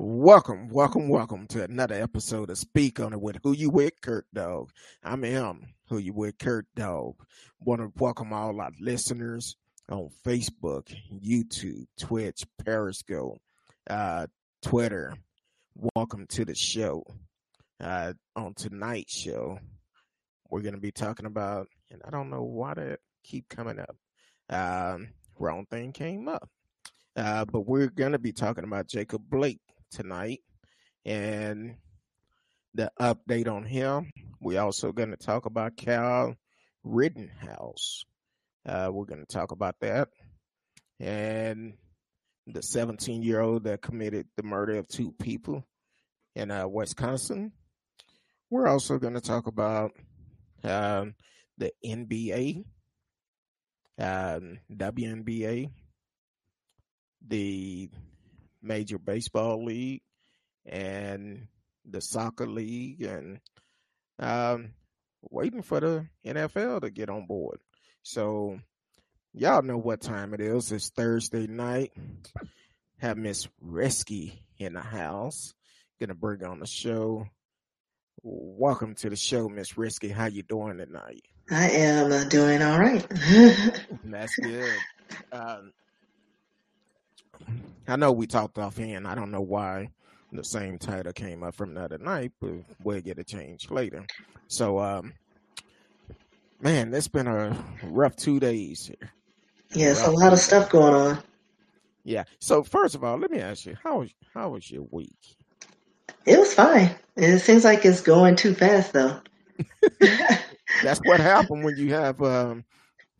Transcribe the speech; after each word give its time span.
Welcome, 0.00 0.68
welcome, 0.68 1.08
welcome 1.08 1.48
to 1.48 1.64
another 1.64 1.96
episode 1.96 2.50
of 2.50 2.58
Speak 2.58 3.00
on 3.00 3.12
it 3.12 3.20
with 3.20 3.38
Who 3.42 3.50
You 3.50 3.68
With 3.68 4.00
Kurt 4.00 4.26
Dog. 4.32 4.70
I'm 5.02 5.24
M, 5.24 5.74
Who 5.88 5.98
You 5.98 6.12
With 6.12 6.38
Kurt 6.38 6.66
Dog. 6.76 7.16
Want 7.58 7.80
to 7.80 7.90
welcome 7.96 8.32
all 8.32 8.60
our 8.60 8.70
listeners 8.78 9.56
on 9.90 10.10
Facebook, 10.24 10.94
YouTube, 11.12 11.86
Twitch, 11.98 12.44
Periscope, 12.64 13.38
uh, 13.90 14.28
Twitter. 14.62 15.14
Welcome 15.96 16.28
to 16.28 16.44
the 16.44 16.54
show. 16.54 17.02
Uh, 17.80 18.12
on 18.36 18.54
tonight's 18.54 19.18
show, 19.18 19.58
we're 20.48 20.62
going 20.62 20.76
to 20.76 20.80
be 20.80 20.92
talking 20.92 21.26
about, 21.26 21.66
and 21.90 22.00
I 22.06 22.10
don't 22.10 22.30
know 22.30 22.44
why 22.44 22.74
that 22.74 23.00
keep 23.24 23.48
coming 23.48 23.80
up. 23.80 23.96
Um, 24.48 25.08
wrong 25.40 25.66
thing 25.68 25.90
came 25.90 26.28
up. 26.28 26.48
Uh, 27.16 27.44
but 27.46 27.66
we're 27.66 27.88
going 27.88 28.12
to 28.12 28.20
be 28.20 28.30
talking 28.30 28.62
about 28.62 28.86
Jacob 28.86 29.22
Blake 29.28 29.58
tonight 29.90 30.40
and 31.04 31.76
the 32.74 32.90
update 33.00 33.48
on 33.48 33.64
him. 33.64 34.10
We're 34.40 34.60
also 34.60 34.92
going 34.92 35.10
to 35.10 35.16
talk 35.16 35.46
about 35.46 35.76
Kyle 35.76 36.36
Rittenhouse. 36.84 38.04
Uh, 38.66 38.90
we're 38.92 39.06
going 39.06 39.24
to 39.24 39.32
talk 39.32 39.52
about 39.52 39.76
that. 39.80 40.08
And 41.00 41.74
the 42.46 42.62
17 42.62 43.22
year 43.22 43.40
old 43.40 43.64
that 43.64 43.82
committed 43.82 44.26
the 44.36 44.42
murder 44.42 44.78
of 44.78 44.88
two 44.88 45.12
people 45.12 45.64
in 46.34 46.50
uh, 46.50 46.66
Wisconsin. 46.66 47.52
We're 48.50 48.68
also 48.68 48.98
going 48.98 49.14
to 49.14 49.20
talk 49.20 49.46
about 49.46 49.92
um, 50.64 51.14
the 51.58 51.72
NBA, 51.84 52.64
um, 53.98 54.58
WNBA, 54.72 55.70
the 57.26 57.90
Major 58.62 58.98
Baseball 58.98 59.64
League, 59.64 60.02
and 60.66 61.46
the 61.84 62.00
Soccer 62.00 62.46
League, 62.46 63.02
and 63.02 63.40
um, 64.18 64.72
waiting 65.22 65.62
for 65.62 65.80
the 65.80 66.06
NFL 66.26 66.82
to 66.82 66.90
get 66.90 67.10
on 67.10 67.26
board. 67.26 67.58
So, 68.02 68.58
y'all 69.32 69.62
know 69.62 69.78
what 69.78 70.00
time 70.00 70.34
it 70.34 70.40
is. 70.40 70.72
It's 70.72 70.90
Thursday 70.90 71.46
night. 71.46 71.92
Have 72.98 73.16
Miss 73.16 73.48
Resky 73.64 74.32
in 74.58 74.74
the 74.74 74.80
house. 74.80 75.54
Gonna 76.00 76.14
bring 76.14 76.44
on 76.44 76.60
the 76.60 76.66
show. 76.66 77.26
Welcome 78.22 78.94
to 78.96 79.10
the 79.10 79.16
show, 79.16 79.48
Miss 79.48 79.78
Risky. 79.78 80.08
How 80.08 80.26
you 80.26 80.42
doing 80.42 80.78
tonight? 80.78 81.22
I 81.50 81.70
am 81.70 82.12
uh, 82.12 82.24
doing 82.24 82.60
all 82.62 82.78
right. 82.78 83.06
That's 84.04 84.34
good. 84.36 84.74
Um, 85.32 85.72
I 87.86 87.96
know 87.96 88.12
we 88.12 88.26
talked 88.26 88.58
offhand. 88.58 89.06
I 89.06 89.14
don't 89.14 89.30
know 89.30 89.40
why 89.40 89.90
the 90.32 90.44
same 90.44 90.78
title 90.78 91.12
came 91.12 91.42
up 91.42 91.54
from 91.54 91.74
the 91.74 91.82
other 91.82 91.98
night, 91.98 92.32
but 92.40 92.50
we'll 92.82 93.00
get 93.00 93.18
a 93.18 93.24
change 93.24 93.70
later. 93.70 94.04
So, 94.46 94.78
um, 94.78 95.14
man, 96.60 96.92
it's 96.92 97.08
been 97.08 97.26
a 97.26 97.56
rough 97.84 98.16
two 98.16 98.38
days 98.38 98.86
here. 98.86 99.10
yes, 99.72 100.06
a 100.06 100.10
lot 100.10 100.32
of 100.32 100.38
stuff 100.38 100.70
going 100.70 100.94
on. 100.94 101.22
Yeah. 102.04 102.24
So 102.40 102.62
first 102.62 102.94
of 102.94 103.04
all, 103.04 103.18
let 103.18 103.30
me 103.30 103.38
ask 103.40 103.66
you, 103.66 103.76
how 103.82 104.00
was 104.00 104.10
how 104.32 104.50
was 104.50 104.70
your 104.70 104.86
week? 104.90 105.36
It 106.24 106.38
was 106.38 106.54
fine. 106.54 106.94
It 107.16 107.38
seems 107.40 107.64
like 107.64 107.84
it's 107.84 108.00
going 108.00 108.36
too 108.36 108.54
fast 108.54 108.92
though. 108.92 109.20
That's 110.82 111.00
what 111.04 111.20
happened 111.20 111.64
when 111.64 111.76
you 111.76 111.92
have 111.92 112.22
um, 112.22 112.64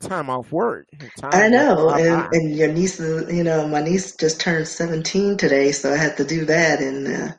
time 0.00 0.30
off 0.30 0.52
work. 0.52 0.86
Time 1.16 1.30
I 1.32 1.48
know, 1.48 1.74
goes 1.76 2.00
and 2.00 2.34
and 2.34 2.56
your 2.56 2.72
niece, 2.72 2.98
you 3.00 3.44
know, 3.44 3.66
my 3.68 3.82
niece 3.82 4.16
just 4.16 4.40
turned 4.40 4.68
seventeen 4.68 5.36
today, 5.36 5.72
so 5.72 5.92
I 5.92 5.96
had 5.96 6.16
to 6.16 6.24
do 6.24 6.44
that, 6.46 6.80
and 6.80 7.06
uh, 7.06 7.32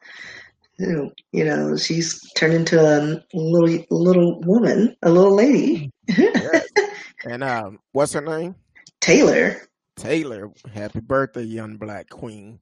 you 0.77 0.87
know, 0.87 1.11
you 1.31 1.43
know, 1.43 1.75
she's 1.77 2.19
turned 2.33 2.53
into 2.53 2.79
a 2.79 3.21
little 3.33 3.85
little 3.89 4.41
woman, 4.41 4.95
a 5.01 5.09
little 5.09 5.35
lady. 5.35 5.91
Yes. 6.07 6.67
And 7.25 7.43
um, 7.43 7.79
what's 7.91 8.13
her 8.13 8.21
name? 8.21 8.55
Taylor. 9.01 9.57
Taylor. 9.97 10.51
Happy 10.73 11.01
birthday, 11.01 11.43
young 11.43 11.77
black 11.77 12.09
queen. 12.09 12.59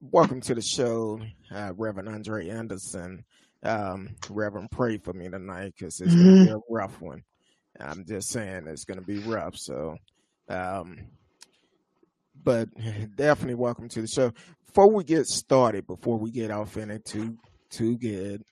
Welcome 0.00 0.40
to 0.42 0.54
the 0.54 0.62
show, 0.62 1.20
uh, 1.52 1.72
Reverend 1.76 2.08
Andre 2.08 2.48
Anderson. 2.48 3.24
Um, 3.64 4.10
Reverend, 4.30 4.70
pray 4.70 4.98
for 4.98 5.12
me 5.12 5.28
tonight 5.28 5.74
because 5.76 6.00
it's 6.00 6.14
going 6.14 6.28
to 6.28 6.34
be 6.34 6.48
hmm 6.48 6.54
a 6.54 6.58
rough 6.70 7.00
one. 7.00 7.22
I'm 7.80 8.04
just 8.04 8.28
saying 8.28 8.66
it's 8.66 8.84
going 8.84 9.00
to 9.00 9.06
be 9.06 9.18
rough. 9.18 9.56
So, 9.56 9.96
um, 10.48 10.98
but 12.42 12.68
definitely 13.16 13.54
welcome 13.54 13.88
to 13.90 14.00
the 14.00 14.08
show. 14.08 14.32
Before 14.66 14.90
we 14.90 15.04
get 15.04 15.26
started, 15.26 15.86
before 15.86 16.18
we 16.18 16.30
get 16.30 16.50
off 16.50 16.76
in 16.76 16.90
it 16.90 17.04
too 17.04 17.36
too 17.70 17.96
good, 17.98 18.42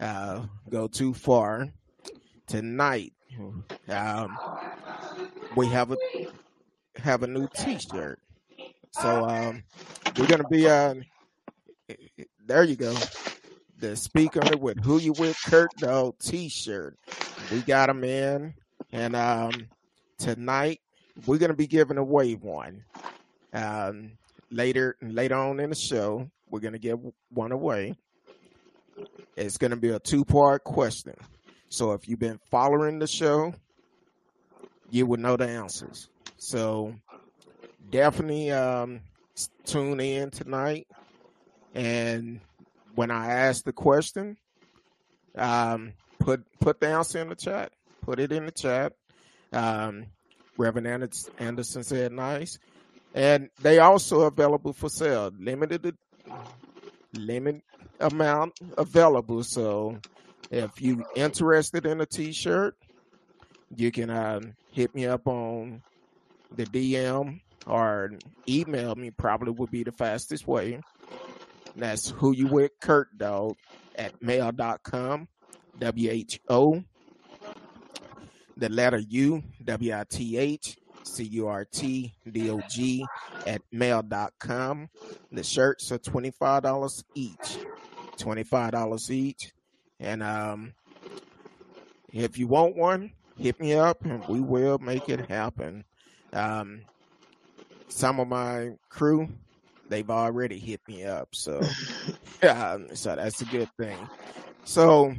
uh, 0.00 0.46
go 0.68 0.86
too 0.86 1.12
far 1.12 1.68
tonight. 2.46 3.12
Um, 3.88 4.38
we 5.56 5.68
have 5.68 5.90
a 5.90 5.96
have 6.96 7.22
a 7.22 7.26
new 7.26 7.48
T-shirt. 7.54 8.20
So 8.92 9.28
um, 9.28 9.62
we're 10.16 10.26
gonna 10.26 10.48
be 10.48 10.68
uh, 10.68 10.94
there. 12.46 12.64
You 12.64 12.76
go. 12.76 12.96
The 13.78 13.94
speaker 13.94 14.40
with 14.56 14.82
who 14.82 14.98
you 14.98 15.12
with 15.12 15.36
Kurt 15.44 15.70
Dog 15.76 16.18
T-shirt. 16.18 16.98
We 17.52 17.60
got 17.62 17.86
them 17.86 18.02
in, 18.02 18.54
and 18.92 19.14
um, 19.14 19.68
tonight 20.18 20.80
we're 21.26 21.38
gonna 21.38 21.54
be 21.54 21.68
giving 21.68 21.96
away 21.96 22.34
one. 22.34 22.84
Um, 23.52 24.12
later 24.50 24.96
later 25.00 25.36
on 25.36 25.60
in 25.60 25.70
the 25.70 25.76
show, 25.76 26.28
we're 26.50 26.60
gonna 26.60 26.78
give 26.78 26.98
one 27.30 27.52
away. 27.52 27.94
It's 29.36 29.58
gonna 29.58 29.76
be 29.76 29.90
a 29.90 30.00
two 30.00 30.24
part 30.24 30.64
question. 30.64 31.14
So 31.68 31.92
if 31.92 32.08
you've 32.08 32.18
been 32.18 32.40
following 32.50 32.98
the 32.98 33.06
show, 33.06 33.54
you 34.90 35.06
will 35.06 35.18
know 35.18 35.36
the 35.36 35.48
answers. 35.48 36.08
So 36.38 36.94
definitely 37.90 38.50
um, 38.50 39.00
tune 39.64 40.00
in 40.00 40.30
tonight. 40.30 40.86
And 41.74 42.40
when 42.94 43.10
I 43.10 43.26
ask 43.32 43.64
the 43.64 43.72
question, 43.72 44.36
um, 45.36 45.92
put 46.18 46.44
put 46.60 46.80
the 46.80 46.88
answer 46.88 47.20
in 47.20 47.28
the 47.28 47.36
chat. 47.36 47.72
Put 48.02 48.20
it 48.20 48.32
in 48.32 48.46
the 48.46 48.52
chat. 48.52 48.92
Um, 49.52 50.06
Reverend 50.56 51.10
Anderson 51.38 51.84
said 51.84 52.12
nice, 52.12 52.58
and 53.14 53.50
they 53.60 53.78
also 53.78 54.22
available 54.22 54.72
for 54.72 54.88
sale. 54.88 55.30
Limited 55.38 55.96
limit 57.12 57.62
amount 58.00 58.58
available. 58.76 59.42
So 59.42 59.98
if 60.50 60.80
you 60.80 61.04
interested 61.14 61.86
in 61.86 62.00
a 62.00 62.06
T-shirt, 62.06 62.76
you 63.74 63.90
can 63.90 64.10
um, 64.10 64.54
hit 64.72 64.94
me 64.94 65.06
up 65.06 65.26
on 65.26 65.82
the 66.54 66.64
DM 66.64 67.40
or 67.66 68.12
email 68.48 68.94
me. 68.94 69.10
Probably 69.10 69.52
would 69.52 69.70
be 69.70 69.82
the 69.82 69.92
fastest 69.92 70.46
way. 70.46 70.80
That's 71.74 72.10
who 72.10 72.32
you 72.32 72.46
with 72.46 72.72
Kurt 72.80 73.16
Dog 73.18 73.56
at 73.96 74.22
mail.com. 74.22 75.28
W 75.78 76.10
H 76.10 76.40
O 76.48 76.82
the 78.56 78.68
letter 78.68 78.98
U 78.98 79.42
W 79.64 79.94
I 79.94 80.04
T 80.08 80.36
H 80.38 80.78
C 81.02 81.24
U 81.24 81.48
R 81.48 81.64
T 81.64 82.14
D 82.30 82.50
O 82.50 82.60
G 82.68 83.04
at 83.46 83.62
mail.com. 83.70 84.88
The 85.30 85.42
shirts 85.42 85.92
are 85.92 85.98
twenty 85.98 86.30
five 86.30 86.62
dollars 86.62 87.04
each. 87.14 87.58
Twenty 88.16 88.44
five 88.44 88.72
dollars 88.72 89.10
each. 89.10 89.52
And 90.00 90.22
um 90.22 90.72
if 92.12 92.38
you 92.38 92.46
want 92.46 92.76
one, 92.76 93.12
hit 93.38 93.60
me 93.60 93.74
up 93.74 94.04
and 94.04 94.26
we 94.28 94.40
will 94.40 94.78
make 94.78 95.08
it 95.08 95.28
happen. 95.28 95.84
Um 96.32 96.82
some 97.88 98.18
of 98.20 98.28
my 98.28 98.72
crew, 98.88 99.28
they've 99.88 100.10
already 100.10 100.58
hit 100.58 100.80
me 100.88 101.04
up, 101.04 101.28
so 101.32 101.60
um, 102.42 102.88
so 102.94 103.14
that's 103.14 103.40
a 103.40 103.44
good 103.46 103.70
thing. 103.78 103.96
So 104.64 105.14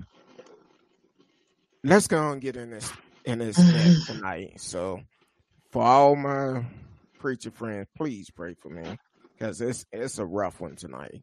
let's 1.87 2.07
go 2.07 2.31
and 2.31 2.41
get 2.41 2.55
in 2.55 2.71
this 2.71 2.91
in 3.25 3.39
this 3.39 3.55
tonight. 4.07 4.59
So 4.59 5.01
for 5.71 5.83
all 5.83 6.15
my 6.15 6.65
preacher 7.19 7.51
friends, 7.51 7.87
please 7.95 8.29
pray 8.29 8.53
for 8.53 8.69
me 8.69 8.97
because 9.33 9.61
it's 9.61 9.85
it's 9.91 10.19
a 10.19 10.25
rough 10.25 10.59
one 10.59 10.75
tonight. 10.75 11.21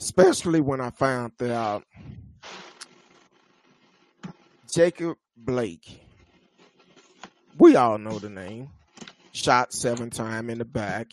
Especially 0.00 0.60
when 0.60 0.80
I 0.80 0.90
found 0.90 1.32
out 1.42 1.84
Jacob 4.72 5.16
Blake. 5.36 6.02
We 7.58 7.74
all 7.74 7.98
know 7.98 8.18
the 8.18 8.30
name. 8.30 8.68
Shot 9.32 9.72
seven 9.72 10.10
time 10.10 10.50
in 10.50 10.58
the 10.58 10.64
back. 10.64 11.12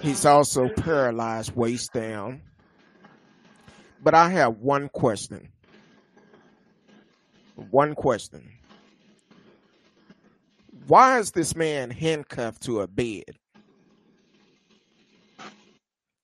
He's 0.00 0.24
also 0.24 0.68
paralyzed 0.68 1.54
waist 1.54 1.92
down. 1.92 2.42
But 4.02 4.14
I 4.14 4.30
have 4.30 4.56
one 4.58 4.88
question. 4.88 5.52
One 7.54 7.94
question. 7.94 8.48
Why 10.86 11.18
is 11.18 11.30
this 11.30 11.54
man 11.54 11.90
handcuffed 11.90 12.62
to 12.64 12.80
a 12.80 12.86
bed? 12.86 13.36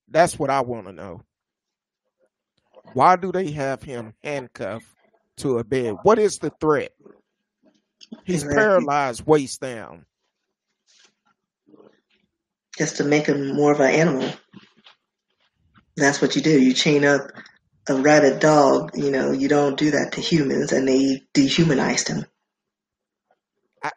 That's 0.08 0.38
what 0.38 0.50
I 0.50 0.62
want 0.62 0.86
to 0.86 0.92
know. 0.92 1.22
Why 2.94 3.16
do 3.16 3.30
they 3.30 3.50
have 3.52 3.82
him 3.82 4.14
handcuffed 4.24 4.86
to 5.38 5.58
a 5.58 5.64
bed? 5.64 5.96
What 6.02 6.18
is 6.18 6.38
the 6.38 6.50
threat? 6.60 6.92
He's 8.24 8.44
paralyzed 8.44 9.26
waist 9.26 9.60
down. 9.60 10.06
Just 12.76 12.96
to 12.96 13.04
make 13.04 13.26
him 13.26 13.54
more 13.54 13.72
of 13.72 13.80
an 13.80 13.90
animal. 13.90 14.32
That's 15.96 16.22
what 16.22 16.36
you 16.36 16.42
do. 16.42 16.60
You 16.60 16.72
chain 16.72 17.04
up 17.04 17.30
a 17.90 18.00
rabid 18.00 18.40
dog. 18.40 18.92
You 18.94 19.10
know, 19.10 19.32
you 19.32 19.48
don't 19.48 19.78
do 19.78 19.90
that 19.92 20.12
to 20.12 20.20
humans, 20.20 20.72
and 20.72 20.88
they 20.88 21.22
dehumanized 21.32 22.08
him. 22.08 22.26
I, 23.82 23.90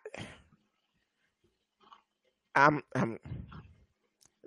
I'm, 2.56 2.84
I'm, 2.96 3.20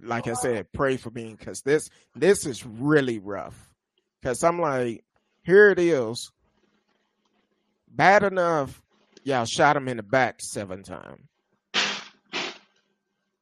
like 0.02 0.26
I 0.28 0.34
said, 0.34 0.72
pray 0.72 0.96
for 0.96 1.10
me 1.10 1.34
because 1.38 1.62
this, 1.62 1.88
this 2.14 2.46
is 2.46 2.64
really 2.66 3.18
rough. 3.18 3.70
Because 4.20 4.42
I'm 4.44 4.60
like, 4.60 5.04
here 5.42 5.70
it 5.70 5.78
is. 5.78 6.30
Bad 7.88 8.24
enough, 8.24 8.82
y'all 9.22 9.44
shot 9.44 9.76
him 9.76 9.88
in 9.88 9.98
the 9.98 10.02
back 10.02 10.40
seven 10.40 10.82
times. 10.82 11.22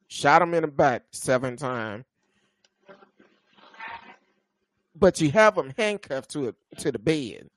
Shot 0.08 0.42
him 0.42 0.52
in 0.52 0.62
the 0.62 0.68
back 0.68 1.04
seven 1.12 1.56
times. 1.56 2.04
But 4.94 5.20
you 5.20 5.30
have 5.32 5.54
them 5.56 5.72
handcuffed 5.76 6.30
to 6.32 6.48
it 6.48 6.56
to 6.78 6.92
the 6.92 6.98
bed. 6.98 7.48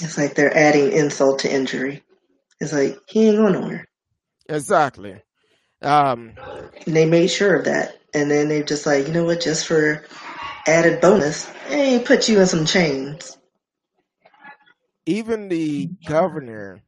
It's 0.00 0.18
like 0.18 0.34
they're 0.34 0.56
adding 0.56 0.92
insult 0.92 1.40
to 1.40 1.52
injury. 1.52 2.02
It's 2.60 2.72
like 2.72 2.98
he 3.08 3.28
ain't 3.28 3.38
going 3.38 3.54
nowhere. 3.54 3.86
Exactly. 4.48 5.22
Um, 5.82 6.34
And 6.86 6.96
they 6.96 7.06
made 7.06 7.28
sure 7.28 7.56
of 7.56 7.64
that. 7.66 7.98
And 8.14 8.30
then 8.30 8.48
they 8.48 8.62
just 8.62 8.86
like, 8.86 9.06
you 9.06 9.12
know 9.12 9.24
what, 9.24 9.40
just 9.40 9.66
for 9.66 10.04
added 10.66 11.00
bonus, 11.00 11.46
hey, 11.68 12.02
put 12.04 12.28
you 12.28 12.40
in 12.40 12.46
some 12.46 12.66
chains. 12.66 13.38
even 15.06 15.48
the 15.48 15.90
governor, 16.06 16.82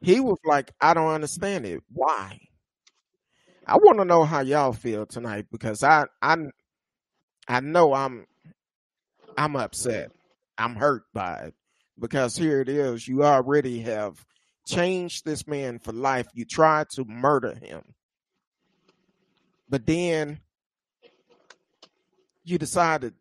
he 0.00 0.20
was 0.20 0.38
like, 0.44 0.72
I 0.80 0.94
don't 0.94 1.12
understand 1.12 1.66
it. 1.66 1.82
Why? 1.92 2.38
I 3.66 3.76
want 3.76 3.98
to 3.98 4.04
know 4.04 4.24
how 4.24 4.40
y'all 4.40 4.72
feel 4.72 5.06
tonight 5.06 5.46
because 5.52 5.82
I 5.82 6.06
I 6.22 6.36
I 7.48 7.60
know 7.60 7.94
I'm 7.94 8.26
I'm 9.36 9.56
upset. 9.56 10.10
I'm 10.58 10.74
hurt 10.74 11.04
by 11.14 11.38
it 11.38 11.54
because 11.98 12.36
here 12.36 12.60
it 12.60 12.68
is. 12.68 13.08
You 13.08 13.24
already 13.24 13.80
have 13.80 14.24
changed 14.66 15.24
this 15.24 15.46
man 15.46 15.78
for 15.78 15.92
life. 15.92 16.28
You 16.34 16.44
tried 16.44 16.90
to 16.90 17.04
murder 17.04 17.54
him. 17.54 17.82
But 19.68 19.86
then 19.86 20.40
you 22.44 22.58
decided 22.58 23.14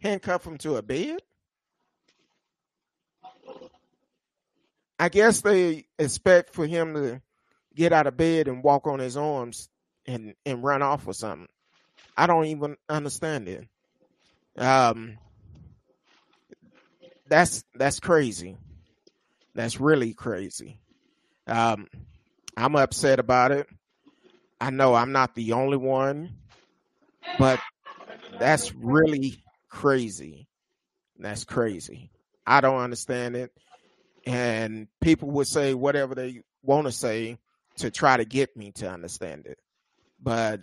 handcuff 0.00 0.46
him 0.46 0.58
to 0.58 0.76
a 0.76 0.82
bed? 0.82 1.20
I 4.98 5.08
guess 5.08 5.40
they 5.40 5.86
expect 5.98 6.54
for 6.54 6.66
him 6.66 6.94
to 6.94 7.20
get 7.74 7.92
out 7.92 8.06
of 8.06 8.16
bed 8.16 8.46
and 8.48 8.62
walk 8.62 8.86
on 8.86 9.00
his 9.00 9.16
arms 9.16 9.68
and 10.06 10.34
and 10.46 10.62
run 10.62 10.82
off 10.82 11.06
or 11.06 11.12
something. 11.12 11.48
I 12.16 12.26
don't 12.26 12.46
even 12.46 12.76
understand 12.88 13.48
it. 13.48 13.66
Um, 14.56 15.18
that's 17.28 17.64
that's 17.74 18.00
crazy. 18.00 18.56
That's 19.54 19.80
really 19.80 20.14
crazy. 20.14 20.80
Um, 21.46 21.88
I'm 22.56 22.76
upset 22.76 23.18
about 23.18 23.52
it. 23.52 23.66
I 24.60 24.70
know 24.70 24.94
I'm 24.94 25.12
not 25.12 25.34
the 25.34 25.52
only 25.52 25.76
one, 25.76 26.36
but 27.38 27.58
that's 28.38 28.74
really 28.74 29.42
crazy. 29.68 30.46
That's 31.18 31.44
crazy. 31.44 32.10
I 32.46 32.60
don't 32.60 32.80
understand 32.80 33.36
it. 33.36 33.52
And 34.26 34.88
people 35.00 35.30
would 35.32 35.46
say 35.46 35.74
whatever 35.74 36.14
they 36.14 36.42
want 36.62 36.86
to 36.86 36.92
say 36.92 37.38
to 37.78 37.90
try 37.90 38.16
to 38.16 38.24
get 38.24 38.56
me 38.56 38.72
to 38.72 38.90
understand 38.90 39.46
it. 39.46 39.58
But 40.22 40.60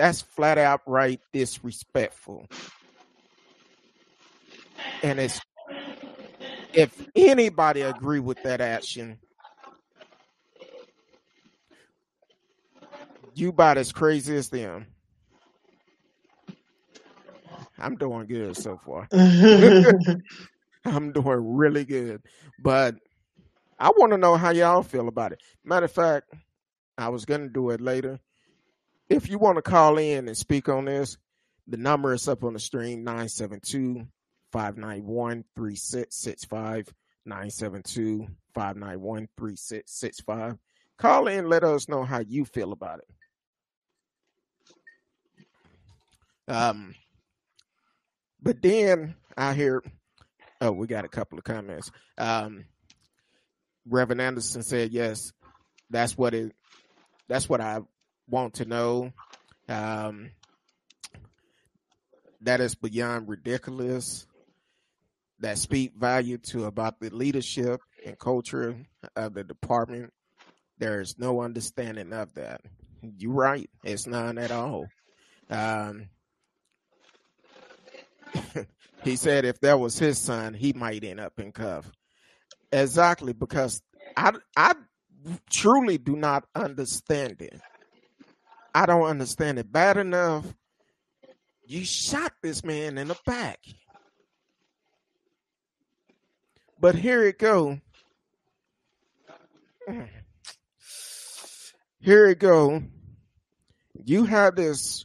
that's 0.00 0.22
flat 0.22 0.56
out 0.56 0.80
right 0.86 1.20
disrespectful. 1.30 2.46
And 5.02 5.20
it's 5.20 5.38
if 6.72 7.06
anybody 7.14 7.82
agree 7.82 8.20
with 8.20 8.42
that 8.44 8.62
action, 8.62 9.18
you 13.34 13.50
about 13.50 13.76
as 13.76 13.92
crazy 13.92 14.34
as 14.36 14.48
them. 14.48 14.86
I'm 17.78 17.96
doing 17.96 18.26
good 18.26 18.56
so 18.56 18.78
far. 18.78 19.06
I'm 20.86 21.12
doing 21.12 21.56
really 21.56 21.84
good. 21.84 22.22
But 22.58 22.94
I 23.78 23.90
want 23.90 24.12
to 24.12 24.18
know 24.18 24.36
how 24.36 24.50
y'all 24.50 24.82
feel 24.82 25.08
about 25.08 25.32
it. 25.32 25.42
Matter 25.62 25.84
of 25.84 25.92
fact, 25.92 26.32
I 26.96 27.10
was 27.10 27.26
going 27.26 27.42
to 27.42 27.48
do 27.48 27.68
it 27.68 27.82
later. 27.82 28.18
If 29.10 29.28
you 29.28 29.38
want 29.38 29.56
to 29.56 29.62
call 29.62 29.98
in 29.98 30.28
and 30.28 30.36
speak 30.36 30.68
on 30.68 30.84
this, 30.84 31.18
the 31.66 31.76
number 31.76 32.14
is 32.14 32.28
up 32.28 32.44
on 32.44 32.52
the 32.52 32.60
screen 32.60 33.02
972 33.02 34.06
591 34.52 35.44
3665. 35.56 36.94
972 37.26 38.28
591 38.54 39.28
3665. 39.36 40.56
Call 40.96 41.26
in, 41.26 41.48
let 41.48 41.64
us 41.64 41.88
know 41.88 42.04
how 42.04 42.20
you 42.20 42.44
feel 42.44 42.72
about 42.72 43.00
it. 43.00 43.08
Um, 46.52 46.94
but 48.40 48.62
then 48.62 49.16
I 49.36 49.54
hear, 49.54 49.82
oh, 50.60 50.72
we 50.72 50.86
got 50.86 51.04
a 51.04 51.08
couple 51.08 51.38
of 51.38 51.44
comments. 51.44 51.90
Um, 52.16 52.66
Reverend 53.88 54.20
Anderson 54.20 54.62
said, 54.62 54.92
yes, 54.92 55.32
that's 55.90 56.16
what 56.16 56.32
it, 56.34 56.52
that's 57.28 57.48
what 57.48 57.60
I 57.60 57.80
want 58.30 58.54
to 58.54 58.64
know. 58.64 59.12
Um, 59.68 60.30
that 62.42 62.60
is 62.60 62.74
beyond 62.74 63.28
ridiculous. 63.28 64.26
That 65.40 65.58
speak 65.58 65.94
value 65.96 66.36
to 66.48 66.66
about 66.66 67.00
the 67.00 67.08
leadership 67.10 67.80
and 68.04 68.18
culture 68.18 68.76
of 69.16 69.34
the 69.34 69.44
department. 69.44 70.12
There 70.78 71.00
is 71.00 71.18
no 71.18 71.40
understanding 71.40 72.12
of 72.12 72.34
that. 72.34 72.60
You're 73.02 73.32
right. 73.32 73.70
It's 73.82 74.06
none 74.06 74.36
at 74.36 74.50
all. 74.50 74.86
Um, 75.48 76.08
he 79.04 79.16
said 79.16 79.44
if 79.44 79.60
that 79.60 79.80
was 79.80 79.98
his 79.98 80.18
son, 80.18 80.54
he 80.54 80.72
might 80.72 81.04
end 81.04 81.20
up 81.20 81.38
in 81.38 81.52
cuff. 81.52 81.90
Exactly, 82.72 83.32
because 83.32 83.82
I 84.16 84.32
I 84.56 84.74
truly 85.50 85.98
do 85.98 86.16
not 86.16 86.44
understand 86.54 87.40
it. 87.42 87.60
I 88.74 88.86
don't 88.86 89.04
understand 89.04 89.58
it 89.58 89.70
bad 89.70 89.96
enough. 89.96 90.46
You 91.66 91.84
shot 91.84 92.32
this 92.42 92.64
man 92.64 92.98
in 92.98 93.08
the 93.08 93.16
back. 93.26 93.58
But 96.80 96.94
here 96.94 97.22
it 97.24 97.38
go. 97.38 97.80
Here 102.02 102.28
it 102.28 102.38
go. 102.38 102.82
You 104.06 104.24
have 104.24 104.56
this 104.56 105.04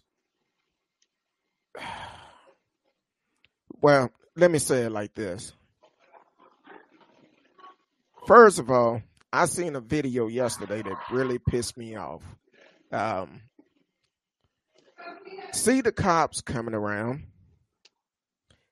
well, 3.82 4.10
let 4.36 4.52
me 4.52 4.60
say 4.60 4.84
it 4.84 4.92
like 4.92 5.14
this. 5.14 5.52
First 8.28 8.60
of 8.60 8.72
all, 8.72 9.02
I 9.32 9.46
seen 9.46 9.76
a 9.76 9.82
video 9.82 10.28
yesterday 10.28 10.82
that 10.82 10.98
really 11.12 11.38
pissed 11.38 11.78
me 11.78 11.96
off. 11.96 12.24
Um, 12.92 13.42
see 15.56 15.82
the 15.82 15.92
cops 15.92 16.42
coming 16.42 16.74
around, 16.74 17.28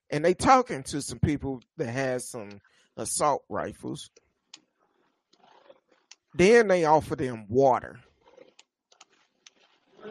and 0.09 0.23
they 0.23 0.33
talking 0.33 0.83
to 0.83 1.01
some 1.01 1.19
people 1.19 1.61
that 1.77 1.89
has 1.89 2.29
some 2.29 2.61
assault 2.97 3.43
rifles. 3.49 4.11
Then 6.35 6.67
they 6.67 6.85
offer 6.85 7.15
them 7.15 7.45
water. 7.47 7.99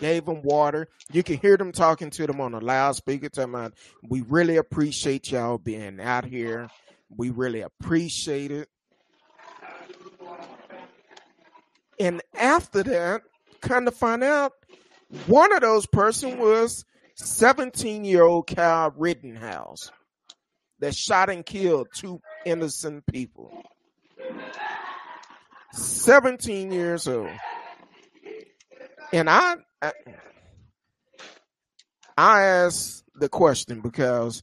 Gave 0.00 0.24
them 0.24 0.42
water. 0.42 0.88
You 1.12 1.22
can 1.22 1.36
hear 1.36 1.56
them 1.56 1.70
talking 1.70 2.10
to 2.10 2.26
them 2.26 2.40
on 2.40 2.54
a 2.54 2.60
loudspeaker, 2.60 3.28
talking 3.28 3.52
about, 3.52 3.74
"We 4.08 4.22
really 4.22 4.56
appreciate 4.56 5.30
y'all 5.30 5.58
being 5.58 6.00
out 6.00 6.24
here. 6.24 6.70
We 7.14 7.30
really 7.30 7.60
appreciate 7.60 8.50
it." 8.50 8.70
And 12.00 12.22
after 12.34 12.82
that, 12.84 13.22
kind 13.60 13.86
of 13.86 13.94
find 13.94 14.24
out 14.24 14.52
one 15.26 15.52
of 15.52 15.60
those 15.60 15.86
person 15.86 16.38
was 16.38 16.84
17 17.16 18.04
year 18.04 18.22
old 18.22 18.46
Kyle 18.46 18.92
Rittenhouse 18.96 19.90
that 20.80 20.94
shot 20.94 21.30
and 21.30 21.44
killed 21.44 21.88
two 21.94 22.20
innocent 22.44 23.04
people. 23.06 23.62
17 25.72 26.72
years 26.72 27.06
old. 27.06 27.30
And 29.12 29.28
I, 29.28 29.56
I 29.80 29.92
I 32.16 32.42
ask 32.42 33.02
the 33.14 33.28
question 33.28 33.80
because 33.80 34.42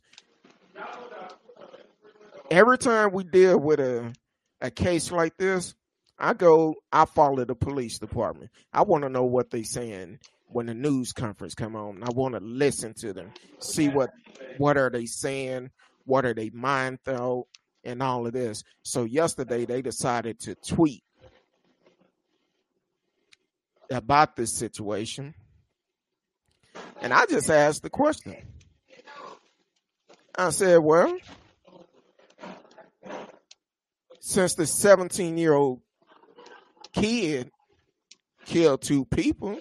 every 2.51 2.77
time 2.77 3.11
we 3.11 3.23
deal 3.23 3.59
with 3.59 3.79
a 3.79 4.13
a 4.61 4.69
case 4.69 5.11
like 5.11 5.37
this, 5.37 5.73
I 6.17 6.33
go, 6.33 6.75
I 6.91 7.05
follow 7.05 7.45
the 7.45 7.55
police 7.55 7.97
department. 7.97 8.51
I 8.73 8.83
want 8.83 9.03
to 9.03 9.09
know 9.09 9.23
what 9.23 9.49
they're 9.49 9.63
saying 9.63 10.19
when 10.49 10.65
the 10.65 10.73
news 10.73 11.13
conference 11.13 11.53
come 11.53 11.75
on. 11.75 12.03
I 12.03 12.09
want 12.09 12.35
to 12.35 12.41
listen 12.41 12.93
to 12.95 13.13
them, 13.13 13.31
see 13.59 13.89
what 13.89 14.11
what 14.57 14.77
are 14.77 14.89
they 14.89 15.05
saying, 15.05 15.69
what 16.05 16.25
are 16.25 16.33
they 16.33 16.49
mind 16.49 16.99
thought, 17.05 17.47
and 17.83 18.01
all 18.03 18.27
of 18.27 18.33
this. 18.33 18.63
So 18.83 19.03
yesterday 19.03 19.65
they 19.65 19.81
decided 19.81 20.39
to 20.41 20.55
tweet 20.55 21.03
about 23.91 24.35
this 24.35 24.53
situation. 24.53 25.33
And 27.01 27.13
I 27.13 27.25
just 27.25 27.49
asked 27.49 27.83
the 27.83 27.89
question. 27.89 28.35
I 30.37 30.51
said, 30.51 30.77
well, 30.77 31.17
since 34.19 34.53
the 34.53 34.65
17 34.65 35.37
year 35.37 35.53
old 35.53 35.81
kid 36.93 37.51
killed 38.45 38.81
two 38.81 39.05
people, 39.05 39.59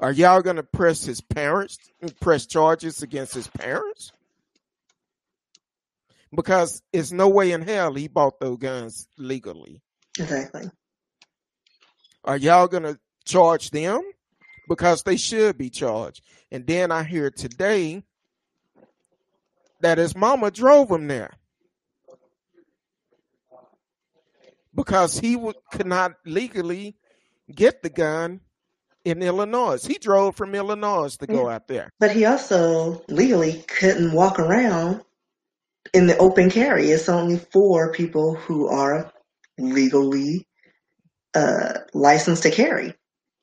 are 0.00 0.12
y'all 0.12 0.42
going 0.42 0.56
to 0.56 0.62
press 0.62 1.04
his 1.04 1.20
parents, 1.20 1.78
press 2.20 2.46
charges 2.46 3.02
against 3.02 3.34
his 3.34 3.48
parents? 3.48 4.12
Because 6.34 6.82
it's 6.92 7.12
no 7.12 7.28
way 7.28 7.52
in 7.52 7.62
hell 7.62 7.94
he 7.94 8.08
bought 8.08 8.40
those 8.40 8.58
guns 8.58 9.06
legally. 9.16 9.80
Exactly. 10.18 10.70
Are 12.24 12.36
y'all 12.36 12.66
going 12.66 12.82
to 12.82 12.98
charge 13.24 13.70
them? 13.70 14.02
Because 14.68 15.02
they 15.02 15.16
should 15.16 15.58
be 15.58 15.70
charged. 15.70 16.22
And 16.50 16.66
then 16.66 16.90
I 16.90 17.04
hear 17.04 17.30
today 17.30 18.02
that 19.80 19.98
his 19.98 20.16
mama 20.16 20.50
drove 20.50 20.90
him 20.90 21.06
there. 21.06 21.34
Because 24.74 25.18
he 25.18 25.36
would, 25.36 25.56
could 25.70 25.86
not 25.86 26.14
legally 26.24 26.96
get 27.54 27.82
the 27.82 27.90
gun 27.90 28.40
in 29.04 29.22
Illinois. 29.22 29.84
He 29.84 29.98
drove 29.98 30.36
from 30.36 30.54
Illinois 30.54 31.16
to 31.16 31.26
go 31.26 31.48
out 31.48 31.68
there. 31.68 31.90
But 32.00 32.12
he 32.12 32.24
also 32.24 33.02
legally 33.08 33.64
couldn't 33.68 34.12
walk 34.12 34.38
around 34.38 35.02
in 35.92 36.06
the 36.06 36.16
open 36.18 36.50
carry. 36.50 36.90
It's 36.90 37.08
only 37.08 37.38
for 37.38 37.92
people 37.92 38.34
who 38.34 38.66
are 38.68 39.12
legally 39.58 40.46
uh, 41.34 41.74
licensed 41.92 42.42
to 42.44 42.50
carry. 42.50 42.94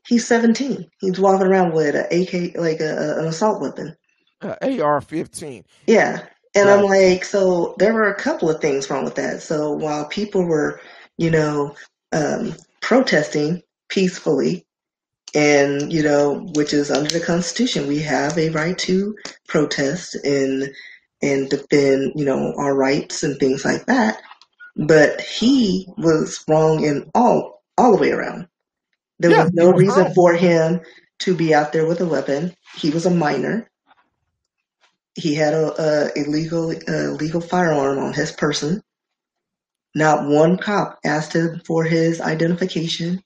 He's 0.08 0.26
17. 0.28 0.90
He's 1.00 1.20
walking 1.20 1.48
around 1.48 1.74
with 1.74 1.96
an 1.96 2.06
AK, 2.06 2.58
like 2.58 2.80
a, 2.80 3.20
an 3.20 3.28
assault 3.28 3.62
weapon. 3.62 3.96
Uh, 4.42 4.56
AR-15. 4.62 5.64
Yeah. 5.86 6.26
And 6.56 6.68
right. 6.68 6.80
I'm 6.80 6.86
like, 6.86 7.24
so 7.24 7.76
there 7.78 7.94
were 7.94 8.10
a 8.10 8.16
couple 8.16 8.50
of 8.50 8.60
things 8.60 8.90
wrong 8.90 9.06
with 9.06 9.16
that. 9.16 9.42
So 9.42 9.72
while 9.72 10.06
people 10.08 10.44
were, 10.44 10.82
you 11.18 11.30
know, 11.30 11.76
um, 12.12 12.56
protesting 12.82 13.62
peacefully, 13.90 14.66
and 15.36 15.92
you 15.92 16.04
know, 16.04 16.48
which 16.56 16.74
is 16.74 16.92
under 16.92 17.10
the 17.10 17.26
Constitution, 17.26 17.88
we 17.88 18.00
have 18.00 18.38
a 18.38 18.50
right 18.50 18.78
to 18.80 19.16
protest 19.48 20.16
and 20.26 20.72
and 21.22 21.50
defend, 21.50 22.14
you 22.16 22.26
know, 22.26 22.54
our 22.58 22.76
rights 22.76 23.24
and 23.24 23.40
things 23.40 23.66
like 23.66 23.86
that. 23.88 24.22
But 24.78 25.22
he 25.22 25.88
was 25.98 26.44
wrong 26.50 26.84
in 26.84 27.10
all 27.16 27.64
all 27.78 27.94
the 27.94 28.02
way 28.02 28.12
around. 28.12 28.48
There 29.20 29.32
yeah, 29.32 29.44
was 29.44 29.52
no 29.54 29.72
was 29.72 29.82
reason 29.82 30.08
wrong. 30.08 30.14
for 30.14 30.34
him 30.34 30.82
to 31.20 31.36
be 31.36 31.54
out 31.54 31.74
there 31.74 31.88
with 31.88 32.02
a 32.02 32.08
weapon. 32.08 32.56
He 32.76 32.90
was 32.92 33.06
a 33.06 33.12
minor. 33.12 33.70
He 35.16 35.36
had 35.36 35.54
a, 35.54 35.74
a 35.82 36.20
illegal 36.20 36.72
a 36.88 37.10
legal 37.12 37.42
firearm 37.42 38.00
on 38.00 38.14
his 38.14 38.32
person. 38.32 38.82
Not 39.96 40.28
one 40.28 40.58
cop 40.58 41.00
asked 41.06 41.34
him 41.36 41.62
for 41.66 41.84
his 41.86 42.22
identification. 42.22 43.24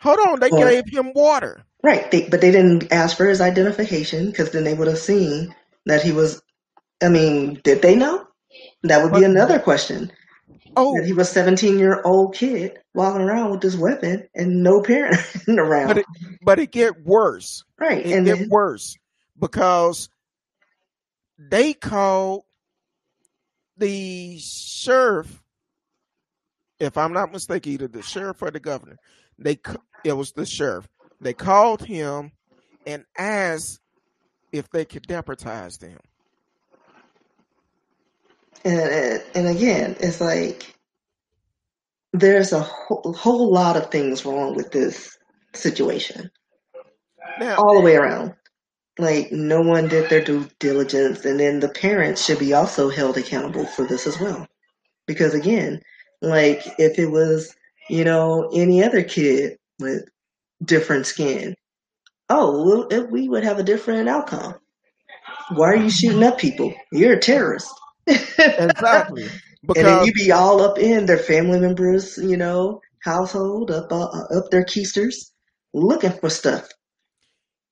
Hold 0.00 0.18
on, 0.26 0.40
they 0.40 0.50
gave 0.50 0.88
him 0.88 1.12
water. 1.14 1.64
Right, 1.82 2.10
they, 2.10 2.28
but 2.28 2.40
they 2.40 2.50
didn't 2.50 2.92
ask 2.92 3.16
for 3.16 3.26
his 3.26 3.40
identification 3.40 4.26
because 4.26 4.50
then 4.50 4.64
they 4.64 4.74
would 4.74 4.88
have 4.88 4.98
seen 4.98 5.54
that 5.86 6.02
he 6.02 6.12
was. 6.12 6.42
I 7.02 7.08
mean, 7.08 7.60
did 7.62 7.82
they 7.82 7.94
know? 7.94 8.26
That 8.82 9.02
would 9.02 9.12
be 9.12 9.20
but, 9.20 9.30
another 9.30 9.58
question. 9.58 10.10
Oh, 10.76 10.94
that 10.96 11.06
he 11.06 11.12
was 11.12 11.30
seventeen 11.30 11.78
year 11.78 12.02
old 12.02 12.34
kid 12.34 12.78
walking 12.94 13.22
around 13.22 13.50
with 13.50 13.60
this 13.60 13.76
weapon 13.76 14.28
and 14.34 14.62
no 14.62 14.82
parent 14.82 15.18
around. 15.48 15.88
But 15.88 15.98
it, 15.98 16.06
but 16.42 16.58
it 16.58 16.72
get 16.72 17.04
worse. 17.04 17.64
Right, 17.78 18.04
it 18.04 18.12
and 18.12 18.26
get 18.26 18.38
then, 18.38 18.48
worse 18.48 18.96
because 19.38 20.08
they 21.38 21.72
called 21.72 22.42
the 23.76 24.38
sheriff. 24.38 25.42
If 26.80 26.96
I'm 26.96 27.12
not 27.12 27.32
mistaken, 27.32 27.72
either 27.72 27.88
the 27.88 28.02
sheriff 28.02 28.42
or 28.42 28.50
the 28.50 28.60
governor. 28.60 28.98
They 29.38 29.56
it 30.04 30.12
was 30.12 30.32
the 30.32 30.46
sheriff. 30.46 30.88
They 31.20 31.34
called 31.34 31.84
him 31.84 32.32
and 32.86 33.04
asked 33.16 33.80
if 34.52 34.70
they 34.70 34.84
could 34.84 35.06
deputize 35.06 35.78
them. 35.78 35.98
And 38.64 39.22
and 39.34 39.46
again, 39.46 39.96
it's 40.00 40.20
like 40.20 40.74
there's 42.12 42.52
a 42.52 42.60
whole, 42.60 43.12
whole 43.12 43.52
lot 43.52 43.76
of 43.76 43.90
things 43.90 44.24
wrong 44.24 44.54
with 44.54 44.72
this 44.72 45.16
situation, 45.54 46.30
now, 47.38 47.56
all 47.56 47.74
the 47.74 47.80
way 47.80 47.96
around. 47.96 48.34
Like 48.98 49.30
no 49.30 49.60
one 49.60 49.86
did 49.86 50.10
their 50.10 50.24
due 50.24 50.48
diligence, 50.58 51.24
and 51.24 51.38
then 51.38 51.60
the 51.60 51.68
parents 51.68 52.24
should 52.24 52.40
be 52.40 52.52
also 52.52 52.88
held 52.88 53.16
accountable 53.16 53.66
for 53.66 53.84
this 53.84 54.06
as 54.06 54.18
well. 54.18 54.48
Because 55.06 55.34
again, 55.34 55.80
like 56.20 56.62
if 56.78 56.98
it 56.98 57.10
was 57.10 57.54
you 57.88 58.02
know 58.02 58.50
any 58.52 58.82
other 58.82 59.04
kid 59.04 59.57
with 59.78 60.04
different 60.64 61.06
skin, 61.06 61.54
oh, 62.28 62.86
well, 62.90 63.06
we 63.10 63.28
would 63.28 63.44
have 63.44 63.58
a 63.58 63.64
different 63.64 64.08
outcome. 64.08 64.54
Why 65.50 65.68
are 65.68 65.76
you 65.76 65.90
shooting 65.90 66.22
up 66.22 66.38
people? 66.38 66.74
You're 66.92 67.14
a 67.14 67.20
terrorist. 67.20 67.72
exactly. 68.06 69.28
Because, 69.62 69.82
and 69.82 69.86
then 69.86 70.06
you 70.06 70.12
be 70.12 70.30
all 70.30 70.62
up 70.62 70.78
in 70.78 71.06
their 71.06 71.18
family 71.18 71.58
members, 71.58 72.16
you 72.18 72.36
know, 72.36 72.80
household, 73.02 73.70
up 73.70 73.90
uh, 73.90 74.04
up 74.04 74.50
their 74.50 74.64
keisters, 74.64 75.30
looking 75.74 76.12
for 76.12 76.30
stuff. 76.30 76.68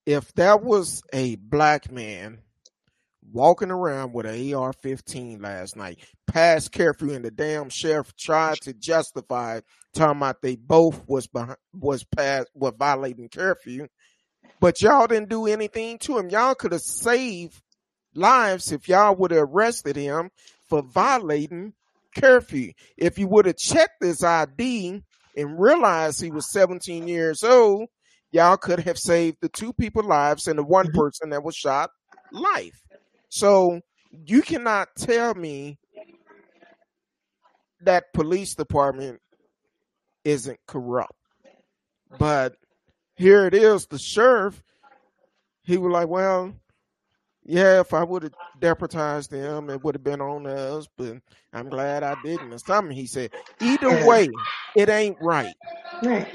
If 0.05 0.33
that 0.35 0.63
was 0.63 1.03
a 1.13 1.37
black 1.37 1.91
man 1.91 2.39
walking 3.37 3.71
around 3.71 4.15
with 4.15 4.25
an 4.25 4.55
AR-15 4.55 5.43
last 5.43 5.77
night, 5.77 5.99
past 6.27 6.73
curfew, 6.73 7.13
and 7.13 7.23
the 7.23 7.31
damn 7.31 7.69
sheriff 7.69 8.17
tried 8.17 8.57
to 8.63 8.73
justify 8.73 9.61
talking 9.93 10.17
about 10.17 10.41
they 10.41 10.57
both 10.57 11.07
was 11.07 11.27
behind, 11.27 11.59
was 11.75 12.03
past 12.05 12.49
was 12.55 12.73
violating 12.79 13.29
curfew, 13.29 13.89
but 14.59 14.81
y'all 14.81 15.07
didn't 15.07 15.29
do 15.29 15.47
anything 15.47 15.99
to 15.99 16.17
him. 16.17 16.31
Y'all 16.31 16.55
could 16.55 16.73
have 16.73 16.81
saved 16.81 17.61
lives 18.15 18.73
if 18.73 18.89
y'all 18.89 19.15
would 19.15 19.33
have 19.33 19.51
arrested 19.53 19.97
him 19.97 20.31
for 20.67 20.83
violating 20.83 21.75
curfew. 22.19 22.73
If 22.97 23.19
you 23.19 23.29
would 23.29 23.45
have 23.45 23.59
checked 23.59 24.03
his 24.03 24.25
ID 24.25 25.03
and 25.37 25.61
realized 25.61 26.23
he 26.23 26.31
was 26.31 26.51
17 26.51 27.07
years 27.07 27.45
old, 27.45 27.89
y'all 28.33 28.57
could 28.57 28.81
have 28.81 28.97
saved 28.97 29.37
the 29.43 29.51
two 29.51 29.75
people 29.75 30.05
lives 30.05 30.49
and 30.49 30.59
the 30.59 30.65
one 30.65 30.87
mm-hmm. 30.87 30.99
person 30.99 31.31
that 31.31 31.45
was 31.45 31.55
shot 31.55 31.91
life. 32.33 32.81
So 33.29 33.81
you 34.11 34.43
cannot 34.43 34.89
tell 34.97 35.35
me 35.35 35.79
that 37.83 38.13
police 38.13 38.55
department 38.55 39.21
isn't 40.25 40.59
corrupt. 40.67 41.13
Mm-hmm. 41.45 42.17
But 42.19 42.57
here 43.17 43.47
it 43.47 43.55
is, 43.55 43.87
the 43.87 43.99
sheriff, 43.99 44.63
he 45.63 45.77
was 45.77 45.93
like, 45.93 46.09
well, 46.09 46.53
yeah, 47.45 47.81
if 47.81 47.95
I 47.95 48.03
would 48.03 48.25
have 48.25 48.35
deputized 48.61 49.31
them, 49.31 49.71
it 49.71 49.83
would 49.85 49.95
have 49.95 50.03
been 50.03 50.21
on 50.21 50.47
us, 50.47 50.89
but 50.99 51.19
I'm 51.53 51.69
glad 51.69 52.03
I 52.03 52.17
didn't. 52.25 52.53
Or 52.53 52.59
something 52.59 52.95
he 52.95 53.07
said. 53.07 53.31
Either 53.61 54.05
way, 54.07 54.29
it 54.75 54.89
ain't 54.89 55.17
right. 55.21 55.55
Right. 56.03 56.27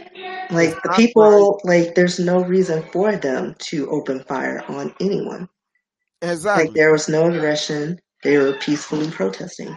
Like 0.51 0.81
the 0.83 0.93
people, 0.95 1.59
right. 1.65 1.85
like 1.85 1.95
there's 1.95 2.17
no 2.17 2.43
reason 2.43 2.83
for 2.91 3.15
them 3.17 3.55
to 3.59 3.89
open 3.89 4.23
fire 4.23 4.63
on 4.69 4.93
anyone. 5.01 5.49
Exactly. 6.21 6.65
Like 6.65 6.75
there 6.75 6.91
was 6.91 7.09
no 7.09 7.27
aggression. 7.27 7.99
They 8.23 8.37
were 8.37 8.53
peacefully 8.53 9.09
protesting. 9.09 9.75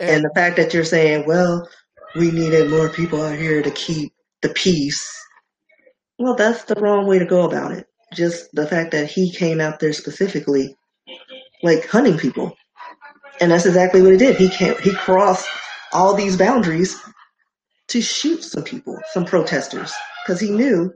And, 0.00 0.10
and 0.10 0.24
the 0.24 0.32
fact 0.34 0.56
that 0.56 0.72
you're 0.72 0.84
saying, 0.84 1.26
well, 1.26 1.68
we 2.16 2.30
needed 2.30 2.70
more 2.70 2.88
people 2.88 3.22
out 3.22 3.38
here 3.38 3.62
to 3.62 3.70
keep 3.70 4.12
the 4.40 4.48
peace. 4.50 5.18
Well, 6.18 6.34
that's 6.34 6.64
the 6.64 6.74
wrong 6.76 7.06
way 7.06 7.18
to 7.18 7.26
go 7.26 7.44
about 7.44 7.72
it 7.72 7.86
just 8.12 8.54
the 8.54 8.66
fact 8.66 8.92
that 8.92 9.10
he 9.10 9.30
came 9.30 9.60
out 9.60 9.80
there 9.80 9.92
specifically, 9.92 10.76
like 11.62 11.86
hunting 11.86 12.18
people, 12.18 12.56
and 13.40 13.50
that's 13.50 13.66
exactly 13.66 14.02
what 14.02 14.12
he 14.12 14.18
did. 14.18 14.36
He 14.36 14.48
came, 14.48 14.76
he 14.82 14.92
crossed 14.92 15.48
all 15.92 16.14
these 16.14 16.36
boundaries 16.36 16.96
to 17.88 18.00
shoot 18.00 18.44
some 18.44 18.62
people, 18.62 18.98
some 19.12 19.24
protesters, 19.24 19.92
because 20.24 20.40
he 20.40 20.50
knew 20.50 20.92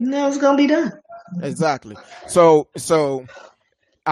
that 0.00 0.26
was 0.26 0.38
gonna 0.38 0.56
be 0.56 0.66
done. 0.66 0.92
exactly. 1.42 1.96
So 2.28 2.68
so 2.76 3.26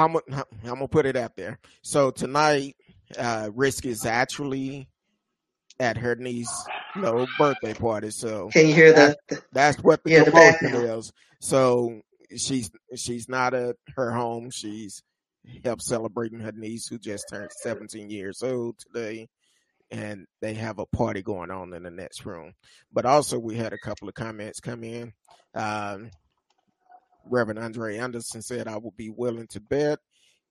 I'm 0.05 0.17
I'm 0.29 0.45
gonna 0.65 0.89
put 0.89 1.07
it 1.07 1.17
out 1.17 1.37
there. 1.37 1.59
So 1.83 2.11
tonight, 2.11 2.77
uh, 3.19 3.51
Risk 3.55 3.87
is 3.87 4.05
actually 4.07 4.89
at 5.81 5.97
her 5.97 6.15
niece's 6.17 6.69
little 6.97 7.27
birthday 7.39 7.75
party. 7.75 8.11
So 8.11 8.51
Can 8.51 8.67
you 8.69 8.75
hear 8.75 8.93
that? 8.93 9.19
that's 9.53 9.79
what 9.83 10.03
the 10.05 10.11
Yeah, 10.11 10.25
commotion 10.25 10.75
is. 10.75 11.13
So 11.41 12.01
she's 12.37 12.71
she's 12.97 13.29
not 13.29 13.55
at 13.55 13.77
her 13.97 14.11
home. 14.13 14.51
She's 14.51 15.03
helped 15.65 15.83
celebrating 15.83 16.41
her 16.41 16.53
niece 16.53 16.87
who 16.89 16.99
just 16.99 17.29
turned 17.29 17.51
17 17.53 18.11
years 18.11 18.43
old 18.43 18.79
today. 18.79 19.29
And 19.91 20.27
they 20.43 20.53
have 20.55 20.79
a 20.79 20.87
party 20.87 21.23
going 21.23 21.51
on 21.51 21.73
in 21.73 21.83
the 21.83 21.91
next 21.91 22.27
room. 22.27 22.53
But 22.93 23.07
also 23.07 23.39
we 23.39 23.57
had 23.57 23.73
a 23.73 23.79
couple 23.79 24.07
of 24.07 24.15
comments 24.15 24.61
come 24.61 24.85
in. 24.85 25.13
Um, 25.55 26.11
Reverend 27.31 27.59
Andre 27.59 27.99
Anderson 27.99 28.43
said, 28.43 28.69
I 28.69 28.77
would 28.77 28.97
be 28.97 29.11
willing 29.11 29.47
to 29.49 29.61
bet 29.61 29.99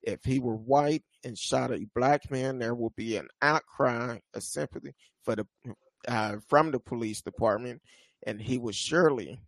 if 0.03 0.24
he 0.24 0.39
were 0.39 0.55
white 0.55 1.03
and 1.24 1.38
shot 1.38 1.72
a 1.72 1.86
black 1.96 2.29
man, 2.31 2.60
there 2.60 2.75
would 2.75 2.96
be 2.96 3.17
an 3.17 3.27
outcry 3.41 4.19
of 4.34 4.43
sympathy 4.43 4.93
for 5.24 5.36
the 5.36 5.48
uh, 6.07 6.38
from 6.48 6.72
the 6.72 6.79
police 6.79 7.22
department, 7.22 7.81
and 8.25 8.39
he 8.41 8.57
would 8.57 8.75
surely 8.75 9.39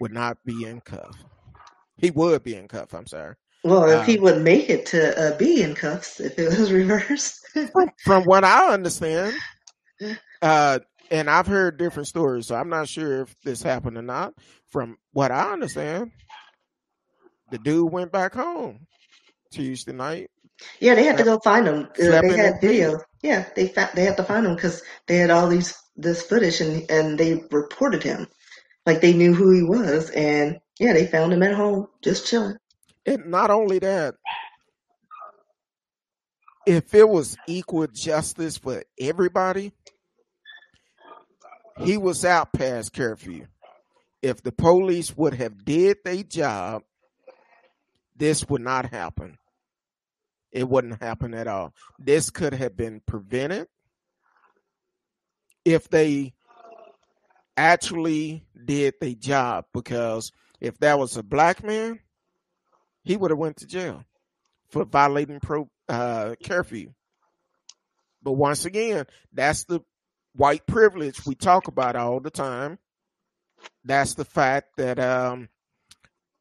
would 0.00 0.12
not 0.12 0.36
be 0.44 0.64
in 0.64 0.80
cuff. 0.80 1.16
He 1.96 2.10
would 2.10 2.42
be 2.42 2.56
in 2.56 2.68
cuff. 2.68 2.92
I'm 2.94 3.06
sorry. 3.06 3.36
well, 3.64 3.88
if 3.88 4.04
he 4.06 4.16
Um, 4.18 4.24
would 4.24 4.42
make 4.42 4.68
it 4.68 4.84
to 4.86 5.18
uh, 5.18 5.36
be 5.38 5.62
in 5.62 5.74
cuffs, 5.74 6.18
if 6.20 6.38
it 6.38 6.48
was 6.58 6.72
reversed. 6.80 7.46
from, 7.72 7.90
from 8.04 8.24
what 8.24 8.44
I 8.44 8.72
understand, 8.72 9.34
uh, 10.42 10.80
and 11.10 11.28
I've 11.28 11.46
heard 11.46 11.76
different 11.78 12.08
stories, 12.08 12.46
so 12.46 12.54
I'm 12.54 12.68
not 12.68 12.88
sure 12.88 13.22
if 13.22 13.34
this 13.42 13.62
happened 13.62 13.96
or 13.96 14.02
not. 14.02 14.34
From 14.68 14.96
what 15.12 15.32
I 15.32 15.52
understand, 15.52 16.12
the 17.50 17.58
dude 17.58 17.92
went 17.92 18.12
back 18.12 18.34
home 18.34 18.86
Tuesday 19.50 19.92
night. 19.92 20.30
Yeah, 20.78 20.94
they 20.94 21.04
had 21.04 21.18
to 21.18 21.24
go 21.24 21.40
find 21.42 21.66
him. 21.66 21.88
Uh, 22.00 22.20
they 22.20 22.36
had 22.36 22.60
video. 22.60 23.00
Yeah, 23.22 23.46
they 23.56 23.68
fa- 23.68 23.90
they 23.94 24.04
had 24.04 24.16
to 24.18 24.24
find 24.24 24.46
him 24.46 24.54
because 24.54 24.82
they 25.06 25.16
had 25.16 25.30
all 25.30 25.48
these 25.48 25.74
this 25.96 26.22
footage 26.22 26.60
and 26.60 26.90
and 26.90 27.18
they 27.18 27.42
reported 27.50 28.02
him 28.02 28.26
like 28.86 29.00
they 29.00 29.12
knew 29.12 29.34
who 29.34 29.52
he 29.52 29.62
was 29.62 30.10
and 30.10 30.58
yeah, 30.78 30.92
they 30.92 31.06
found 31.06 31.32
him 31.32 31.42
at 31.42 31.54
home 31.54 31.88
just 32.02 32.26
chilling. 32.26 32.56
And 33.06 33.26
not 33.26 33.50
only 33.50 33.78
that, 33.80 34.14
if 36.66 36.94
it 36.94 37.08
was 37.08 37.36
equal 37.46 37.86
justice 37.86 38.58
for 38.58 38.82
everybody, 38.98 39.72
he 41.84 41.96
was 41.96 42.24
out 42.24 42.52
past 42.52 42.92
curfew. 42.92 43.46
If 44.22 44.42
the 44.42 44.52
police 44.52 45.16
would 45.16 45.34
have 45.34 45.64
did 45.64 45.98
their 46.04 46.22
job, 46.22 46.82
this 48.16 48.46
would 48.48 48.60
not 48.60 48.90
happen. 48.90 49.38
It 50.52 50.68
wouldn't 50.68 51.00
happen 51.00 51.32
at 51.32 51.46
all. 51.46 51.72
This 51.98 52.30
could 52.30 52.52
have 52.54 52.76
been 52.76 53.00
prevented 53.06 53.66
if 55.64 55.88
they 55.88 56.34
actually 57.56 58.44
did 58.62 58.94
their 59.00 59.14
job. 59.14 59.64
Because 59.72 60.32
if 60.60 60.76
that 60.78 60.98
was 60.98 61.16
a 61.16 61.22
black 61.22 61.64
man, 61.64 62.00
he 63.02 63.16
would 63.16 63.30
have 63.30 63.38
went 63.38 63.58
to 63.58 63.66
jail 63.66 64.04
for 64.70 64.84
violating 64.84 65.40
pro 65.40 65.70
uh, 65.88 66.34
curfew. 66.44 66.92
But 68.22 68.32
once 68.32 68.66
again, 68.66 69.06
that's 69.32 69.64
the 69.64 69.80
white 70.34 70.66
privilege 70.66 71.24
we 71.26 71.34
talk 71.34 71.68
about 71.68 71.96
all 71.96 72.20
the 72.20 72.30
time. 72.30 72.78
That's 73.84 74.14
the 74.14 74.24
fact 74.24 74.76
that 74.76 74.98
um, 74.98 75.48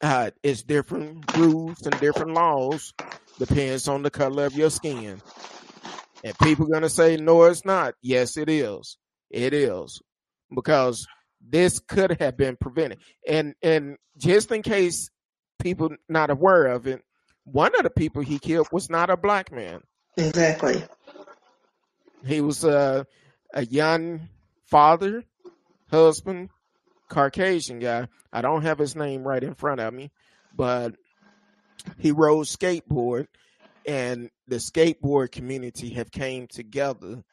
uh, 0.01 0.31
it's 0.43 0.63
different 0.63 1.35
rules 1.35 1.81
and 1.85 1.99
different 1.99 2.33
laws 2.33 2.93
depends 3.37 3.87
on 3.87 4.03
the 4.03 4.11
color 4.11 4.45
of 4.45 4.53
your 4.53 4.69
skin. 4.69 5.21
And 6.23 6.37
people 6.39 6.65
are 6.65 6.73
gonna 6.73 6.89
say, 6.89 7.17
no, 7.17 7.43
it's 7.43 7.65
not. 7.65 7.95
Yes, 8.01 8.37
it 8.37 8.49
is. 8.49 8.97
It 9.29 9.53
is 9.53 10.01
because 10.53 11.07
this 11.41 11.79
could 11.79 12.19
have 12.19 12.37
been 12.37 12.57
prevented. 12.57 12.99
And 13.27 13.55
and 13.61 13.97
just 14.17 14.51
in 14.51 14.61
case 14.61 15.09
people 15.59 15.89
not 16.07 16.29
aware 16.29 16.67
of 16.67 16.87
it, 16.87 17.01
one 17.43 17.75
of 17.75 17.83
the 17.83 17.89
people 17.89 18.21
he 18.21 18.39
killed 18.39 18.67
was 18.71 18.89
not 18.89 19.09
a 19.09 19.17
black 19.17 19.51
man. 19.51 19.81
Exactly. 20.17 20.83
He 22.25 22.41
was 22.41 22.63
a 22.63 23.05
a 23.53 23.65
young 23.65 24.29
father, 24.65 25.23
husband, 25.89 26.49
Caucasian 27.09 27.79
guy. 27.79 28.07
I 28.31 28.41
don't 28.41 28.61
have 28.61 28.77
his 28.77 28.95
name 28.95 29.23
right 29.23 29.43
in 29.43 29.55
front 29.55 29.81
of 29.81 29.93
me, 29.93 30.11
but 30.55 30.95
he 31.97 32.11
rode 32.11 32.45
skateboard 32.45 33.27
and 33.87 34.29
the 34.47 34.57
skateboard 34.57 35.31
community 35.31 35.89
have 35.91 36.11
came 36.11 36.47
together 36.47 37.23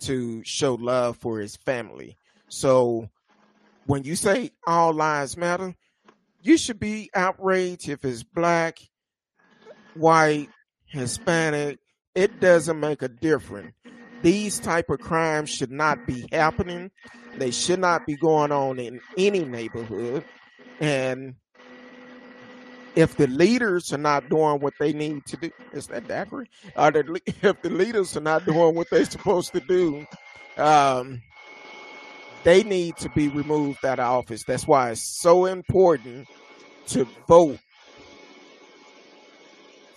to 0.00 0.42
show 0.44 0.74
love 0.74 1.18
for 1.18 1.40
his 1.40 1.56
family. 1.56 2.16
So 2.48 3.10
when 3.86 4.04
you 4.04 4.16
say 4.16 4.52
all 4.66 4.94
lives 4.94 5.36
matter, 5.36 5.74
you 6.42 6.56
should 6.56 6.80
be 6.80 7.10
outraged 7.14 7.88
if 7.88 8.04
it's 8.04 8.22
black, 8.22 8.78
white, 9.94 10.48
Hispanic. 10.86 11.78
It 12.14 12.40
doesn't 12.40 12.80
make 12.80 13.02
a 13.02 13.08
difference. 13.08 13.74
These 14.22 14.58
type 14.60 14.90
of 14.90 15.00
crimes 15.00 15.50
should 15.50 15.70
not 15.70 16.06
be 16.06 16.26
happening. 16.32 16.90
They 17.36 17.50
should 17.50 17.80
not 17.80 18.06
be 18.06 18.16
going 18.16 18.52
on 18.52 18.78
in 18.78 19.00
any 19.16 19.44
neighborhood. 19.44 20.24
And 20.80 21.36
if 22.94 23.16
the 23.16 23.26
leaders 23.26 23.92
are 23.92 23.98
not 23.98 24.28
doing 24.28 24.60
what 24.60 24.74
they 24.78 24.92
need 24.92 25.24
to 25.26 25.36
do, 25.36 25.50
is 25.72 25.86
that 25.88 26.08
daiquiri? 26.08 26.50
Are 26.76 26.90
the, 26.90 27.20
if 27.42 27.62
the 27.62 27.70
leaders 27.70 28.16
are 28.16 28.20
not 28.20 28.44
doing 28.44 28.74
what 28.74 28.90
they're 28.90 29.04
supposed 29.04 29.52
to 29.52 29.60
do, 29.60 30.06
um, 30.56 31.22
they 32.44 32.62
need 32.62 32.96
to 32.98 33.08
be 33.10 33.28
removed 33.28 33.84
out 33.84 34.00
of 34.00 34.06
office. 34.06 34.44
That's 34.44 34.66
why 34.66 34.90
it's 34.90 35.20
so 35.20 35.46
important 35.46 36.28
to 36.88 37.06
vote 37.28 37.58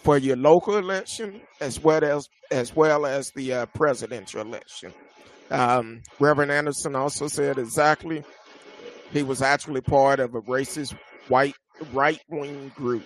for 0.03 0.17
your 0.17 0.35
local 0.35 0.77
election 0.77 1.41
as 1.61 1.79
well 1.79 2.03
as 2.03 2.27
as 2.51 2.75
well 2.75 3.05
as 3.05 3.31
the 3.31 3.53
uh, 3.53 3.65
presidential 3.67 4.41
election. 4.41 4.93
Um, 5.49 6.01
Reverend 6.19 6.51
Anderson 6.51 6.95
also 6.95 7.27
said 7.27 7.57
exactly 7.57 8.23
he 9.11 9.23
was 9.23 9.41
actually 9.41 9.81
part 9.81 10.19
of 10.19 10.35
a 10.35 10.41
racist 10.41 10.95
white 11.27 11.55
right 11.93 12.19
wing 12.29 12.71
group. 12.75 13.03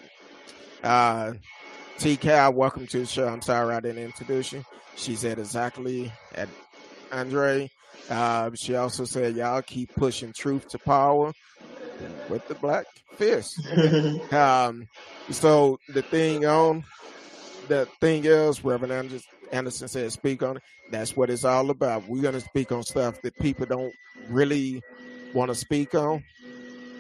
Uh, 0.84 1.34
T. 1.98 2.16
Cal, 2.16 2.54
welcome 2.54 2.88
to 2.88 3.00
the 3.00 3.06
show. 3.06 3.28
I'm 3.28 3.42
sorry 3.42 3.76
I 3.76 3.80
didn't 3.80 4.04
introduce 4.04 4.54
you. 4.54 4.64
She 4.96 5.16
said 5.16 5.40
exactly 5.40 6.12
at 6.36 6.48
Andre. 7.12 7.70
Uh, 8.10 8.52
she 8.56 8.76
also 8.76 9.04
said, 9.04 9.36
y'all 9.36 9.62
keep 9.62 9.94
pushing 9.96 10.32
truth 10.32 10.68
to 10.70 10.80
power 10.80 11.34
with 12.30 12.48
the 12.48 12.56
black 12.56 12.86
fist. 13.16 13.60
Um, 14.34 14.88
so 15.32 15.80
the 15.90 16.02
thing 16.02 16.46
on, 16.46 16.84
the 17.68 17.88
thing 18.00 18.26
is, 18.26 18.64
Reverend 18.64 18.94
Anders- 18.94 19.28
Anderson 19.52 19.88
said, 19.88 20.12
speak 20.12 20.44
on 20.44 20.58
it. 20.58 20.64
That's 20.92 21.16
what 21.16 21.30
it's 21.30 21.44
all 21.44 21.70
about. 21.70 22.08
We're 22.08 22.22
going 22.22 22.34
to 22.34 22.42
speak 22.42 22.72
on 22.72 22.84
stuff 22.84 23.22
that 23.22 23.38
people 23.40 23.66
don't 23.66 23.94
really 24.30 24.82
want 25.34 25.50
to 25.50 25.56
speak 25.56 25.96
on, 25.96 26.24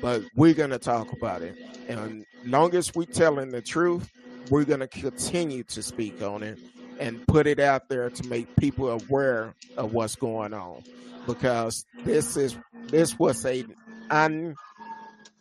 but 0.02 0.24
we're 0.36 0.54
going 0.54 0.72
to 0.72 0.80
talk 0.80 1.12
about 1.14 1.42
it. 1.42 1.56
And 1.88 2.26
long 2.46 2.74
as 2.76 2.94
we're 2.96 3.06
telling 3.06 3.52
the 3.52 3.62
truth, 3.62 4.10
we're 4.50 4.66
going 4.66 4.80
to 4.82 4.88
continue 4.88 5.64
to 5.64 5.82
speak 5.84 6.22
on 6.22 6.44
it 6.44 6.60
and 7.00 7.26
put 7.28 7.48
it 7.48 7.60
out 7.60 7.90
there 7.90 8.10
to 8.10 8.28
make 8.28 8.54
people 8.58 8.90
aware 8.90 9.54
of 9.78 9.94
what's 9.94 10.16
going 10.16 10.54
on 10.54 10.84
because 11.28 11.86
this 12.04 12.38
is 12.38 12.56
this 12.88 13.20
was 13.20 13.46
a 13.46 13.66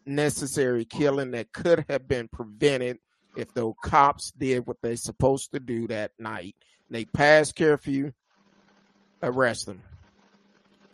unnecessary 0.06 0.84
killing 0.84 1.32
that 1.32 1.52
could 1.52 1.84
have 1.88 2.06
been 2.06 2.28
prevented 2.28 2.98
if 3.36 3.52
the 3.52 3.72
cops 3.82 4.32
did 4.32 4.66
what 4.66 4.78
they're 4.82 4.96
supposed 4.96 5.52
to 5.52 5.60
do 5.60 5.86
that 5.88 6.12
night. 6.18 6.56
They 6.88 7.04
passed 7.04 7.56
curfew, 7.56 8.12
arrest 9.22 9.66
them. 9.66 9.82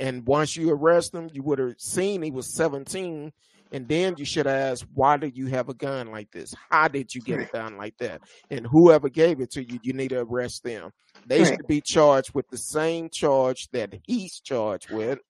And 0.01 0.27
once 0.27 0.57
you 0.57 0.71
arrest 0.71 1.15
him, 1.15 1.31
you 1.33 1.43
would 1.43 1.59
have 1.59 1.75
seen 1.79 2.23
he 2.23 2.31
was 2.31 2.53
17. 2.55 3.33
And 3.71 3.89
then 3.89 4.17
you 4.19 4.25
should 4.25 4.47
have 4.47 4.73
asked, 4.73 4.87
why 4.93 5.17
did 5.17 5.37
you 5.37 5.47
have 5.47 5.69
a 5.69 5.75
gun 5.75 6.11
like 6.11 6.31
this? 6.31 6.55
How 6.71 6.89
did 6.89 7.15
you 7.15 7.23
get 7.23 7.41
a 7.41 7.45
gun 7.45 7.77
like 7.79 7.97
that? 7.99 8.21
And 8.51 8.67
whoever 8.67 9.09
gave 9.09 9.41
it 9.41 9.53
to 9.53 9.63
you, 9.63 9.79
you 9.83 9.93
need 9.93 10.09
to 10.09 10.21
arrest 10.21 10.65
them. 10.65 10.91
They 11.27 11.45
should 11.45 11.67
be 11.67 11.81
charged 11.81 12.35
with 12.35 12.49
the 12.51 12.59
same 12.59 13.09
charge 13.09 13.69
that 13.69 13.95
he's 14.03 14.41
charged 14.41 14.91
with. 14.91 15.21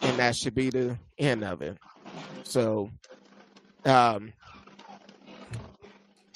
And 0.00 0.18
that 0.18 0.36
should 0.36 0.54
be 0.54 0.70
the 0.70 0.98
end 1.18 1.42
of 1.42 1.62
it. 1.62 1.78
So, 2.44 2.90
um, 3.84 4.32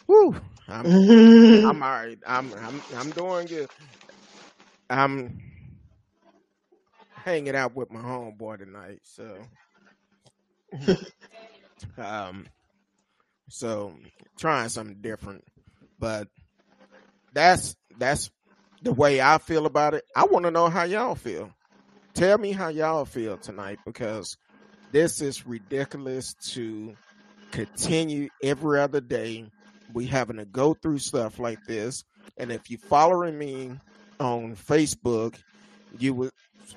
whew, 0.06 0.36
I'm, 0.68 0.86
I'm 1.64 1.82
all 1.82 1.90
right. 1.90 2.18
I'm, 2.26 2.52
I'm, 2.54 2.82
I'm 2.96 3.10
doing 3.10 3.46
good. 3.46 3.68
I'm 4.88 5.40
hanging 7.24 7.56
out 7.56 7.74
with 7.74 7.90
my 7.90 8.00
homeboy 8.00 8.58
tonight. 8.58 9.00
So, 9.02 9.38
um, 11.98 12.46
So 13.48 13.94
trying 14.38 14.68
something 14.68 14.98
different. 15.00 15.44
But 15.98 16.28
that's 17.32 17.76
that's 17.98 18.30
the 18.82 18.92
way 18.92 19.20
I 19.20 19.38
feel 19.38 19.66
about 19.66 19.94
it. 19.94 20.04
I 20.14 20.24
want 20.26 20.44
to 20.44 20.50
know 20.50 20.68
how 20.68 20.84
y'all 20.84 21.14
feel. 21.14 21.50
Tell 22.14 22.38
me 22.38 22.52
how 22.52 22.68
y'all 22.68 23.04
feel 23.04 23.36
tonight 23.38 23.78
because 23.84 24.36
this 24.92 25.20
is 25.20 25.46
ridiculous 25.46 26.34
to 26.52 26.96
continue 27.50 28.28
every 28.42 28.80
other 28.80 29.00
day. 29.00 29.46
We 29.92 30.06
having 30.06 30.36
to 30.36 30.44
go 30.44 30.74
through 30.74 30.98
stuff 30.98 31.38
like 31.38 31.64
this. 31.66 32.04
And 32.36 32.50
if 32.52 32.70
you 32.70 32.78
following 32.78 33.38
me 33.38 33.72
on 34.20 34.56
Facebook, 34.56 35.36
you 35.98 36.14
would 36.14 36.32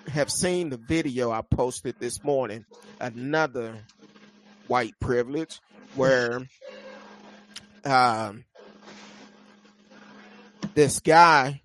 have 0.08 0.32
seen 0.32 0.69
the 0.69 0.78
video 0.78 1.32
I 1.32 1.41
posted 1.41 1.95
this 2.00 2.24
morning, 2.24 2.65
another 3.00 3.76
white 4.67 4.93
privilege, 5.00 5.60
where 5.95 6.41
um, 7.84 8.43
this 10.76 11.00
guy, 11.00 11.62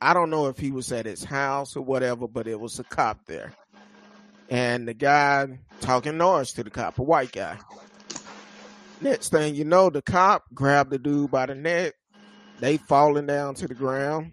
I 0.00 0.14
don't 0.14 0.30
know 0.30 0.48
if 0.48 0.58
he 0.58 0.70
was 0.70 0.92
at 0.92 1.06
his 1.06 1.24
house 1.24 1.76
or 1.76 1.82
whatever, 1.82 2.28
but 2.28 2.46
it 2.46 2.60
was 2.60 2.78
a 2.78 2.84
cop 2.84 3.24
there. 3.26 3.52
And 4.48 4.86
the 4.86 4.94
guy 4.94 5.58
talking 5.80 6.16
noise 6.16 6.52
to 6.52 6.64
the 6.64 6.70
cop, 6.70 6.98
a 6.98 7.02
white 7.02 7.32
guy. 7.32 7.58
Next 9.00 9.30
thing 9.30 9.54
you 9.54 9.64
know, 9.64 9.90
the 9.90 10.02
cop 10.02 10.44
grabbed 10.54 10.90
the 10.90 10.98
dude 10.98 11.30
by 11.30 11.46
the 11.46 11.54
neck. 11.54 11.94
They 12.60 12.76
falling 12.78 13.26
down 13.26 13.54
to 13.56 13.68
the 13.68 13.74
ground. 13.74 14.32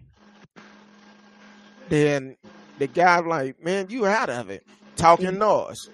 Then 1.88 2.36
the 2.78 2.86
guy 2.86 3.20
like, 3.20 3.62
man, 3.62 3.88
you 3.90 4.06
out 4.06 4.30
of 4.30 4.50
it. 4.50 4.64
Talking 4.96 5.38
noise. 5.38 5.90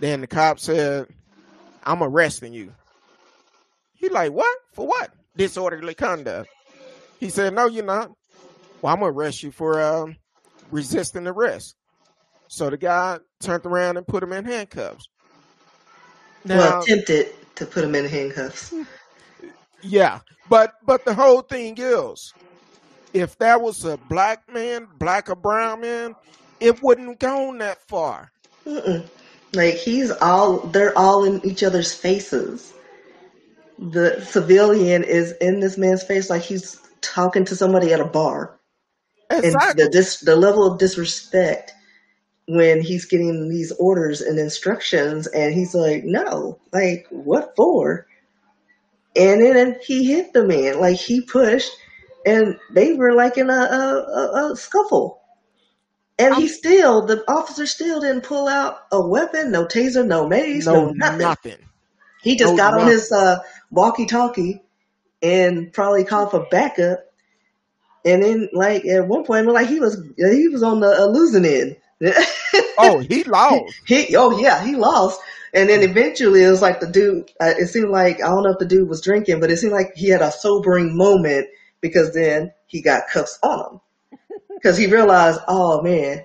Then 0.00 0.20
the 0.20 0.26
cop 0.26 0.58
said, 0.58 1.08
I'm 1.84 2.02
arresting 2.02 2.52
you. 2.52 2.72
He 3.94 4.08
like, 4.08 4.32
what? 4.32 4.58
For 4.72 4.86
what? 4.86 5.10
Disorderly 5.36 5.94
conduct. 5.94 6.48
He 7.18 7.30
said, 7.30 7.54
no, 7.54 7.66
you're 7.66 7.84
not. 7.84 8.10
Well, 8.80 8.92
I'm 8.92 9.00
gonna 9.00 9.12
arrest 9.12 9.42
you 9.42 9.50
for 9.50 9.80
um, 9.82 10.16
resisting 10.70 11.26
arrest. 11.26 11.76
So 12.48 12.70
the 12.70 12.76
guy 12.76 13.18
turned 13.40 13.66
around 13.66 13.96
and 13.96 14.06
put 14.06 14.22
him 14.22 14.32
in 14.32 14.44
handcuffs. 14.44 15.08
Now, 16.44 16.58
well, 16.58 16.82
attempted 16.82 17.34
to 17.56 17.66
put 17.66 17.84
him 17.84 17.94
in 17.94 18.04
handcuffs. 18.04 18.72
Yeah, 19.82 20.20
but 20.48 20.74
but 20.84 21.04
the 21.04 21.14
whole 21.14 21.42
thing 21.42 21.74
is, 21.78 22.32
if 23.12 23.36
that 23.38 23.60
was 23.60 23.84
a 23.84 23.96
black 24.08 24.52
man, 24.52 24.88
black 24.98 25.28
or 25.28 25.34
brown 25.34 25.80
man, 25.80 26.14
it 26.60 26.82
wouldn't 26.82 27.18
gone 27.18 27.58
that 27.58 27.78
far. 27.88 28.30
Mm-mm. 28.66 29.06
Like 29.54 29.74
he's 29.74 30.10
all, 30.10 30.58
they're 30.58 30.96
all 30.98 31.24
in 31.24 31.44
each 31.46 31.62
other's 31.62 31.94
faces. 31.94 32.74
The 33.78 34.20
civilian 34.24 35.04
is 35.04 35.32
in 35.40 35.60
this 35.60 35.78
man's 35.78 36.02
face 36.02 36.30
like 36.30 36.42
he's 36.42 36.80
talking 37.00 37.44
to 37.44 37.56
somebody 37.56 37.92
at 37.92 38.00
a 38.00 38.04
bar. 38.04 38.58
Exactly. 39.30 39.70
And 39.70 39.78
the 39.78 39.88
dis, 39.90 40.20
the 40.20 40.36
level 40.36 40.70
of 40.70 40.78
disrespect 40.78 41.72
when 42.48 42.80
he's 42.80 43.06
getting 43.06 43.48
these 43.48 43.72
orders 43.72 44.20
and 44.20 44.38
instructions, 44.38 45.26
and 45.26 45.54
he's 45.54 45.74
like, 45.74 46.04
"No, 46.04 46.58
like 46.72 47.06
what 47.10 47.54
for?" 47.56 48.06
And 49.16 49.40
then 49.40 49.76
he 49.82 50.04
hit 50.04 50.32
the 50.32 50.44
man, 50.44 50.78
like 50.78 50.98
he 50.98 51.22
pushed, 51.22 51.72
and 52.26 52.58
they 52.70 52.92
were 52.94 53.14
like 53.14 53.38
in 53.38 53.48
a, 53.48 53.52
a, 53.52 54.52
a 54.52 54.56
scuffle. 54.56 55.22
And 56.18 56.34
he 56.34 56.48
still, 56.48 57.04
the 57.04 57.22
officer 57.30 57.66
still 57.66 58.00
didn't 58.00 58.22
pull 58.22 58.48
out 58.48 58.78
a 58.90 59.06
weapon, 59.06 59.50
no 59.50 59.66
taser, 59.66 60.06
no 60.06 60.26
mace, 60.26 60.66
no, 60.66 60.86
no 60.86 60.90
nothing. 60.92 61.18
nothing. 61.18 61.58
He 62.22 62.36
just 62.36 62.54
no, 62.54 62.56
got 62.56 62.80
on 62.80 62.86
his 62.86 63.12
uh, 63.12 63.38
walkie-talkie 63.70 64.62
and 65.22 65.72
probably 65.72 66.04
called 66.04 66.30
for 66.30 66.46
backup. 66.50 67.00
And 68.04 68.22
then, 68.22 68.48
like 68.52 68.84
at 68.86 69.06
one 69.06 69.24
point, 69.24 69.46
like 69.46 69.68
he 69.68 69.80
was 69.80 70.00
he 70.16 70.48
was 70.48 70.62
on 70.62 70.80
the 70.80 71.02
uh, 71.02 71.06
losing 71.06 71.44
end. 71.44 71.76
Oh, 72.78 72.98
he 72.98 73.24
lost. 73.24 73.74
He 73.86 74.16
oh 74.16 74.38
yeah, 74.38 74.64
he 74.64 74.76
lost. 74.76 75.20
And 75.54 75.70
then 75.70 75.82
eventually, 75.82 76.42
it 76.42 76.50
was 76.50 76.60
like 76.60 76.80
the 76.80 76.86
dude. 76.86 77.30
Uh, 77.40 77.54
it 77.58 77.68
seemed 77.68 77.90
like 77.90 78.16
I 78.16 78.28
don't 78.28 78.42
know 78.42 78.50
if 78.50 78.58
the 78.58 78.66
dude 78.66 78.88
was 78.88 79.00
drinking, 79.00 79.40
but 79.40 79.50
it 79.50 79.56
seemed 79.56 79.72
like 79.72 79.94
he 79.94 80.08
had 80.08 80.22
a 80.22 80.30
sobering 80.30 80.96
moment 80.96 81.46
because 81.80 82.12
then 82.12 82.52
he 82.66 82.82
got 82.82 83.08
cuffs 83.10 83.38
on 83.42 83.60
him 83.60 83.80
because 84.54 84.76
he 84.76 84.86
realized, 84.86 85.40
oh 85.48 85.80
man, 85.82 86.24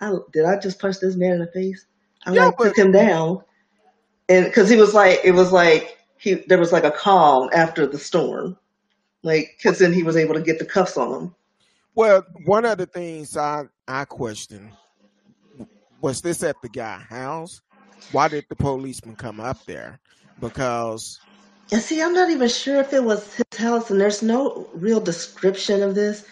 I, 0.00 0.12
did 0.32 0.44
I 0.44 0.58
just 0.58 0.80
punch 0.80 1.00
this 1.00 1.16
man 1.16 1.32
in 1.32 1.38
the 1.40 1.50
face? 1.52 1.84
I 2.24 2.32
yeah, 2.32 2.46
like 2.46 2.56
but, 2.56 2.64
took 2.64 2.78
him 2.78 2.92
down, 2.92 3.42
and 4.28 4.46
because 4.46 4.70
he 4.70 4.76
was 4.76 4.94
like, 4.94 5.20
it 5.24 5.32
was 5.32 5.52
like 5.52 5.98
he 6.16 6.34
there 6.34 6.58
was 6.58 6.72
like 6.72 6.84
a 6.84 6.90
calm 6.90 7.50
after 7.52 7.86
the 7.86 7.98
storm, 7.98 8.56
like 9.22 9.54
because 9.58 9.78
then 9.78 9.92
he 9.92 10.02
was 10.02 10.16
able 10.16 10.34
to 10.34 10.40
get 10.40 10.58
the 10.58 10.64
cuffs 10.64 10.96
on 10.96 11.12
him. 11.12 11.34
Well, 11.94 12.24
one 12.46 12.64
of 12.64 12.78
the 12.78 12.86
things 12.86 13.36
I 13.36 13.64
I 13.86 14.06
question 14.06 14.72
was 16.04 16.20
this 16.20 16.42
at 16.42 16.60
the 16.60 16.68
guy 16.68 16.98
house. 16.98 17.62
Why 18.12 18.28
did 18.28 18.44
the 18.50 18.56
policeman 18.56 19.16
come 19.16 19.40
up 19.40 19.64
there? 19.64 19.98
Because 20.38 21.18
and 21.72 21.80
see, 21.80 22.02
I'm 22.02 22.12
not 22.12 22.28
even 22.28 22.50
sure 22.50 22.78
if 22.80 22.92
it 22.92 23.02
was 23.02 23.34
his 23.34 23.58
house, 23.58 23.90
and 23.90 23.98
there's 23.98 24.22
no 24.22 24.68
real 24.74 25.00
description 25.00 25.82
of 25.82 25.94
this 25.94 26.26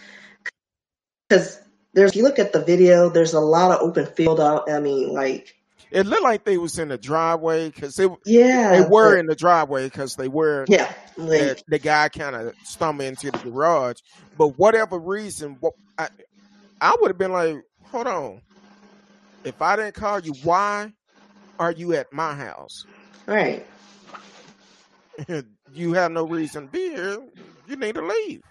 because 1.27 1.59
there's 1.93 2.11
if 2.11 2.17
you 2.17 2.21
look 2.21 2.37
at 2.37 2.53
the 2.53 2.63
video, 2.63 3.09
there's 3.09 3.33
a 3.33 3.39
lot 3.39 3.71
of 3.71 3.81
open 3.81 4.05
field 4.05 4.39
out. 4.39 4.69
I 4.69 4.79
mean, 4.79 5.11
like 5.11 5.55
it 5.89 6.05
looked 6.05 6.21
like 6.21 6.43
they 6.43 6.59
was 6.59 6.77
in 6.77 6.89
the 6.89 6.97
driveway 6.99 7.71
because 7.71 7.95
they 7.95 8.07
yeah 8.27 8.73
they 8.73 8.87
were 8.87 9.15
but, 9.15 9.19
in 9.21 9.25
the 9.25 9.35
driveway 9.35 9.85
because 9.85 10.15
they 10.15 10.27
were 10.27 10.65
yeah 10.69 10.93
like, 11.17 11.39
the, 11.39 11.63
the, 11.69 11.79
guy 11.79 12.09
kind 12.09 12.35
of 12.35 12.53
stumbled 12.63 13.07
into 13.07 13.31
the 13.31 13.39
garage, 13.39 13.97
but 14.37 14.49
whatever 14.49 14.99
reason, 14.99 15.57
what 15.61 15.73
I 15.97 16.09
I 16.79 16.95
would 17.01 17.09
have 17.09 17.17
been 17.17 17.31
like, 17.31 17.55
hold 17.85 18.05
on, 18.05 18.41
if 19.43 19.61
I 19.61 19.75
didn't 19.75 19.95
call 19.95 20.19
you, 20.19 20.33
why 20.43 20.91
are 21.59 21.71
you 21.71 21.93
at 21.93 22.11
my 22.11 22.33
house? 22.33 22.85
Right. 23.25 23.65
you 25.73 25.93
have 25.93 26.11
no 26.11 26.25
reason 26.25 26.65
to 26.65 26.71
be 26.71 26.89
here. 26.89 27.19
You 27.67 27.75
need 27.75 27.95
to 27.95 28.05
leave 28.05 28.41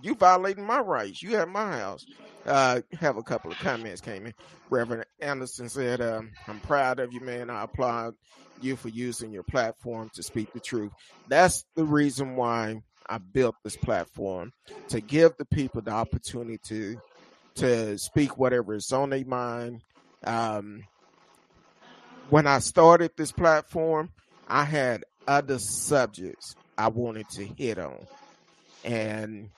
you 0.00 0.14
violating 0.14 0.64
my 0.64 0.80
rights. 0.80 1.22
You 1.22 1.36
at 1.36 1.48
my 1.48 1.78
house. 1.78 2.04
Uh, 2.44 2.80
have 2.98 3.16
a 3.16 3.22
couple 3.22 3.52
of 3.52 3.58
comments 3.58 4.00
came 4.00 4.26
in. 4.26 4.34
Reverend 4.68 5.04
Anderson 5.20 5.68
said, 5.68 6.00
um, 6.00 6.32
I'm 6.48 6.58
proud 6.60 6.98
of 6.98 7.12
you, 7.12 7.20
man. 7.20 7.50
I 7.50 7.62
applaud 7.62 8.14
you 8.60 8.74
for 8.74 8.88
using 8.88 9.30
your 9.32 9.44
platform 9.44 10.10
to 10.14 10.22
speak 10.24 10.52
the 10.52 10.60
truth. 10.60 10.90
That's 11.28 11.64
the 11.76 11.84
reason 11.84 12.34
why 12.34 12.82
I 13.08 13.18
built 13.18 13.54
this 13.62 13.76
platform 13.76 14.52
to 14.88 15.00
give 15.00 15.36
the 15.38 15.44
people 15.44 15.82
the 15.82 15.92
opportunity 15.92 16.58
to 16.66 17.00
to 17.56 17.98
speak 17.98 18.38
whatever 18.38 18.74
is 18.74 18.92
on 18.92 19.10
their 19.10 19.24
mind. 19.24 19.82
Um, 20.24 20.84
when 22.30 22.46
I 22.46 22.60
started 22.60 23.12
this 23.16 23.32
platform, 23.32 24.10
I 24.48 24.64
had 24.64 25.04
other 25.26 25.58
subjects 25.58 26.54
I 26.78 26.88
wanted 26.88 27.28
to 27.30 27.44
hit 27.44 27.78
on. 27.78 28.06
And 28.84 29.50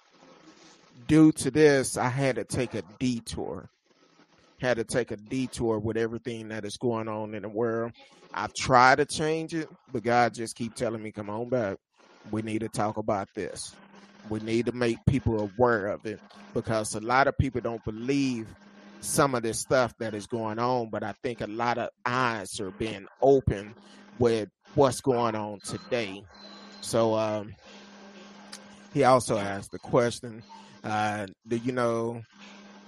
due 1.07 1.33
to 1.33 1.51
this, 1.51 1.97
I 1.97 2.09
had 2.09 2.37
to 2.37 2.45
take 2.45 2.75
a 2.75 2.83
detour. 2.99 3.69
Had 4.61 4.77
to 4.79 4.85
take 4.85 5.11
a 5.11 5.17
detour 5.17 5.79
with 5.79 5.97
everything 5.97 6.49
that 6.49 6.65
is 6.65 6.77
going 6.77 7.09
on 7.09 7.35
in 7.35 7.43
the 7.43 7.49
world. 7.49 7.93
I've 8.33 8.55
tried 8.55 8.99
to 8.99 9.05
change 9.05 9.55
it, 9.55 9.69
but 9.93 10.03
God 10.03 10.35
just 10.35 10.57
keep 10.57 10.75
telling 10.75 11.03
me, 11.03 11.13
"Come 11.13 11.31
on 11.31 11.49
back. 11.49 11.77
We 12.31 12.43
need 12.43 12.61
to 12.61 12.69
talk 12.69 12.97
about 12.97 13.29
this. 13.35 13.75
We 14.31 14.41
need 14.41 14.67
to 14.67 14.73
make 14.73 14.99
people 15.07 15.41
aware 15.41 15.89
of 15.89 16.05
it 16.07 16.21
because 16.55 16.95
a 16.95 17.01
lot 17.01 17.27
of 17.27 17.37
people 17.39 17.61
don't 17.61 17.85
believe 17.85 18.47
some 19.01 19.35
of 19.35 19.43
this 19.43 19.61
stuff 19.61 19.95
that 19.99 20.15
is 20.15 20.27
going 20.27 20.59
on. 20.59 20.89
But 20.91 21.03
I 21.03 21.15
think 21.23 21.41
a 21.41 21.47
lot 21.47 21.79
of 21.79 21.91
eyes 22.07 22.59
are 22.61 22.71
being 22.73 23.07
open 23.21 23.75
with 24.19 24.49
what's 24.75 25.01
going 25.01 25.35
on 25.35 25.61
today. 25.61 26.25
So 26.81 27.15
um, 27.15 27.55
he 28.93 29.05
also 29.05 29.39
asked 29.39 29.73
the 29.73 29.79
question 29.79 30.43
uh, 30.85 31.27
do 31.49 31.57
you 31.57 31.73
know 31.73 32.23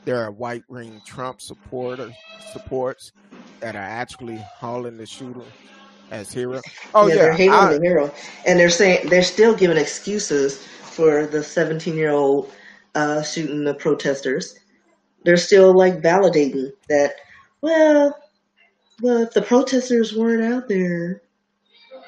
there 0.04 0.22
are 0.22 0.30
white 0.30 0.62
ring 0.68 1.00
Trump 1.06 1.40
supporters 1.40 2.12
supports 2.52 3.12
that 3.60 3.74
are 3.74 3.78
actually 3.78 4.36
hauling 4.58 4.98
the 4.98 5.06
shooter 5.06 5.40
as 6.10 6.30
hero? 6.30 6.60
Oh 6.94 7.06
yeah, 7.06 7.14
yeah 7.14 7.22
they're 7.22 7.32
hailing 7.32 7.80
the 7.80 7.86
hero, 7.86 8.14
and 8.46 8.58
they're 8.58 8.70
saying 8.70 9.08
they're 9.08 9.22
still 9.22 9.54
giving 9.54 9.78
excuses 9.78 10.66
for 10.96 11.26
the 11.26 11.42
17 11.42 11.94
year 11.94 12.10
old 12.10 12.50
uh, 12.94 13.22
shooting 13.22 13.64
the 13.64 13.74
protesters. 13.74 14.58
They're 15.24 15.36
still 15.36 15.76
like 15.76 16.00
validating 16.00 16.72
that. 16.88 17.16
Well, 17.60 18.16
well, 19.02 19.18
if 19.18 19.32
the 19.32 19.42
protesters 19.42 20.16
weren't 20.16 20.42
out 20.42 20.68
there, 20.68 21.20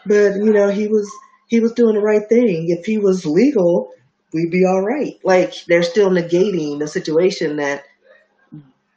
but 0.06 0.36
you 0.36 0.52
know 0.52 0.68
he 0.68 0.88
was 0.88 1.10
he 1.48 1.60
was 1.60 1.72
doing 1.72 1.94
the 1.94 2.00
right 2.00 2.26
thing. 2.28 2.70
If 2.70 2.86
he 2.86 2.96
was 2.98 3.26
legal, 3.26 3.90
we'd 4.32 4.50
be 4.50 4.64
all 4.64 4.82
right. 4.82 5.14
Like 5.22 5.52
they're 5.66 5.82
still 5.82 6.10
negating 6.10 6.78
the 6.78 6.88
situation 6.88 7.56
that 7.56 7.84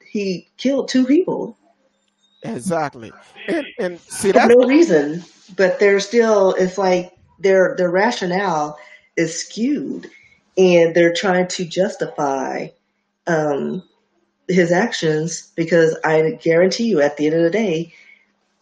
he 0.06 0.48
killed 0.58 0.88
two 0.88 1.06
people. 1.06 1.58
Exactly, 2.44 3.12
and 3.48 3.66
and 3.80 4.00
see 4.00 4.32
for 4.32 4.48
no 4.48 4.68
reason. 4.68 5.24
but 5.58 5.80
they're 5.80 6.00
still. 6.00 6.54
It's 6.54 6.78
like 6.78 7.12
their 7.40 7.76
their 7.78 7.92
rationale 7.92 8.78
is 9.22 9.40
skewed, 9.40 10.10
and 10.58 10.96
they're 10.96 11.14
trying 11.14 11.48
to 11.48 11.66
justify 11.66 12.68
um, 13.28 13.84
his 14.48 14.72
actions 14.72 15.52
because 15.56 15.98
I 16.04 16.38
guarantee 16.42 16.86
you, 16.86 17.02
at 17.02 17.18
the 17.18 17.28
end 17.28 17.36
of 17.36 17.44
the 17.44 17.50
day, 17.50 17.94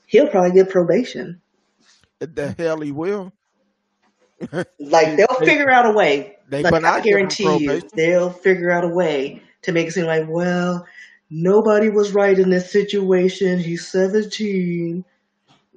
he'll 0.05 0.27
probably 0.27 0.51
get 0.51 0.69
probation. 0.69 1.41
The 2.19 2.53
hell 2.57 2.81
he 2.81 2.91
will. 2.91 3.31
like 4.79 5.17
they'll 5.17 5.27
they, 5.39 5.45
figure 5.45 5.69
out 5.69 5.85
a 5.85 5.91
way. 5.91 6.37
They 6.47 6.63
like 6.63 6.83
I 6.83 7.01
guarantee 7.01 7.57
you, 7.57 7.81
they'll 7.93 8.29
figure 8.29 8.71
out 8.71 8.83
a 8.83 8.89
way 8.89 9.41
to 9.63 9.71
make 9.71 9.87
it 9.87 9.91
seem 9.91 10.05
like, 10.05 10.27
well, 10.27 10.85
nobody 11.29 11.89
was 11.89 12.13
right 12.13 12.37
in 12.37 12.49
this 12.49 12.71
situation. 12.71 13.59
He's 13.59 13.87
seventeen. 13.87 15.03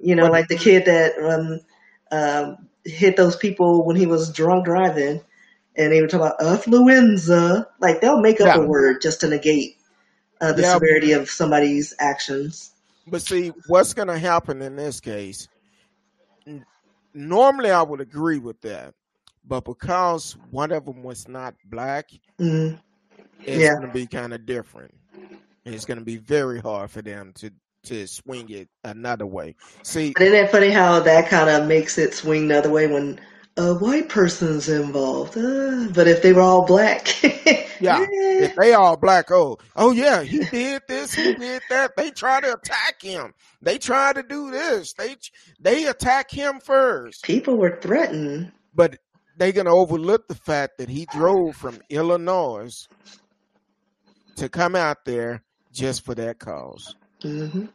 You 0.01 0.15
know, 0.15 0.27
like 0.27 0.47
the 0.47 0.57
kid 0.57 0.85
that 0.85 1.17
um, 1.17 1.59
um, 2.11 2.62
hit 2.85 3.15
those 3.17 3.35
people 3.35 3.85
when 3.85 3.95
he 3.95 4.05
was 4.05 4.31
drunk 4.31 4.65
driving, 4.65 5.21
and 5.75 5.91
they 5.91 6.01
were 6.01 6.07
talking 6.07 6.27
about 6.27 6.39
affluenza. 6.39 7.65
Like 7.79 8.01
they'll 8.01 8.21
make 8.21 8.41
up 8.41 8.47
yeah. 8.55 8.63
a 8.63 8.67
word 8.67 9.01
just 9.01 9.21
to 9.21 9.27
negate 9.27 9.77
uh, 10.41 10.53
the 10.53 10.61
yeah, 10.61 10.73
severity 10.73 11.11
of 11.13 11.29
somebody's 11.29 11.93
actions. 11.99 12.71
But 13.07 13.21
see, 13.21 13.51
what's 13.67 13.93
going 13.93 14.07
to 14.07 14.17
happen 14.17 14.61
in 14.61 14.75
this 14.75 14.99
case? 14.99 15.47
Normally, 17.13 17.71
I 17.71 17.81
would 17.81 18.01
agree 18.01 18.39
with 18.39 18.59
that, 18.61 18.93
but 19.45 19.65
because 19.65 20.35
one 20.51 20.71
of 20.71 20.85
them 20.85 21.03
was 21.03 21.27
not 21.27 21.53
black, 21.65 22.09
mm-hmm. 22.39 22.75
it's 23.43 23.61
yeah. 23.61 23.75
going 23.75 23.87
to 23.87 23.93
be 23.93 24.07
kind 24.07 24.33
of 24.33 24.45
different. 24.45 24.93
It's 25.65 25.85
going 25.85 25.99
to 25.99 26.03
be 26.03 26.17
very 26.17 26.59
hard 26.59 26.91
for 26.91 27.01
them 27.01 27.31
to 27.35 27.51
to 27.83 28.07
swing 28.07 28.49
it 28.49 28.69
another 28.83 29.25
way. 29.25 29.55
See, 29.83 30.13
but 30.13 30.23
isn't 30.23 30.45
it 30.45 30.51
funny 30.51 30.69
how 30.69 30.99
that 31.01 31.29
kind 31.29 31.49
of 31.49 31.67
makes 31.67 31.97
it 31.97 32.13
swing 32.13 32.47
the 32.47 32.57
other 32.57 32.69
way 32.71 32.87
when 32.87 33.19
a 33.57 33.73
white 33.75 34.09
person's 34.09 34.67
involved. 34.67 35.37
Uh, 35.37 35.87
but 35.93 36.07
if 36.07 36.21
they 36.21 36.33
were 36.33 36.41
all 36.41 36.65
black, 36.65 37.21
yeah, 37.79 38.05
if 38.09 38.55
they 38.55 38.73
all 38.73 38.97
black, 38.97 39.31
oh, 39.31 39.59
oh 39.75 39.91
yeah, 39.91 40.23
he 40.23 40.39
did 40.39 40.81
this, 40.87 41.13
he 41.13 41.35
did 41.35 41.61
that. 41.69 41.95
They 41.95 42.11
try 42.11 42.41
to 42.41 42.53
attack 42.53 43.01
him. 43.01 43.33
They 43.61 43.77
try 43.77 44.13
to 44.13 44.23
do 44.23 44.51
this. 44.51 44.93
They 44.93 45.15
they 45.59 45.85
attack 45.85 46.31
him 46.31 46.59
first. 46.59 47.23
People 47.23 47.57
were 47.57 47.79
threatened, 47.79 48.51
but 48.73 48.97
they're 49.37 49.51
gonna 49.51 49.75
overlook 49.75 50.27
the 50.27 50.35
fact 50.35 50.77
that 50.79 50.89
he 50.89 51.05
drove 51.05 51.55
from 51.55 51.79
Illinois 51.89 52.87
to 54.35 54.49
come 54.49 54.75
out 54.75 55.05
there 55.05 55.43
just 55.71 56.03
for 56.03 56.15
that 56.15 56.39
because 56.39 56.95
mm-hmm. 57.23 57.65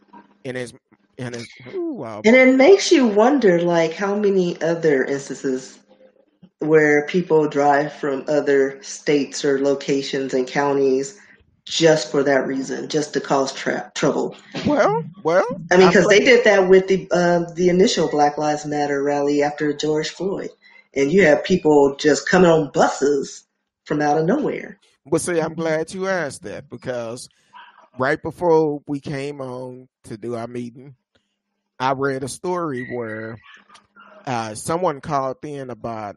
And 0.45 0.57
his 0.57 0.75
and 1.19 1.35
it, 1.35 1.47
ooh, 1.75 1.93
wow. 1.95 2.23
and 2.25 2.37
it 2.37 2.57
makes 2.57 2.93
you 2.93 3.07
wonder 3.07 3.61
like 3.61 3.93
how 3.93 4.15
many 4.15 4.61
other 4.63 5.05
instances 5.05 5.79
where 6.61 7.07
people 7.07 7.49
drive 7.49 7.93
from 7.93 8.25
other 8.29 8.83
states 8.83 9.45
or 9.45 9.61
locations 9.61 10.33
and 10.35 10.47
counties 10.47 11.19
just 11.65 12.11
for 12.11 12.23
that 12.23 12.47
reason, 12.47 12.89
just 12.89 13.13
to 13.13 13.21
cause 13.21 13.53
tra- 13.53 13.93
trouble. 13.95 14.35
Well, 14.67 15.05
well, 15.23 15.47
I 15.71 15.77
mean, 15.77 15.89
because 15.89 16.07
they 16.07 16.21
did 16.21 16.45
that 16.45 16.69
with 16.69 16.89
the 16.89 17.07
uh, 17.11 17.53
the 17.55 17.69
initial 17.69 18.09
Black 18.09 18.39
Lives 18.39 18.65
Matter 18.65 19.03
rally 19.03 19.43
after 19.43 19.73
George 19.73 20.09
Floyd, 20.09 20.51
and 20.95 21.13
you 21.13 21.25
have 21.25 21.45
people 21.45 21.95
just 21.97 22.29
coming 22.29 22.51
on 22.51 22.71
buses 22.73 23.45
from 23.85 24.01
out 24.01 24.19
of 24.19 24.25
nowhere. 24.25 24.79
But 25.05 25.21
see, 25.21 25.41
I'm 25.41 25.55
glad 25.55 25.93
you 25.93 26.07
asked 26.07 26.43
that 26.43 26.69
because 26.71 27.29
right 27.99 28.23
before 28.23 28.81
we 28.87 29.01
came 29.01 29.41
on 29.41 29.89
to 30.05 30.17
do 30.17 30.37
our 30.37 30.47
meeting, 30.47 30.95
I 31.79 31.93
read 31.93 32.23
a 32.23 32.29
story 32.29 32.89
where 32.95 33.39
uh, 34.27 34.55
someone 34.55 35.01
called 35.01 35.39
in 35.45 35.71
about 35.71 36.17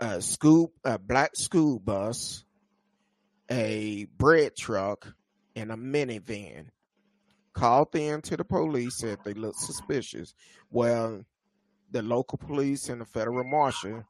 a 0.00 0.20
school, 0.20 0.72
a 0.84 0.98
black 0.98 1.36
school 1.36 1.78
bus, 1.78 2.44
a 3.50 4.06
bread 4.16 4.56
truck, 4.56 5.14
and 5.56 5.72
a 5.72 5.76
minivan. 5.76 6.66
Called 7.54 7.94
in 7.94 8.22
to 8.22 8.36
the 8.36 8.44
police, 8.44 8.98
said 8.98 9.18
they 9.24 9.34
looked 9.34 9.58
suspicious. 9.60 10.34
Well, 10.70 11.24
the 11.90 12.02
local 12.02 12.38
police 12.38 12.88
and 12.88 13.00
the 13.00 13.04
federal 13.04 13.44
marshal, 13.44 14.04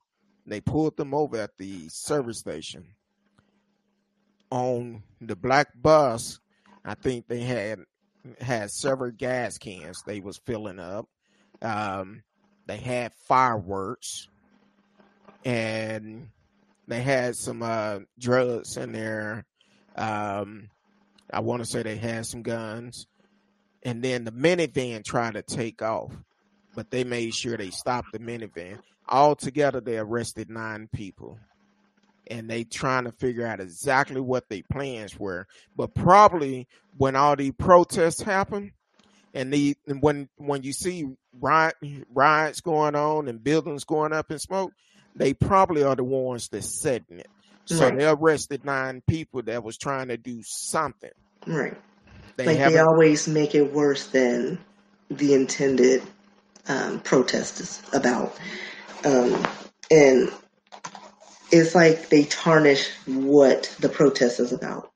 they 0.46 0.60
pulled 0.60 0.96
them 0.96 1.12
over 1.12 1.38
at 1.38 1.58
the 1.58 1.88
service 1.88 2.38
station. 2.38 2.94
On 4.52 5.02
the 5.18 5.34
black 5.34 5.68
bus, 5.80 6.38
I 6.84 6.94
think 6.94 7.26
they 7.26 7.40
had 7.40 7.78
had 8.38 8.70
several 8.70 9.10
gas 9.10 9.56
cans 9.56 10.02
they 10.02 10.20
was 10.20 10.36
filling 10.44 10.78
up. 10.78 11.08
Um, 11.62 12.22
they 12.66 12.76
had 12.76 13.14
fireworks, 13.26 14.28
and 15.42 16.28
they 16.86 17.00
had 17.00 17.34
some 17.34 17.62
uh, 17.62 18.00
drugs 18.18 18.76
in 18.76 18.92
there. 18.92 19.46
Um, 19.96 20.68
I 21.32 21.40
want 21.40 21.62
to 21.62 21.66
say 21.66 21.82
they 21.82 21.96
had 21.96 22.26
some 22.26 22.42
guns, 22.42 23.06
and 23.82 24.02
then 24.02 24.24
the 24.24 24.32
minivan 24.32 25.02
tried 25.02 25.32
to 25.32 25.42
take 25.42 25.80
off, 25.80 26.12
but 26.74 26.90
they 26.90 27.04
made 27.04 27.34
sure 27.34 27.56
they 27.56 27.70
stopped 27.70 28.12
the 28.12 28.18
minivan. 28.18 28.80
Altogether, 29.08 29.80
they 29.80 29.96
arrested 29.96 30.50
nine 30.50 30.90
people 30.92 31.38
and 32.30 32.48
they 32.48 32.64
trying 32.64 33.04
to 33.04 33.12
figure 33.12 33.46
out 33.46 33.60
exactly 33.60 34.20
what 34.20 34.48
their 34.48 34.62
plans 34.70 35.18
were. 35.18 35.46
But 35.76 35.94
probably 35.94 36.68
when 36.96 37.16
all 37.16 37.36
these 37.36 37.52
protests 37.52 38.22
happen, 38.22 38.72
and 39.34 39.52
the 39.52 39.76
and 39.86 40.02
when 40.02 40.28
when 40.36 40.62
you 40.62 40.72
see 40.72 41.06
riot, 41.40 41.74
riots 42.12 42.60
going 42.60 42.94
on 42.94 43.28
and 43.28 43.42
buildings 43.42 43.84
going 43.84 44.12
up 44.12 44.30
in 44.30 44.38
smoke, 44.38 44.72
they 45.16 45.34
probably 45.34 45.82
are 45.82 45.96
the 45.96 46.04
ones 46.04 46.48
that 46.48 46.64
setting 46.64 47.18
it. 47.18 47.30
So 47.64 47.80
right. 47.80 47.96
they 47.96 48.06
arrested 48.06 48.64
nine 48.64 49.02
people 49.06 49.42
that 49.42 49.62
was 49.62 49.78
trying 49.78 50.08
to 50.08 50.16
do 50.16 50.42
something. 50.42 51.10
Right. 51.46 51.76
They 52.36 52.46
like 52.46 52.72
they 52.72 52.78
always 52.78 53.28
make 53.28 53.54
it 53.54 53.72
worse 53.72 54.08
than 54.08 54.58
the 55.10 55.34
intended 55.34 56.02
um, 56.68 57.00
protest 57.00 57.60
is 57.60 57.82
about. 57.92 58.36
Um, 59.04 59.46
and 59.90 60.32
it's 61.52 61.74
like 61.74 62.08
they 62.08 62.24
tarnish 62.24 62.90
what 63.06 63.74
the 63.78 63.90
protest 63.90 64.40
is 64.40 64.52
about. 64.52 64.90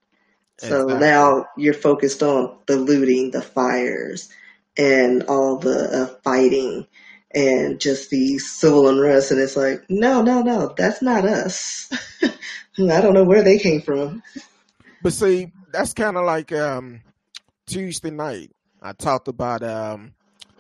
So 0.59 0.85
exactly. 0.85 1.07
now 1.07 1.47
you're 1.59 1.75
focused 1.75 2.23
on 2.23 2.59
the 2.66 2.77
looting, 2.77 3.31
the 3.31 3.42
fires, 3.42 4.31
and 4.77 5.25
all 5.25 5.59
the 5.59 6.03
uh, 6.03 6.07
fighting 6.25 6.87
and 7.35 7.79
just 7.79 8.09
the 8.09 8.38
civil 8.38 8.88
unrest. 8.88 9.31
And 9.31 9.40
it's 9.40 9.57
like, 9.57 9.85
no, 9.90 10.23
no, 10.23 10.40
no, 10.40 10.75
that's 10.77 11.03
not 11.03 11.27
us. 11.27 11.90
I 12.23 13.01
don't 13.01 13.14
know 13.14 13.25
where 13.25 13.42
they 13.42 13.59
came 13.59 13.83
from. 13.83 14.23
But 15.03 15.12
see, 15.12 15.53
that's 15.71 15.92
kind 15.92 16.16
of 16.16 16.25
like 16.25 16.53
um, 16.53 17.03
Tuesday 17.66 18.11
night. 18.11 18.51
I 18.81 18.92
talked 18.92 19.29
about 19.29 19.62
um, 19.62 20.14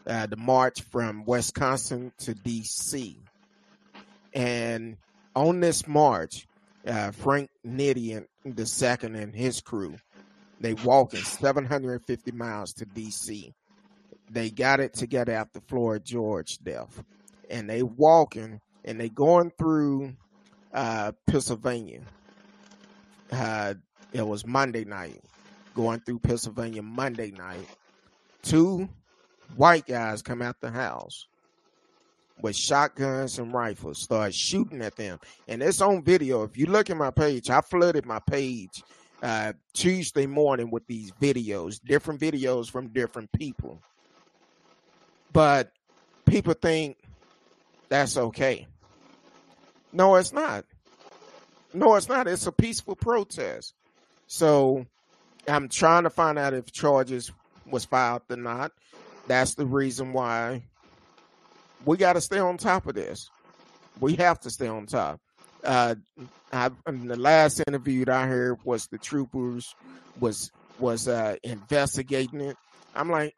uh, 0.06 0.26
the 0.26 0.36
march 0.36 0.82
from 0.82 1.24
Wisconsin 1.24 2.12
to 2.18 2.34
D.C. 2.34 3.18
And 4.34 4.98
on 5.36 5.60
this 5.60 5.86
march, 5.86 6.48
uh, 6.86 7.12
Frank 7.12 7.50
the 7.62 8.66
second 8.66 9.14
and 9.14 9.34
his 9.34 9.60
crew, 9.60 9.94
they 10.60 10.72
walking 10.74 11.22
750 11.22 12.32
miles 12.32 12.72
to 12.72 12.86
D.C. 12.86 13.52
They 14.30 14.50
got 14.50 14.80
it 14.80 14.94
together 14.94 15.32
after 15.32 15.60
Floyd 15.60 16.04
George 16.04 16.58
death, 16.58 17.04
and 17.50 17.68
they 17.68 17.82
walking 17.82 18.60
and 18.84 18.98
they 18.98 19.10
going 19.10 19.52
through 19.58 20.14
uh, 20.72 21.12
Pennsylvania. 21.26 22.00
Uh, 23.30 23.74
it 24.12 24.26
was 24.26 24.46
Monday 24.46 24.84
night, 24.84 25.20
going 25.74 26.00
through 26.00 26.20
Pennsylvania 26.20 26.82
Monday 26.82 27.30
night. 27.32 27.66
Two 28.42 28.88
white 29.56 29.86
guys 29.86 30.22
come 30.22 30.40
out 30.40 30.60
the 30.60 30.70
house 30.70 31.26
with 32.40 32.56
shotguns 32.56 33.38
and 33.38 33.52
rifles, 33.52 34.02
start 34.02 34.34
shooting 34.34 34.82
at 34.82 34.96
them. 34.96 35.18
And 35.48 35.62
it's 35.62 35.80
on 35.80 36.02
video. 36.02 36.42
If 36.42 36.56
you 36.56 36.66
look 36.66 36.90
at 36.90 36.96
my 36.96 37.10
page, 37.10 37.50
I 37.50 37.60
flooded 37.60 38.06
my 38.06 38.20
page 38.20 38.82
uh, 39.22 39.54
Tuesday 39.72 40.26
morning 40.26 40.70
with 40.70 40.86
these 40.86 41.12
videos, 41.12 41.80
different 41.82 42.20
videos 42.20 42.70
from 42.70 42.88
different 42.88 43.32
people. 43.32 43.80
But 45.32 45.72
people 46.26 46.54
think 46.54 46.98
that's 47.88 48.16
okay. 48.16 48.66
No, 49.92 50.16
it's 50.16 50.32
not. 50.32 50.64
No, 51.72 51.94
it's 51.94 52.08
not. 52.08 52.26
It's 52.26 52.46
a 52.46 52.52
peaceful 52.52 52.96
protest. 52.96 53.74
So 54.26 54.86
I'm 55.48 55.68
trying 55.68 56.04
to 56.04 56.10
find 56.10 56.38
out 56.38 56.54
if 56.54 56.72
charges 56.72 57.32
was 57.70 57.84
filed 57.84 58.22
or 58.30 58.36
not. 58.36 58.72
That's 59.26 59.54
the 59.54 59.66
reason 59.66 60.12
why 60.12 60.62
we 61.84 61.96
got 61.96 62.14
to 62.14 62.20
stay 62.20 62.38
on 62.38 62.56
top 62.56 62.86
of 62.86 62.94
this. 62.94 63.30
We 64.00 64.14
have 64.16 64.40
to 64.40 64.50
stay 64.50 64.68
on 64.68 64.86
top. 64.86 65.20
Uh, 65.64 65.96
I, 66.52 66.70
the 66.86 67.16
last 67.16 67.62
interview 67.66 68.04
that 68.04 68.14
I 68.14 68.26
heard 68.26 68.58
was 68.64 68.86
the 68.86 68.98
troopers 68.98 69.74
was 70.20 70.50
was 70.78 71.08
uh, 71.08 71.36
investigating 71.42 72.40
it. 72.40 72.56
I'm 72.94 73.10
like, 73.10 73.34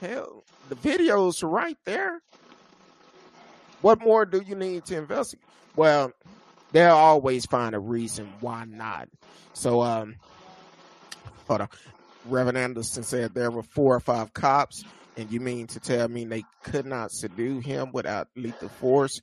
Hell, 0.00 0.44
the 0.68 0.76
videos 0.76 1.42
right 1.42 1.78
there. 1.84 2.20
What 3.80 4.00
more 4.00 4.24
do 4.24 4.42
you 4.44 4.54
need 4.54 4.84
to 4.86 4.98
investigate? 4.98 5.44
Well, 5.76 6.12
they'll 6.72 6.94
always 6.94 7.46
find 7.46 7.74
a 7.74 7.78
reason 7.78 8.32
why 8.40 8.64
not. 8.64 9.08
So, 9.52 9.82
um, 9.82 10.16
hold 11.46 11.62
on. 11.62 11.68
Reverend 12.26 12.58
Anderson 12.58 13.02
said 13.02 13.34
there 13.34 13.50
were 13.50 13.62
four 13.62 13.94
or 13.94 14.00
five 14.00 14.32
cops, 14.32 14.84
and 15.16 15.30
you 15.30 15.40
mean 15.40 15.66
to 15.68 15.80
tell 15.80 16.08
me 16.08 16.24
they 16.24 16.44
could 16.62 16.86
not 16.86 17.12
subdue 17.12 17.60
him 17.60 17.92
without 17.92 18.28
lethal 18.36 18.68
force? 18.68 19.20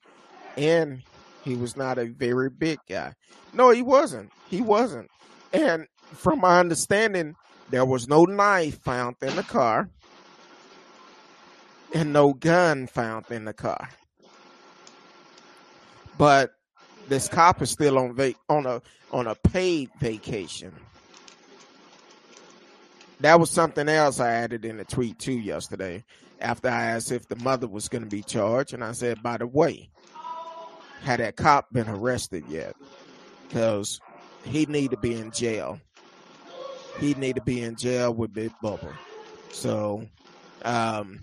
And 0.58 1.01
he 1.43 1.56
was 1.56 1.75
not 1.75 1.97
a 1.97 2.06
very 2.06 2.49
big 2.49 2.80
guy. 2.89 3.13
No, 3.54 3.71
he 3.71 3.82
wasn't. 3.82 4.32
He 4.49 4.62
wasn't. 4.62 5.10
And 5.54 5.88
from 6.13 6.39
my 6.39 6.60
understanding, 6.60 7.36
there 7.69 7.86
was 7.86 8.08
no 8.08 8.23
knife 8.25 8.80
found 8.82 9.15
in 9.21 9.36
the 9.36 9.43
car 9.43 9.89
and 11.93 12.13
no 12.13 12.34
gun 12.34 12.88
found 12.88 13.25
in 13.30 13.45
the 13.45 13.54
car. 13.54 13.89
But 16.17 16.51
this 17.08 17.27
cop 17.27 17.62
is 17.62 17.71
still 17.71 17.97
on 17.97 18.13
va- 18.13 18.36
on 18.49 18.65
a 18.65 18.82
on 19.12 19.27
a 19.27 19.36
paid 19.36 19.89
vacation. 19.99 20.73
That 23.21 23.39
was 23.39 23.51
something 23.51 23.88
else 23.88 24.19
I 24.19 24.31
added 24.31 24.65
in 24.65 24.79
a 24.79 24.84
tweet 24.84 25.19
too 25.19 25.34
yesterday. 25.34 26.03
After 26.39 26.69
I 26.69 26.86
asked 26.86 27.12
if 27.12 27.27
the 27.27 27.36
mother 27.36 27.67
was 27.67 27.88
going 27.88 28.03
to 28.03 28.10
be 28.10 28.23
charged, 28.23 28.73
and 28.73 28.84
I 28.84 28.93
said, 28.93 29.21
by 29.21 29.38
the 29.38 29.45
way, 29.45 29.89
had 31.03 31.19
that 31.19 31.36
cop 31.36 31.71
been 31.71 31.88
arrested 31.88 32.43
yet? 32.49 32.75
Because 33.47 34.01
he 34.43 34.65
need 34.65 34.91
to 34.91 34.97
be 34.97 35.13
in 35.13 35.31
jail. 35.31 35.79
He 36.99 37.13
need 37.13 37.36
to 37.36 37.41
be 37.43 37.62
in 37.62 37.75
jail 37.75 38.12
with 38.13 38.34
Big 38.34 38.51
Bubba. 38.63 38.93
So, 39.51 40.07
um, 40.65 41.19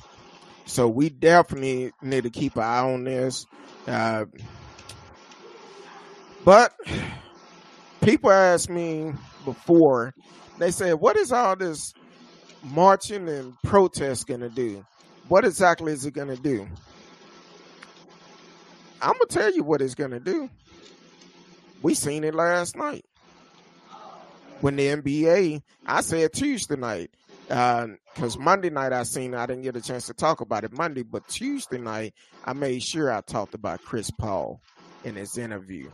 so 0.66 0.88
we 0.88 1.10
definitely 1.10 1.92
need 2.00 2.22
to 2.24 2.30
keep 2.30 2.56
an 2.56 2.62
eye 2.62 2.80
on 2.80 3.04
this. 3.04 3.44
Uh, 3.88 4.26
but 6.44 6.74
people 8.02 8.30
asked 8.30 8.70
me 8.70 9.12
before, 9.44 10.14
they 10.58 10.70
said, 10.70 10.94
what 10.94 11.16
is 11.16 11.32
all 11.32 11.56
this 11.56 11.94
marching 12.62 13.28
and 13.28 13.54
protest 13.62 14.26
going 14.26 14.40
to 14.40 14.48
do? 14.48 14.84
What 15.28 15.44
exactly 15.44 15.92
is 15.92 16.06
it 16.06 16.12
going 16.12 16.28
to 16.28 16.42
do? 16.42 16.66
I'm 19.00 19.14
to 19.14 19.26
tell 19.28 19.52
you 19.52 19.62
what 19.62 19.80
it's 19.80 19.94
going 19.94 20.10
to 20.10 20.20
do. 20.20 20.50
We 21.82 21.94
seen 21.94 22.24
it 22.24 22.34
last 22.34 22.76
night. 22.76 23.04
When 24.60 24.74
the 24.74 24.86
NBA, 24.88 25.62
I 25.86 26.00
said 26.00 26.32
Tuesday 26.32 26.74
night, 26.74 27.10
because 27.42 28.36
uh, 28.36 28.40
Monday 28.40 28.70
night 28.70 28.92
I 28.92 29.04
seen 29.04 29.34
I 29.34 29.46
didn't 29.46 29.62
get 29.62 29.76
a 29.76 29.80
chance 29.80 30.06
to 30.06 30.14
talk 30.14 30.40
about 30.40 30.64
it 30.64 30.72
Monday, 30.72 31.02
but 31.02 31.28
Tuesday 31.28 31.78
night 31.78 32.14
I 32.44 32.52
made 32.52 32.82
sure 32.82 33.12
I 33.12 33.20
talked 33.20 33.54
about 33.54 33.82
Chris 33.82 34.10
Paul 34.10 34.60
in 35.04 35.14
his 35.14 35.38
interview. 35.38 35.90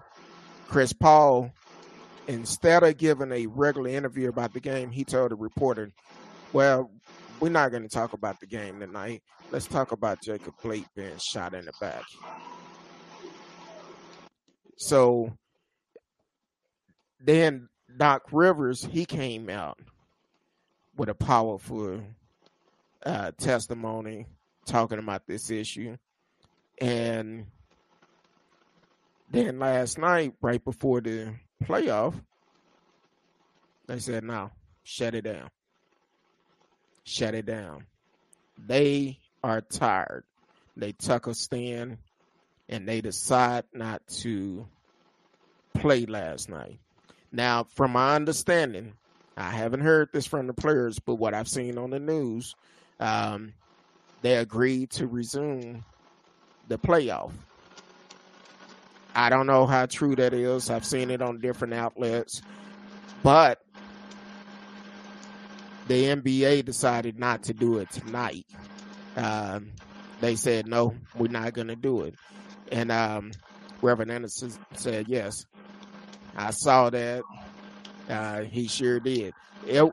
Chris 0.68 0.94
Paul, 0.94 1.53
instead 2.26 2.82
of 2.82 2.96
giving 2.96 3.32
a 3.32 3.46
regular 3.46 3.90
interview 3.90 4.28
about 4.28 4.52
the 4.52 4.60
game, 4.60 4.90
he 4.90 5.04
told 5.04 5.30
the 5.30 5.37
reporter, 5.37 5.92
"Well, 6.52 6.90
we're 7.40 7.48
not 7.48 7.70
going 7.70 7.82
to 7.82 7.88
talk 7.88 8.12
about 8.12 8.40
the 8.40 8.46
game 8.46 8.80
tonight. 8.80 9.22
Let's 9.50 9.66
talk 9.66 9.92
about 9.92 10.22
Jacob 10.22 10.54
Blake 10.62 10.87
being 10.94 11.18
shot 11.18 11.54
in 11.54 11.64
the 11.64 11.72
back." 11.80 12.04
So 14.76 15.32
then 17.20 17.68
Doc 17.96 18.24
Rivers, 18.32 18.84
he 18.84 19.04
came 19.04 19.48
out 19.48 19.78
with 20.96 21.08
a 21.08 21.14
powerful 21.14 22.02
uh, 23.04 23.32
testimony 23.38 24.26
talking 24.66 24.98
about 24.98 25.26
this 25.26 25.50
issue. 25.50 25.96
And 26.80 27.46
then 29.30 29.58
last 29.58 29.98
night, 29.98 30.34
right 30.40 30.62
before 30.64 31.00
the 31.00 31.34
playoff, 31.62 32.14
they 33.86 33.98
said, 33.98 34.24
no, 34.24 34.50
shut 34.82 35.14
it 35.14 35.22
down. 35.22 35.50
Shut 37.04 37.34
it 37.34 37.46
down. 37.46 37.84
They 38.58 39.18
are 39.42 39.60
tired. 39.60 40.24
They 40.76 40.92
took 40.92 41.26
a 41.26 41.34
stand 41.34 41.98
and 42.68 42.88
they 42.88 43.00
decide 43.00 43.64
not 43.72 44.06
to 44.22 44.66
play 45.74 46.06
last 46.06 46.48
night. 46.48 46.78
Now, 47.30 47.64
from 47.64 47.92
my 47.92 48.14
understanding, 48.14 48.94
I 49.36 49.50
haven't 49.50 49.80
heard 49.80 50.08
this 50.12 50.26
from 50.26 50.46
the 50.46 50.54
players, 50.54 50.98
but 50.98 51.16
what 51.16 51.34
I've 51.34 51.48
seen 51.48 51.76
on 51.78 51.90
the 51.90 51.98
news, 51.98 52.54
um, 53.00 53.52
they 54.22 54.36
agreed 54.36 54.90
to 54.92 55.06
resume 55.06 55.84
the 56.68 56.78
playoff. 56.78 57.32
I 59.14 59.31
don't 59.31 59.46
know 59.46 59.66
how 59.66 59.87
true 59.87 60.16
that 60.16 60.35
is. 60.35 60.70
I've 60.70 60.85
seen 60.85 61.11
it 61.11 61.22
on 61.22 61.38
different 61.38 61.74
outlets, 61.74 62.42
but 63.22 63.61
the 65.87 66.05
NBA 66.05 66.64
decided 66.64 67.18
not 67.18 67.44
to 67.44 67.55
do 67.55 67.79
it 67.79 67.90
tonight. 67.90 68.46
Um, 69.16 69.70
they 70.20 70.37
said 70.37 70.66
no, 70.66 70.94
we're 71.14 71.29
not 71.29 71.53
going 71.53 71.68
to 71.68 71.77
do 71.77 72.03
it. 72.03 72.14
And 72.72 72.90
um, 72.90 73.33
Reverend 73.83 74.11
Anderson 74.11 74.53
said, 74.74 75.07
yes, 75.09 75.46
I 76.37 76.50
saw 76.50 76.90
that. 76.90 77.22
Uh, 78.09 78.40
he 78.42 78.66
sure 78.66 79.00
did. 79.00 79.35
It, 79.66 79.92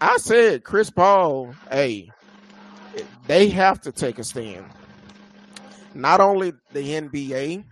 I 0.00 0.16
said, 0.18 0.64
Chris 0.64 0.90
Paul, 0.90 1.54
hey, 1.70 2.10
they 3.26 3.48
have 3.48 3.80
to 3.82 3.92
take 3.92 4.18
a 4.18 4.24
stand. 4.24 4.66
Not 5.94 6.20
only 6.20 6.52
the 6.72 6.80
NBA, 6.80 7.64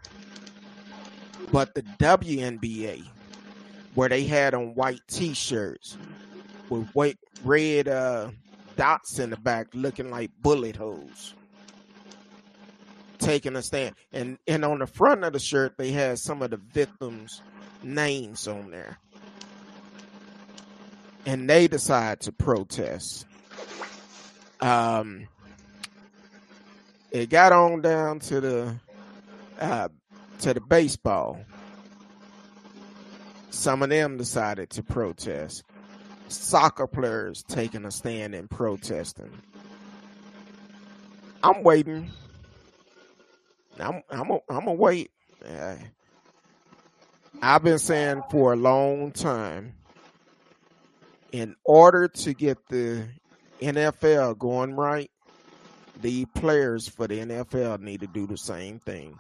but 1.53 1.75
the 1.75 1.83
WNBA, 1.83 3.05
where 3.95 4.09
they 4.09 4.25
had 4.25 4.55
on 4.55 4.75
white 4.75 5.01
T-shirts 5.09 5.97
with 6.69 6.89
white 6.91 7.19
red 7.45 7.89
uh, 7.89 8.31
dots 8.77 9.19
in 9.19 9.31
the 9.31 9.37
back, 9.37 9.69
looking 9.75 10.11
like 10.11 10.31
bullet 10.43 10.77
holes 10.77 11.35
taking 13.19 13.57
a 13.57 13.63
stand. 13.63 13.95
And 14.13 14.39
and 14.47 14.65
on 14.65 14.79
the 14.79 14.87
front 14.87 15.25
of 15.25 15.33
the 15.33 15.39
shirt, 15.39 15.77
they 15.77 15.91
had 15.91 16.19
some 16.19 16.43
of 16.43 16.51
the 16.51 16.57
victims' 16.57 17.43
names 17.83 18.47
on 18.47 18.71
there. 18.71 18.99
And 21.25 21.51
they 21.51 21.67
decide 21.67 22.21
to 22.21 22.33
protest. 22.33 23.27
Um, 24.61 25.27
it 27.11 27.31
got 27.31 27.53
on 27.53 27.81
down 27.81 28.21
to 28.21 28.41
the 28.41 28.77
uh, 29.61 29.89
to 30.41 30.55
the 30.55 30.61
baseball. 30.61 31.41
Some 33.51 33.83
of 33.83 33.91
them 33.91 34.17
decided 34.17 34.71
to 34.71 34.83
protest. 34.83 35.65
Soccer 36.29 36.87
players 36.87 37.43
taking 37.45 37.85
a 37.85 37.91
stand 37.91 38.35
and 38.35 38.51
protesting. 38.51 39.31
I'm 41.43 41.63
waiting 41.63 42.11
I'm 43.79 44.03
I'm 44.11 44.31
a, 44.31 44.39
I'm 44.49 44.65
gonna 44.65 44.73
wait. 44.75 45.11
I've 47.43 47.63
been 47.63 47.79
saying 47.79 48.23
for 48.31 48.55
a 48.55 48.57
long 48.57 49.13
time, 49.13 49.75
in 51.33 51.55
order 51.65 52.09
to 52.09 52.35
get 52.35 52.59
the 52.69 53.07
NFL 53.61 54.39
going 54.39 54.75
right, 54.75 55.11
the 56.01 56.25
players 56.27 56.89
for 56.89 57.07
the 57.07 57.19
NFL 57.19 57.81
need 57.81 58.01
to 58.01 58.07
do 58.07 58.27
the 58.27 58.39
same 58.39 58.79
thing. 58.79 59.19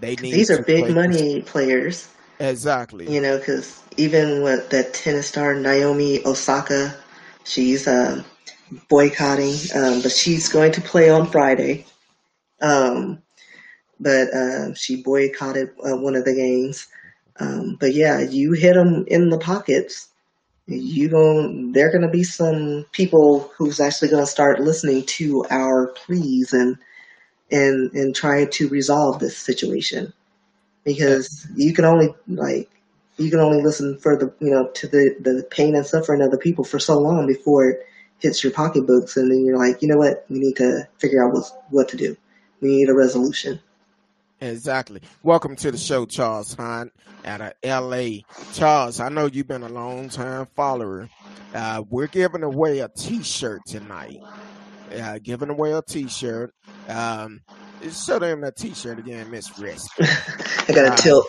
They 0.00 0.16
need 0.16 0.32
these 0.32 0.50
are 0.50 0.62
big 0.62 0.94
money 0.94 1.42
players. 1.42 2.08
Exactly. 2.38 3.12
You 3.12 3.20
know, 3.20 3.38
because 3.38 3.82
even 3.96 4.42
with 4.42 4.68
that 4.70 4.92
tennis 4.92 5.28
star 5.28 5.54
Naomi 5.54 6.24
Osaka, 6.24 6.94
she's 7.44 7.86
uh, 7.88 8.22
boycotting, 8.88 9.54
um, 9.74 10.02
but 10.02 10.12
she's 10.12 10.48
going 10.48 10.72
to 10.72 10.80
play 10.80 11.08
on 11.08 11.30
Friday. 11.30 11.86
Um, 12.60 13.22
but 13.98 14.28
uh, 14.34 14.74
she 14.74 15.02
boycotted 15.02 15.70
uh, 15.82 15.96
one 15.96 16.14
of 16.14 16.24
the 16.24 16.34
games. 16.34 16.86
Um, 17.38 17.76
but 17.80 17.94
yeah, 17.94 18.20
you 18.20 18.52
hit 18.52 18.74
them 18.74 19.04
in 19.08 19.30
the 19.30 19.38
pockets. 19.38 20.08
You 20.66 21.08
going 21.08 21.72
there 21.72 21.88
are 21.88 21.92
going 21.92 22.02
to 22.02 22.08
be 22.08 22.24
some 22.24 22.84
people 22.92 23.52
who's 23.56 23.78
actually 23.78 24.08
going 24.08 24.24
to 24.24 24.30
start 24.30 24.60
listening 24.60 25.04
to 25.04 25.44
our 25.48 25.88
pleas 25.88 26.52
and 26.52 26.76
and 27.50 27.92
and 27.92 28.14
try 28.14 28.44
to 28.46 28.68
resolve 28.68 29.18
this 29.18 29.36
situation 29.36 30.12
because 30.84 31.46
you 31.54 31.72
can 31.72 31.84
only 31.84 32.14
like 32.28 32.68
you 33.18 33.30
can 33.30 33.40
only 33.40 33.62
listen 33.62 33.98
for 33.98 34.16
the 34.16 34.32
you 34.40 34.50
know 34.50 34.68
to 34.74 34.88
the 34.88 35.14
the 35.20 35.46
pain 35.50 35.74
and 35.76 35.86
suffering 35.86 36.22
of 36.22 36.30
the 36.30 36.38
people 36.38 36.64
for 36.64 36.78
so 36.78 36.98
long 36.98 37.26
before 37.26 37.68
it 37.68 37.86
hits 38.18 38.42
your 38.42 38.52
pocketbooks 38.52 39.16
and 39.16 39.30
then 39.30 39.44
you're 39.44 39.58
like 39.58 39.80
you 39.82 39.88
know 39.88 39.96
what 39.98 40.24
we 40.28 40.38
need 40.38 40.56
to 40.56 40.86
figure 40.98 41.24
out 41.24 41.32
what 41.32 41.44
what 41.70 41.88
to 41.88 41.96
do 41.96 42.16
we 42.60 42.68
need 42.68 42.88
a 42.88 42.94
resolution 42.94 43.60
Exactly. 44.38 45.00
Welcome 45.22 45.56
to 45.56 45.70
the 45.70 45.78
show, 45.78 46.04
Charles 46.04 46.52
Hunt 46.52 46.92
out 47.24 47.40
of 47.40 47.52
LA. 47.64 48.18
Charles, 48.52 49.00
I 49.00 49.08
know 49.08 49.30
you've 49.32 49.48
been 49.48 49.62
a 49.62 49.68
long 49.70 50.10
time 50.10 50.46
follower. 50.54 51.08
Uh, 51.54 51.82
we're 51.88 52.06
giving 52.06 52.42
away 52.42 52.80
a 52.80 52.88
t 52.88 53.22
shirt 53.22 53.62
tonight. 53.66 54.20
uh, 54.94 55.18
giving 55.22 55.48
away 55.48 55.72
a 55.72 55.82
T-shirt. 55.82 56.54
Um, 56.88 57.40
show 57.90 58.18
them 58.18 58.40
that 58.42 58.56
T-shirt 58.56 58.98
again, 58.98 59.30
Miss 59.30 59.58
Risk. 59.58 59.90
I 60.00 60.64
got 60.68 60.78
a 60.78 60.92
Uh, 60.92 60.96
tilt. 60.96 61.26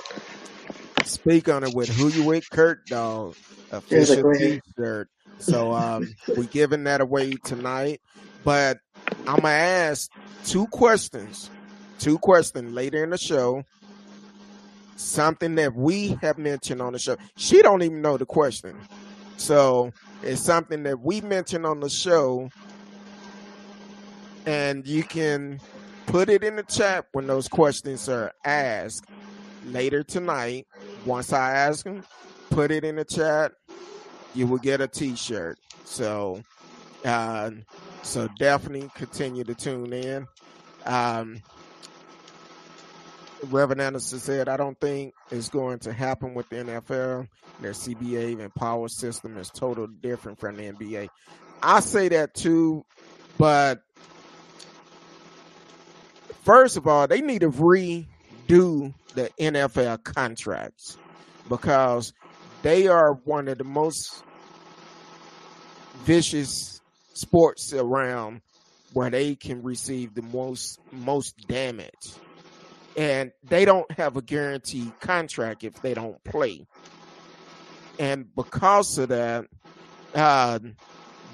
speak 1.05 1.49
on 1.49 1.63
it 1.63 1.73
with 1.73 1.89
who 1.89 2.09
you 2.09 2.23
with, 2.23 2.49
Curt 2.49 2.85
Dog 2.87 3.35
official. 3.71 4.33
T-shirt. 4.33 5.09
So 5.39 5.73
um, 5.73 6.07
we 6.35 6.45
giving 6.47 6.83
that 6.85 7.01
away 7.01 7.33
tonight. 7.43 8.01
But 8.43 8.79
I'm 9.27 9.37
gonna 9.37 9.49
ask 9.49 10.09
two 10.45 10.67
questions, 10.67 11.49
two 11.99 12.17
questions 12.17 12.73
later 12.73 13.03
in 13.03 13.09
the 13.11 13.17
show. 13.17 13.63
Something 14.95 15.55
that 15.55 15.75
we 15.75 16.17
have 16.21 16.37
mentioned 16.39 16.81
on 16.81 16.93
the 16.93 16.99
show. 16.99 17.17
She 17.35 17.61
don't 17.61 17.83
even 17.83 18.01
know 18.01 18.17
the 18.17 18.25
question, 18.25 18.75
so 19.37 19.91
it's 20.23 20.41
something 20.41 20.81
that 20.83 20.99
we 21.01 21.21
mentioned 21.21 21.67
on 21.67 21.81
the 21.81 21.89
show, 21.89 22.49
and 24.47 24.87
you 24.87 25.03
can 25.03 25.59
put 26.05 26.29
it 26.29 26.41
in 26.41 26.55
the 26.55 26.63
chat 26.63 27.05
when 27.11 27.27
those 27.27 27.49
questions 27.49 28.07
are 28.07 28.31
asked 28.45 29.05
later 29.65 30.03
tonight. 30.03 30.65
Once 31.05 31.33
I 31.33 31.51
ask 31.51 31.83
them, 31.83 32.03
put 32.49 32.71
it 32.71 32.85
in 32.85 32.95
the 32.95 33.03
chat. 33.03 33.51
You 34.33 34.47
will 34.47 34.57
get 34.57 34.79
a 34.79 34.87
T-shirt. 34.87 35.59
So, 35.83 36.41
uh, 37.03 37.51
so 38.03 38.29
definitely 38.39 38.89
continue 38.95 39.43
to 39.43 39.53
tune 39.53 39.91
in. 39.91 40.25
Um, 40.85 41.41
Reverend 43.49 43.81
Anderson 43.81 44.19
said, 44.19 44.47
"I 44.47 44.55
don't 44.55 44.79
think 44.79 45.13
it's 45.29 45.49
going 45.49 45.79
to 45.79 45.93
happen 45.93 46.33
with 46.33 46.47
the 46.49 46.57
NFL. 46.57 47.27
Their 47.59 47.73
CBA 47.73 48.39
and 48.39 48.53
power 48.55 48.87
system 48.87 49.37
is 49.37 49.49
totally 49.49 49.93
different 50.01 50.39
from 50.39 50.55
the 50.55 50.63
NBA." 50.63 51.09
I 51.61 51.81
say 51.81 52.07
that 52.09 52.33
too, 52.33 52.85
but 53.37 53.83
first 56.47 56.77
of 56.77 56.87
all, 56.87 57.05
they 57.07 57.19
need 57.19 57.41
to 57.41 57.51
redo 57.51 58.93
the 59.15 59.29
NFL 59.37 60.01
contracts 60.05 60.97
because 61.49 62.13
they 62.63 62.87
are 62.87 63.15
one 63.25 63.49
of 63.49 63.57
the 63.57 63.65
most 63.65 64.23
vicious 66.05 66.79
sports 67.13 67.73
around 67.73 68.39
where 68.93 69.09
they 69.09 69.35
can 69.35 69.61
receive 69.61 70.15
the 70.15 70.21
most 70.21 70.79
most 70.93 71.35
damage. 71.49 72.13
And 72.95 73.33
they 73.43 73.65
don't 73.65 73.91
have 73.91 74.15
a 74.15 74.21
guaranteed 74.21 74.97
contract 75.01 75.65
if 75.65 75.81
they 75.81 75.93
don't 75.93 76.23
play. 76.23 76.65
And 77.99 78.33
because 78.35 78.97
of 78.97 79.09
that, 79.09 79.47
uh, 80.15 80.59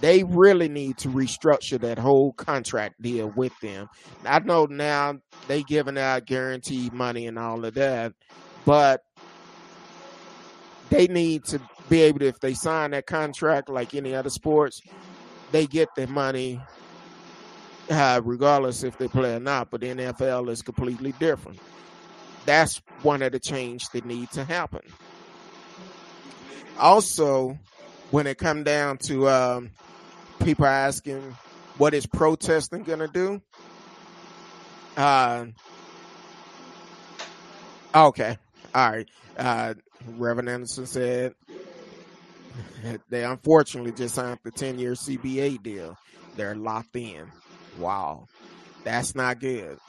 they 0.02 0.24
really 0.24 0.68
need 0.68 0.98
to 1.00 1.10
restructure 1.10 1.80
that 1.80 1.98
whole 1.98 2.34
contract 2.34 3.02
deal 3.02 3.32
with 3.36 3.54
them. 3.62 3.90
I 4.26 4.40
know 4.40 4.66
now 4.66 5.16
they 5.48 5.64
giving 5.64 5.98
out 5.98 6.26
guaranteed 6.26 6.94
money 6.94 7.28
and 7.28 7.40
all 7.40 7.64
of 7.64 7.74
that, 7.76 8.14
but 8.66 9.02
they 10.90 11.08
need 11.08 11.46
to 11.46 11.62
be 11.90 12.02
able 12.02 12.20
to, 12.20 12.28
if 12.28 12.40
they 12.40 12.54
sign 12.54 12.92
that 12.92 13.06
contract 13.06 13.70
like 13.70 13.94
any 13.94 14.14
other 14.14 14.30
sports, 14.30 14.82
they 15.52 15.68
get 15.68 15.90
their 15.96 16.08
money 16.08 16.60
uh, 17.90 18.22
regardless 18.24 18.84
if 18.84 18.98
they 18.98 19.08
play 19.08 19.36
or 19.36 19.40
not. 19.40 19.70
But 19.70 19.82
the 19.82 19.88
NFL 19.88 20.50
is 20.50 20.62
completely 20.62 21.14
different. 21.14 21.60
That's 22.46 22.82
one 23.02 23.22
of 23.22 23.32
the 23.32 23.40
changes 23.40 23.90
that 23.90 24.06
need 24.06 24.30
to 24.32 24.44
happen. 24.44 24.82
Also, 26.80 27.58
when 28.14 28.28
it 28.28 28.38
come 28.38 28.64
down 28.64 28.96
to 28.96 29.28
um, 29.28 29.72
people 30.44 30.68
asking 30.68 31.36
what 31.80 31.96
is 31.96 32.06
protesting 32.06 32.84
going 32.84 33.00
to 33.00 33.08
do, 33.08 33.42
uh, 34.96 35.46
okay, 37.96 38.38
all 38.76 38.92
right. 38.92 39.10
Uh, 39.36 39.74
Reverend 40.16 40.48
Anderson 40.48 40.86
said 40.86 41.34
they 43.10 43.24
unfortunately 43.24 43.92
just 43.92 44.14
signed 44.14 44.38
the 44.44 44.52
10 44.52 44.78
year 44.78 44.92
CBA 44.92 45.64
deal. 45.64 45.98
They're 46.36 46.54
locked 46.54 46.96
in. 46.96 47.26
Wow. 47.80 48.28
That's 48.84 49.16
not 49.16 49.40
good. 49.40 49.80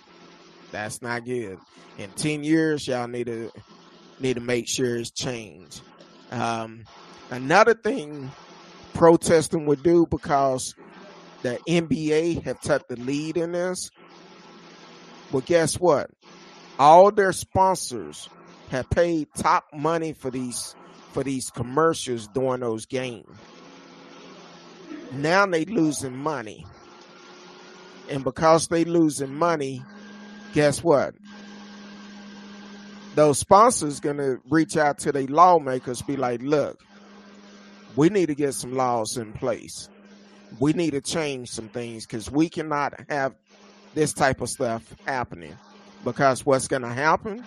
That's 0.72 1.02
not 1.02 1.26
good. 1.26 1.58
In 1.98 2.08
10 2.12 2.42
years, 2.42 2.88
y'all 2.88 3.06
need 3.06 3.26
to 3.26 3.50
need 4.18 4.34
to 4.34 4.40
make 4.40 4.66
sure 4.66 4.96
it's 4.96 5.10
changed. 5.10 5.82
Um, 6.30 6.84
another 7.30 7.74
thing 7.74 8.30
protesting 8.92 9.66
would 9.66 9.82
do 9.82 10.06
because 10.10 10.74
the 11.42 11.58
NBA 11.68 12.42
have 12.44 12.60
took 12.60 12.88
the 12.88 12.96
lead 12.96 13.36
in 13.36 13.52
this. 13.52 13.90
Well, 15.30 15.42
guess 15.44 15.78
what? 15.78 16.10
All 16.78 17.10
their 17.10 17.32
sponsors 17.32 18.28
have 18.70 18.88
paid 18.90 19.28
top 19.36 19.66
money 19.72 20.12
for 20.12 20.30
these 20.30 20.74
for 21.12 21.22
these 21.22 21.50
commercials 21.50 22.28
during 22.28 22.60
those 22.60 22.86
games. 22.86 23.28
Now 25.12 25.46
they 25.46 25.64
losing 25.64 26.16
money. 26.16 26.66
And 28.10 28.24
because 28.24 28.68
they 28.68 28.84
losing 28.84 29.32
money, 29.32 29.82
guess 30.52 30.82
what? 30.82 31.14
Those 33.14 33.38
sponsors 33.38 34.00
gonna 34.00 34.38
reach 34.50 34.76
out 34.76 34.98
to 35.00 35.12
their 35.12 35.26
lawmakers, 35.26 36.02
be 36.02 36.16
like, 36.16 36.42
look, 36.42 36.82
we 37.96 38.08
need 38.08 38.26
to 38.26 38.34
get 38.34 38.54
some 38.54 38.74
laws 38.74 39.16
in 39.16 39.32
place. 39.32 39.88
We 40.58 40.72
need 40.72 40.92
to 40.92 41.00
change 41.00 41.50
some 41.50 41.68
things 41.68 42.06
because 42.06 42.30
we 42.30 42.48
cannot 42.48 42.94
have 43.08 43.34
this 43.94 44.12
type 44.12 44.40
of 44.40 44.48
stuff 44.48 44.94
happening. 45.04 45.56
Because 46.04 46.44
what's 46.44 46.68
gonna 46.68 46.92
happen? 46.92 47.44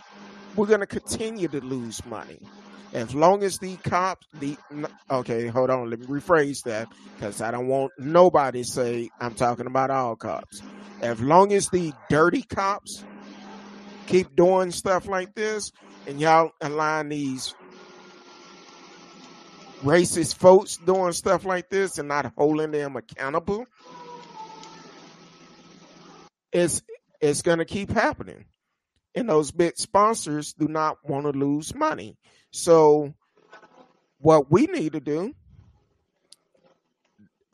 We're 0.55 0.67
gonna 0.67 0.87
continue 0.87 1.47
to 1.49 1.61
lose 1.61 2.03
money. 2.05 2.39
As 2.93 3.13
long 3.13 3.43
as 3.43 3.57
the 3.59 3.75
cops, 3.77 4.25
the 4.33 4.57
okay, 5.11 5.47
hold 5.47 5.69
on, 5.69 5.89
let 5.89 5.99
me 5.99 6.05
rephrase 6.07 6.63
that 6.63 6.87
because 7.15 7.41
I 7.41 7.51
don't 7.51 7.67
want 7.67 7.91
nobody 7.99 8.63
to 8.63 8.67
say 8.67 9.09
I'm 9.19 9.35
talking 9.35 9.67
about 9.67 9.91
all 9.91 10.15
cops. 10.15 10.61
As 11.01 11.21
long 11.21 11.53
as 11.53 11.69
the 11.69 11.93
dirty 12.09 12.41
cops 12.41 13.03
keep 14.07 14.35
doing 14.35 14.71
stuff 14.71 15.07
like 15.07 15.35
this, 15.35 15.71
and 16.07 16.19
y'all 16.19 16.51
align 16.61 17.09
these 17.09 17.53
racist 19.83 20.35
folks 20.35 20.77
doing 20.77 21.13
stuff 21.13 21.45
like 21.45 21.69
this 21.69 21.97
and 21.97 22.07
not 22.07 22.33
holding 22.37 22.71
them 22.71 22.95
accountable, 22.95 23.65
it's 26.51 26.81
it's 27.21 27.41
gonna 27.41 27.65
keep 27.65 27.89
happening. 27.89 28.45
And 29.15 29.29
those 29.29 29.51
big 29.51 29.77
sponsors 29.77 30.53
do 30.53 30.67
not 30.67 30.97
want 31.03 31.25
to 31.25 31.31
lose 31.31 31.73
money. 31.73 32.17
So 32.51 33.13
what 34.19 34.51
we 34.51 34.65
need 34.67 34.93
to 34.93 34.99
do 34.99 35.33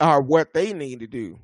or 0.00 0.20
what 0.20 0.52
they 0.52 0.72
need 0.72 1.00
to 1.00 1.06
do 1.06 1.38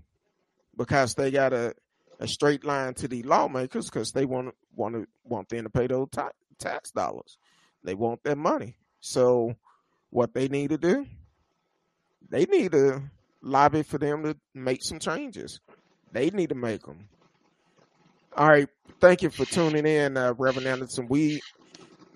because 0.76 1.14
they 1.14 1.30
got 1.30 1.52
a, 1.52 1.74
a 2.18 2.28
straight 2.28 2.64
line 2.64 2.94
to 2.94 3.08
the 3.08 3.22
lawmakers 3.22 3.86
because 3.86 4.12
they 4.12 4.24
want 4.24 4.54
want 4.74 4.94
to 4.94 5.06
want 5.24 5.48
them 5.48 5.64
to 5.64 5.70
pay 5.70 5.86
those 5.86 6.08
ta- 6.10 6.30
tax 6.58 6.90
dollars. 6.90 7.38
They 7.84 7.94
want 7.94 8.22
their 8.22 8.36
money. 8.36 8.76
So 9.00 9.54
what 10.10 10.34
they 10.34 10.48
need 10.48 10.70
to 10.70 10.78
do, 10.78 11.06
they 12.28 12.44
need 12.44 12.72
to 12.72 13.02
lobby 13.42 13.82
for 13.82 13.98
them 13.98 14.22
to 14.24 14.36
make 14.54 14.82
some 14.82 14.98
changes. 14.98 15.60
They 16.12 16.30
need 16.30 16.50
to 16.50 16.54
make 16.54 16.82
them. 16.82 17.08
All 18.36 18.48
right. 18.48 18.68
Thank 19.00 19.22
you 19.22 19.30
for 19.30 19.44
tuning 19.44 19.86
in, 19.86 20.16
uh, 20.16 20.34
Reverend 20.36 20.68
Anderson. 20.68 21.06
We 21.08 21.40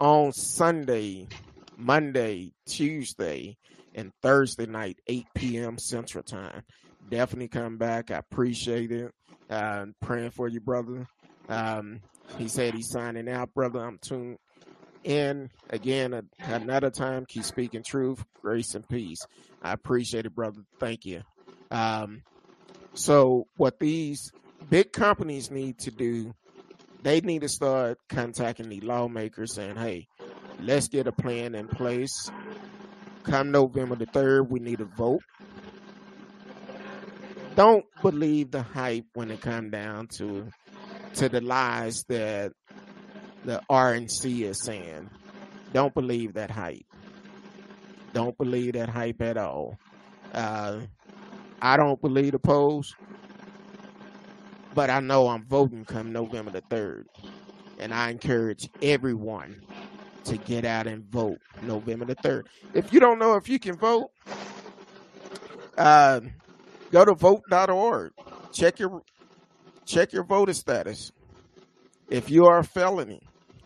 on 0.01 0.33
Sunday, 0.33 1.29
Monday, 1.77 2.53
Tuesday, 2.67 3.57
and 3.95 4.13
Thursday 4.23 4.67
night, 4.67 4.99
8 5.07 5.27
p.m. 5.35 5.79
Central 5.79 6.23
Time. 6.23 6.63
Definitely 7.09 7.49
come 7.49 7.79
back. 7.79 8.11
I 8.11 8.19
appreciate 8.19 8.93
it. 8.93 9.13
Uh, 9.49 9.87
praying 10.01 10.31
for 10.31 10.49
you, 10.49 10.61
brother. 10.61 11.07
Um, 11.49 12.01
he 12.39 12.49
said 12.49 12.75
he's 12.75 12.91
signing 12.91 13.29
out, 13.29 13.55
brother. 13.55 13.85
I'm 13.85 13.99
tuned 13.99 14.39
in 15.05 15.51
again 15.71 16.13
a, 16.15 16.23
another 16.41 16.91
time. 16.91 17.27
Keep 17.27 17.45
speaking 17.45 17.83
truth, 17.83 18.25
grace, 18.43 18.75
and 18.75 18.89
peace. 18.89 19.27
I 19.63 19.73
appreciate 19.73 20.27
it, 20.27 20.35
brother. 20.35 20.63
Thank 20.79 21.07
you. 21.07 21.23
Um, 21.71 22.23
so, 22.95 23.47
what 23.57 23.79
these 23.79 24.33
big 24.69 24.93
companies 24.93 25.51
need 25.51 25.79
to 25.81 25.91
do 25.91 26.35
they 27.05 27.21
need 27.21 27.43
to 27.43 27.49
start 27.51 27.99
contacting 28.09 28.71
the 28.71 28.81
lawmakers 28.81 29.53
saying, 29.53 29.77
hey, 29.77 30.09
let's 30.59 30.89
get 30.89 31.07
a 31.07 31.13
plan 31.13 31.55
in 31.55 31.69
place. 31.69 32.31
Come 33.25 33.51
November 33.51 33.95
the 33.95 34.07
3rd, 34.07 34.49
we 34.49 34.59
need 34.59 34.81
a 34.81 34.87
vote. 34.87 35.23
Don't 37.55 37.85
believe 38.01 38.51
the 38.51 38.63
hype 38.63 39.05
when 39.13 39.31
it 39.31 39.41
comes 39.43 39.71
down 39.71 40.09
to 40.09 40.49
to 41.17 41.29
the 41.29 41.41
lies 41.41 42.03
that 42.09 42.53
the 43.45 43.61
RNC 43.71 44.43
is 44.43 44.63
saying. 44.63 45.11
Don't 45.73 45.95
believe 45.95 46.35
that 46.35 46.51
hype. 46.51 46.87
Don't 48.13 48.37
believe 48.39 48.75
that 48.75 48.89
hype 48.89 49.21
at 49.23 49.37
all. 49.37 49.79
Uh, 50.33 50.81
I 51.61 51.77
don't 51.77 52.01
believe 52.01 52.33
the 52.33 52.39
polls. 52.39 52.95
but 54.75 54.91
I 54.91 55.01
know 55.01 55.29
I'm 55.29 55.45
voting 55.45 55.85
come 55.85 56.13
November 56.13 56.51
the 56.51 56.61
third, 56.63 57.09
and 57.79 57.95
I 57.95 58.11
encourage 58.11 58.69
everyone 58.83 59.63
to 60.25 60.37
get 60.37 60.65
out 60.65 60.87
and 60.87 61.05
vote 61.05 61.39
November 61.63 62.07
the 62.07 62.15
third. 62.17 62.49
If 62.75 62.93
you 62.93 63.01
don't 63.01 63.19
know 63.19 63.35
if 63.35 63.49
you 63.49 63.59
can 63.59 63.77
vote, 63.77 64.11
uh, 65.79 66.21
go 66.91 67.05
to 67.05 67.15
vote.org. 67.15 68.13
Check 68.53 68.79
your 68.79 69.03
check 69.87 70.13
your 70.13 70.25
voter 70.25 70.55
status. 70.55 71.13
If 72.09 72.31
you 72.31 72.47
are 72.47 72.59
a 72.59 72.65
felony, 72.65 73.23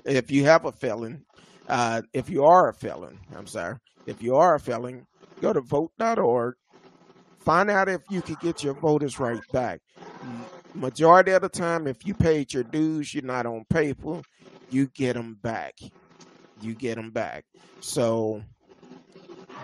if 0.08 0.30
you 0.30 0.44
have 0.44 0.64
a 0.64 0.72
felon, 0.72 1.24
uh, 1.68 2.02
if 2.12 2.30
you 2.30 2.44
are 2.44 2.68
a 2.68 2.74
felon, 2.74 3.18
I'm 3.36 3.46
sorry, 3.46 3.76
if 4.06 4.22
you 4.22 4.36
are 4.36 4.54
a 4.54 4.60
felon, 4.60 5.06
go 5.40 5.52
to 5.52 5.60
vote.org. 5.60 6.54
Find 7.40 7.70
out 7.70 7.88
if 7.88 8.02
you 8.10 8.20
can 8.20 8.36
get 8.40 8.62
your 8.62 8.74
voters 8.74 9.18
right 9.18 9.40
back. 9.52 9.80
Majority 10.74 11.32
of 11.32 11.42
the 11.42 11.48
time, 11.48 11.86
if 11.86 12.06
you 12.06 12.14
paid 12.14 12.52
your 12.52 12.64
dues, 12.64 13.14
you're 13.14 13.24
not 13.24 13.46
on 13.46 13.64
paper, 13.70 14.20
you 14.70 14.86
get 14.88 15.14
them 15.14 15.38
back. 15.42 15.74
You 16.60 16.74
get 16.74 16.96
them 16.96 17.10
back. 17.10 17.44
So 17.80 18.42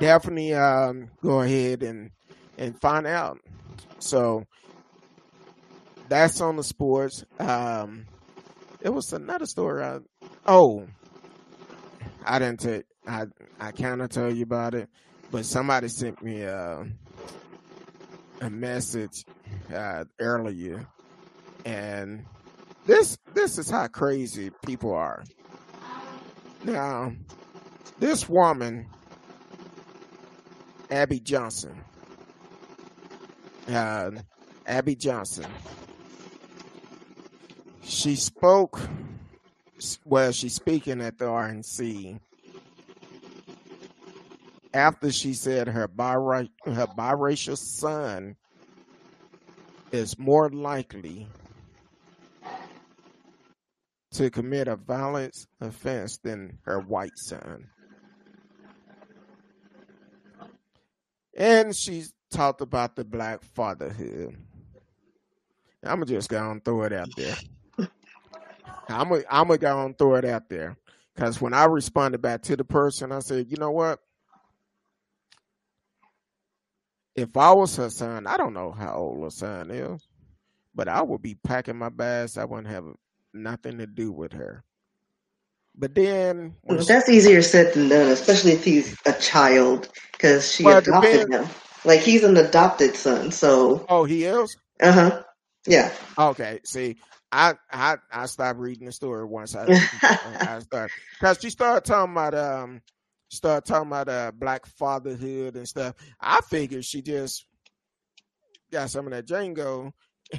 definitely 0.01 0.55
um, 0.55 1.11
go 1.22 1.40
ahead 1.40 1.82
and 1.82 2.11
and 2.57 2.80
find 2.80 3.07
out. 3.07 3.38
So 3.99 4.45
that's 6.09 6.40
on 6.40 6.57
the 6.57 6.64
sports. 6.64 7.24
Um, 7.38 8.07
it 8.85 8.93
was 8.93 9.12
another 9.14 9.47
story. 9.47 9.82
I, 9.82 9.99
oh, 10.47 10.87
I 12.24 12.39
didn't 12.39 12.61
take. 12.61 12.85
I 13.07 13.24
I 13.59 13.72
kind 13.72 14.03
of 14.03 14.11
tell 14.11 14.32
you 14.32 14.45
about 14.45 14.74
it, 14.74 14.89
but 15.32 15.45
somebody 15.47 15.89
sent 15.89 16.22
me 16.22 16.43
a 16.43 16.85
a 18.43 18.51
message 18.51 19.24
uh, 19.74 20.05
earlier, 20.20 20.87
and 21.64 22.26
this 22.87 23.16
this 23.32 23.59
is 23.59 23.70
how 23.70 23.89
crazy 23.89 24.51
people 24.64 24.95
are. 24.95 25.24
Now, 26.62 27.12
this 27.99 28.28
woman, 28.28 28.87
Abby 30.91 31.20
Johnson, 31.20 31.82
uh, 33.68 34.11
Abby 34.66 34.95
Johnson, 34.95 35.47
she 37.85 38.16
spoke. 38.16 38.80
Well, 40.05 40.32
she's 40.32 40.55
speaking 40.55 41.01
at 41.01 41.18
the 41.18 41.26
RNC 41.26 42.20
after 44.72 45.12
she 45.12 45.35
said 45.35 45.68
her 45.68 45.82
her 45.82 45.87
biracial 45.89 47.57
son 47.57 48.37
is 49.93 50.18
more 50.18 50.51
likely 50.51 51.28
to 54.12 54.30
commit 54.30 54.68
a 54.68 54.76
violent 54.76 55.35
offense 55.61 56.18
than 56.18 56.59
her 56.62 56.80
white 56.80 57.16
son. 57.16 57.68
And 61.37 61.74
she 61.74 62.05
talked 62.30 62.61
about 62.61 62.97
the 62.97 63.05
black 63.05 63.43
fatherhood. 63.43 64.37
I'm 65.82 65.99
just 66.01 66.07
gonna 66.07 66.07
just 66.07 66.28
go 66.30 66.51
and 66.51 66.64
throw 66.64 66.82
it 66.82 66.93
out 66.93 67.09
there. 67.16 67.37
I'm 68.89 69.11
gonna 69.11 69.22
I'm 69.30 69.49
gonna 69.49 69.59
go 69.59 69.87
and 69.87 69.99
throw 69.99 70.16
it 70.16 70.24
out 70.24 70.49
there 70.49 70.76
because 71.14 71.41
when 71.41 71.55
I 71.55 71.64
responded 71.66 72.22
back 72.22 72.43
to 72.45 72.57
the 72.57 72.64
person, 72.64 73.12
I 73.12 73.20
said, 73.20 73.49
you 73.51 73.57
know 73.59 73.72
what? 73.72 74.01
If 77.16 77.37
I 77.37 77.53
was 77.53 77.76
her 77.76 77.91
son, 77.91 78.26
I 78.26 78.37
don't 78.39 78.55
know 78.55 78.72
how 78.72 78.95
old 78.97 79.24
her 79.24 79.30
son 79.30 79.70
is, 79.70 80.09
but 80.74 80.89
I 80.89 81.03
would 81.03 81.22
be 81.22 81.37
packing 81.37 81.78
my 81.78 81.91
bags. 81.91 82.39
I 82.39 82.45
wouldn't 82.45 82.68
have 82.68 82.87
nothing 83.35 83.78
to 83.78 83.87
do 83.87 84.12
with 84.12 84.32
her. 84.35 84.64
But 85.76 85.95
then 85.95 86.57
she- 86.80 86.87
That's 86.87 87.09
easier 87.11 87.43
said 87.43 87.74
than 87.74 87.89
done, 87.91 88.09
especially 88.09 88.53
if 88.53 88.64
he's 88.64 88.97
a 89.07 89.12
child, 89.14 89.89
because 90.12 90.53
she 90.53 90.64
Well, 90.64 90.78
adopted 90.78 91.30
him. 91.32 91.47
Like 91.85 92.01
he's 92.01 92.24
an 92.24 92.37
adopted 92.37 92.97
son, 92.97 93.32
so 93.32 93.87
oh, 93.89 94.05
he 94.05 94.24
is. 94.24 94.57
uh 94.82 94.93
huh, 94.93 95.22
yeah. 95.66 95.93
Okay, 96.18 96.61
see, 96.64 96.97
I 97.35 97.55
I 97.72 97.97
I 98.12 98.26
stopped 98.26 98.61
reading 98.61 98.87
the 98.87 98.93
story 98.93 99.24
once 99.24 99.57
I 99.57 99.66
I 100.03 100.61
started 100.61 100.95
because 101.18 101.39
she 101.41 101.51
started 101.51 101.85
talking 101.85 102.12
about 102.12 102.35
um 102.35 102.80
started 103.28 103.66
talking 103.66 103.89
about 103.89 104.09
uh 104.09 104.30
black 104.32 104.64
fatherhood 104.66 105.57
and 105.57 105.68
stuff. 105.68 105.97
I 106.20 106.41
figured 106.43 106.85
she 106.85 107.03
just 107.03 107.45
got 108.70 108.91
some 108.91 109.07
of 109.07 109.12
that 109.12 109.26
Django 109.26 109.93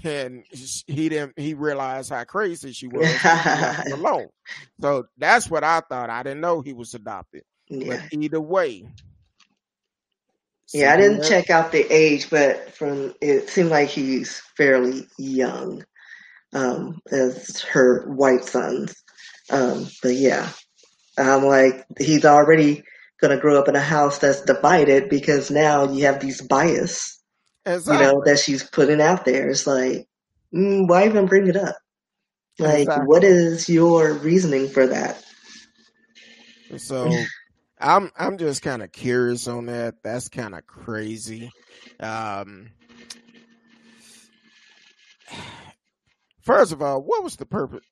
and 0.05 0.45
he 0.87 1.09
didn't 1.09 1.33
he 1.37 1.53
realized 1.53 2.11
how 2.11 2.23
crazy 2.23 2.71
she 2.71 2.87
was. 2.87 3.05
and 3.05 3.19
he 3.19 3.27
left 3.27 3.89
her 3.89 3.93
alone. 3.95 4.27
So 4.79 5.05
that's 5.17 5.49
what 5.49 5.65
I 5.65 5.81
thought. 5.81 6.09
I 6.09 6.23
didn't 6.23 6.41
know 6.41 6.61
he 6.61 6.73
was 6.73 6.93
adopted. 6.93 7.43
yeah. 7.67 7.87
But 8.09 8.17
either 8.17 8.41
way. 8.41 8.87
Yeah, 10.73 10.93
I 10.93 10.97
didn't 10.97 11.23
check 11.23 11.49
out 11.49 11.71
the 11.71 11.85
age, 11.93 12.29
but 12.29 12.73
from 12.73 13.13
it 13.21 13.49
seemed 13.49 13.69
like 13.69 13.89
he's 13.89 14.39
fairly 14.57 15.07
young, 15.17 15.83
um, 16.55 17.01
as 17.11 17.61
her 17.61 18.05
white 18.07 18.45
sons. 18.45 18.95
Um, 19.51 19.87
but 20.01 20.15
yeah, 20.15 20.49
I'm 21.19 21.43
like, 21.43 21.85
he's 21.99 22.25
already 22.25 22.83
gonna 23.21 23.39
grow 23.39 23.59
up 23.59 23.67
in 23.67 23.75
a 23.75 23.81
house 23.81 24.17
that's 24.17 24.41
divided 24.41 25.09
because 25.09 25.51
now 25.51 25.91
you 25.91 26.05
have 26.05 26.19
these 26.19 26.41
bias, 26.41 27.21
you 27.65 27.97
know, 27.99 28.23
that 28.25 28.39
she's 28.39 28.63
putting 28.63 29.01
out 29.01 29.25
there. 29.25 29.49
It's 29.49 29.67
like, 29.67 30.07
mm, 30.53 30.87
why 30.87 31.05
even 31.05 31.27
bring 31.27 31.47
it 31.47 31.57
up? 31.57 31.75
Like, 32.57 32.87
Exactly. 32.87 33.05
what 33.05 33.23
is 33.23 33.69
your 33.69 34.13
reasoning 34.13 34.69
for 34.69 34.87
that? 34.87 35.21
So 36.77 37.11
I'm 37.79 38.11
I'm 38.17 38.37
just 38.37 38.61
kind 38.61 38.81
of 38.81 38.91
curious 38.91 39.47
on 39.47 39.65
that. 39.67 39.95
That's 40.03 40.29
kind 40.29 40.55
of 40.55 40.65
crazy. 40.65 41.51
Um, 41.99 42.69
first 46.45 46.71
of 46.71 46.81
all, 46.81 47.01
what 47.01 47.23
was 47.23 47.35
the 47.35 47.45
purpose? 47.45 47.83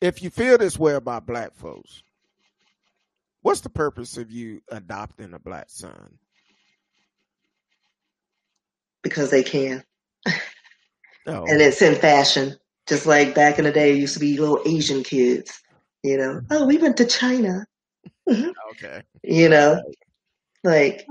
If 0.00 0.22
you 0.22 0.30
feel 0.30 0.58
this 0.58 0.78
way 0.78 0.94
about 0.94 1.26
black 1.26 1.54
folks, 1.54 2.02
what's 3.42 3.62
the 3.62 3.70
purpose 3.70 4.16
of 4.16 4.30
you 4.30 4.60
adopting 4.70 5.34
a 5.34 5.38
black 5.38 5.66
son? 5.68 6.18
Because 9.02 9.30
they 9.30 9.42
can. 9.42 9.82
Oh, 11.26 11.44
and 11.46 11.60
it's 11.60 11.82
in 11.82 11.94
fashion. 11.94 12.56
Just 12.86 13.04
like 13.04 13.34
back 13.34 13.58
in 13.58 13.64
the 13.64 13.72
day, 13.72 13.92
it 13.92 13.98
used 13.98 14.14
to 14.14 14.20
be 14.20 14.38
little 14.38 14.62
Asian 14.64 15.02
kids, 15.02 15.60
you 16.02 16.16
know. 16.16 16.36
Mm-hmm. 16.36 16.46
Oh, 16.52 16.66
we 16.66 16.78
went 16.78 16.96
to 16.96 17.04
China, 17.04 17.66
okay. 18.30 19.02
you 19.22 19.48
know. 19.48 19.82
Like 20.64 21.06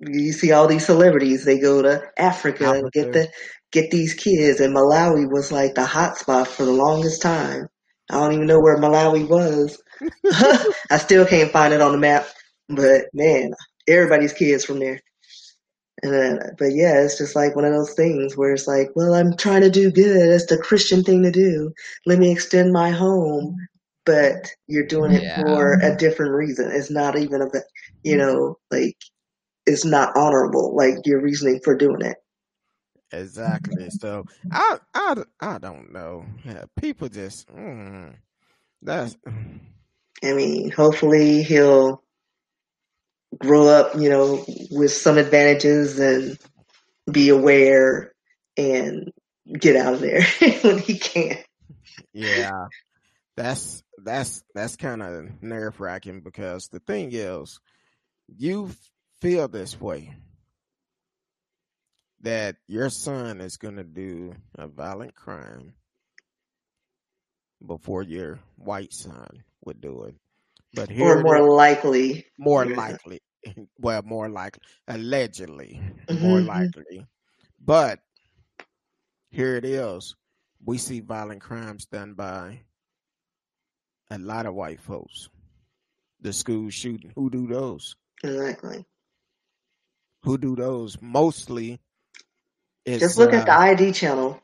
you 0.00 0.32
see 0.32 0.52
all 0.52 0.66
these 0.66 0.86
celebrities, 0.86 1.44
they 1.44 1.58
go 1.58 1.82
to 1.82 2.02
Africa 2.18 2.72
and 2.72 2.90
get 2.92 3.12
the 3.12 3.28
get 3.72 3.90
these 3.90 4.14
kids. 4.14 4.60
And 4.60 4.74
Malawi 4.74 5.30
was 5.30 5.52
like 5.52 5.74
the 5.74 5.84
hot 5.84 6.18
spot 6.18 6.48
for 6.48 6.64
the 6.64 6.72
longest 6.72 7.22
time. 7.22 7.68
I 8.10 8.14
don't 8.16 8.32
even 8.32 8.46
know 8.46 8.60
where 8.60 8.78
Malawi 8.78 9.26
was. 9.28 9.82
I 10.90 10.98
still 10.98 11.26
can't 11.26 11.52
find 11.52 11.72
it 11.72 11.80
on 11.80 11.92
the 11.92 11.98
map, 11.98 12.26
but 12.68 13.06
man, 13.14 13.52
everybody's 13.88 14.32
kids 14.32 14.64
from 14.64 14.80
there. 14.80 15.00
And 16.02 16.12
then, 16.12 16.40
but 16.58 16.72
yeah, 16.72 17.02
it's 17.02 17.18
just 17.18 17.36
like 17.36 17.54
one 17.54 17.64
of 17.64 17.72
those 17.72 17.94
things 17.94 18.36
where 18.36 18.52
it's 18.52 18.66
like, 18.66 18.90
well, 18.96 19.14
I'm 19.14 19.36
trying 19.36 19.62
to 19.62 19.70
do 19.70 19.90
good. 19.90 20.30
It's 20.30 20.46
the 20.46 20.58
Christian 20.58 21.04
thing 21.04 21.22
to 21.22 21.30
do. 21.30 21.72
Let 22.06 22.18
me 22.18 22.32
extend 22.32 22.72
my 22.72 22.90
home. 22.90 23.56
But 24.04 24.48
you're 24.66 24.86
doing 24.86 25.12
it 25.12 25.22
Yeah. 25.22 25.36
for 25.36 25.78
a 25.80 25.96
different 25.96 26.32
reason. 26.32 26.70
It's 26.72 26.90
not 26.90 27.16
even 27.16 27.40
a, 27.42 27.46
you 28.02 28.16
know, 28.16 28.58
like, 28.70 28.96
it's 29.66 29.84
not 29.84 30.16
honorable. 30.16 30.74
Like 30.76 31.06
your 31.06 31.20
reasoning 31.20 31.60
for 31.62 31.76
doing 31.76 32.02
it. 32.02 32.16
Exactly. 33.12 33.90
So 33.90 34.24
I 34.50 34.78
I 34.94 35.22
I 35.40 35.58
don't 35.58 35.92
know. 35.92 36.24
Yeah, 36.44 36.64
people 36.80 37.08
just 37.08 37.48
mm, 37.48 38.14
that's 38.80 39.16
I 40.24 40.32
mean, 40.32 40.70
hopefully 40.70 41.42
he'll 41.42 42.02
grow 43.38 43.66
up, 43.66 43.94
you 43.96 44.08
know, 44.08 44.44
with 44.70 44.92
some 44.92 45.18
advantages 45.18 45.98
and 45.98 46.38
be 47.10 47.28
aware 47.30 48.12
and 48.56 49.12
get 49.58 49.76
out 49.76 49.94
of 49.94 50.00
there 50.00 50.22
when 50.62 50.78
he 50.78 50.98
can. 50.98 51.38
yeah. 52.12 52.66
That's 53.36 53.82
that's 53.98 54.42
that's 54.54 54.76
kind 54.76 55.02
of 55.02 55.42
nerve 55.42 55.80
wracking 55.80 56.20
because 56.20 56.68
the 56.68 56.80
thing 56.80 57.10
is, 57.12 57.60
you 58.36 58.70
feel 59.22 59.48
this 59.48 59.80
way 59.80 60.14
that 62.20 62.56
your 62.66 62.90
son 62.90 63.40
is 63.40 63.56
going 63.56 63.76
to 63.76 63.84
do 63.84 64.34
a 64.56 64.66
violent 64.66 65.14
crime 65.14 65.74
before 67.66 68.02
your 68.02 68.40
white 68.56 68.92
son 68.92 69.44
would 69.64 69.80
do 69.80 70.04
it. 70.04 70.16
But 70.74 70.90
here 70.90 71.18
Or 71.18 71.22
more 71.22 71.40
likely. 71.56 72.26
more 72.38 72.66
Yeah. 72.66 72.76
likely, 72.76 73.20
well, 73.78 74.02
more 74.02 74.28
likely, 74.28 74.60
allegedly, 74.88 75.80
more 76.20 76.40
Mhm. 76.40 76.46
likely. 76.48 77.06
But 77.60 78.00
here 79.30 79.56
it 79.56 79.64
is. 79.64 80.14
we 80.64 80.78
see 80.78 81.00
violent 81.00 81.40
crimes 81.40 81.86
done 81.86 82.14
by 82.14 82.60
a 84.10 84.18
lot 84.18 84.46
of 84.46 84.54
white 84.54 84.80
folks. 84.80 85.28
The 86.20 86.32
school 86.32 86.70
shooting, 86.70 87.12
who 87.16 87.30
do 87.30 87.46
those? 87.48 87.96
Exactly. 88.22 88.86
Who 90.24 90.38
do 90.38 90.56
those? 90.56 91.00
Mostly, 91.00 91.80
Just 92.86 93.18
look 93.18 93.32
at 93.32 93.46
the 93.46 93.52
uh, 93.52 93.58
ID 93.58 93.92
channel. 93.92 94.40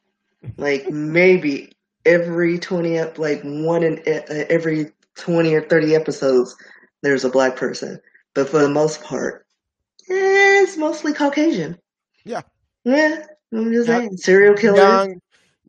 Like 0.57 0.89
maybe 0.91 1.73
every 2.05 2.59
twenty 2.59 3.01
like 3.01 3.43
one 3.43 3.83
in 3.83 3.99
uh, 4.07 4.45
every 4.51 4.93
twenty 5.17 5.55
or 5.55 5.63
thirty 5.63 5.95
episodes, 5.95 6.57
there's 7.03 7.25
a 7.25 7.31
black 7.31 7.57
person. 7.57 8.01
But 8.35 8.49
for 8.49 8.61
the 8.61 8.69
most 8.69 9.03
part, 9.03 9.47
eh, 10.11 10.63
it's 10.63 10.77
mostly 10.77 11.13
Caucasian. 11.13 11.79
Yeah. 12.25 12.43
Yeah. 12.85 13.25
I'm 13.53 13.73
just 13.73 13.87
saying. 13.87 14.17
Serial 14.19 14.55
killers, 14.55 15.09
young, 15.09 15.21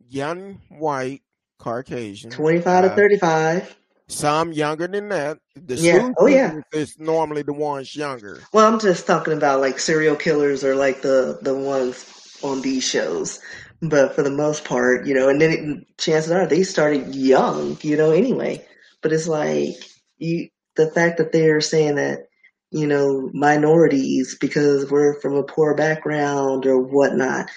young 0.08 0.60
white 0.68 1.22
Caucasian. 1.58 2.30
twenty 2.30 2.60
five 2.60 2.84
to 2.84 2.90
uh, 2.90 2.96
thirty 2.96 3.18
five. 3.18 3.76
Some 4.10 4.52
younger 4.52 4.88
than 4.88 5.08
that. 5.10 5.38
The 5.54 5.76
Yeah. 5.76 6.10
Oh, 6.18 6.26
yeah. 6.26 6.60
is 6.72 6.98
normally 6.98 7.42
the 7.42 7.52
ones 7.52 7.94
younger. 7.94 8.42
Well, 8.52 8.70
I'm 8.70 8.80
just 8.80 9.06
talking 9.06 9.34
about 9.34 9.60
like 9.60 9.78
serial 9.78 10.16
killers 10.16 10.64
or 10.64 10.74
like 10.74 11.02
the 11.02 11.38
the 11.42 11.54
ones 11.54 12.38
on 12.42 12.60
these 12.60 12.84
shows. 12.84 13.40
But 13.82 14.14
for 14.14 14.22
the 14.22 14.30
most 14.30 14.64
part, 14.64 15.06
you 15.06 15.14
know, 15.14 15.28
and 15.28 15.40
then 15.40 15.50
it, 15.50 15.96
chances 15.98 16.30
are 16.32 16.46
they 16.46 16.64
started 16.64 17.14
young, 17.14 17.78
you 17.82 17.96
know, 17.96 18.10
anyway. 18.10 18.66
But 19.00 19.12
it's 19.12 19.28
like 19.28 19.76
you, 20.18 20.48
the 20.76 20.90
fact 20.90 21.18
that 21.18 21.32
they're 21.32 21.60
saying 21.60 21.94
that, 21.94 22.26
you 22.70 22.86
know, 22.86 23.30
minorities 23.32 24.36
because 24.38 24.90
we're 24.90 25.18
from 25.20 25.34
a 25.34 25.44
poor 25.44 25.74
background 25.74 26.66
or 26.66 26.78
whatnot, 26.78 27.48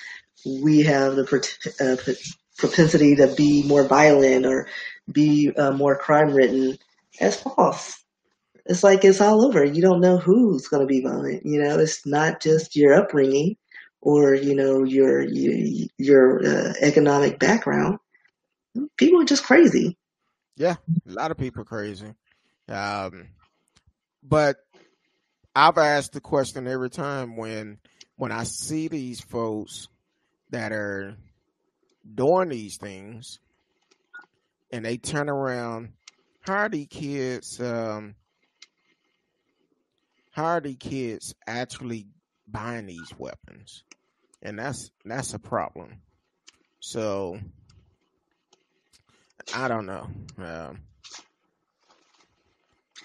we 0.46 0.82
have 0.82 1.16
the 1.16 1.24
uh, 1.80 2.14
propensity 2.58 3.16
to 3.16 3.34
be 3.36 3.64
more 3.64 3.84
violent 3.84 4.46
or 4.46 4.68
be 5.12 5.52
uh, 5.56 5.72
more 5.72 5.98
crime 5.98 6.34
ridden. 6.34 6.78
as 7.20 7.40
false 7.40 8.04
it's 8.66 8.84
like 8.84 9.04
it's 9.04 9.22
all 9.22 9.46
over. 9.46 9.64
You 9.64 9.82
don't 9.82 10.02
know 10.02 10.18
who's 10.18 10.68
going 10.68 10.82
to 10.82 10.88
be 10.88 11.02
violent. 11.02 11.46
You 11.46 11.62
know, 11.62 11.80
it's 11.80 12.06
not 12.06 12.42
just 12.42 12.76
your 12.76 12.94
upbringing 12.96 13.58
or 14.02 14.34
you 14.34 14.56
know 14.56 14.84
your 14.84 15.22
your, 15.22 15.88
your 15.98 16.46
uh, 16.46 16.74
economic 16.82 17.40
background. 17.40 18.00
People 18.98 19.22
are 19.22 19.26
just 19.26 19.44
crazy. 19.44 19.98
Yeah, 20.56 20.76
a 21.08 21.12
lot 21.12 21.32
of 21.32 21.38
people 21.38 21.66
crazy. 21.66 22.14
Um, 22.70 23.30
but 24.22 24.58
I've 25.56 25.78
asked 25.78 26.14
the 26.14 26.22
question 26.22 26.68
every 26.68 26.90
time 26.90 27.36
when 27.36 27.80
when 28.16 28.32
I 28.32 28.44
see 28.44 28.88
these 28.88 29.20
folks 29.20 29.90
that 30.52 30.72
are 30.72 31.18
doing 32.16 32.50
these 32.50 32.78
things, 32.78 33.40
and 34.74 34.86
they 34.86 34.98
turn 34.98 35.30
around, 35.30 35.94
how 36.42 36.56
are 36.56 36.70
these 36.70 36.90
kids? 36.90 37.62
Um, 37.62 38.16
how 40.32 40.46
are 40.46 40.62
these 40.62 40.78
kids 40.80 41.36
actually 41.48 42.08
buying 42.48 42.88
these 42.88 43.14
weapons? 43.18 43.86
And 44.44 44.60
that's 44.60 44.92
that's 45.06 45.34
a 45.36 45.40
problem. 45.40 46.02
So 46.82 47.40
I 49.54 49.70
don't 49.70 49.88
know. 49.88 50.10
Um, 50.40 50.80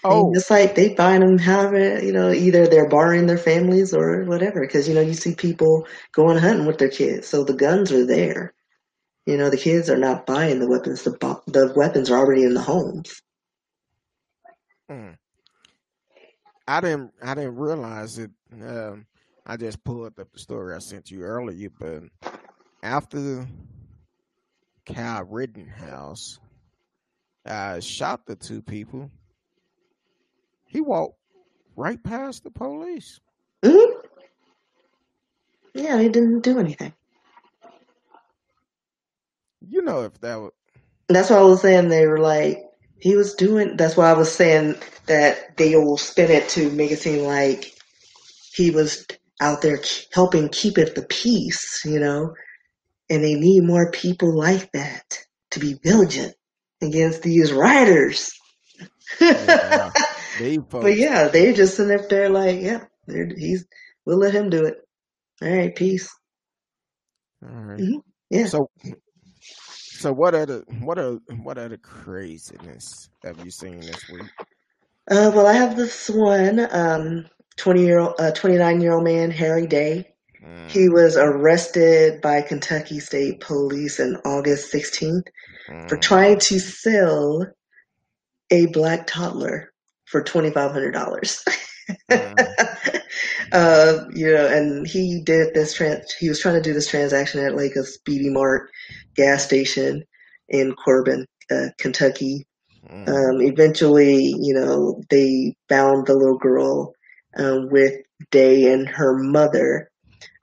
Oh. 0.03 0.31
oh, 0.33 0.33
It's 0.33 0.51
like 0.51 0.75
they 0.75 0.95
find 0.95 1.23
them 1.23 1.37
however, 1.39 2.03
you 2.03 2.13
know, 2.13 2.31
either 2.31 2.67
they're 2.67 2.89
borrowing 2.89 3.27
their 3.27 3.37
families 3.37 3.93
or 3.93 4.23
whatever. 4.25 4.61
Because, 4.61 4.87
you 4.89 4.95
know, 4.95 5.01
you 5.01 5.13
see 5.13 5.35
people 5.35 5.87
going 6.13 6.37
hunting 6.37 6.65
with 6.67 6.79
their 6.79 6.89
kids. 6.89 7.27
So 7.27 7.43
the 7.43 7.53
guns 7.53 7.91
are 7.91 8.05
there. 8.05 8.53
You 9.29 9.37
know, 9.37 9.51
the 9.51 9.57
kids 9.57 9.91
are 9.91 9.97
not 9.97 10.25
buying 10.25 10.59
the 10.59 10.67
weapons. 10.67 11.03
The, 11.03 11.11
bu- 11.11 11.43
the 11.51 11.71
weapons 11.75 12.09
are 12.09 12.17
already 12.17 12.43
in 12.45 12.55
the 12.55 12.61
homes. 12.63 13.21
mm. 14.89 15.17
I 16.67 16.81
didn't 16.81 17.13
I 17.21 17.35
didn't 17.35 17.55
realize 17.55 18.17
it. 18.19 18.31
Um, 18.53 19.07
I 19.45 19.57
just 19.57 19.83
pulled 19.83 20.07
up 20.19 20.31
the 20.31 20.39
story 20.39 20.75
I 20.75 20.79
sent 20.79 21.11
you 21.11 21.21
earlier, 21.23 21.69
but 21.79 22.03
after 22.83 23.47
Kyle 24.85 25.23
Rittenhouse 25.25 26.39
uh, 27.45 27.79
shot 27.79 28.25
the 28.25 28.35
two 28.35 28.61
people, 28.61 29.11
he 30.65 30.81
walked 30.81 31.17
right 31.75 32.01
past 32.03 32.43
the 32.43 32.51
police. 32.51 33.19
hmm 33.65 33.99
Yeah, 35.73 35.99
he 36.01 36.09
didn't 36.09 36.41
do 36.41 36.59
anything. 36.59 36.93
You 39.67 39.81
know, 39.83 40.03
if 40.03 40.19
that 40.21 40.35
was 40.37 40.51
That's 41.09 41.29
why 41.29 41.37
I 41.37 41.43
was 41.43 41.61
saying 41.61 41.89
they 41.89 42.07
were 42.07 42.19
like 42.19 42.63
he 42.99 43.15
was 43.15 43.35
doing. 43.35 43.77
That's 43.77 43.97
why 43.97 44.09
I 44.09 44.13
was 44.13 44.31
saying 44.33 44.75
that 45.07 45.57
they 45.57 45.75
will 45.75 45.97
spin 45.97 46.31
it 46.31 46.49
to 46.51 46.71
make 46.71 46.91
it 46.91 46.99
seem 46.99 47.23
like 47.25 47.73
he 48.53 48.71
was 48.71 49.05
out 49.41 49.61
there 49.61 49.79
helping 50.13 50.49
keep 50.49 50.77
it 50.77 50.95
the 50.95 51.03
peace, 51.03 51.83
you 51.85 51.99
know. 51.99 52.35
And 53.09 53.23
they 53.23 53.35
need 53.35 53.63
more 53.63 53.91
people 53.91 54.37
like 54.37 54.71
that 54.73 55.19
to 55.51 55.59
be 55.59 55.75
vigilant 55.83 56.35
against 56.81 57.23
these 57.23 57.53
rioters. 57.53 58.31
Yeah. 59.35 59.91
but 60.81 60.97
yeah, 60.97 61.29
they're 61.29 61.53
just 61.53 61.77
sitting 61.77 61.99
up 61.99 62.09
there 62.09 62.29
like, 62.29 62.61
yeah, 62.61 62.85
he's. 63.07 63.65
We'll 64.05 64.19
let 64.19 64.33
him 64.35 64.49
do 64.49 64.65
it. 64.65 64.75
All 65.41 65.49
right, 65.55 65.75
peace. 65.75 66.11
All 67.43 67.49
right. 67.49 67.85
Mhm. 67.85 68.01
Yeah. 68.29 68.47
So, 68.47 68.69
so 69.99 70.13
what 70.13 70.33
other 70.33 70.63
what 70.79 70.97
are 70.97 71.19
what 71.43 71.57
other 71.57 71.77
craziness 71.77 73.09
have 73.23 73.43
you 73.43 73.51
seen 73.51 73.81
this 73.81 74.09
week? 74.09 74.29
Uh, 75.11 75.31
well, 75.33 75.47
I 75.47 75.53
have 75.53 75.75
this 75.75 76.09
one, 76.09 76.67
um, 76.71 77.25
20 77.57 77.83
year 77.83 77.99
old, 77.99 78.13
uh, 78.19 78.31
29 78.31 78.79
year 78.79 78.93
old 78.93 79.03
man, 79.03 79.31
Harry 79.31 79.67
Day. 79.67 80.07
Mm, 80.45 80.69
He 80.69 80.87
was 80.87 81.17
arrested 81.17 82.21
by 82.21 82.41
Kentucky 82.43 82.99
State 82.99 83.41
Police 83.41 83.99
on 83.99 84.15
August 84.23 84.71
16th 84.71 85.23
for 85.87 85.97
mm. 85.97 86.01
trying 86.01 86.39
to 86.39 86.59
sell 86.59 87.45
a 88.51 88.67
black 88.67 89.07
toddler 89.07 89.73
for 90.05 90.23
$2,500. 90.23 91.43
Mm. 92.09 93.01
uh, 93.51 94.05
you 94.13 94.31
know, 94.31 94.45
and 94.45 94.87
he 94.87 95.21
did 95.23 95.53
this 95.53 95.73
trans, 95.73 96.13
he 96.13 96.29
was 96.29 96.39
trying 96.39 96.55
to 96.55 96.61
do 96.61 96.73
this 96.73 96.87
transaction 96.87 97.43
at 97.43 97.55
like 97.55 97.75
a 97.75 97.83
Speedy 97.83 98.29
Mart 98.29 98.69
gas 99.15 99.45
station 99.45 100.03
in 100.47 100.73
Corbin, 100.73 101.25
uh, 101.51 101.67
Kentucky. 101.77 102.45
Mm. 102.89 103.07
Um, 103.07 103.41
eventually, 103.41 104.33
you 104.39 104.53
know, 104.53 105.01
they 105.09 105.55
found 105.67 106.07
the 106.07 106.15
little 106.15 106.37
girl 106.37 106.93
um, 107.37 107.69
with 107.69 107.93
Day 108.31 108.71
and 108.71 108.87
her 108.87 109.17
mother, 109.17 109.89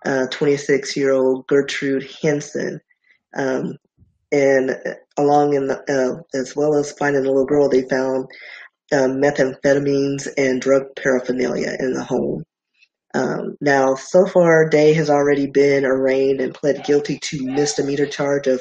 26 0.05 0.97
year 0.97 1.13
old 1.13 1.47
Gertrude 1.47 2.09
Henson. 2.23 2.81
Um, 3.37 3.77
and 4.33 4.71
uh, 4.71 4.95
along 5.17 5.55
in 5.55 5.67
the, 5.67 5.79
uh, 5.89 6.39
as 6.39 6.55
well 6.57 6.75
as 6.75 6.93
finding 6.93 7.23
the 7.23 7.29
little 7.29 7.47
girl, 7.47 7.69
they 7.69 7.83
found 7.83 8.27
um, 8.93 9.21
methamphetamines 9.21 10.29
and 10.37 10.61
drug 10.61 10.85
paraphernalia 10.97 11.77
in 11.79 11.93
the 11.93 12.05
home. 12.05 12.45
Um, 13.17 13.57
now, 13.61 13.95
so 13.95 14.27
far, 14.27 14.69
Day 14.69 14.93
has 14.95 15.09
already 15.11 15.47
been 15.47 15.85
arraigned 15.85 16.41
and 16.41 16.53
pled 16.55 16.85
guilty 16.85 17.19
to 17.23 17.45
misdemeanor 17.47 18.07
charge 18.07 18.47
of 18.47 18.61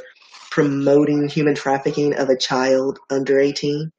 promoting 0.51 1.27
human 1.27 1.55
trafficking 1.55 2.15
of 2.15 2.29
a 2.29 2.37
child 2.37 2.99
under 3.09 3.37
18, 3.39 3.91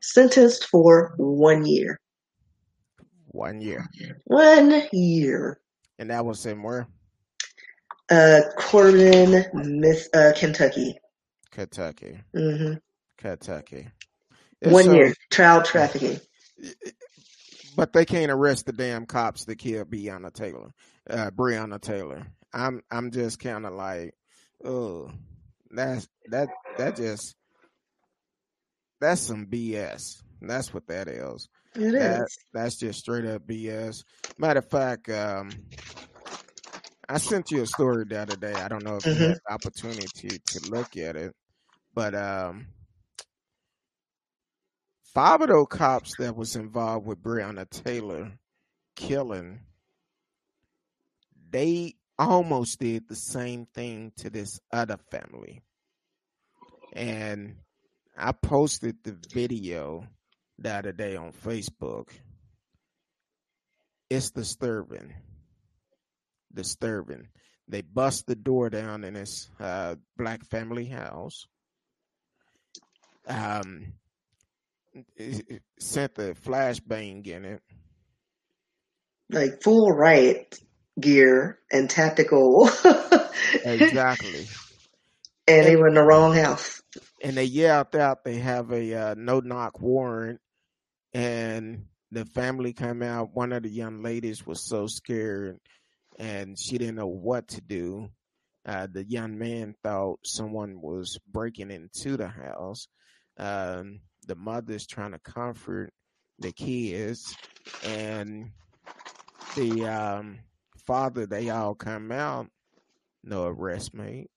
sentenced 0.00 0.66
for 0.66 1.14
one 1.18 1.64
year. 1.64 2.00
One 3.28 3.60
year, 3.60 3.86
One 4.24 4.82
year. 4.92 5.60
and 5.98 6.10
that 6.10 6.24
was 6.24 6.44
in 6.46 6.62
where 6.62 6.86
Uh, 8.10 8.40
Corbin, 8.58 9.44
Miss, 9.54 10.08
uh, 10.12 10.32
Kentucky. 10.36 10.98
Kentucky, 11.50 12.18
hmm 12.34 12.74
Kentucky. 13.16 13.88
And 14.60 14.72
One 14.72 14.84
so- 14.84 14.94
year. 14.94 15.14
Child 15.30 15.64
trafficking. 15.64 16.20
But 17.76 17.92
they 17.92 18.04
can't 18.04 18.30
arrest 18.30 18.66
the 18.66 18.72
damn 18.72 19.06
cops 19.06 19.44
that 19.46 19.56
killed 19.56 19.90
Breonna 19.90 20.32
Taylor, 20.32 20.72
uh, 21.08 21.30
Breonna 21.30 21.80
Taylor. 21.80 22.26
I'm 22.52 22.82
I'm 22.90 23.10
just 23.10 23.38
kind 23.38 23.64
of 23.66 23.72
like, 23.74 24.14
oh, 24.64 25.10
that's 25.70 26.06
that 26.30 26.48
that 26.78 26.96
just 26.96 27.34
that's 29.00 29.20
some 29.20 29.46
BS. 29.46 30.22
That's 30.40 30.72
what 30.74 30.86
that 30.88 31.08
is. 31.08 31.48
It 31.74 31.92
That 31.92 32.22
is. 32.22 32.38
that's 32.52 32.76
just 32.78 32.98
straight 33.00 33.24
up 33.24 33.46
BS. 33.46 34.04
Matter 34.38 34.58
of 34.58 34.68
fact, 34.70 35.08
um, 35.08 35.50
I 37.08 37.18
sent 37.18 37.50
you 37.50 37.62
a 37.62 37.66
story 37.66 38.04
the 38.08 38.20
other 38.20 38.36
day. 38.36 38.52
I 38.54 38.68
don't 38.68 38.84
know 38.84 38.96
if 38.96 39.06
you 39.06 39.12
Mhm. 39.12 39.28
had 39.28 39.38
the 39.46 39.52
opportunity 39.52 40.38
to 40.44 40.70
look 40.70 40.96
at 40.96 41.16
it, 41.16 41.34
but 41.94 42.14
um, 42.14 42.66
five 45.14 45.40
of 45.40 45.48
those 45.48 45.66
cops 45.68 46.16
that 46.18 46.36
was 46.36 46.56
involved 46.56 47.06
with 47.06 47.22
Breonna 47.22 47.68
Taylor 47.68 48.32
killing, 48.96 49.60
they 51.50 51.94
almost 52.18 52.78
did 52.80 53.08
the 53.08 53.16
same 53.16 53.66
thing 53.74 54.12
to 54.16 54.30
this 54.30 54.60
other 54.72 54.98
family. 55.10 55.62
and 56.92 57.56
I 58.16 58.32
posted 58.32 59.02
the 59.02 59.16
video 59.32 60.06
the 60.58 60.70
other 60.74 60.92
day 60.92 61.16
on 61.16 61.32
Facebook. 61.32 62.08
It's 64.10 64.30
disturbing. 64.30 65.14
Disturbing. 66.52 67.28
They 67.68 67.80
bust 67.80 68.26
the 68.26 68.36
door 68.36 68.68
down 68.68 69.04
in 69.04 69.14
this 69.14 69.48
uh, 69.58 69.96
black 70.18 70.44
family 70.44 70.84
house. 70.84 71.46
Um, 73.26 73.94
it, 75.16 75.62
sent 75.78 76.14
the 76.14 76.34
flashbang 76.34 77.26
in 77.26 77.44
it. 77.44 77.62
Like 79.30 79.62
full 79.62 79.90
riot 79.90 80.58
gear 81.00 81.58
and 81.70 81.88
tactical. 81.88 82.68
exactly. 83.64 84.46
And 85.48 85.66
they 85.66 85.76
were 85.76 85.88
in 85.88 85.94
the 85.94 86.02
wrong 86.02 86.34
house. 86.34 86.82
And 87.22 87.36
they 87.36 87.44
yelled 87.44 87.96
out 87.96 88.24
they 88.24 88.36
have 88.36 88.70
a 88.72 88.94
uh, 88.94 89.14
no 89.16 89.40
knock 89.40 89.80
warrant, 89.80 90.40
and 91.14 91.86
the 92.10 92.24
family 92.24 92.72
came 92.72 93.02
out. 93.02 93.34
One 93.34 93.52
of 93.52 93.62
the 93.62 93.70
young 93.70 94.02
ladies 94.02 94.46
was 94.46 94.60
so 94.60 94.86
scared, 94.86 95.58
and 96.18 96.58
she 96.58 96.78
didn't 96.78 96.96
know 96.96 97.06
what 97.06 97.48
to 97.48 97.60
do. 97.60 98.08
Uh, 98.66 98.86
the 98.92 99.04
young 99.04 99.38
man 99.38 99.74
thought 99.82 100.20
someone 100.24 100.80
was 100.80 101.18
breaking 101.26 101.70
into 101.70 102.16
the 102.16 102.28
house. 102.28 102.86
Um, 103.38 104.00
the 104.26 104.36
mother's 104.36 104.86
trying 104.86 105.12
to 105.12 105.18
comfort 105.18 105.92
the 106.38 106.52
kids, 106.52 107.36
and 107.84 108.50
the 109.56 109.86
um, 109.86 110.38
father. 110.86 111.26
They 111.26 111.50
all 111.50 111.74
come 111.74 112.10
out, 112.12 112.48
no 113.22 113.46
arrest 113.46 113.94
made 113.94 114.28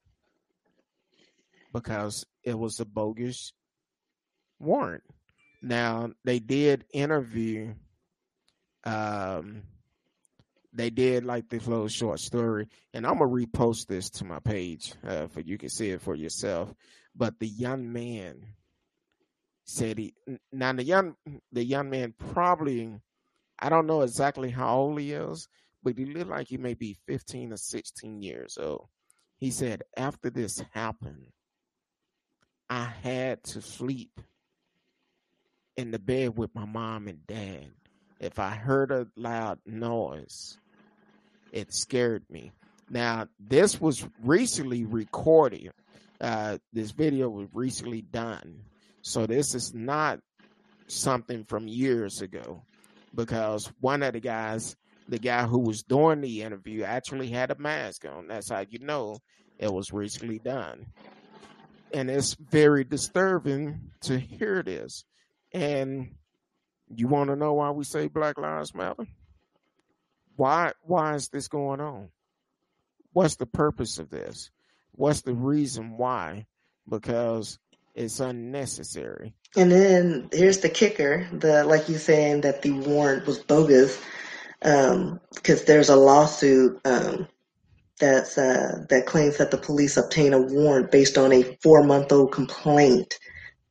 because 1.75 2.25
it 2.43 2.57
was 2.57 2.79
a 2.79 2.85
bogus 2.85 3.51
warrant. 4.59 5.03
Now 5.61 6.11
they 6.23 6.39
did 6.39 6.85
interview. 6.93 7.73
Um, 8.85 9.63
they 10.71 10.89
did 10.89 11.25
like 11.25 11.49
this 11.49 11.67
little 11.67 11.87
short 11.87 12.19
story, 12.19 12.67
and 12.93 13.05
I'm 13.05 13.17
gonna 13.17 13.29
repost 13.29 13.87
this 13.87 14.09
to 14.11 14.25
my 14.25 14.39
page 14.39 14.93
uh, 15.05 15.27
for 15.27 15.41
you 15.41 15.57
can 15.57 15.69
see 15.69 15.89
it 15.89 16.01
for 16.01 16.15
yourself. 16.15 16.73
But 17.15 17.39
the 17.39 17.47
young 17.47 17.91
man 17.91 18.45
said 19.65 19.97
he 19.97 20.13
now 20.53 20.71
the 20.71 20.83
young 20.83 21.15
the 21.51 21.63
young 21.63 21.89
man 21.89 22.13
probably 22.31 23.01
I 23.59 23.69
don't 23.69 23.87
know 23.87 24.01
exactly 24.01 24.51
how 24.51 24.75
old 24.77 24.99
he 24.99 25.13
is, 25.13 25.47
but 25.83 25.97
he 25.97 26.05
looked 26.05 26.29
like 26.29 26.47
he 26.47 26.57
may 26.57 26.73
be 26.73 26.97
15 27.07 27.53
or 27.53 27.57
16 27.57 28.21
years 28.21 28.57
old. 28.61 28.87
He 29.37 29.49
said 29.51 29.83
after 29.97 30.29
this 30.29 30.63
happened, 30.71 31.27
I 32.69 32.85
had 32.85 33.43
to 33.45 33.61
sleep 33.61 34.19
in 35.77 35.91
the 35.91 35.99
bed 35.99 36.37
with 36.37 36.53
my 36.53 36.65
mom 36.65 37.07
and 37.07 37.25
dad. 37.27 37.71
If 38.19 38.39
I 38.39 38.51
heard 38.51 38.91
a 38.91 39.07
loud 39.15 39.59
noise, 39.65 40.57
it 41.51 41.73
scared 41.73 42.23
me. 42.29 42.51
Now, 42.89 43.27
this 43.39 43.79
was 43.81 44.07
recently 44.23 44.85
recorded. 44.85 45.71
Uh, 46.21 46.59
this 46.71 46.91
video 46.91 47.29
was 47.29 47.47
recently 47.53 48.01
done. 48.01 48.61
So 49.05 49.27
this 49.27 49.53
is 49.53 49.73
not 49.73 50.19
something 50.87 51.45
from 51.45 51.67
years 51.67 52.21
ago 52.21 52.63
because 53.13 53.71
one 53.79 54.01
of 54.03 54.13
the 54.13 54.19
guys, 54.19 54.75
the 55.07 55.19
guy 55.19 55.45
who 55.45 55.59
was 55.59 55.83
doing 55.83 56.21
the 56.21 56.41
interview, 56.41 56.83
actually 56.83 57.29
had 57.29 57.51
a 57.51 57.59
mask 57.59 58.05
on. 58.05 58.27
That's 58.27 58.49
how 58.49 58.65
you 58.67 58.79
know 58.79 59.19
it 59.59 59.71
was 59.71 59.93
recently 59.93 60.39
done 60.39 60.87
and 61.95 62.09
it's 62.09 62.33
very 62.33 62.83
disturbing 62.83 63.91
to 64.01 64.19
hear 64.19 64.61
this. 64.61 65.05
And 65.53 66.15
you 66.93 67.07
want 67.07 67.29
to 67.29 67.37
know 67.37 67.53
why 67.53 67.71
we 67.71 67.85
say 67.85 68.07
Black 68.07 68.37
Lives 68.37 68.75
Matter? 68.75 69.07
Why 70.35 70.73
why 70.81 71.15
is 71.15 71.29
this 71.29 71.47
going 71.47 71.79
on? 71.79 72.09
What's 73.13 73.37
the 73.37 73.45
purpose 73.45 73.97
of 73.99 74.09
this? 74.09 74.51
What's 74.91 75.21
the 75.21 75.33
reason 75.33 75.97
why? 75.97 76.47
Because 76.89 77.57
it's 77.95 78.19
unnecessary. 78.19 79.33
And 79.55 79.71
then 79.71 80.29
here's 80.31 80.59
the 80.59 80.69
kicker: 80.69 81.27
the 81.31 81.63
like 81.63 81.89
you 81.89 81.97
saying 81.97 82.41
that 82.41 82.61
the 82.61 82.71
warrant 82.71 83.25
was 83.25 83.39
bogus, 83.39 83.99
because 84.59 85.59
um, 85.59 85.65
there's 85.65 85.89
a 85.89 85.95
lawsuit 85.95 86.79
um, 86.85 87.27
that's 87.99 88.37
uh, 88.37 88.85
that 88.89 89.05
claims 89.05 89.37
that 89.37 89.51
the 89.51 89.57
police 89.57 89.97
obtained 89.97 90.33
a 90.33 90.41
warrant 90.41 90.91
based 90.91 91.17
on 91.17 91.31
a 91.31 91.57
four-month-old 91.63 92.31
complaint 92.31 93.17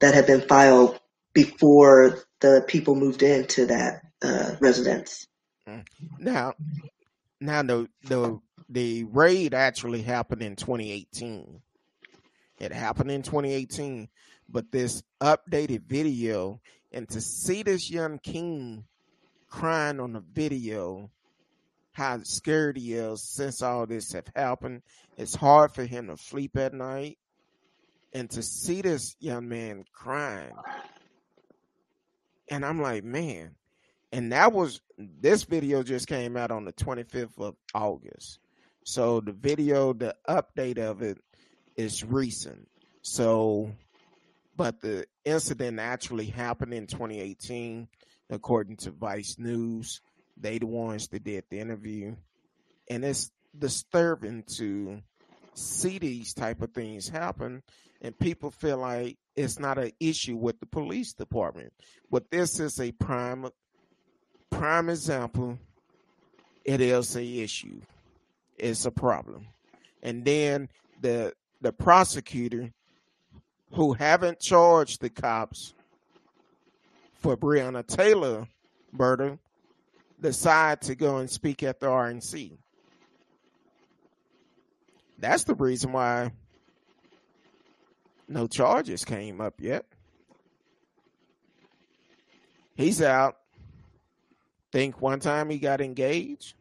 that 0.00 0.14
had 0.14 0.26
been 0.26 0.40
filed 0.42 0.98
before 1.34 2.24
the 2.40 2.64
people 2.66 2.94
moved 2.94 3.22
into 3.22 3.66
that 3.66 4.00
uh, 4.22 4.56
residence. 4.60 5.26
Mm. 5.68 5.84
Now, 6.18 6.54
now 7.40 7.62
the 7.62 7.88
the 8.04 8.40
the 8.68 9.04
raid 9.04 9.52
actually 9.52 10.02
happened 10.02 10.42
in 10.42 10.56
2018. 10.56 11.60
It 12.58 12.72
happened 12.72 13.10
in 13.10 13.22
2018, 13.22 14.08
but 14.48 14.70
this 14.70 15.02
updated 15.20 15.82
video 15.82 16.60
and 16.92 17.08
to 17.08 17.20
see 17.20 17.62
this 17.62 17.90
young 17.90 18.18
king 18.18 18.84
crying 19.48 20.00
on 20.00 20.12
the 20.12 20.22
video 20.32 21.10
how 21.94 22.20
scared 22.24 22.76
he 22.76 22.94
is 22.94 23.22
since 23.22 23.62
all 23.62 23.86
this 23.86 24.12
have 24.12 24.26
happened. 24.34 24.82
It's 25.16 25.34
hard 25.34 25.72
for 25.72 25.84
him 25.84 26.08
to 26.08 26.16
sleep 26.16 26.56
at 26.56 26.74
night. 26.74 27.18
And 28.12 28.30
to 28.30 28.42
see 28.42 28.80
this 28.80 29.16
young 29.18 29.48
man 29.48 29.84
crying. 29.92 30.52
And 32.48 32.64
I'm 32.64 32.80
like, 32.80 33.02
man. 33.02 33.56
And 34.12 34.30
that 34.32 34.52
was 34.52 34.80
this 34.98 35.42
video 35.44 35.82
just 35.82 36.06
came 36.06 36.36
out 36.36 36.52
on 36.52 36.64
the 36.64 36.72
25th 36.72 37.40
of 37.40 37.56
August. 37.74 38.38
So 38.84 39.20
the 39.20 39.32
video, 39.32 39.92
the 39.92 40.14
update 40.28 40.78
of 40.78 41.02
it 41.02 41.18
is 41.76 42.04
recent. 42.04 42.68
So, 43.02 43.72
but 44.56 44.80
the 44.80 45.06
incident 45.24 45.80
actually 45.80 46.26
happened 46.26 46.72
in 46.72 46.86
2018, 46.86 47.88
according 48.30 48.76
to 48.78 48.90
Vice 48.90 49.36
News. 49.38 50.00
They 50.36 50.58
the 50.58 50.66
ones 50.66 51.08
that 51.08 51.24
did 51.24 51.44
the 51.48 51.60
interview, 51.60 52.16
and 52.90 53.04
it's 53.04 53.30
disturbing 53.56 54.44
to 54.56 55.00
see 55.54 55.98
these 55.98 56.34
type 56.34 56.60
of 56.62 56.72
things 56.72 57.08
happen, 57.08 57.62
and 58.02 58.18
people 58.18 58.50
feel 58.50 58.78
like 58.78 59.16
it's 59.36 59.58
not 59.58 59.78
an 59.78 59.92
issue 60.00 60.36
with 60.36 60.58
the 60.60 60.66
police 60.66 61.12
department. 61.12 61.72
But 62.10 62.30
this 62.30 62.58
is 62.58 62.80
a 62.80 62.92
prime 62.92 63.48
prime 64.50 64.88
example. 64.88 65.58
It 66.64 66.80
is 66.80 67.16
a 67.16 67.24
issue. 67.24 67.80
It's 68.56 68.86
a 68.86 68.90
problem, 68.90 69.46
and 70.02 70.24
then 70.24 70.68
the 71.00 71.34
the 71.64 71.72
prosecutor 71.72 72.70
who 73.72 73.94
haven't 73.94 74.38
charged 74.38 75.00
the 75.00 75.08
cops 75.08 75.72
for 77.14 77.38
Breonna 77.38 77.84
Taylor 77.86 78.46
murder 78.92 79.38
decide 80.20 80.82
to 80.82 80.94
go 80.94 81.16
and 81.16 81.30
speak 81.30 81.62
at 81.62 81.80
the 81.80 81.86
RNC. 81.86 82.58
That's 85.18 85.44
the 85.44 85.54
reason 85.54 85.92
why 85.92 86.32
no 88.28 88.46
charges 88.46 89.02
came 89.02 89.40
up 89.40 89.54
yet. 89.58 89.86
He's 92.74 93.00
out. 93.00 93.36
Think 94.70 95.00
one 95.00 95.20
time 95.20 95.48
he 95.48 95.58
got 95.58 95.80
engaged. 95.80 96.56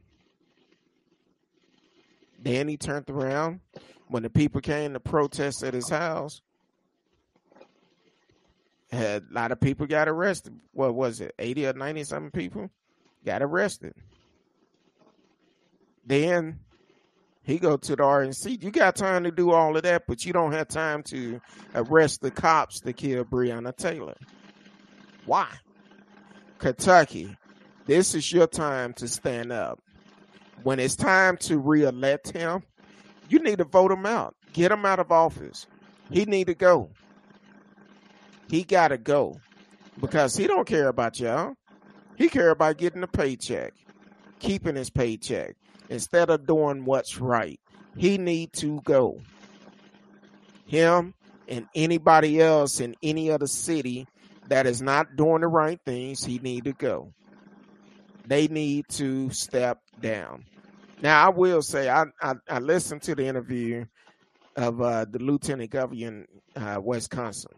Then 2.43 2.67
he 2.67 2.77
turned 2.77 3.09
around 3.09 3.61
when 4.09 4.23
the 4.23 4.29
people 4.29 4.61
came 4.61 4.93
to 4.93 4.99
protest 4.99 5.63
at 5.63 5.73
his 5.73 5.89
house. 5.89 6.41
Had 8.91 9.23
a 9.31 9.33
lot 9.33 9.51
of 9.51 9.59
people 9.59 9.87
got 9.87 10.07
arrested. 10.07 10.59
What 10.73 10.93
was 10.93 11.21
it? 11.21 11.33
80 11.39 11.67
or 11.67 11.73
90 11.73 12.03
something 12.03 12.31
people? 12.31 12.69
got 13.25 13.41
arrested. 13.41 13.93
Then 16.05 16.59
he 17.43 17.57
go 17.57 17.77
to 17.77 17.95
the 17.95 18.03
RNC. 18.03 18.61
You 18.61 18.71
got 18.71 18.95
time 18.95 19.23
to 19.23 19.31
do 19.31 19.51
all 19.51 19.77
of 19.77 19.83
that, 19.83 20.03
but 20.07 20.25
you 20.25 20.33
don't 20.33 20.51
have 20.51 20.67
time 20.67 21.03
to 21.03 21.39
arrest 21.73 22.21
the 22.21 22.31
cops 22.31 22.81
to 22.81 22.93
kill 22.93 23.23
Breonna 23.23 23.75
Taylor. 23.75 24.17
Why? 25.25 25.47
Kentucky, 26.57 27.37
this 27.85 28.13
is 28.15 28.31
your 28.31 28.47
time 28.47 28.93
to 28.95 29.07
stand 29.07 29.51
up. 29.51 29.79
When 30.61 30.79
it's 30.79 30.95
time 30.95 31.37
to 31.37 31.57
reelect 31.57 32.31
him, 32.31 32.63
you 33.27 33.39
need 33.39 33.57
to 33.57 33.65
vote 33.65 33.91
him 33.91 34.05
out. 34.05 34.35
Get 34.53 34.71
him 34.71 34.85
out 34.85 34.99
of 34.99 35.11
office. 35.11 35.65
He 36.11 36.25
need 36.25 36.47
to 36.47 36.53
go. 36.53 36.89
He 38.49 38.63
got 38.63 38.89
to 38.89 38.97
go 38.97 39.39
because 39.99 40.37
he 40.37 40.47
don't 40.47 40.67
care 40.67 40.87
about 40.87 41.19
y'all. 41.19 41.55
He 42.15 42.29
care 42.29 42.51
about 42.51 42.77
getting 42.77 43.03
a 43.03 43.07
paycheck, 43.07 43.73
keeping 44.39 44.75
his 44.75 44.89
paycheck 44.89 45.55
instead 45.89 46.29
of 46.29 46.45
doing 46.45 46.85
what's 46.85 47.19
right. 47.19 47.59
He 47.97 48.17
need 48.17 48.53
to 48.53 48.81
go. 48.81 49.21
Him 50.65 51.13
and 51.47 51.67
anybody 51.75 52.41
else 52.41 52.79
in 52.79 52.95
any 53.01 53.31
other 53.31 53.47
city 53.47 54.07
that 54.47 54.65
is 54.65 54.81
not 54.81 55.15
doing 55.15 55.41
the 55.41 55.47
right 55.47 55.79
things, 55.85 56.23
he 56.23 56.39
need 56.39 56.65
to 56.65 56.73
go. 56.73 57.11
They 58.25 58.47
need 58.47 58.87
to 58.89 59.29
step 59.31 59.79
down. 60.01 60.45
Now, 61.01 61.25
I 61.25 61.29
will 61.29 61.61
say, 61.61 61.89
I 61.89 62.05
I, 62.21 62.35
I 62.49 62.59
listened 62.59 63.01
to 63.03 63.15
the 63.15 63.25
interview 63.25 63.85
of 64.55 64.81
uh, 64.81 65.05
the 65.09 65.19
lieutenant 65.19 65.71
governor 65.71 66.07
in 66.07 66.27
uh, 66.55 66.79
Wisconsin 66.83 67.51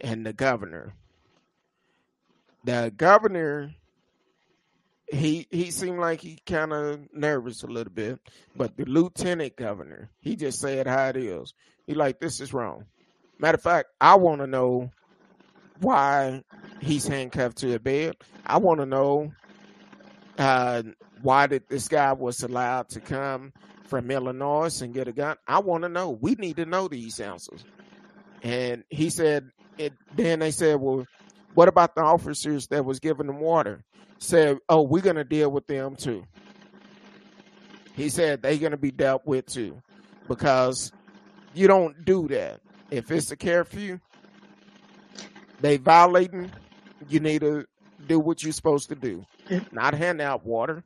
and 0.00 0.24
the 0.26 0.32
governor. 0.32 0.94
The 2.64 2.92
governor, 2.96 3.72
he 5.06 5.46
he 5.50 5.70
seemed 5.70 6.00
like 6.00 6.20
he 6.20 6.38
kind 6.44 6.72
of 6.72 7.00
nervous 7.12 7.62
a 7.62 7.66
little 7.66 7.92
bit, 7.92 8.18
but 8.56 8.76
the 8.76 8.84
lieutenant 8.84 9.56
governor, 9.56 10.10
he 10.20 10.36
just 10.36 10.60
said 10.60 10.86
how 10.86 11.08
it 11.08 11.16
is. 11.16 11.54
He 11.86 11.94
like 11.94 12.18
this 12.20 12.40
is 12.40 12.52
wrong. 12.52 12.84
Matter 13.38 13.56
of 13.56 13.62
fact, 13.62 13.90
I 14.00 14.16
want 14.16 14.40
to 14.40 14.46
know 14.46 14.90
why 15.80 16.42
he's 16.80 17.06
handcuffed 17.06 17.58
to 17.58 17.74
a 17.74 17.78
bed. 17.78 18.16
I 18.46 18.58
want 18.58 18.80
to 18.80 18.86
know 18.86 19.32
uh, 20.38 20.82
why 21.22 21.46
did 21.46 21.68
this 21.68 21.88
guy 21.88 22.12
was 22.12 22.42
allowed 22.42 22.88
to 22.90 23.00
come 23.00 23.52
from 23.86 24.10
Illinois 24.10 24.80
and 24.82 24.94
get 24.94 25.08
a 25.08 25.12
gun. 25.12 25.36
I 25.46 25.60
want 25.60 25.82
to 25.82 25.88
know. 25.88 26.10
We 26.10 26.34
need 26.34 26.56
to 26.56 26.66
know 26.66 26.88
these 26.88 27.20
answers. 27.20 27.64
And 28.42 28.84
he 28.90 29.10
said, 29.10 29.50
it, 29.78 29.92
then 30.14 30.40
they 30.40 30.50
said, 30.50 30.80
well, 30.80 31.06
what 31.54 31.68
about 31.68 31.94
the 31.94 32.02
officers 32.02 32.66
that 32.68 32.84
was 32.84 33.00
giving 33.00 33.26
them 33.26 33.40
water? 33.40 33.82
Said, 34.18 34.58
oh, 34.68 34.82
we're 34.82 35.02
going 35.02 35.16
to 35.16 35.24
deal 35.24 35.50
with 35.50 35.66
them 35.66 35.96
too. 35.96 36.24
He 37.94 38.08
said 38.10 38.42
they're 38.42 38.58
going 38.58 38.72
to 38.72 38.76
be 38.76 38.90
dealt 38.92 39.26
with 39.26 39.46
too 39.46 39.82
because 40.28 40.92
you 41.54 41.66
don't 41.66 42.04
do 42.04 42.28
that. 42.28 42.60
If 42.90 43.10
it's 43.10 43.30
a 43.32 43.36
curfew, 43.36 43.98
they 45.60 45.76
violating, 45.76 46.50
you 47.08 47.20
need 47.20 47.40
to 47.40 47.66
do 48.06 48.18
what 48.18 48.42
you're 48.42 48.52
supposed 48.52 48.88
to 48.88 48.94
do, 48.94 49.24
not 49.72 49.94
hand 49.94 50.20
out 50.20 50.44
water. 50.44 50.84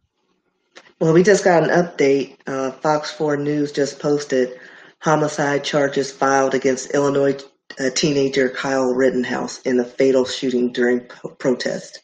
Well, 1.00 1.12
we 1.12 1.22
just 1.22 1.44
got 1.44 1.64
an 1.64 1.70
update. 1.70 2.36
Uh, 2.46 2.70
Fox 2.70 3.10
4 3.10 3.36
News 3.36 3.72
just 3.72 3.98
posted 3.98 4.58
homicide 5.00 5.64
charges 5.64 6.12
filed 6.12 6.54
against 6.54 6.92
Illinois 6.92 7.36
uh, 7.80 7.90
teenager 7.94 8.48
Kyle 8.48 8.94
Rittenhouse 8.94 9.60
in 9.62 9.80
a 9.80 9.84
fatal 9.84 10.24
shooting 10.24 10.72
during 10.72 11.06
protest. 11.38 12.00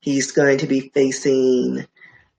He's 0.00 0.32
going 0.32 0.58
to 0.58 0.66
be 0.66 0.90
facing 0.94 1.86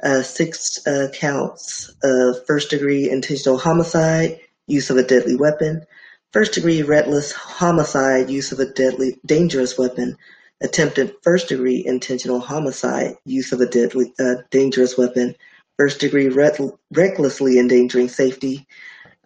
uh, 0.01 0.21
six 0.21 0.85
uh, 0.87 1.07
counts 1.13 1.93
of 2.03 2.45
first 2.45 2.69
degree 2.69 3.09
intentional 3.09 3.57
homicide, 3.57 4.39
use 4.67 4.89
of 4.89 4.97
a 4.97 5.03
deadly 5.03 5.35
weapon, 5.35 5.85
first 6.31 6.53
degree 6.53 6.81
reckless 6.81 7.31
homicide, 7.31 8.29
use 8.29 8.51
of 8.51 8.59
a 8.59 8.65
deadly 8.65 9.19
dangerous 9.25 9.77
weapon, 9.77 10.17
attempted 10.61 11.15
first 11.23 11.49
degree 11.49 11.83
intentional 11.85 12.39
homicide, 12.39 13.15
use 13.25 13.51
of 13.51 13.61
a 13.61 13.65
deadly 13.65 14.13
uh, 14.19 14.35
dangerous 14.51 14.97
weapon, 14.97 15.35
first 15.77 15.99
degree 15.99 16.29
recklessly 16.29 17.57
endangering 17.57 18.09
safety, 18.09 18.67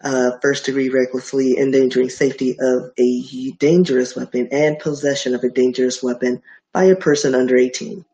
uh, 0.02 0.32
first 0.40 0.64
degree 0.64 0.88
recklessly 0.88 1.58
endangering 1.58 2.08
safety 2.08 2.56
of 2.60 2.90
a 2.98 3.50
dangerous 3.58 4.14
weapon, 4.14 4.48
and 4.52 4.78
possession 4.78 5.34
of 5.34 5.42
a 5.42 5.50
dangerous 5.50 6.02
weapon 6.02 6.42
by 6.72 6.84
a 6.84 6.96
person 6.96 7.34
under 7.34 7.56
18. 7.56 8.04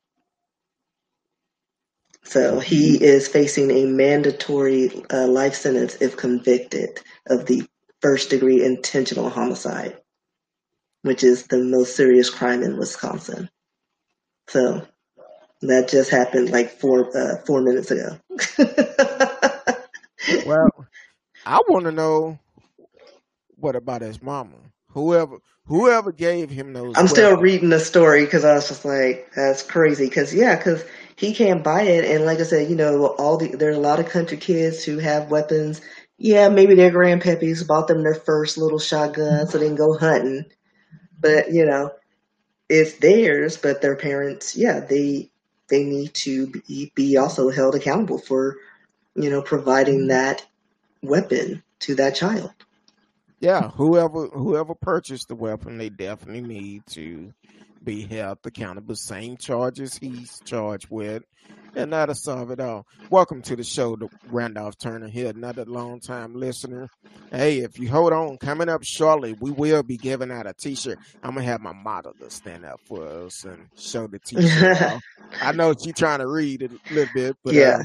So 2.22 2.60
he 2.60 3.02
is 3.02 3.26
facing 3.26 3.70
a 3.70 3.86
mandatory 3.86 5.04
uh, 5.10 5.26
life 5.26 5.54
sentence 5.54 5.96
if 6.00 6.16
convicted 6.16 7.00
of 7.26 7.46
the 7.46 7.66
first 8.00 8.30
degree 8.30 8.64
intentional 8.64 9.28
homicide, 9.28 9.98
which 11.02 11.22
is 11.22 11.46
the 11.46 11.58
most 11.58 11.96
serious 11.96 12.30
crime 12.30 12.62
in 12.62 12.78
Wisconsin. 12.78 13.48
So 14.48 14.86
that 15.62 15.88
just 15.88 16.10
happened 16.10 16.50
like 16.50 16.70
four 16.70 17.16
uh, 17.16 17.36
four 17.46 17.60
minutes 17.60 17.90
ago. 17.90 18.18
well, 20.46 20.70
I 21.46 21.60
want 21.68 21.84
to 21.84 21.92
know 21.92 22.38
what 23.56 23.76
about 23.76 24.02
his 24.02 24.22
mama? 24.22 24.56
Whoever 24.88 25.38
whoever 25.66 26.12
gave 26.12 26.50
him 26.50 26.72
those. 26.72 26.96
I'm 26.96 27.08
still 27.08 27.36
reading 27.36 27.68
the 27.68 27.78
story 27.78 28.24
because 28.24 28.44
I 28.44 28.54
was 28.54 28.68
just 28.68 28.84
like, 28.84 29.30
that's 29.36 29.62
crazy. 29.62 30.06
Because 30.06 30.34
yeah, 30.34 30.56
because 30.56 30.84
he 31.16 31.34
can't 31.34 31.62
buy 31.62 31.82
it, 31.82 32.04
and 32.04 32.24
like 32.24 32.40
I 32.40 32.44
said, 32.44 32.70
you 32.70 32.76
know, 32.76 33.06
all 33.18 33.36
the 33.36 33.48
there's 33.54 33.76
a 33.76 33.80
lot 33.80 34.00
of 34.00 34.08
country 34.08 34.36
kids 34.36 34.84
who 34.84 34.98
have 34.98 35.30
weapons. 35.30 35.80
Yeah, 36.22 36.50
maybe 36.50 36.74
their 36.74 36.90
grandpappies 36.90 37.66
bought 37.66 37.88
them 37.88 38.02
their 38.02 38.14
first 38.14 38.58
little 38.58 38.78
shotgun 38.78 39.46
so 39.46 39.56
they 39.56 39.68
can 39.68 39.74
go 39.74 39.96
hunting. 39.96 40.44
But 41.18 41.50
you 41.50 41.64
know, 41.64 41.92
it's 42.68 42.98
theirs. 42.98 43.56
But 43.56 43.80
their 43.80 43.96
parents, 43.96 44.54
yeah, 44.54 44.80
they 44.80 45.30
they 45.70 45.82
need 45.82 46.12
to 46.14 46.48
be, 46.48 46.92
be 46.94 47.16
also 47.16 47.48
held 47.48 47.74
accountable 47.74 48.18
for, 48.18 48.56
you 49.14 49.30
know, 49.30 49.40
providing 49.40 50.08
that 50.08 50.46
weapon 51.02 51.62
to 51.80 51.94
that 51.94 52.16
child. 52.16 52.52
Yeah, 53.38 53.70
whoever 53.70 54.26
whoever 54.26 54.74
purchased 54.74 55.28
the 55.28 55.34
weapon, 55.34 55.78
they 55.78 55.88
definitely 55.88 56.42
need 56.42 56.82
to 56.88 57.32
be 57.82 58.02
held 58.02 58.40
accountable. 58.44 58.94
Same 58.94 59.38
charges 59.38 59.96
he's 59.96 60.38
charged 60.44 60.88
with, 60.90 61.22
and 61.74 61.92
that'll 61.92 62.14
solve 62.14 62.50
it 62.50 62.60
all. 62.60 62.86
Welcome 63.10 63.42
to 63.42 63.56
the 63.56 63.64
show, 63.64 63.96
the 63.96 64.08
Randolph 64.28 64.78
Turner 64.78 65.08
here, 65.08 65.28
another 65.30 65.64
long 65.64 66.00
time 66.00 66.34
listener. 66.34 66.88
Hey, 67.30 67.58
if 67.58 67.78
you 67.78 67.88
hold 67.88 68.12
on, 68.12 68.38
coming 68.38 68.68
up 68.68 68.82
shortly, 68.84 69.36
we 69.40 69.50
will 69.50 69.82
be 69.82 69.96
giving 69.96 70.30
out 70.30 70.46
a 70.46 70.52
T-shirt. 70.52 70.98
I'm 71.22 71.34
gonna 71.34 71.46
have 71.46 71.60
my 71.60 71.72
model 71.72 72.12
to 72.20 72.30
stand 72.30 72.64
up 72.64 72.80
for 72.84 73.06
us 73.06 73.44
and 73.44 73.68
show 73.76 74.06
the 74.06 74.18
T-shirt. 74.24 75.00
I 75.40 75.52
know 75.52 75.74
she's 75.74 75.94
trying 75.94 76.20
to 76.20 76.26
read 76.26 76.62
a 76.62 76.92
little 76.92 77.12
bit, 77.14 77.36
but 77.44 77.54
yeah, 77.54 77.82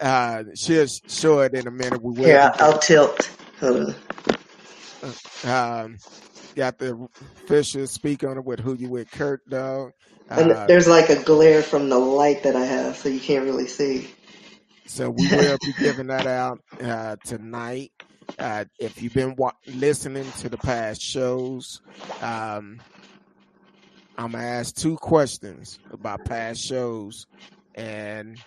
uh, 0.00 0.04
uh, 0.04 0.44
she'll 0.54 0.86
show 0.86 1.40
it 1.40 1.54
in 1.54 1.66
a 1.66 1.70
minute. 1.70 2.02
We 2.02 2.12
will. 2.12 2.28
Yeah, 2.28 2.54
I'll 2.58 2.78
tilt. 2.78 3.30
Uh, 3.60 3.92
um, 5.44 5.98
got 6.54 6.78
the 6.78 7.08
Fisher 7.46 7.86
speak 7.86 8.24
on 8.24 8.38
it 8.38 8.44
with 8.44 8.60
who 8.60 8.74
you 8.74 8.88
with, 8.88 9.10
Curt 9.10 9.48
dog. 9.48 9.92
And 10.30 10.52
uh, 10.52 10.66
there's 10.66 10.88
like 10.88 11.08
a 11.08 11.22
glare 11.22 11.62
from 11.62 11.88
the 11.88 11.98
light 11.98 12.42
that 12.42 12.56
I 12.56 12.64
have, 12.64 12.96
so 12.96 13.08
you 13.08 13.20
can't 13.20 13.44
really 13.44 13.66
see. 13.66 14.08
So 14.86 15.10
we 15.10 15.28
will 15.28 15.58
be 15.64 15.72
giving 15.78 16.08
that 16.08 16.26
out 16.26 16.60
uh, 16.82 17.16
tonight. 17.24 17.92
Uh, 18.38 18.64
if 18.78 19.02
you've 19.02 19.14
been 19.14 19.34
wa- 19.36 19.52
listening 19.66 20.30
to 20.38 20.48
the 20.48 20.58
past 20.58 21.00
shows, 21.00 21.80
um, 22.20 22.80
I'm 24.18 24.32
gonna 24.32 24.44
ask 24.44 24.74
two 24.74 24.96
questions 24.96 25.78
about 25.92 26.24
past 26.24 26.60
shows, 26.60 27.26
and 27.74 28.38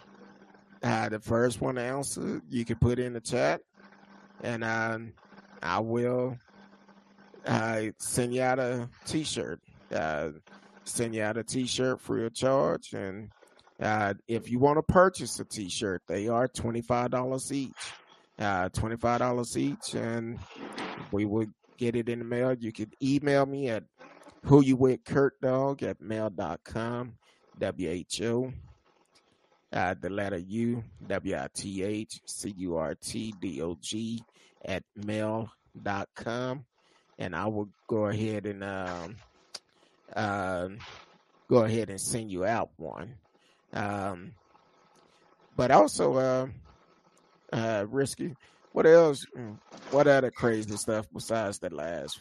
uh, 0.83 1.09
the 1.09 1.19
first 1.19 1.61
one 1.61 1.75
to 1.75 1.81
answer 1.81 2.41
you 2.49 2.65
can 2.65 2.77
put 2.77 2.99
in 2.99 3.13
the 3.13 3.21
chat, 3.21 3.61
and 4.43 4.63
um, 4.63 5.13
I 5.61 5.79
will 5.79 6.37
uh, 7.45 7.81
send 7.97 8.33
you 8.33 8.41
out 8.41 8.59
a 8.59 8.89
T-shirt. 9.05 9.59
Send 10.89 11.15
you 11.15 11.23
out 11.23 11.37
a 11.37 11.43
T-shirt 11.43 12.01
free 12.01 12.25
of 12.25 12.33
charge, 12.33 12.93
and 12.93 13.31
uh, 13.79 14.13
if 14.27 14.49
you 14.49 14.59
want 14.59 14.77
to 14.77 14.83
purchase 14.83 15.39
a 15.39 15.45
T-shirt, 15.45 16.01
they 16.07 16.27
are 16.27 16.47
twenty 16.47 16.81
five 16.81 17.11
dollars 17.11 17.51
each. 17.51 17.93
Uh, 18.37 18.69
twenty 18.69 18.97
five 18.97 19.19
dollars 19.19 19.57
each, 19.57 19.93
and 19.93 20.39
we 21.11 21.25
will 21.25 21.45
get 21.77 21.95
it 21.95 22.09
in 22.09 22.19
the 22.19 22.25
mail. 22.25 22.53
You 22.53 22.71
can 22.71 22.91
email 23.01 23.45
me 23.45 23.69
at 23.69 23.83
who 24.43 24.63
you 24.63 24.75
with 24.75 25.03
Curt 25.05 25.39
Dog 25.41 25.83
at 25.83 26.01
mail.com. 26.01 27.13
W 27.59 27.89
H 27.89 28.21
O. 28.23 28.51
Uh, 29.71 29.93
the 30.01 30.09
letter 30.09 30.39
U 30.39 30.83
W 31.05 31.35
I 31.35 31.47
T 31.53 31.83
H 31.83 32.19
C 32.25 32.53
U 32.57 32.77
R 32.77 32.95
T 32.95 33.33
D 33.39 33.61
O 33.61 33.77
G 33.79 34.23
at 34.65 34.83
mail.com 34.95 36.65
and 37.19 37.35
I 37.35 37.45
will 37.47 37.69
go 37.87 38.05
ahead 38.05 38.45
and 38.45 38.63
um, 38.63 39.17
uh, 40.15 40.69
go 41.49 41.63
ahead 41.63 41.89
and 41.89 41.99
send 41.99 42.31
you 42.31 42.45
out 42.45 42.69
one. 42.77 43.15
Um, 43.73 44.31
but 45.55 45.71
also, 45.71 46.13
uh, 46.15 46.47
uh, 47.51 47.85
risky. 47.89 48.35
What 48.71 48.85
else? 48.85 49.25
What 49.91 50.07
other 50.07 50.31
crazy 50.31 50.75
stuff 50.77 51.07
besides 51.13 51.59
that 51.59 51.73
last 51.73 52.19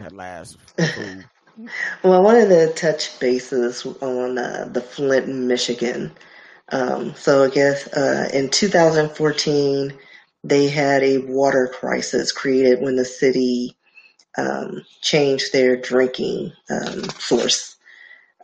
that 0.00 0.12
last 0.12 0.56
food? 0.78 1.24
well, 2.02 2.14
I 2.14 2.20
wanted 2.20 2.48
to 2.48 2.72
touch 2.74 3.18
bases 3.18 3.84
on 4.00 4.38
uh, 4.38 4.68
the 4.70 4.80
Flint, 4.80 5.28
Michigan. 5.28 6.12
Um, 6.70 7.14
so 7.14 7.44
I 7.44 7.50
guess 7.50 7.86
uh, 7.88 8.30
in 8.32 8.48
2014, 8.48 9.92
they 10.44 10.68
had 10.68 11.02
a 11.02 11.18
water 11.18 11.70
crisis 11.72 12.32
created 12.32 12.80
when 12.80 12.96
the 12.96 13.04
city 13.04 13.76
um, 14.36 14.82
changed 15.00 15.52
their 15.52 15.76
drinking 15.76 16.52
um, 16.70 17.04
source 17.18 17.76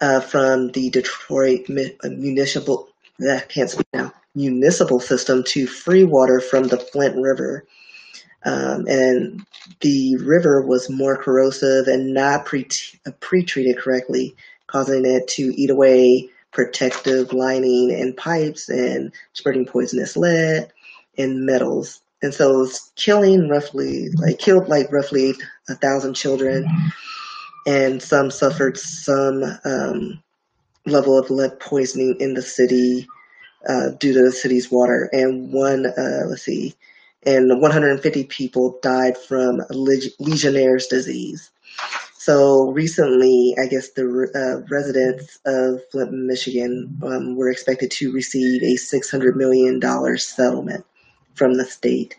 uh, 0.00 0.20
from 0.20 0.68
the 0.72 0.90
Detroit 0.90 1.66
uh, 1.70 2.08
municipal 2.08 2.88
that 3.18 3.48
can't 3.48 3.70
speak 3.70 3.86
now 3.92 4.12
municipal 4.38 5.00
system 5.00 5.42
to 5.42 5.66
free 5.66 6.04
water 6.04 6.40
from 6.40 6.64
the 6.64 6.78
Flint 6.78 7.16
River. 7.16 7.66
Um, 8.44 8.86
and 8.86 9.44
the 9.80 10.16
river 10.16 10.62
was 10.62 10.88
more 10.88 11.16
corrosive 11.16 11.88
and 11.88 12.14
not 12.14 12.46
pre 12.46 12.64
treated 13.42 13.78
correctly, 13.78 14.36
causing 14.68 15.04
it 15.04 15.26
to 15.28 15.52
eat 15.56 15.70
away 15.70 16.30
protective 16.52 17.32
lining 17.32 17.92
and 17.92 18.16
pipes 18.16 18.68
and 18.68 19.12
spreading 19.32 19.66
poisonous 19.66 20.16
lead 20.16 20.70
and 21.18 21.44
metals. 21.44 22.00
And 22.22 22.32
so 22.32 22.62
it's 22.62 22.92
killing 22.96 23.48
roughly, 23.48 24.08
like 24.10 24.38
killed 24.38 24.68
like 24.68 24.90
roughly 24.92 25.34
a 25.68 25.74
thousand 25.74 26.14
children, 26.14 26.66
and 27.66 28.02
some 28.02 28.30
suffered 28.30 28.78
some 28.78 29.42
um, 29.64 30.22
level 30.86 31.18
of 31.18 31.30
lead 31.30 31.60
poisoning 31.60 32.16
in 32.20 32.34
the 32.34 32.42
city 32.42 33.06
uh, 33.68 33.90
due 33.98 34.12
to 34.12 34.22
the 34.22 34.32
city's 34.32 34.70
water. 34.70 35.08
And 35.12 35.52
one, 35.52 35.86
uh, 35.86 36.26
let's 36.28 36.42
see, 36.42 36.74
and 37.24 37.60
150 37.60 38.24
people 38.24 38.78
died 38.82 39.16
from 39.16 39.62
Legionnaire's 39.70 40.86
disease. 40.86 41.50
So 42.18 42.70
recently, 42.72 43.54
I 43.58 43.66
guess 43.66 43.90
the 43.90 44.04
uh, 44.04 44.66
residents 44.70 45.38
of 45.46 45.80
Flint, 45.90 46.12
Michigan 46.12 46.98
um, 47.02 47.36
were 47.36 47.50
expected 47.50 47.90
to 47.92 48.12
receive 48.12 48.62
a 48.62 48.76
$600 48.76 49.34
million 49.34 49.80
settlement 50.18 50.84
from 51.34 51.54
the 51.54 51.64
state 51.64 52.16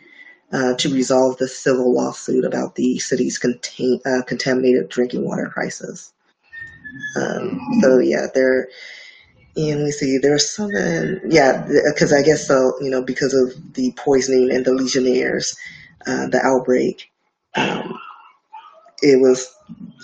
uh, 0.52 0.74
to 0.76 0.94
resolve 0.94 1.38
the 1.38 1.48
civil 1.48 1.94
lawsuit 1.94 2.46
about 2.46 2.76
the 2.76 3.00
city's 3.00 3.38
contain, 3.38 4.00
uh, 4.06 4.22
contaminated 4.28 4.90
drinking 4.90 5.26
water 5.26 5.48
crisis. 5.48 6.14
Um, 7.16 7.60
so 7.82 8.00
yeah, 8.00 8.28
there, 8.34 8.68
and 9.56 9.84
we 9.84 9.92
see 9.92 10.18
there's 10.18 10.50
something, 10.50 11.20
yeah, 11.30 11.68
because 11.92 12.14
I 12.14 12.24
guess 12.24 12.48
so, 12.48 12.74
you 12.82 12.90
know, 12.90 13.04
because 13.04 13.34
of 13.34 13.74
the 13.74 13.92
poisoning 13.98 14.52
and 14.52 14.66
the 14.66 14.74
Legionnaires, 14.74 15.56
uh, 16.08 16.28
the 16.28 16.40
outbreak, 16.44 17.12
um, 17.56 18.00
it 19.02 19.22
was 19.22 19.54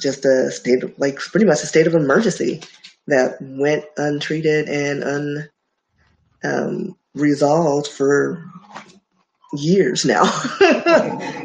just 0.01 0.25
a 0.25 0.51
state 0.51 0.83
of, 0.83 0.93
like 0.97 1.17
pretty 1.17 1.45
much 1.45 1.63
a 1.63 1.67
state 1.67 1.87
of 1.87 1.95
emergency 1.95 2.61
that 3.07 3.37
went 3.41 3.85
untreated 3.97 4.67
and 4.67 5.03
unresolved 6.43 7.87
um, 7.87 7.93
for 7.93 8.43
years 9.57 10.05
now. 10.05 10.23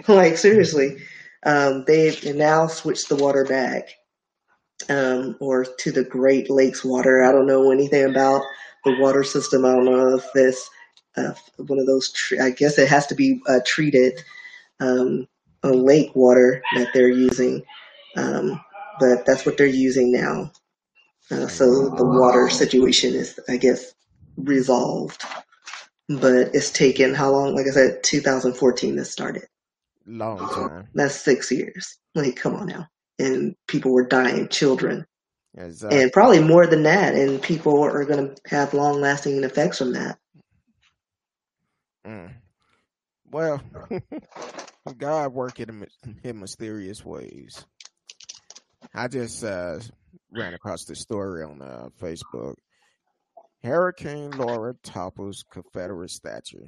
like 0.09 0.37
seriously, 0.37 0.97
um, 1.45 1.85
they've 1.87 2.35
now 2.35 2.67
switched 2.67 3.09
the 3.09 3.17
water 3.17 3.45
back 3.45 3.89
um, 4.89 5.37
or 5.41 5.65
to 5.65 5.93
the 5.93 6.05
Great 6.05 6.51
Lakes 6.51 6.85
water. 6.85 7.23
I 7.25 7.33
don't 7.33 7.47
know 7.47 7.71
anything 7.71 8.05
about 8.05 8.43
the 8.85 8.99
water 8.99 9.25
system. 9.25 9.65
I 9.65 9.73
don't 9.73 9.85
know 9.85 10.17
if 10.17 10.27
it's 10.35 10.69
uh, 11.17 11.33
one 11.57 11.79
of 11.79 11.87
those. 11.87 12.11
Tre- 12.13 12.39
I 12.39 12.51
guess 12.51 12.79
it 12.79 12.89
has 12.89 13.07
to 13.09 13.15
be 13.15 13.41
uh, 13.47 13.61
treated 13.67 14.23
um, 14.81 15.27
lake 15.63 16.15
water 16.15 16.63
that 16.77 16.89
they're 16.95 17.11
using, 17.11 17.63
um, 18.17 18.61
but 18.99 19.27
that's 19.27 19.45
what 19.45 19.57
they're 19.57 19.67
using 19.67 20.13
now. 20.13 20.51
Uh, 21.31 21.47
so 21.47 21.91
the 21.91 22.05
water 22.05 22.49
situation 22.49 23.15
is, 23.15 23.39
I 23.49 23.57
guess, 23.57 23.95
resolved. 24.37 25.23
But 26.11 26.55
it's 26.55 26.73
taken 26.73 27.15
how 27.15 27.31
long? 27.31 27.55
Like 27.55 27.67
I 27.67 27.71
said, 27.71 28.03
2014 28.03 28.97
this 28.97 29.11
started. 29.11 29.45
Long 30.07 30.39
time. 30.39 30.89
That's 30.93 31.15
six 31.15 31.53
years. 31.53 31.99
Like, 32.15 32.37
come 32.37 32.57
on 32.57 32.67
now 32.67 32.89
and 33.21 33.55
people 33.69 33.93
were 33.93 34.07
dying, 34.07 34.49
children. 34.49 35.07
Exactly. 35.57 36.01
And 36.01 36.13
probably 36.13 36.43
more 36.43 36.67
than 36.67 36.85
that, 36.85 37.15
and 37.15 37.43
people 37.43 37.83
are 37.83 38.05
going 38.05 38.35
to 38.35 38.37
have 38.47 38.75
long 38.75 39.01
lasting 39.01 39.43
effects 39.45 39.79
from 39.79 39.93
that. 39.93 40.19
Mm. 42.07 42.31
Well, 43.31 43.61
God 44.97 45.33
working 45.33 45.69
in, 45.69 45.87
in 46.25 46.41
mysterious 46.41 47.05
ways. 47.05 47.65
I 48.95 49.09
just 49.09 49.45
uh, 49.45 49.81
ran 50.33 50.55
across 50.55 50.85
this 50.85 51.01
story 51.01 51.45
on 51.45 51.61
uh, 51.61 51.89
Facebook. 52.01 52.55
Hurricane 53.63 54.31
Laura 54.33 54.75
topples 54.83 55.45
Confederate 55.51 56.11
statue 56.11 56.67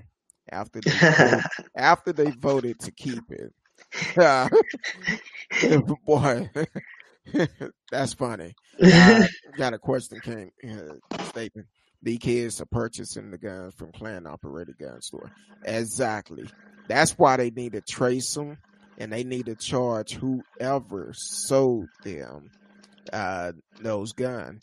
after 0.51 0.81
they 0.81 0.91
voted, 0.91 1.45
after 1.77 2.13
they 2.13 2.31
voted 2.31 2.79
to 2.81 2.91
keep 2.91 3.25
it. 3.31 3.53
Boy, 6.07 6.51
that's 7.91 8.15
funny. 8.15 8.55
Uh, 8.83 9.27
got 9.57 9.75
a 9.75 9.79
question 9.79 10.21
came 10.21 10.51
uh, 10.69 11.25
statement. 11.25 11.67
The 12.03 12.19
kids 12.19 12.61
are 12.61 12.67
purchasing 12.67 13.31
the 13.31 13.39
guns 13.39 13.75
from 13.75 13.93
Klan 13.93 14.27
operated 14.27 14.77
gun 14.79 15.01
store. 15.01 15.31
Exactly. 15.65 16.49
That's 16.89 17.13
why 17.13 17.37
they 17.37 17.51
need 17.51 17.73
to 17.73 17.81
trace 17.81 18.35
them 18.35 18.59
and 18.99 19.13
they 19.13 19.25
need 19.25 19.47
to 19.47 19.55
charge 19.55 20.15
whoever 20.15 21.13
sold 21.15 21.89
them 22.03 22.51
uh, 23.13 23.53
those 23.81 24.13
Gun. 24.13 24.61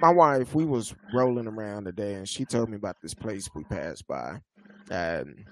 My 0.00 0.10
wife, 0.10 0.54
we 0.54 0.64
was 0.64 0.94
rolling 1.14 1.46
around 1.46 1.84
today 1.84 2.14
and 2.14 2.28
she 2.28 2.44
told 2.44 2.68
me 2.68 2.76
about 2.76 2.96
this 3.00 3.14
place 3.14 3.48
we 3.54 3.64
passed 3.64 4.06
by. 4.06 4.40
And 4.90 5.44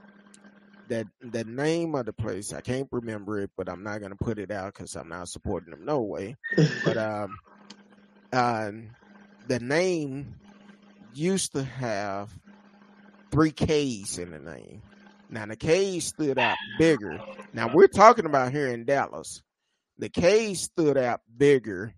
that 0.89 1.07
the 1.21 1.45
name 1.45 1.95
of 1.95 2.07
the 2.07 2.13
place 2.13 2.53
I 2.53 2.61
can't 2.61 2.89
remember 2.91 3.41
it, 3.41 3.51
but 3.57 3.69
I'm 3.69 3.83
not 3.83 4.01
gonna 4.01 4.17
put 4.17 4.39
it 4.39 4.51
out 4.51 4.75
because 4.75 4.95
I'm 4.97 5.09
not 5.09 5.29
supporting 5.29 5.71
them 5.71 5.85
no 5.85 6.01
way. 6.01 6.37
but 6.85 6.97
um, 6.97 7.39
uh, 8.33 8.71
the 9.49 9.61
name 9.61 10.35
used 11.15 11.53
to 11.53 11.63
have 11.63 12.31
three 13.31 13.51
K's 13.51 14.19
in 14.19 14.31
the 14.31 14.39
name. 14.39 14.83
Now 15.29 15.47
the 15.47 15.57
K's 15.57 16.07
stood 16.07 16.39
out 16.39 16.57
bigger. 16.79 17.21
Now 17.53 17.71
we're 17.73 17.89
talking 17.89 18.27
about 18.27 18.53
here 18.53 18.69
in 18.69 18.85
Dallas. 18.85 19.43
The 19.99 20.09
K 20.09 20.55
stood 20.55 20.97
out 20.99 21.21
bigger, 21.37 21.95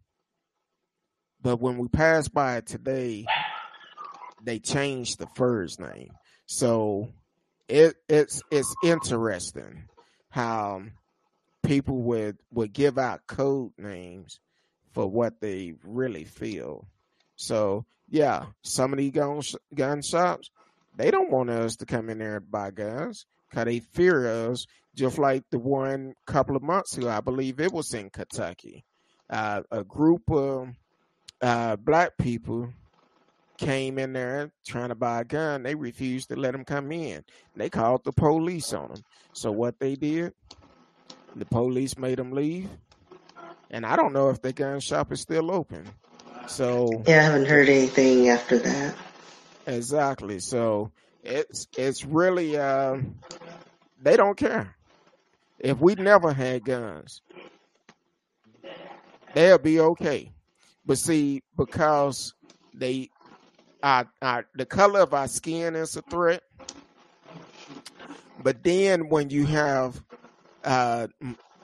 but 1.42 1.60
when 1.60 1.78
we 1.78 1.88
passed 1.88 2.32
by 2.32 2.60
today, 2.60 3.26
they 4.42 4.58
changed 4.58 5.18
the 5.18 5.28
first 5.34 5.80
name. 5.80 6.10
So 6.46 7.08
it 7.68 7.96
it's 8.08 8.42
it's 8.50 8.74
interesting 8.82 9.84
how 10.30 10.82
people 11.62 12.02
would 12.02 12.38
would 12.52 12.72
give 12.72 12.98
out 12.98 13.26
code 13.26 13.72
names 13.78 14.40
for 14.92 15.06
what 15.06 15.40
they 15.40 15.74
really 15.84 16.24
feel. 16.24 16.86
So 17.36 17.84
yeah, 18.08 18.46
some 18.62 18.92
of 18.92 18.98
these 18.98 19.12
gun 19.12 19.42
gun 19.74 20.02
shops 20.02 20.50
they 20.98 21.10
don't 21.12 21.30
want 21.30 21.48
us 21.48 21.76
to 21.76 21.86
come 21.86 22.10
in 22.10 22.18
there 22.18 22.36
and 22.38 22.50
buy 22.50 22.72
guns 22.72 23.24
because 23.48 23.64
they 23.64 23.78
fear 23.78 24.50
us. 24.50 24.66
Just 24.94 25.16
like 25.16 25.44
the 25.50 25.60
one 25.60 26.14
couple 26.26 26.56
of 26.56 26.62
months 26.62 26.98
ago, 26.98 27.08
I 27.08 27.20
believe 27.20 27.60
it 27.60 27.72
was 27.72 27.94
in 27.94 28.10
Kentucky, 28.10 28.84
uh, 29.30 29.62
a 29.70 29.84
group 29.84 30.28
of 30.28 30.70
uh, 31.40 31.76
black 31.76 32.16
people 32.16 32.70
came 33.58 33.98
in 33.98 34.12
there 34.12 34.50
trying 34.66 34.88
to 34.88 34.94
buy 34.94 35.20
a 35.20 35.24
gun. 35.24 35.62
They 35.62 35.74
refused 35.74 36.28
to 36.30 36.36
let 36.36 36.52
them 36.52 36.64
come 36.64 36.92
in. 36.92 37.24
They 37.56 37.68
called 37.68 38.04
the 38.04 38.12
police 38.12 38.72
on 38.72 38.88
them. 38.88 39.04
So 39.32 39.50
what 39.50 39.78
they 39.78 39.96
did, 39.96 40.32
the 41.34 41.44
police 41.44 41.98
made 41.98 42.18
them 42.18 42.32
leave. 42.32 42.68
And 43.70 43.84
I 43.84 43.96
don't 43.96 44.12
know 44.12 44.30
if 44.30 44.40
the 44.40 44.52
gun 44.52 44.80
shop 44.80 45.12
is 45.12 45.20
still 45.20 45.50
open. 45.50 45.84
So 46.46 47.02
yeah, 47.06 47.18
I 47.18 47.22
haven't 47.24 47.46
heard 47.46 47.68
anything 47.68 48.28
after 48.28 48.58
that. 48.58 48.94
Exactly. 49.66 50.38
So 50.38 50.90
it's 51.22 51.68
it's 51.76 52.04
really 52.04 52.56
uh, 52.56 52.96
they 54.00 54.16
don't 54.16 54.36
care. 54.36 54.74
If 55.58 55.78
we 55.80 55.94
never 55.96 56.32
had 56.32 56.64
guns, 56.64 57.20
they'll 59.34 59.58
be 59.58 59.80
okay. 59.80 60.32
But 60.88 60.96
see, 60.96 61.42
because 61.56 62.32
they 62.74 63.10
our, 63.82 64.08
the 64.54 64.64
color 64.66 65.00
of 65.00 65.12
our 65.12 65.28
skin 65.28 65.76
is 65.76 65.94
a 65.96 66.02
threat. 66.02 66.42
But 68.42 68.64
then 68.64 69.10
when 69.10 69.28
you 69.28 69.44
have 69.46 70.02
uh, 70.64 71.08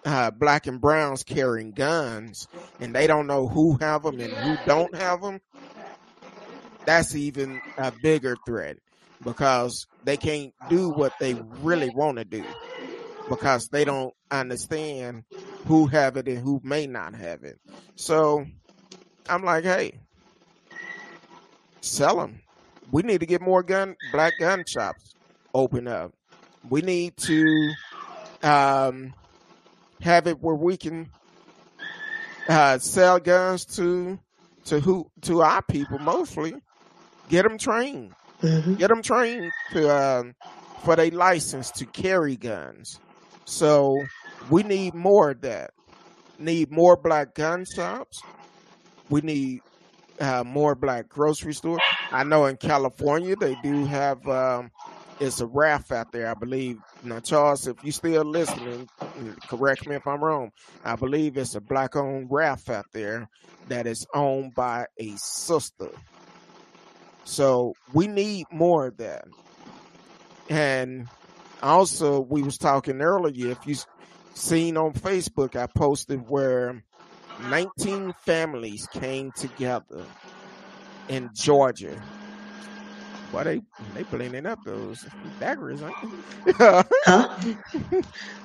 uh, 0.05 0.31
black 0.33 0.67
and 0.67 0.81
browns 0.81 1.23
carrying 1.23 1.73
guns 1.73 2.47
and 2.81 2.95
they 2.95 3.07
don't 3.07 3.27
know 3.27 3.49
who 3.49 3.79
have 3.81 4.03
them 4.03 4.21
and 4.21 4.33
who 4.33 4.57
don't 4.67 4.95
have 4.95 5.23
them, 5.23 5.41
that's 6.85 7.15
even 7.15 7.63
a 7.79 7.93
bigger 8.03 8.37
threat 8.45 8.77
because 9.23 9.87
they 10.05 10.19
can't 10.19 10.53
do 10.69 10.91
what 10.91 11.13
they 11.19 11.35
really 11.63 11.89
want 11.89 12.19
to 12.19 12.25
do 12.27 12.45
because 13.31 13.69
they 13.69 13.87
don't 13.87 14.13
understand 14.31 15.25
who 15.67 15.87
have 15.87 16.19
it 16.19 16.29
and 16.29 16.39
who 16.39 16.61
may 16.63 16.87
not 16.87 17.15
have 17.15 17.43
it. 17.43 17.59
So 17.97 18.45
I'm 19.29 19.45
like, 19.45 19.65
hey, 19.65 19.99
sell 21.81 22.17
them. 22.17 22.41
We 22.91 23.03
need 23.03 23.21
to 23.21 23.27
get 23.27 23.41
more 23.41 23.63
gun 23.63 23.97
black 24.13 24.35
gun 24.39 24.65
shops 24.67 25.15
open 25.55 25.89
up. 25.89 26.13
We 26.69 26.83
need 26.83 27.17
to 27.19 27.73
um, 28.43 29.15
have 30.01 30.27
it 30.27 30.41
where 30.41 30.55
we 30.55 30.77
can 30.77 31.11
uh, 32.49 32.79
sell 32.79 33.19
guns 33.19 33.65
to 33.77 34.19
to 34.67 34.81
who 34.81 35.11
to 35.23 35.43
our 35.43 35.63
people 35.63 35.99
mostly. 35.99 36.55
Get 37.29 37.43
them 37.45 37.59
trained. 37.59 38.13
Mm-hmm. 38.43 38.75
Get 38.75 38.89
them 38.89 39.03
trained 39.03 39.51
to 39.73 39.97
um, 39.97 40.35
for 40.85 40.97
their 40.97 41.11
license 41.11 41.71
to 41.73 41.87
carry 41.87 42.37
guns. 42.37 43.01
So 43.47 43.97
we 44.51 44.63
need 44.63 44.95
more 44.95 45.31
of 45.31 45.41
that. 45.43 45.73
Need 46.39 46.71
more 46.71 46.97
black 46.97 47.35
gun 47.35 47.65
shops. 47.65 48.21
We 49.15 49.21
need 49.21 49.61
uh, 50.19 50.43
more 50.43 50.75
black 50.75 51.09
grocery 51.09 51.55
stores. 51.55 51.81
I 52.11 52.25
know 52.25 52.47
in 52.47 52.57
California 52.57 53.37
they 53.37 53.55
do 53.63 53.85
have 53.85 54.27
um, 54.27 54.73
it's 55.21 55.41
a 55.41 55.47
RAF 55.47 55.93
out 55.93 56.11
there, 56.11 56.29
I 56.29 56.35
believe. 56.35 56.81
Now, 57.05 57.21
Charles, 57.21 57.69
if 57.69 57.77
you 57.85 57.93
still 57.93 58.25
listening, 58.25 58.89
correct 59.47 59.87
me 59.87 59.95
if 59.95 60.05
I'm 60.09 60.25
wrong. 60.25 60.51
I 60.85 60.97
believe 60.97 61.37
it's 61.37 61.55
a 61.55 61.61
black-owned 61.61 62.27
RAF 62.29 62.69
out 62.69 62.87
there 62.93 63.29
that 63.69 63.87
is 63.87 64.05
owned 64.13 64.53
by 64.57 64.87
a 64.99 65.13
sister. 65.15 65.91
So 67.23 67.75
we 67.93 68.09
need 68.09 68.47
more 68.51 68.89
of 68.89 68.97
that. 68.97 69.27
And 70.51 71.07
also, 71.63 72.19
we 72.19 72.43
was 72.43 72.59
talking 72.59 73.01
earlier. 73.01 73.53
If 73.53 73.65
you 73.65 73.77
seen 74.35 74.77
on 74.77 74.93
Facebook, 74.93 75.55
I 75.55 75.69
posted 75.69 76.29
where 76.29 76.83
19 77.49 78.15
families 78.25 78.87
came 78.93 79.33
together 79.33 80.05
in 81.09 81.31
Georgia 81.35 82.01
why 83.35 83.43
they 83.43 83.63
they 83.95 84.05
blending 84.05 84.47
up 84.47 84.63
those 84.65 85.05
daggers? 85.41 85.81
huh? 86.57 86.83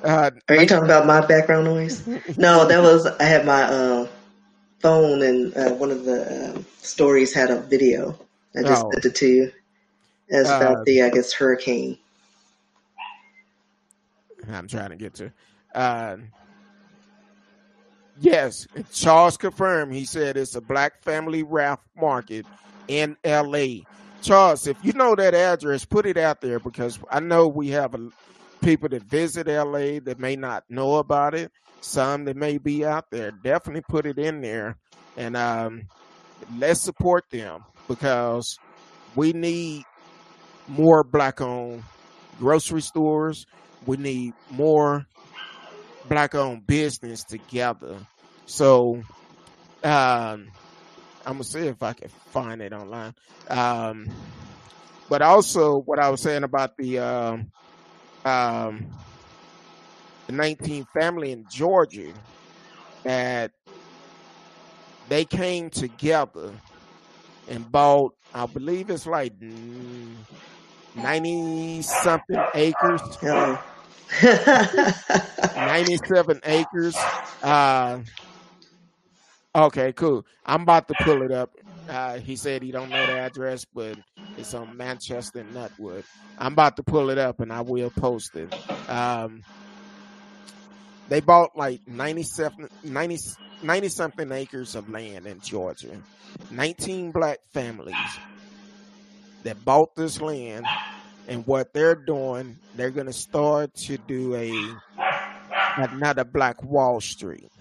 Uh, 0.01 0.31
Are 0.47 0.55
you 0.55 0.65
talking 0.65 0.85
about 0.85 1.05
my 1.05 1.25
background 1.25 1.65
noise? 1.65 2.07
No, 2.37 2.65
that 2.65 2.81
was 2.81 3.05
I 3.05 3.23
had 3.23 3.45
my 3.45 3.63
uh, 3.63 4.07
phone 4.79 5.21
and 5.21 5.55
uh, 5.55 5.71
one 5.73 5.91
of 5.91 6.05
the 6.05 6.55
um, 6.55 6.65
stories 6.77 7.33
had 7.33 7.51
a 7.51 7.59
video. 7.61 8.17
I 8.55 8.63
just 8.63 8.85
oh. 8.85 8.91
sent 8.91 9.05
it 9.05 9.15
to 9.15 9.27
you. 9.27 9.51
About 10.31 10.77
uh, 10.77 10.83
the 10.85 11.03
I 11.03 11.09
guess 11.09 11.33
hurricane. 11.33 11.97
I'm 14.51 14.67
trying 14.67 14.89
to 14.89 14.95
get 14.95 15.15
to. 15.15 15.31
Yes, 18.19 18.67
Charles 18.91 19.37
confirmed. 19.37 19.93
He 19.93 20.05
said 20.05 20.35
it's 20.35 20.55
a 20.55 20.61
black 20.61 21.01
family 21.03 21.43
RAF 21.43 21.79
market 21.95 22.45
in 22.87 23.15
L.A. 23.23 23.85
Charles, 24.21 24.67
if 24.67 24.77
you 24.83 24.91
know 24.93 25.15
that 25.15 25.33
address, 25.33 25.85
put 25.85 26.05
it 26.05 26.17
out 26.17 26.41
there 26.41 26.59
because 26.59 26.99
I 27.09 27.21
know 27.21 27.47
we 27.47 27.69
have 27.69 27.95
a, 27.95 28.09
people 28.61 28.89
that 28.89 29.03
visit 29.03 29.47
LA 29.47 29.99
that 30.03 30.17
may 30.19 30.35
not 30.35 30.65
know 30.69 30.95
about 30.95 31.33
it. 31.33 31.51
Some 31.81 32.25
that 32.25 32.35
may 32.35 32.57
be 32.57 32.85
out 32.85 33.09
there. 33.09 33.31
Definitely 33.31 33.83
put 33.87 34.05
it 34.05 34.19
in 34.19 34.41
there, 34.41 34.75
and 35.15 35.37
um, 35.37 35.83
let's 36.57 36.81
support 36.81 37.29
them 37.31 37.63
because 37.87 38.59
we 39.15 39.31
need 39.31 39.85
more 40.67 41.05
black-owned 41.05 41.83
grocery 42.37 42.81
stores. 42.81 43.45
We 43.85 43.95
need 43.95 44.33
more 44.51 45.07
black-owned 46.09 46.65
business 46.67 47.23
together. 47.23 47.97
So, 48.45 49.03
um, 49.83 50.51
I'm 51.25 51.33
gonna 51.33 51.43
see 51.43 51.67
if 51.67 51.81
I 51.83 51.93
can 51.93 52.09
find 52.31 52.61
it 52.61 52.73
online. 52.73 53.13
Um, 53.49 54.09
but 55.07 55.21
also, 55.21 55.77
what 55.77 55.99
I 55.99 56.09
was 56.09 56.21
saying 56.21 56.43
about 56.43 56.75
the 56.77 56.99
um, 56.99 57.51
um, 58.25 58.87
the 60.27 60.33
19 60.33 60.85
family 60.93 61.31
in 61.31 61.45
Georgia 61.49 62.13
that 63.03 63.51
they 65.07 65.25
came 65.25 65.69
together 65.69 66.53
and 67.49 67.71
bought, 67.71 68.15
I 68.33 68.45
believe 68.45 68.89
it's 68.91 69.07
like 69.07 69.33
90 70.95 71.81
something 71.81 72.43
acres. 72.53 73.01
97 74.23 76.39
acres. 76.43 76.95
Uh, 77.41 77.99
Okay, 79.55 79.93
cool. 79.93 80.23
I'm 80.45 80.61
about 80.61 80.87
to 80.89 80.95
pull 80.95 81.23
it 81.23 81.31
up. 81.31 81.49
Uh, 81.87 82.19
he 82.19 82.35
said 82.35 82.61
he 82.61 82.71
don't 82.71 82.91
know 82.91 83.05
the 83.05 83.17
address, 83.17 83.65
but 83.73 83.97
it's 84.37 84.53
on 84.53 84.77
Manchester 84.77 85.43
Nutwood. 85.43 86.03
I'm 86.37 86.53
about 86.53 86.75
to 86.77 86.83
pull 86.83 87.09
it 87.09 87.17
up, 87.17 87.39
and 87.39 87.51
I 87.51 87.61
will 87.61 87.89
post 87.89 88.35
it. 88.35 88.53
Um, 88.87 89.41
they 91.09 91.19
bought 91.19 91.57
like 91.57 91.81
97, 91.87 92.69
90, 92.83 93.17
90 93.63 93.89
something 93.89 94.31
acres 94.31 94.75
of 94.75 94.89
land 94.89 95.25
in 95.25 95.41
Georgia. 95.41 95.99
19 96.51 97.11
black 97.11 97.39
families 97.51 97.95
that 99.43 99.65
bought 99.65 99.95
this 99.95 100.21
land, 100.21 100.65
and 101.29 101.45
what 101.45 101.73
they're 101.73 101.95
doing, 101.95 102.57
they're 102.75 102.89
going 102.89 103.05
to 103.05 103.13
start 103.13 103.73
to 103.75 103.97
do 103.97 104.35
a 104.35 104.51
another 105.77 106.23
Black 106.23 106.61
Wall 106.63 106.99
Street. 106.99 107.51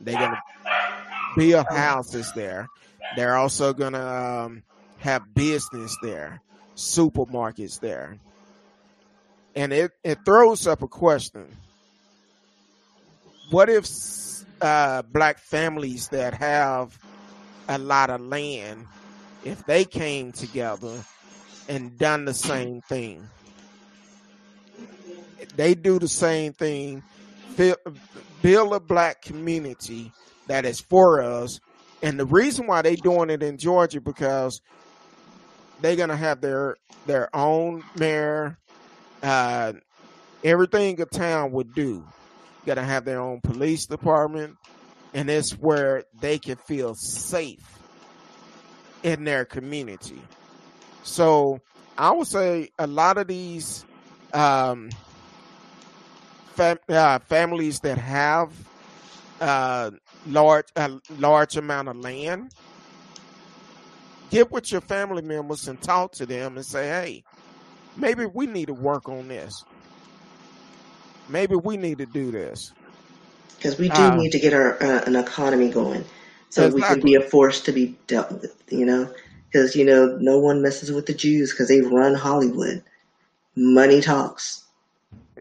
They're 0.00 0.18
going 0.18 0.32
to 0.32 0.42
build 1.36 1.66
houses 1.68 2.32
there. 2.34 2.68
They're 3.14 3.36
also 3.36 3.74
going 3.74 3.92
to 3.92 4.02
um, 4.02 4.62
have 4.98 5.34
business 5.34 5.96
there, 6.02 6.40
supermarkets 6.74 7.78
there. 7.78 8.16
And 9.54 9.72
it, 9.72 9.92
it 10.02 10.24
throws 10.24 10.66
up 10.66 10.82
a 10.82 10.88
question. 10.88 11.46
What 13.50 13.68
if 13.68 13.86
uh, 14.62 15.02
black 15.02 15.38
families 15.38 16.08
that 16.08 16.32
have 16.34 16.98
a 17.68 17.76
lot 17.76 18.08
of 18.08 18.22
land, 18.22 18.86
if 19.44 19.64
they 19.66 19.84
came 19.84 20.32
together 20.32 21.04
and 21.72 21.96
done 21.98 22.26
the 22.26 22.34
same 22.34 22.82
thing? 22.82 23.26
They 25.56 25.74
do 25.74 25.98
the 25.98 26.08
same 26.08 26.52
thing, 26.52 27.02
build 28.42 28.74
a 28.74 28.80
black 28.80 29.22
community 29.22 30.12
that 30.48 30.66
is 30.66 30.80
for 30.80 31.22
us. 31.22 31.60
And 32.02 32.20
the 32.20 32.26
reason 32.26 32.66
why 32.66 32.82
they 32.82 32.96
doing 32.96 33.30
it 33.30 33.42
in 33.42 33.56
Georgia 33.56 34.02
because 34.02 34.60
they're 35.80 35.96
gonna 35.96 36.16
have 36.16 36.42
their 36.42 36.76
their 37.06 37.34
own 37.34 37.82
mayor, 37.96 38.58
uh, 39.22 39.72
everything 40.44 41.00
a 41.00 41.06
town 41.06 41.52
would 41.52 41.74
do. 41.74 42.04
Gonna 42.66 42.84
have 42.84 43.06
their 43.06 43.20
own 43.20 43.40
police 43.40 43.86
department, 43.86 44.56
and 45.14 45.30
it's 45.30 45.52
where 45.52 46.04
they 46.20 46.38
can 46.38 46.56
feel 46.56 46.94
safe 46.94 47.78
in 49.02 49.24
their 49.24 49.44
community. 49.46 50.20
So 51.02 51.60
I 51.98 52.12
would 52.12 52.26
say 52.26 52.70
a 52.78 52.86
lot 52.86 53.18
of 53.18 53.26
these 53.26 53.84
um, 54.32 54.90
fam- 56.54 56.78
uh, 56.88 57.18
families 57.20 57.80
that 57.80 57.98
have 57.98 58.52
uh, 59.40 59.90
large 60.26 60.66
a 60.76 60.90
large 61.18 61.56
amount 61.56 61.88
of 61.88 61.96
land. 61.96 62.52
Get 64.30 64.50
with 64.50 64.72
your 64.72 64.80
family 64.80 65.22
members 65.22 65.68
and 65.68 65.80
talk 65.82 66.12
to 66.12 66.26
them 66.26 66.56
and 66.56 66.64
say, 66.64 66.88
"Hey, 66.88 67.24
maybe 67.96 68.24
we 68.26 68.46
need 68.46 68.66
to 68.66 68.74
work 68.74 69.08
on 69.08 69.28
this. 69.28 69.64
Maybe 71.28 71.56
we 71.56 71.76
need 71.76 71.98
to 71.98 72.06
do 72.06 72.30
this." 72.30 72.72
Because 73.56 73.78
we 73.78 73.88
do 73.88 74.02
uh, 74.02 74.16
need 74.16 74.30
to 74.30 74.38
get 74.38 74.54
our 74.54 74.82
uh, 74.82 75.02
an 75.04 75.16
economy 75.16 75.68
going, 75.68 76.04
so 76.48 76.66
exactly. 76.66 76.80
we 76.80 76.82
can 76.82 77.00
be 77.00 77.14
a 77.26 77.28
force 77.28 77.60
to 77.62 77.72
be 77.72 77.96
dealt 78.06 78.32
with. 78.32 78.56
You 78.70 78.86
know, 78.86 79.14
because 79.52 79.76
you 79.76 79.84
know 79.84 80.16
no 80.20 80.38
one 80.38 80.62
messes 80.62 80.90
with 80.90 81.06
the 81.06 81.14
Jews 81.14 81.50
because 81.50 81.68
they 81.68 81.80
run 81.80 82.14
Hollywood. 82.14 82.82
Money 83.54 84.00
talks. 84.00 84.64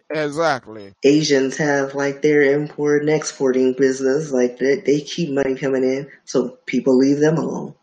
Exactly. 0.10 0.94
Asians 1.04 1.56
have 1.56 1.96
like 1.96 2.22
their 2.22 2.42
import 2.42 3.02
and 3.02 3.10
exporting 3.10 3.74
business, 3.74 4.32
like 4.32 4.58
they, 4.60 4.82
they 4.82 5.00
keep 5.00 5.30
money 5.30 5.56
coming 5.56 5.84
in, 5.84 6.10
so 6.26 6.58
people 6.66 6.98
leave 6.98 7.20
them 7.20 7.38
alone. 7.38 7.74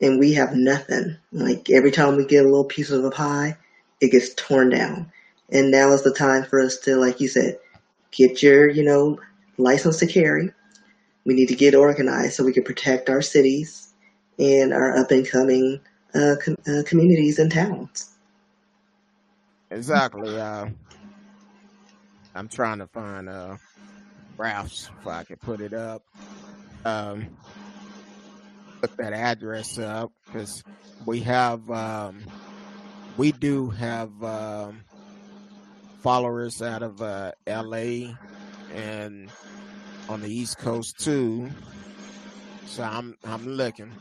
And 0.00 0.18
we 0.18 0.32
have 0.32 0.56
nothing. 0.56 1.16
Like 1.30 1.68
every 1.70 1.90
time 1.90 2.16
we 2.16 2.24
get 2.24 2.44
a 2.44 2.48
little 2.48 2.64
piece 2.64 2.90
of 2.90 3.04
a 3.04 3.10
pie, 3.10 3.58
it 4.00 4.10
gets 4.10 4.34
torn 4.34 4.70
down. 4.70 5.12
And 5.50 5.70
now 5.70 5.92
is 5.92 6.02
the 6.02 6.14
time 6.14 6.44
for 6.44 6.60
us 6.60 6.78
to, 6.78 6.96
like 6.96 7.20
you 7.20 7.28
said, 7.28 7.58
get 8.10 8.42
your, 8.42 8.68
you 8.68 8.82
know, 8.82 9.20
license 9.58 9.98
to 9.98 10.06
carry. 10.06 10.50
We 11.24 11.34
need 11.34 11.48
to 11.48 11.54
get 11.54 11.74
organized 11.74 12.34
so 12.34 12.44
we 12.44 12.54
can 12.54 12.64
protect 12.64 13.10
our 13.10 13.22
cities 13.22 13.81
and 14.42 14.72
our 14.72 14.96
up 14.96 15.10
and 15.10 15.26
coming 15.26 15.80
uh, 16.14 16.34
com- 16.44 16.56
uh, 16.66 16.82
communities 16.84 17.38
and 17.38 17.50
towns. 17.50 18.10
Exactly. 19.70 20.38
Uh, 20.38 20.66
I'm 22.34 22.48
trying 22.48 22.78
to 22.78 22.86
find 22.88 23.28
uh 23.28 23.56
Ralph's 24.36 24.90
if 25.00 25.06
I 25.06 25.24
can 25.24 25.36
put 25.36 25.60
it 25.60 25.72
up. 25.72 26.02
Um, 26.84 27.28
put 28.80 28.96
that 28.96 29.12
address 29.12 29.78
up 29.78 30.10
because 30.26 30.64
we 31.06 31.20
have 31.20 31.70
um, 31.70 32.24
we 33.16 33.32
do 33.32 33.70
have 33.70 34.10
um, 34.22 34.80
followers 36.02 36.60
out 36.60 36.82
of 36.82 37.00
uh, 37.00 37.32
L.A. 37.46 38.12
and 38.74 39.30
on 40.08 40.20
the 40.20 40.28
East 40.28 40.58
Coast 40.58 40.98
too. 40.98 41.50
So 42.66 42.82
I'm 42.82 43.16
I'm 43.24 43.46
looking, 43.46 43.92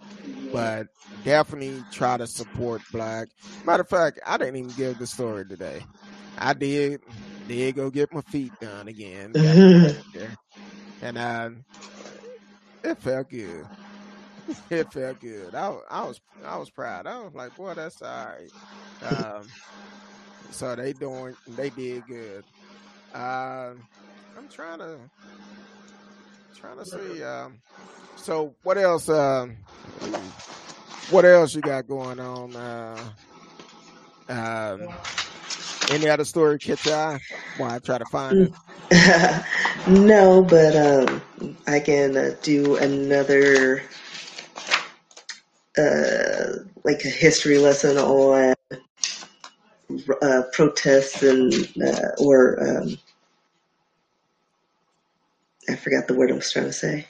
but 0.51 0.87
definitely 1.23 1.83
try 1.91 2.17
to 2.17 2.27
support 2.27 2.81
black. 2.91 3.29
Matter 3.65 3.81
of 3.81 3.89
fact, 3.89 4.19
I 4.25 4.37
didn't 4.37 4.55
even 4.57 4.71
give 4.71 4.97
the 4.97 5.07
story 5.07 5.45
today. 5.45 5.83
I 6.37 6.53
did 6.53 7.01
did 7.47 7.75
go 7.75 7.89
get 7.89 8.13
my 8.13 8.21
feet 8.21 8.53
done 8.59 8.87
again. 8.87 9.33
and 11.01 11.17
uh, 11.17 11.49
it 12.83 12.97
felt 12.99 13.29
good. 13.29 13.65
It 14.69 14.91
felt 14.91 15.19
good. 15.21 15.55
I, 15.55 15.77
I 15.89 16.03
was 16.03 16.19
I 16.45 16.57
was 16.57 16.69
proud. 16.69 17.07
I 17.07 17.19
was 17.19 17.33
like, 17.33 17.55
boy, 17.55 17.73
that's 17.73 18.01
all 18.01 18.25
right. 18.25 18.51
Um, 19.01 19.47
so 20.49 20.75
they 20.75 20.93
doing 20.93 21.35
they 21.47 21.69
did 21.69 22.05
good. 22.07 22.43
Uh, 23.13 23.73
I'm 24.37 24.49
trying 24.49 24.79
to 24.79 24.97
trying 26.55 26.77
to 26.79 26.85
see. 26.85 27.23
Um, 27.23 27.61
so 28.15 28.53
what 28.63 28.77
else? 28.77 29.09
Um, 29.09 29.57
what 31.09 31.25
else 31.25 31.55
you 31.55 31.61
got 31.61 31.87
going 31.87 32.19
on? 32.19 32.55
Uh, 32.55 32.97
um, 34.29 34.87
any 35.91 36.07
other 36.07 36.23
story 36.23 36.57
catch 36.57 36.85
your 36.85 36.95
eye? 36.95 37.19
While 37.57 37.71
I 37.71 37.79
try 37.79 37.97
to 37.97 38.05
find 38.05 38.37
it. 38.37 38.53
no, 39.87 40.43
but 40.43 40.75
um, 40.75 41.21
I 41.67 41.79
can 41.79 42.15
uh, 42.15 42.35
do 42.41 42.77
another 42.77 43.83
uh, 45.77 46.63
like 46.83 47.03
a 47.05 47.09
history 47.09 47.57
lesson 47.57 47.97
on 47.97 48.53
uh, 50.21 50.41
protests 50.51 51.23
and 51.23 51.53
uh, 51.83 52.09
or 52.19 52.61
um, 52.61 52.97
I 55.69 55.75
forgot 55.75 56.07
the 56.07 56.13
word 56.13 56.31
I 56.31 56.35
was 56.35 56.51
trying 56.51 56.65
to 56.65 56.73
say. 56.73 57.07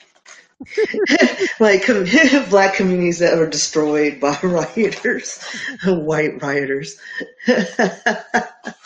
like 1.59 1.85
com- 1.85 2.05
black 2.49 2.75
communities 2.75 3.19
that 3.19 3.37
were 3.37 3.49
destroyed 3.49 4.19
by 4.19 4.37
rioters, 4.43 5.43
white 5.85 6.41
rioters. 6.41 6.99
but 7.47 8.85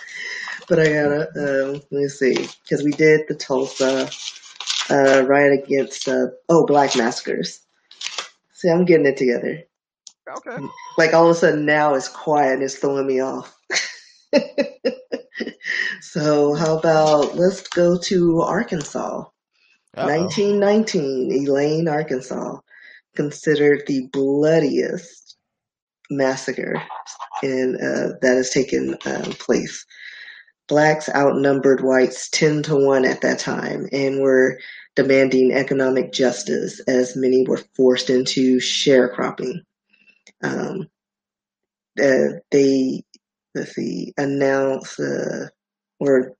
I 0.69 0.69
gotta 0.69 1.29
um, 1.35 1.81
let 1.91 1.91
me 1.91 2.07
see 2.07 2.47
because 2.63 2.83
we 2.83 2.91
did 2.91 3.21
the 3.27 3.35
Tulsa 3.35 4.09
uh, 4.89 5.23
riot 5.25 5.63
against 5.63 6.07
uh, 6.07 6.27
oh 6.49 6.65
black 6.65 6.95
massacres. 6.95 7.61
See, 8.53 8.69
I'm 8.69 8.85
getting 8.85 9.05
it 9.05 9.17
together. 9.17 9.63
Okay. 10.37 10.57
Like 10.97 11.13
all 11.13 11.29
of 11.29 11.35
a 11.35 11.39
sudden 11.39 11.65
now 11.65 11.93
it's 11.93 12.07
quiet 12.07 12.53
and 12.53 12.63
it's 12.63 12.75
throwing 12.75 13.05
me 13.05 13.19
off. 13.19 13.55
so 16.01 16.55
how 16.55 16.77
about 16.77 17.35
let's 17.35 17.67
go 17.67 17.97
to 17.99 18.41
Arkansas. 18.41 19.25
Uh-oh. 19.97 20.07
1919, 20.07 21.31
Elaine, 21.31 21.87
Arkansas, 21.87 22.57
considered 23.15 23.83
the 23.87 24.07
bloodiest 24.11 25.37
massacre 26.09 26.81
in 27.43 27.75
uh, 27.75 28.17
that 28.21 28.35
has 28.35 28.49
taken 28.49 28.97
um, 29.05 29.23
place. 29.33 29.85
Blacks 30.67 31.09
outnumbered 31.09 31.81
whites 31.81 32.29
10 32.29 32.63
to 32.63 32.75
1 32.75 33.05
at 33.05 33.21
that 33.21 33.39
time 33.39 33.87
and 33.91 34.21
were 34.21 34.59
demanding 34.95 35.51
economic 35.51 36.11
justice 36.11 36.79
as 36.87 37.15
many 37.15 37.45
were 37.47 37.61
forced 37.75 38.09
into 38.09 38.57
sharecropping. 38.57 39.59
Um, 40.41 40.87
uh, 42.01 42.39
they, 42.51 43.03
let's 43.53 43.75
see, 43.75 44.13
announced 44.17 44.99
uh, 44.99 45.47
or 45.99 46.35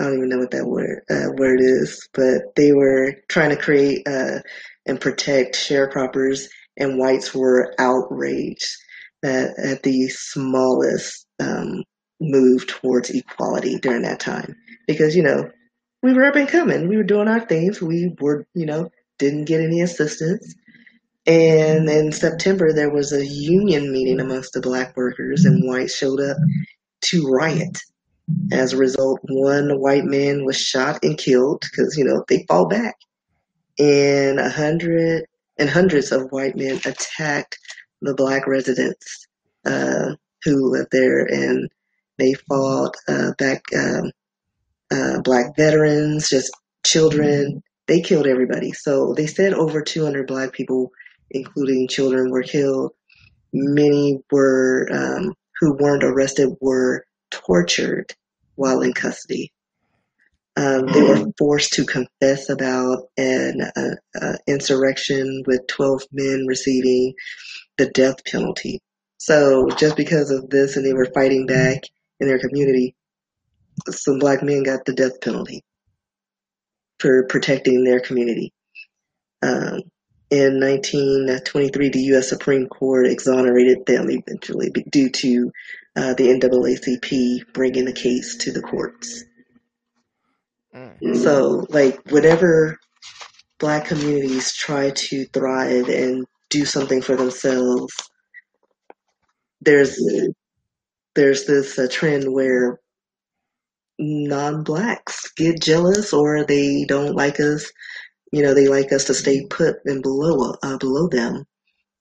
I 0.00 0.04
don't 0.04 0.16
even 0.16 0.28
know 0.28 0.38
what 0.38 0.50
that 0.52 0.66
word 0.66 1.02
uh, 1.10 1.32
word 1.36 1.60
is, 1.60 2.08
but 2.14 2.54
they 2.56 2.72
were 2.72 3.14
trying 3.28 3.50
to 3.50 3.62
create 3.62 4.06
uh, 4.06 4.40
and 4.86 5.00
protect 5.00 5.54
sharecroppers, 5.54 6.46
and 6.76 6.98
whites 6.98 7.34
were 7.34 7.74
outraged 7.78 8.76
at, 9.24 9.50
at 9.58 9.82
the 9.82 10.08
smallest 10.08 11.26
um, 11.40 11.84
move 12.20 12.66
towards 12.66 13.10
equality 13.10 13.78
during 13.78 14.02
that 14.02 14.20
time, 14.20 14.56
because 14.86 15.14
you 15.16 15.22
know 15.22 15.50
we 16.02 16.12
were 16.12 16.24
up 16.24 16.36
and 16.36 16.48
coming, 16.48 16.88
we 16.88 16.96
were 16.96 17.04
doing 17.04 17.28
our 17.28 17.40
things, 17.40 17.80
we 17.80 18.14
were 18.20 18.46
you 18.54 18.66
know 18.66 18.90
didn't 19.18 19.44
get 19.44 19.60
any 19.60 19.80
assistance. 19.80 20.54
And 21.26 21.88
in 21.88 22.12
September, 22.12 22.72
there 22.72 22.90
was 22.90 23.12
a 23.12 23.24
union 23.24 23.92
meeting 23.92 24.20
amongst 24.20 24.54
the 24.54 24.60
black 24.60 24.96
workers, 24.96 25.44
and 25.44 25.68
whites 25.68 25.96
showed 25.96 26.20
up 26.20 26.36
to 27.02 27.28
riot 27.28 27.78
as 28.52 28.72
a 28.72 28.76
result, 28.76 29.20
one 29.22 29.80
white 29.80 30.04
man 30.04 30.44
was 30.44 30.56
shot 30.56 30.98
and 31.02 31.16
killed 31.16 31.62
because, 31.62 31.96
you 31.96 32.04
know, 32.04 32.24
they 32.28 32.44
fall 32.48 32.68
back. 32.68 32.96
And 33.78 34.38
a 34.38 34.50
hundred 34.50 35.24
and 35.58 35.70
hundreds 35.70 36.12
of 36.12 36.30
white 36.30 36.56
men 36.56 36.76
attacked 36.84 37.58
the 38.02 38.14
black 38.14 38.46
residents 38.46 39.26
uh, 39.64 40.14
who 40.44 40.70
lived 40.70 40.90
there 40.92 41.24
and 41.24 41.70
they 42.18 42.34
fought 42.34 42.94
uh, 43.08 43.32
back 43.38 43.62
um, 43.74 44.10
uh, 44.90 45.20
black 45.22 45.56
veterans, 45.56 46.28
just 46.28 46.52
children. 46.84 47.62
They 47.86 48.00
killed 48.00 48.26
everybody. 48.26 48.72
So 48.72 49.14
they 49.14 49.26
said 49.26 49.54
over 49.54 49.82
200 49.82 50.26
black 50.26 50.52
people, 50.52 50.90
including 51.30 51.88
children, 51.88 52.30
were 52.30 52.42
killed. 52.42 52.92
Many 53.52 54.20
were 54.30 54.88
um, 54.92 55.34
who 55.60 55.76
weren't 55.78 56.04
arrested 56.04 56.50
were 56.60 57.04
tortured 57.30 58.14
while 58.56 58.82
in 58.82 58.92
custody. 58.92 59.52
Um, 60.56 60.86
they 60.86 61.02
were 61.02 61.32
forced 61.38 61.72
to 61.74 61.86
confess 61.86 62.50
about 62.50 63.04
an 63.16 63.62
uh, 63.74 63.94
uh, 64.20 64.36
insurrection 64.46 65.42
with 65.46 65.66
12 65.68 66.02
men 66.12 66.44
receiving 66.46 67.14
the 67.78 67.88
death 67.88 68.24
penalty. 68.26 68.80
So 69.16 69.68
just 69.78 69.96
because 69.96 70.30
of 70.30 70.50
this 70.50 70.76
and 70.76 70.84
they 70.84 70.92
were 70.92 71.08
fighting 71.14 71.46
back 71.46 71.82
in 72.20 72.28
their 72.28 72.38
community, 72.38 72.94
some 73.88 74.18
black 74.18 74.42
men 74.42 74.62
got 74.62 74.84
the 74.84 74.92
death 74.92 75.20
penalty 75.22 75.62
for 76.98 77.26
protecting 77.28 77.84
their 77.84 78.00
community. 78.00 78.52
Um, 79.42 79.82
in 80.30 80.60
1923, 80.60 81.88
the 81.90 82.02
U.S. 82.14 82.28
Supreme 82.28 82.66
Court 82.66 83.06
exonerated 83.06 83.84
them 83.86 84.08
eventually 84.10 84.70
due 84.90 85.10
to 85.10 85.52
the 85.94 86.28
NAACP 86.28 87.52
bringing 87.52 87.84
the 87.84 87.92
case 87.92 88.36
to 88.38 88.52
the 88.52 88.62
courts. 88.62 89.24
Mm. 90.74 91.16
So, 91.16 91.66
like, 91.68 92.00
whenever 92.10 92.78
black 93.58 93.86
communities 93.86 94.54
try 94.54 94.90
to 94.90 95.26
thrive 95.26 95.88
and 95.88 96.26
do 96.50 96.64
something 96.64 97.02
for 97.02 97.16
themselves, 97.16 97.94
there's 99.60 99.98
there's 101.14 101.46
this 101.46 101.78
uh, 101.78 101.86
trend 101.90 102.32
where 102.32 102.80
non-blacks 103.98 105.30
get 105.36 105.60
jealous 105.60 106.12
or 106.12 106.44
they 106.44 106.84
don't 106.86 107.14
like 107.14 107.38
us. 107.38 107.70
You 108.32 108.42
know, 108.42 108.54
they 108.54 108.68
like 108.68 108.92
us 108.92 109.04
to 109.06 109.14
stay 109.14 109.46
put 109.46 109.76
and 109.84 110.02
below 110.02 110.54
uh, 110.62 110.78
below 110.78 111.08
them 111.08 111.44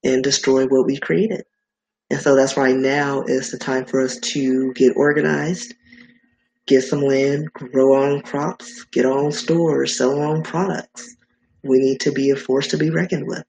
and 0.03 0.23
destroy 0.23 0.65
what 0.65 0.85
we 0.85 0.97
created. 0.97 1.43
And 2.11 2.19
so 2.19 2.35
that's 2.35 2.57
why 2.57 2.73
now 2.73 3.23
is 3.23 3.51
the 3.51 3.57
time 3.57 3.85
for 3.85 4.01
us 4.01 4.17
to 4.17 4.73
get 4.73 4.97
organized, 4.97 5.73
get 6.67 6.81
some 6.81 6.99
land, 7.01 7.53
grow 7.53 7.95
own 7.95 8.21
crops, 8.21 8.83
get 8.91 9.05
own 9.05 9.31
stores, 9.31 9.97
sell 9.97 10.19
our 10.19 10.25
own 10.25 10.43
products. 10.43 11.15
We 11.63 11.79
need 11.79 12.01
to 12.01 12.11
be 12.11 12.29
a 12.29 12.35
force 12.35 12.67
to 12.67 12.77
be 12.77 12.89
reckoned 12.89 13.27
with. 13.27 13.45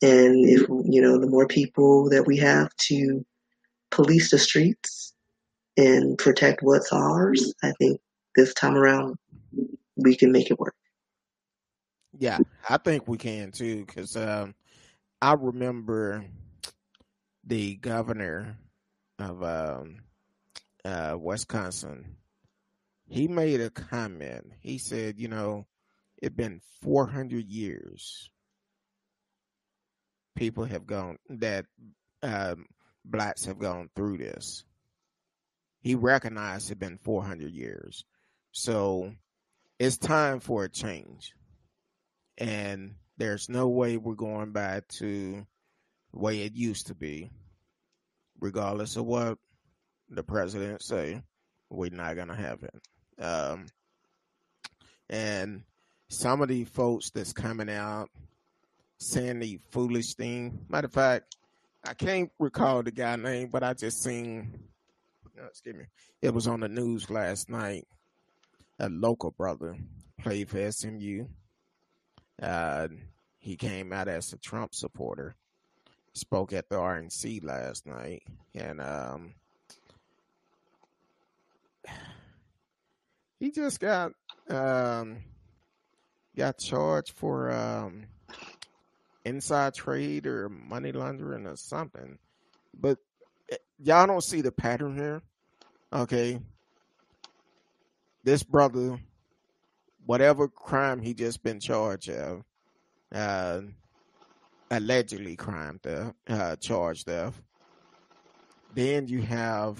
And 0.00 0.48
if, 0.48 0.66
you 0.86 1.02
know, 1.02 1.18
the 1.18 1.26
more 1.26 1.46
people 1.46 2.08
that 2.08 2.26
we 2.26 2.38
have 2.38 2.74
to 2.88 3.22
police 3.90 4.30
the 4.30 4.38
streets 4.38 5.12
and 5.76 6.16
protect 6.16 6.62
what's 6.62 6.90
ours, 6.90 7.52
I 7.62 7.72
think 7.72 8.00
this 8.34 8.54
time 8.54 8.76
around 8.78 9.16
we 9.96 10.16
can 10.16 10.32
make 10.32 10.50
it 10.50 10.58
work. 10.58 10.74
Yeah, 12.18 12.38
I 12.66 12.78
think 12.78 13.06
we 13.08 13.18
can 13.18 13.52
too, 13.52 13.84
because 13.84 14.16
um, 14.16 14.54
I 15.20 15.34
remember 15.34 16.24
the 17.44 17.76
governor 17.76 18.56
of 19.18 19.42
um, 19.42 19.98
uh, 20.84 21.16
Wisconsin, 21.18 22.16
he 23.08 23.28
made 23.28 23.60
a 23.60 23.70
comment. 23.70 24.52
He 24.60 24.78
said, 24.78 25.18
you 25.18 25.28
know, 25.28 25.66
it's 26.18 26.34
been 26.34 26.60
400 26.82 27.46
years 27.46 28.30
people 30.34 30.64
have 30.64 30.86
gone 30.86 31.18
that 31.28 31.66
um, 32.22 32.66
blacks 33.04 33.44
have 33.46 33.58
gone 33.58 33.90
through 33.94 34.18
this. 34.18 34.64
He 35.80 35.94
recognized 35.94 36.70
it's 36.70 36.78
been 36.78 36.98
400 36.98 37.50
years. 37.50 38.04
So 38.52 39.12
it's 39.78 39.98
time 39.98 40.40
for 40.40 40.64
a 40.64 40.68
change. 40.68 41.32
And 42.38 42.94
there's 43.18 43.48
no 43.48 43.68
way 43.68 43.96
we're 43.96 44.14
going 44.14 44.52
back 44.52 44.88
to 44.98 45.46
way 46.12 46.42
it 46.42 46.54
used 46.54 46.88
to 46.88 46.94
be, 46.94 47.30
regardless 48.40 48.96
of 48.96 49.06
what 49.06 49.38
the 50.08 50.22
president 50.22 50.82
say, 50.82 51.22
we're 51.70 51.90
not 51.90 52.16
gonna 52.16 52.36
have 52.36 52.62
it. 52.62 53.22
Um, 53.22 53.66
and 55.08 55.62
some 56.08 56.42
of 56.42 56.48
these 56.48 56.68
folks 56.68 57.10
that's 57.10 57.32
coming 57.32 57.70
out 57.70 58.10
saying 58.98 59.40
the 59.40 59.58
foolish 59.70 60.14
thing. 60.14 60.64
Matter 60.68 60.86
of 60.86 60.92
fact, 60.92 61.36
I 61.84 61.94
can't 61.94 62.30
recall 62.38 62.82
the 62.82 62.92
guy 62.92 63.16
name, 63.16 63.48
but 63.50 63.62
I 63.62 63.74
just 63.74 64.02
seen 64.02 64.68
uh, 65.42 65.46
excuse 65.46 65.76
me, 65.76 65.84
it 66.20 66.32
was 66.32 66.46
on 66.46 66.60
the 66.60 66.68
news 66.68 67.10
last 67.10 67.48
night. 67.48 67.86
A 68.78 68.88
local 68.88 69.30
brother 69.30 69.76
played 70.20 70.48
for 70.48 70.70
SMU. 70.70 71.26
Uh, 72.40 72.88
he 73.38 73.56
came 73.56 73.92
out 73.92 74.08
as 74.08 74.32
a 74.32 74.38
Trump 74.38 74.74
supporter. 74.74 75.34
Spoke 76.14 76.52
at 76.52 76.68
the 76.68 76.76
RNC 76.76 77.42
last 77.42 77.86
night, 77.86 78.22
and 78.54 78.80
um, 78.80 79.34
he 83.40 83.50
just 83.50 83.80
got 83.80 84.12
um, 84.48 85.18
got 86.36 86.58
charged 86.58 87.12
for 87.12 87.50
um, 87.50 88.04
inside 89.24 89.74
trade 89.74 90.26
or 90.26 90.48
money 90.48 90.92
laundering 90.92 91.46
or 91.46 91.56
something. 91.56 92.18
But 92.78 92.98
eh, 93.50 93.56
y'all 93.78 94.06
don't 94.06 94.24
see 94.24 94.40
the 94.40 94.52
pattern 94.52 94.96
here. 94.96 95.22
Okay. 95.92 96.40
This 98.24 98.42
brother, 98.42 99.00
whatever 100.06 100.48
crime 100.48 101.00
he 101.00 101.12
just 101.12 101.42
been 101.42 101.58
charged 101.58 102.10
of, 102.10 102.44
uh, 103.12 103.62
allegedly 104.72 105.36
crime 105.36 105.78
theft, 105.82 106.16
uh, 106.28 106.56
charged 106.56 107.08
of. 107.08 107.40
Then 108.74 109.06
you 109.06 109.20
have 109.22 109.78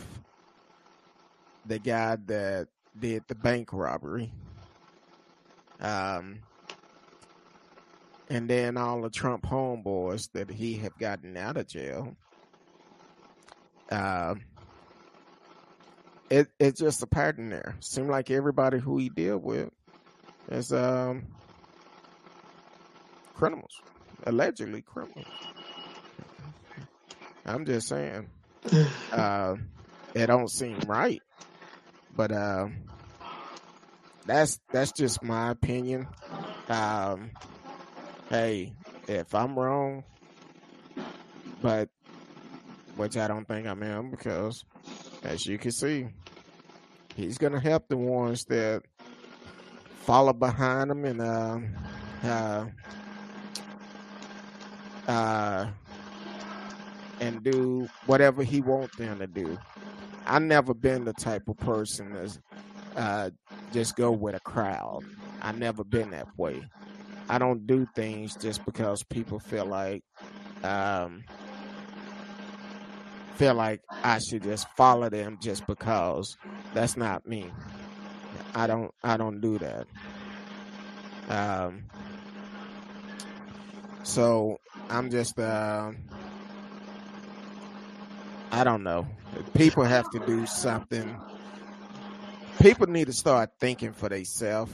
the 1.66 1.78
guy 1.78 2.16
that 2.26 2.68
did 2.98 3.24
the 3.26 3.34
bank 3.34 3.72
robbery. 3.72 4.30
Um, 5.80 6.40
and 8.28 8.48
then 8.48 8.76
all 8.76 9.00
the 9.00 9.10
Trump 9.10 9.44
homeboys 9.44 10.30
that 10.32 10.50
he 10.50 10.74
have 10.74 10.96
gotten 10.98 11.36
out 11.36 11.56
of 11.56 11.66
jail. 11.66 12.14
Uh, 13.90 14.34
it 16.30 16.48
it's 16.58 16.80
just 16.80 17.02
a 17.02 17.06
pattern 17.06 17.50
there. 17.50 17.76
Seem 17.80 18.08
like 18.08 18.30
everybody 18.30 18.78
who 18.78 18.98
he 18.98 19.08
deal 19.08 19.38
with 19.38 19.70
is 20.50 20.72
um 20.72 21.26
criminals, 23.34 23.82
allegedly 24.24 24.82
criminal. 24.82 25.24
I'm 27.44 27.64
just 27.66 27.88
saying, 27.88 28.28
uh, 29.12 29.56
it 30.14 30.26
don't 30.26 30.50
seem 30.50 30.78
right, 30.86 31.22
but 32.14 32.32
uh, 32.32 32.68
that's 34.26 34.60
that's 34.70 34.92
just 34.92 35.22
my 35.22 35.50
opinion. 35.50 36.06
Um, 36.68 37.30
hey, 38.30 38.72
if 39.08 39.34
I'm 39.34 39.58
wrong, 39.58 40.04
but 41.60 41.88
which 42.96 43.16
I 43.16 43.26
don't 43.26 43.46
think 43.46 43.66
I 43.66 43.70
am 43.72 44.10
because, 44.10 44.64
as 45.24 45.46
you 45.46 45.58
can 45.58 45.72
see, 45.72 46.06
he's 47.16 47.38
gonna 47.38 47.60
help 47.60 47.88
the 47.88 47.96
ones 47.96 48.44
that 48.44 48.82
follow 50.02 50.32
behind 50.32 50.90
him 50.90 51.04
and 51.04 51.20
uh, 51.20 51.58
uh, 52.24 52.66
uh, 55.12 55.66
and 57.20 57.44
do 57.44 57.86
whatever 58.06 58.42
he 58.42 58.60
wants 58.60 58.96
them 58.96 59.18
to 59.18 59.26
do. 59.26 59.58
I've 60.26 60.42
never 60.42 60.72
been 60.72 61.04
the 61.04 61.12
type 61.12 61.48
of 61.48 61.58
person 61.58 62.14
that's 62.14 62.38
uh, 62.96 63.30
just 63.72 63.96
go 63.96 64.10
with 64.10 64.34
a 64.34 64.40
crowd. 64.40 65.02
I've 65.42 65.58
never 65.58 65.84
been 65.84 66.10
that 66.12 66.28
way. 66.38 66.62
I 67.28 67.38
don't 67.38 67.66
do 67.66 67.86
things 67.94 68.36
just 68.36 68.64
because 68.64 69.02
people 69.02 69.38
feel 69.38 69.66
like 69.66 70.02
um, 70.62 71.24
feel 73.34 73.54
like 73.54 73.80
I 73.90 74.18
should 74.18 74.42
just 74.42 74.66
follow 74.76 75.10
them 75.10 75.38
just 75.40 75.66
because. 75.66 76.36
That's 76.72 76.96
not 76.96 77.26
me. 77.26 77.50
I 78.54 78.66
don't 78.66 78.90
I 79.04 79.16
don't 79.18 79.40
do 79.40 79.58
that. 79.58 79.86
Um, 81.28 81.84
so 84.04 84.58
I'm 84.88 85.10
just 85.10 85.38
uh, 85.38 85.92
I 88.50 88.64
don't 88.64 88.82
know. 88.82 89.06
People 89.54 89.84
have 89.84 90.10
to 90.10 90.18
do 90.26 90.44
something. 90.46 91.16
People 92.60 92.86
need 92.86 93.06
to 93.06 93.12
start 93.12 93.50
thinking 93.58 93.92
for 93.92 94.08
themselves. 94.08 94.72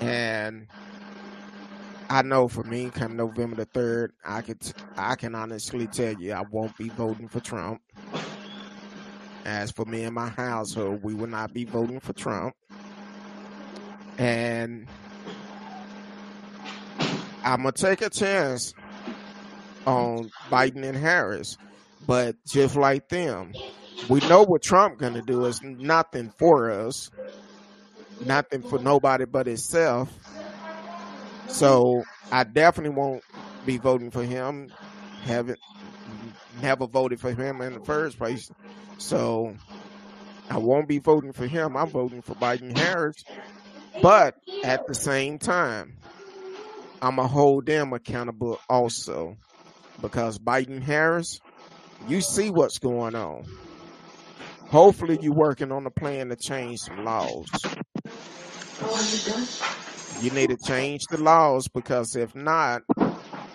And 0.00 0.66
I 2.10 2.22
know 2.22 2.48
for 2.48 2.64
me, 2.64 2.90
come 2.90 3.16
November 3.16 3.56
the 3.56 3.64
third, 3.66 4.12
I 4.24 4.42
could 4.42 4.60
I 4.96 5.14
can 5.14 5.34
honestly 5.34 5.86
tell 5.86 6.14
you 6.14 6.32
I 6.32 6.42
won't 6.42 6.76
be 6.76 6.88
voting 6.88 7.28
for 7.28 7.40
Trump. 7.40 7.80
As 9.44 9.70
for 9.70 9.84
me 9.84 10.02
and 10.02 10.14
my 10.14 10.28
household, 10.28 11.02
we 11.04 11.14
will 11.14 11.28
not 11.28 11.54
be 11.54 11.64
voting 11.64 12.00
for 12.00 12.12
Trump. 12.12 12.54
And 14.18 14.88
I'm 17.44 17.62
gonna 17.62 17.72
take 17.72 18.02
a 18.02 18.10
chance 18.10 18.74
on 19.86 20.24
mm-hmm. 20.24 20.54
Biden 20.54 20.84
and 20.84 20.96
Harris, 20.96 21.56
but 22.06 22.36
just 22.46 22.76
like 22.76 23.08
them, 23.08 23.52
we 24.08 24.20
know 24.20 24.42
what 24.42 24.62
Trump 24.62 24.98
gonna 24.98 25.22
do 25.22 25.44
is 25.46 25.62
nothing 25.62 26.30
for 26.36 26.70
us, 26.70 27.10
nothing 28.24 28.62
for 28.62 28.78
nobody 28.78 29.24
but 29.24 29.46
himself 29.46 30.12
so 31.48 32.02
I 32.30 32.44
definitely 32.44 32.96
won't 32.96 33.22
be 33.64 33.78
voting 33.78 34.10
for 34.10 34.22
him. 34.22 34.72
Haven't 35.22 35.58
never 36.60 36.86
voted 36.86 37.20
for 37.20 37.32
him 37.32 37.60
in 37.60 37.74
the 37.74 37.80
first 37.80 38.18
place. 38.18 38.50
So 38.98 39.54
I 40.50 40.58
won't 40.58 40.88
be 40.88 40.98
voting 40.98 41.32
for 41.32 41.46
him. 41.46 41.76
I'm 41.76 41.88
voting 41.88 42.22
for 42.22 42.34
Biden 42.34 42.76
Harris. 42.76 43.24
But 44.02 44.36
at 44.64 44.86
the 44.86 44.94
same 44.94 45.38
time, 45.38 45.96
I'm 47.00 47.16
going 47.16 47.28
to 47.28 47.32
hold 47.32 47.66
them 47.66 47.92
accountable 47.92 48.60
also. 48.68 49.36
Because 50.00 50.38
Biden 50.38 50.82
Harris, 50.82 51.40
you 52.08 52.20
see 52.20 52.50
what's 52.50 52.78
going 52.78 53.14
on. 53.14 53.44
Hopefully, 54.68 55.18
you're 55.22 55.32
working 55.32 55.72
on 55.72 55.86
a 55.86 55.90
plan 55.90 56.28
to 56.28 56.36
change 56.36 56.80
some 56.80 57.04
laws. 57.04 57.46
You 60.20 60.30
need 60.30 60.50
to 60.50 60.56
change 60.56 61.02
the 61.10 61.18
laws 61.18 61.68
because 61.68 62.16
if 62.16 62.34
not, 62.34 62.82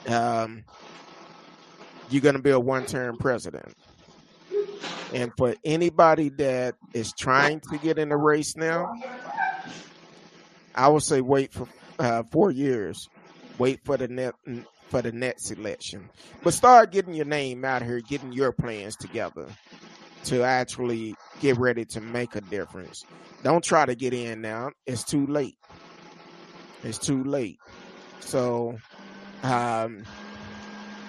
um, 0.07 0.63
you're 2.09 2.21
going 2.21 2.35
to 2.35 2.41
be 2.41 2.51
a 2.51 2.59
one 2.59 2.85
term 2.85 3.17
president. 3.17 3.75
And 5.13 5.31
for 5.37 5.55
anybody 5.65 6.29
that 6.29 6.75
is 6.93 7.13
trying 7.13 7.59
to 7.71 7.77
get 7.77 7.97
in 7.97 8.09
the 8.09 8.17
race 8.17 8.55
now, 8.55 8.93
I 10.73 10.87
would 10.87 11.03
say 11.03 11.19
wait 11.19 11.51
for 11.51 11.67
uh, 11.99 12.23
four 12.31 12.51
years. 12.51 13.09
Wait 13.57 13.81
for 13.83 13.97
the 13.97 14.07
net 14.07 14.33
for 14.91 15.01
the 15.01 15.11
next 15.11 15.49
election, 15.49 16.09
but 16.43 16.53
start 16.53 16.91
getting 16.91 17.13
your 17.15 17.25
name 17.25 17.65
out 17.65 17.81
here, 17.81 18.01
getting 18.01 18.31
your 18.31 18.51
plans 18.51 18.95
together 18.95 19.47
to 20.25 20.43
actually 20.43 21.15
get 21.39 21.57
ready 21.57 21.85
to 21.85 22.01
make 22.01 22.35
a 22.35 22.41
difference. 22.41 23.03
Don't 23.41 23.63
try 23.63 23.85
to 23.85 23.95
get 23.95 24.13
in 24.13 24.41
now; 24.41 24.69
it's 24.85 25.03
too 25.03 25.25
late 25.25 25.55
it's 26.83 26.97
too 26.97 27.23
late. 27.23 27.59
So 28.19 28.77
um, 29.43 30.03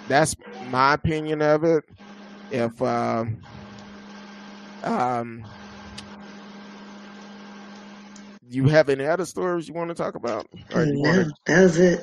that's 0.07 0.35
my 0.69 0.93
opinion 0.93 1.41
of 1.41 1.63
it. 1.63 1.83
If 2.51 2.81
um, 2.81 3.41
um, 4.83 5.45
you 8.53 8.67
have 8.67 8.89
any 8.89 9.05
other 9.05 9.25
stories 9.25 9.67
you 9.67 9.73
want 9.73 9.89
to 9.89 9.95
talk 9.95 10.15
about, 10.15 10.47
or 10.73 10.85
you 10.85 10.99
want 10.99 11.27
to, 11.27 11.33
that 11.45 11.61
was 11.63 11.79
it. 11.79 12.01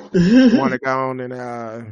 want 0.58 0.72
to 0.72 0.78
go 0.84 1.10
on 1.10 1.20
and 1.20 1.32
uh, 1.32 1.82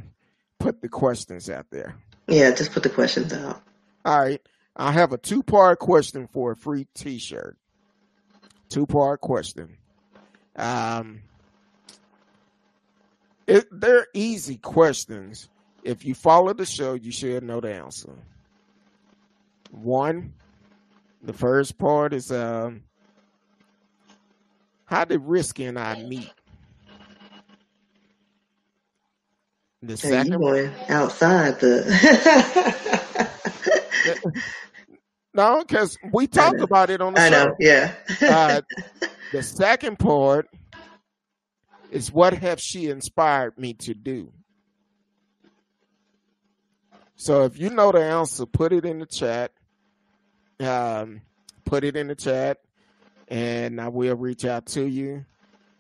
put 0.59 0.81
the 0.81 0.89
questions 0.89 1.49
out 1.49 1.67
there? 1.71 1.97
Yeah, 2.27 2.51
just 2.55 2.73
put 2.73 2.83
the 2.83 2.91
questions 2.91 3.33
out. 3.33 3.63
All 4.05 4.21
right. 4.21 4.41
I 4.77 4.93
have 4.93 5.13
a 5.13 5.19
two 5.19 5.43
part 5.43 5.79
question 5.79 6.29
for 6.29 6.53
a 6.53 6.57
free 6.57 6.87
t 6.95 7.19
shirt. 7.19 7.57
Two 8.69 8.87
part 8.87 9.21
question. 9.21 9.77
Um, 10.55 11.23
it, 13.47 13.67
they're 13.73 14.07
easy 14.15 14.57
questions. 14.57 15.49
If 15.83 16.05
you 16.05 16.15
follow 16.15 16.53
the 16.53 16.67
show, 16.67 16.95
you 16.95 17.11
should 17.11 17.43
know 17.43 17.61
the 17.61 17.75
answer. 17.75 18.13
One, 19.71 20.35
the 21.23 21.33
first 21.33 21.79
part 21.79 22.13
is 22.13 22.31
um, 22.31 22.83
how 24.89 25.05
did 25.05 25.21
Risky 25.23 25.67
and 25.67 25.79
I 25.79 26.03
meet? 26.03 26.33
The 29.83 29.93
hey, 29.93 29.97
second 29.97 30.41
going 30.41 30.73
outside 30.89 31.61
the. 31.61 31.85
no, 35.35 35.63
because 35.67 35.99
we 36.13 36.27
talked 36.27 36.61
about 36.61 36.91
it 36.91 37.01
on 37.03 37.15
the 37.15 37.21
I 37.21 37.31
show. 37.31 37.45
know, 37.47 37.57
yeah. 37.61 37.95
uh, 38.23 38.63
the 39.33 39.43
second 39.43 39.99
part 39.99 40.49
is 41.91 42.11
what 42.11 42.33
have 42.35 42.61
she 42.61 42.89
inspired 42.89 43.59
me 43.59 43.75
to 43.75 43.95
do? 43.95 44.33
So 47.17 47.45
if 47.45 47.59
you 47.59 47.71
know 47.71 47.93
the 47.93 48.03
answer, 48.05 48.47
put 48.47 48.73
it 48.73 48.85
in 48.85 49.01
the 49.01 49.07
chat. 49.07 49.53
um, 50.61 51.21
put 51.65 51.85
it 51.85 51.97
in 51.97 52.09
the 52.09 52.15
chat, 52.15 52.59
and 53.29 53.81
I 53.81 53.89
will 53.89 54.17
reach 54.17 54.45
out 54.45 54.67
to 54.67 54.85
you. 54.85 55.25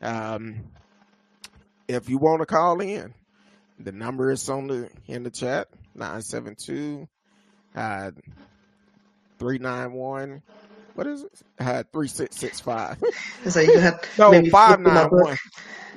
Um, 0.00 0.56
if 1.88 2.08
you 2.08 2.18
want 2.18 2.40
to 2.40 2.46
call 2.46 2.80
in, 2.80 3.14
the 3.78 3.92
number 3.92 4.30
is 4.30 4.48
on 4.48 4.66
the 4.66 4.90
in 5.06 5.22
the 5.22 5.30
chat 5.30 5.68
972 5.94 7.08
uh 7.74 8.10
391 9.38 10.42
what 10.98 11.06
is 11.06 11.22
it? 11.22 11.30
Uh, 11.60 11.84
3665. 11.92 13.00
So 13.50 13.60
you 13.60 13.78
have 13.78 14.02
no, 14.18 14.32
maybe 14.32 14.50
flip 14.50 14.80
through 14.80 14.84
my 14.84 15.04
591 15.04 15.10
book. 15.10 15.38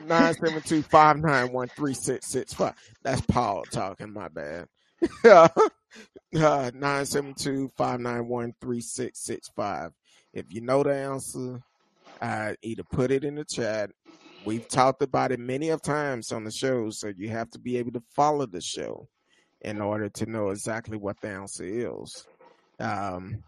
972 0.08 0.84
591 0.84 1.68
3665. 1.70 2.74
That's 3.02 3.22
Paul 3.22 3.64
talking, 3.72 4.14
my 4.14 4.28
bad. 4.28 4.68
uh, 5.26 5.50
972 6.32 7.72
591 7.76 8.54
3665. 8.62 9.92
If 10.34 10.46
you 10.50 10.62
know 10.62 10.84
the 10.84 10.94
answer, 10.94 11.62
uh, 12.22 12.54
either 12.64 12.84
put 12.92 13.12
it 13.12 13.24
in 13.24 13.36
the 13.36 13.46
chat. 13.46 13.92
We've 14.44 14.68
talked 14.68 15.02
about 15.04 15.32
it 15.32 15.40
many 15.40 15.70
of 15.70 15.82
times 15.82 16.32
on 16.32 16.44
the 16.44 16.52
show, 16.52 16.90
so 16.90 17.12
you 17.16 17.30
have 17.30 17.50
to 17.52 17.60
be 17.60 17.78
able 17.78 17.92
to 17.94 18.04
follow 18.16 18.46
the 18.46 18.62
show 18.62 19.08
in 19.62 19.82
order 19.82 20.10
to 20.10 20.26
know 20.26 20.50
exactly 20.50 20.98
what 20.98 21.18
the 21.22 21.30
answer 21.30 21.64
is. 21.66 22.26
Um, 22.80 23.44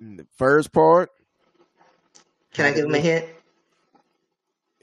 the 0.00 0.26
first 0.36 0.72
part, 0.72 1.08
Can 2.54 2.66
I 2.66 2.72
give 2.72 2.86
him 2.86 2.94
a 2.94 2.98
hint? 2.98 3.26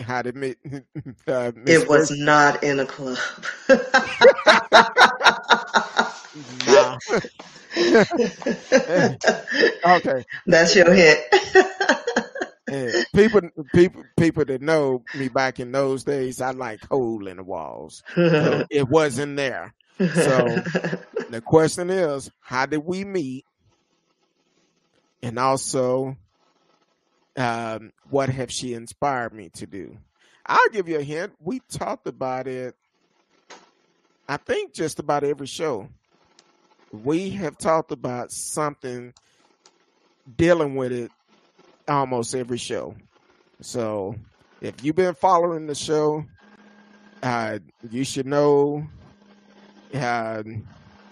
how 0.02 0.22
did 0.22 0.36
Miss, 0.36 0.56
uh, 1.28 1.52
It 1.66 1.90
was 1.90 2.12
not 2.12 2.64
in 2.64 2.80
a 2.80 2.86
club. 2.86 3.18
Nah. 6.65 6.97
okay. 9.85 10.26
That's 10.45 10.76
your 10.76 10.93
hit. 10.93 11.19
Yeah, 12.72 13.03
people, 13.15 13.41
people, 13.73 14.03
people 14.15 14.45
that 14.45 14.61
know 14.61 15.03
me 15.15 15.27
back 15.27 15.60
in 15.60 15.72
those 15.72 16.03
days, 16.03 16.39
I 16.39 16.51
like 16.51 16.85
hole 16.88 17.26
in 17.26 17.38
the 17.38 17.43
walls, 17.43 18.03
so 18.14 18.64
it 18.69 18.88
wasn't 18.88 19.38
there. 19.38 19.73
So 19.97 20.61
the 21.31 21.41
question 21.43 21.89
is, 21.89 22.30
how 22.41 22.68
did 22.68 22.85
we 22.85 23.06
meet, 23.06 23.43
and 25.23 25.39
also, 25.39 26.15
um, 27.35 27.91
what 28.07 28.30
have 28.30 28.51
she 28.51 28.76
inspired 28.76 29.34
me 29.34 29.49
to 29.56 29.65
do? 29.65 29.97
I'll 30.45 30.69
give 30.72 30.88
you 30.88 30.99
a 30.99 31.03
hint. 31.03 31.34
We 31.39 31.61
talked 31.72 32.07
about 32.07 32.45
it. 32.47 32.76
I 34.27 34.38
think 34.38 34.76
just 34.76 34.99
about 34.99 35.23
every 35.23 35.47
show. 35.47 35.89
We 36.91 37.30
have 37.32 37.57
talked 37.57 37.91
about 37.91 38.32
something 38.32 39.14
dealing 40.38 40.76
with 40.76 40.91
it 40.91 41.11
almost 41.88 42.36
every 42.36 42.57
show. 42.57 42.95
So 43.61 44.16
if 44.61 44.84
you've 44.84 44.95
been 44.95 45.14
following 45.16 45.68
the 45.68 45.76
show, 45.76 46.26
uh, 47.22 47.60
you 47.90 48.03
should 48.03 48.26
know 48.26 48.88
uh, 49.94 50.44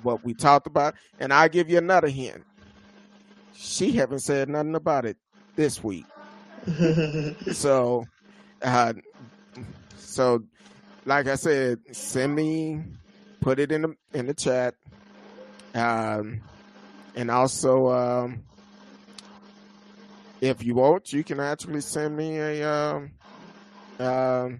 what 0.03 0.23
we 0.23 0.33
talked 0.33 0.67
about. 0.67 0.95
And 1.19 1.33
I'll 1.33 1.49
give 1.49 1.69
you 1.69 1.77
another 1.77 2.07
hint. 2.07 2.43
She 3.55 3.91
haven't 3.93 4.19
said 4.19 4.49
nothing 4.49 4.75
about 4.75 5.05
it 5.05 5.17
this 5.55 5.83
week. 5.83 6.05
So, 7.53 8.05
uh, 8.61 8.93
so 9.97 10.43
like 11.05 11.27
I 11.27 11.35
said, 11.35 11.79
send 11.91 12.35
me, 12.35 12.81
put 13.39 13.59
it 13.59 13.71
in 13.71 13.83
the 13.83 13.95
in 14.13 14.27
the 14.27 14.33
chat, 14.33 14.75
um, 15.77 16.41
and 17.15 17.31
also 17.31 17.87
um, 17.89 18.43
if 20.41 20.63
you 20.63 20.75
want, 20.75 21.13
you 21.13 21.23
can 21.23 21.39
actually 21.39 21.81
send 21.81 22.15
me 22.15 22.37
a 22.37 22.69
um, 22.69 23.11
um, 23.99 24.59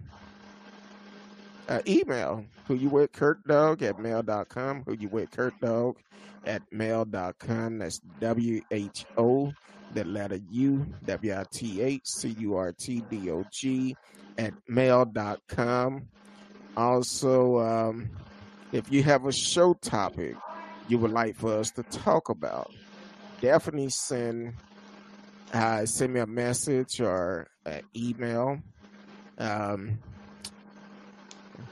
uh, 1.68 1.80
email. 1.86 2.44
Who 2.66 2.74
you 2.74 2.90
with 2.90 3.12
Curt 3.12 3.42
Dog 3.46 3.82
at 3.82 3.98
mail.com. 3.98 4.82
Who 4.84 4.94
you 4.94 5.08
with 5.08 5.30
Curt 5.30 5.58
Dog 5.60 5.96
at 6.44 6.62
mail.com. 6.70 7.78
That's 7.78 8.00
W 8.20 8.60
H 8.70 9.06
O, 9.16 9.52
the 9.94 10.04
letter 10.04 10.38
U, 10.50 10.86
W 11.06 11.34
I 11.34 11.44
T 11.50 11.80
H 11.80 12.02
C 12.04 12.36
U 12.40 12.56
R 12.56 12.72
T 12.72 13.02
D 13.08 13.30
O 13.30 13.44
G 13.50 13.96
at 14.36 14.52
mail.com. 14.68 16.08
Also, 16.76 17.58
um, 17.58 18.10
if 18.72 18.92
you 18.92 19.02
have 19.02 19.24
a 19.24 19.32
show 19.32 19.72
topic 19.74 20.36
you 20.88 20.98
would 20.98 21.12
like 21.12 21.36
for 21.36 21.58
us 21.58 21.70
to 21.72 21.82
talk 21.84 22.30
about, 22.30 22.72
definitely 23.40 23.90
send 23.90 24.54
uh, 25.52 25.86
send 25.86 26.12
me 26.12 26.20
a 26.20 26.26
message 26.26 27.00
or 27.00 27.48
an 27.64 27.82
email. 27.96 28.58
Um, 29.38 29.98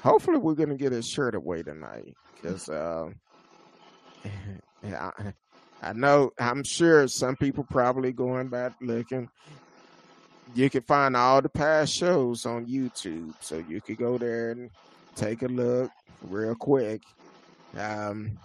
hopefully, 0.02 0.38
we're 0.38 0.54
gonna 0.54 0.76
get 0.76 0.92
a 0.92 1.02
shirt 1.02 1.34
away 1.34 1.62
tonight 1.62 2.14
because 2.34 2.68
uh, 2.68 3.08
I, 4.84 5.10
I 5.82 5.92
know 5.92 6.32
I'm 6.38 6.62
sure 6.62 7.08
some 7.08 7.36
people 7.36 7.64
probably 7.64 8.12
going 8.12 8.48
back 8.48 8.72
looking. 8.80 9.28
You 10.54 10.70
can 10.70 10.82
find 10.82 11.16
all 11.16 11.42
the 11.42 11.48
past 11.48 11.92
shows 11.92 12.46
on 12.46 12.66
YouTube, 12.66 13.34
so 13.40 13.62
you 13.68 13.80
could 13.80 13.98
go 13.98 14.16
there 14.16 14.52
and 14.52 14.70
take 15.16 15.42
a 15.42 15.48
look 15.48 15.90
real 16.22 16.54
quick. 16.54 17.02
Um, 17.76 18.38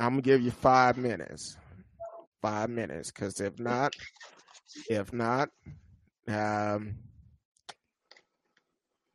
I'm 0.00 0.12
gonna 0.12 0.22
give 0.22 0.40
you 0.40 0.50
five 0.50 0.96
minutes. 0.96 1.56
Five 2.42 2.70
minutes, 2.70 3.10
because 3.10 3.38
if 3.40 3.58
not, 3.58 3.92
if 4.88 5.12
not, 5.12 5.50
um, 6.26 6.96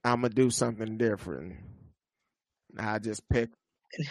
I'm 0.03 0.21
gonna 0.21 0.29
do 0.29 0.51
something 0.51 0.97
different. 0.97 1.55
I 2.77 2.99
just 2.99 3.27
pick 3.27 3.49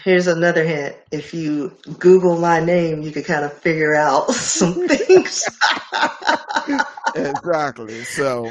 Here's 0.02 0.26
another 0.26 0.64
hint. 0.64 0.96
If 1.10 1.34
you 1.34 1.76
Google 1.98 2.38
my 2.38 2.59
name, 2.60 3.02
you 3.02 3.10
could 3.10 3.26
kind 3.26 3.44
of 3.44 3.52
figure 3.52 3.94
out 3.94 4.30
some 4.34 4.88
things. 4.88 5.44
exactly. 7.14 8.02
So, 8.05 8.51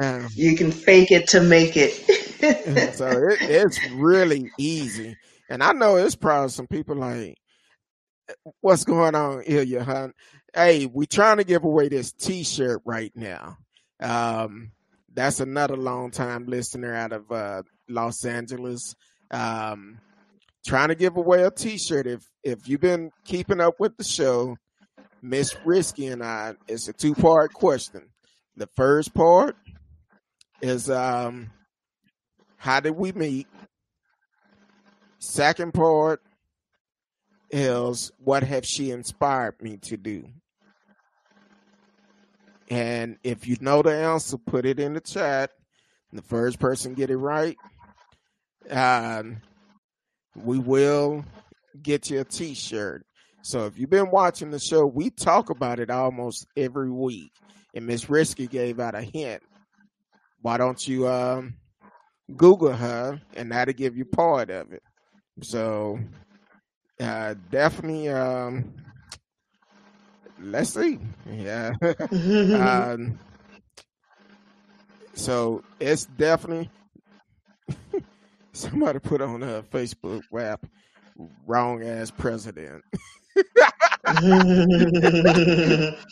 um, 0.00 0.26
you 0.34 0.56
can 0.56 0.72
fake 0.72 1.12
it 1.12 1.28
to 1.28 1.40
make 1.40 1.74
it. 1.76 2.94
so 2.96 3.06
it, 3.08 3.38
it's 3.42 3.90
really 3.92 4.50
easy, 4.58 5.16
and 5.48 5.62
I 5.62 5.72
know 5.72 5.96
it's 5.96 6.16
probably 6.16 6.50
some 6.50 6.66
people 6.66 6.96
like, 6.96 7.36
"What's 8.60 8.84
going 8.84 9.14
on, 9.14 9.42
Ilya 9.42 9.84
Hunt?" 9.84 10.14
Hey, 10.54 10.86
we're 10.86 11.06
trying 11.06 11.38
to 11.38 11.44
give 11.44 11.64
away 11.64 11.88
this 11.88 12.12
T-shirt 12.12 12.82
right 12.84 13.12
now. 13.14 13.58
Um, 14.00 14.72
that's 15.12 15.40
another 15.40 15.76
long 15.76 16.10
time 16.10 16.46
listener 16.46 16.94
out 16.94 17.12
of 17.12 17.30
uh, 17.30 17.62
Los 17.88 18.24
Angeles. 18.24 18.94
Um, 19.30 19.98
trying 20.66 20.88
to 20.88 20.94
give 20.94 21.16
away 21.16 21.42
a 21.42 21.50
T-shirt. 21.50 22.06
If 22.06 22.28
if 22.42 22.68
you've 22.68 22.80
been 22.80 23.10
keeping 23.24 23.60
up 23.60 23.74
with 23.78 23.96
the 23.96 24.04
show, 24.04 24.56
Miss 25.22 25.56
Risky 25.64 26.06
and 26.06 26.22
I, 26.22 26.54
it's 26.66 26.88
a 26.88 26.92
two 26.92 27.14
part 27.14 27.52
question. 27.52 28.08
The 28.56 28.68
first 28.76 29.14
part 29.14 29.56
is 30.60 30.90
um, 30.90 31.50
how 32.56 32.80
did 32.80 32.96
we 32.96 33.12
meet? 33.12 33.46
Second 35.18 35.74
part 35.74 36.22
is 37.50 38.12
what 38.18 38.42
have 38.42 38.64
she 38.64 38.90
inspired 38.90 39.60
me 39.60 39.78
to 39.78 39.96
do? 39.96 40.28
And 42.70 43.16
if 43.24 43.48
you 43.48 43.56
know 43.60 43.82
the 43.82 43.94
answer, 43.94 44.36
put 44.36 44.66
it 44.66 44.78
in 44.78 44.94
the 44.94 45.00
chat. 45.00 45.50
The 46.12 46.22
first 46.22 46.58
person 46.58 46.94
get 46.94 47.10
it 47.10 47.16
right, 47.16 47.56
um, 48.70 49.42
we 50.34 50.58
will 50.58 51.24
get 51.82 52.08
you 52.08 52.20
a 52.20 52.24
T-shirt. 52.24 53.04
So 53.42 53.66
if 53.66 53.78
you've 53.78 53.90
been 53.90 54.10
watching 54.10 54.50
the 54.50 54.58
show, 54.58 54.86
we 54.86 55.10
talk 55.10 55.50
about 55.50 55.80
it 55.80 55.90
almost 55.90 56.46
every 56.56 56.90
week. 56.90 57.32
And 57.74 57.86
Miss 57.86 58.08
Risky 58.08 58.46
gave 58.46 58.80
out 58.80 58.94
a 58.94 59.02
hint. 59.02 59.42
Why 60.40 60.56
don't 60.56 60.86
you 60.86 61.08
um, 61.08 61.56
Google 62.34 62.72
her, 62.72 63.20
and 63.36 63.52
that'll 63.52 63.74
give 63.74 63.96
you 63.96 64.04
part 64.04 64.50
of 64.50 64.72
it. 64.72 64.82
So 65.40 65.98
uh, 67.00 67.34
definitely, 67.50 68.08
um, 68.08 68.74
let's 70.40 70.70
see. 70.70 70.98
Yeah. 71.30 71.74
um, 72.12 73.18
so 75.14 75.62
it's 75.80 76.04
definitely 76.04 76.70
somebody 78.52 78.98
put 78.98 79.20
on 79.20 79.42
a 79.42 79.62
Facebook 79.62 80.22
rap 80.30 80.64
wrong 81.46 81.82
ass 81.82 82.10
president. 82.10 82.84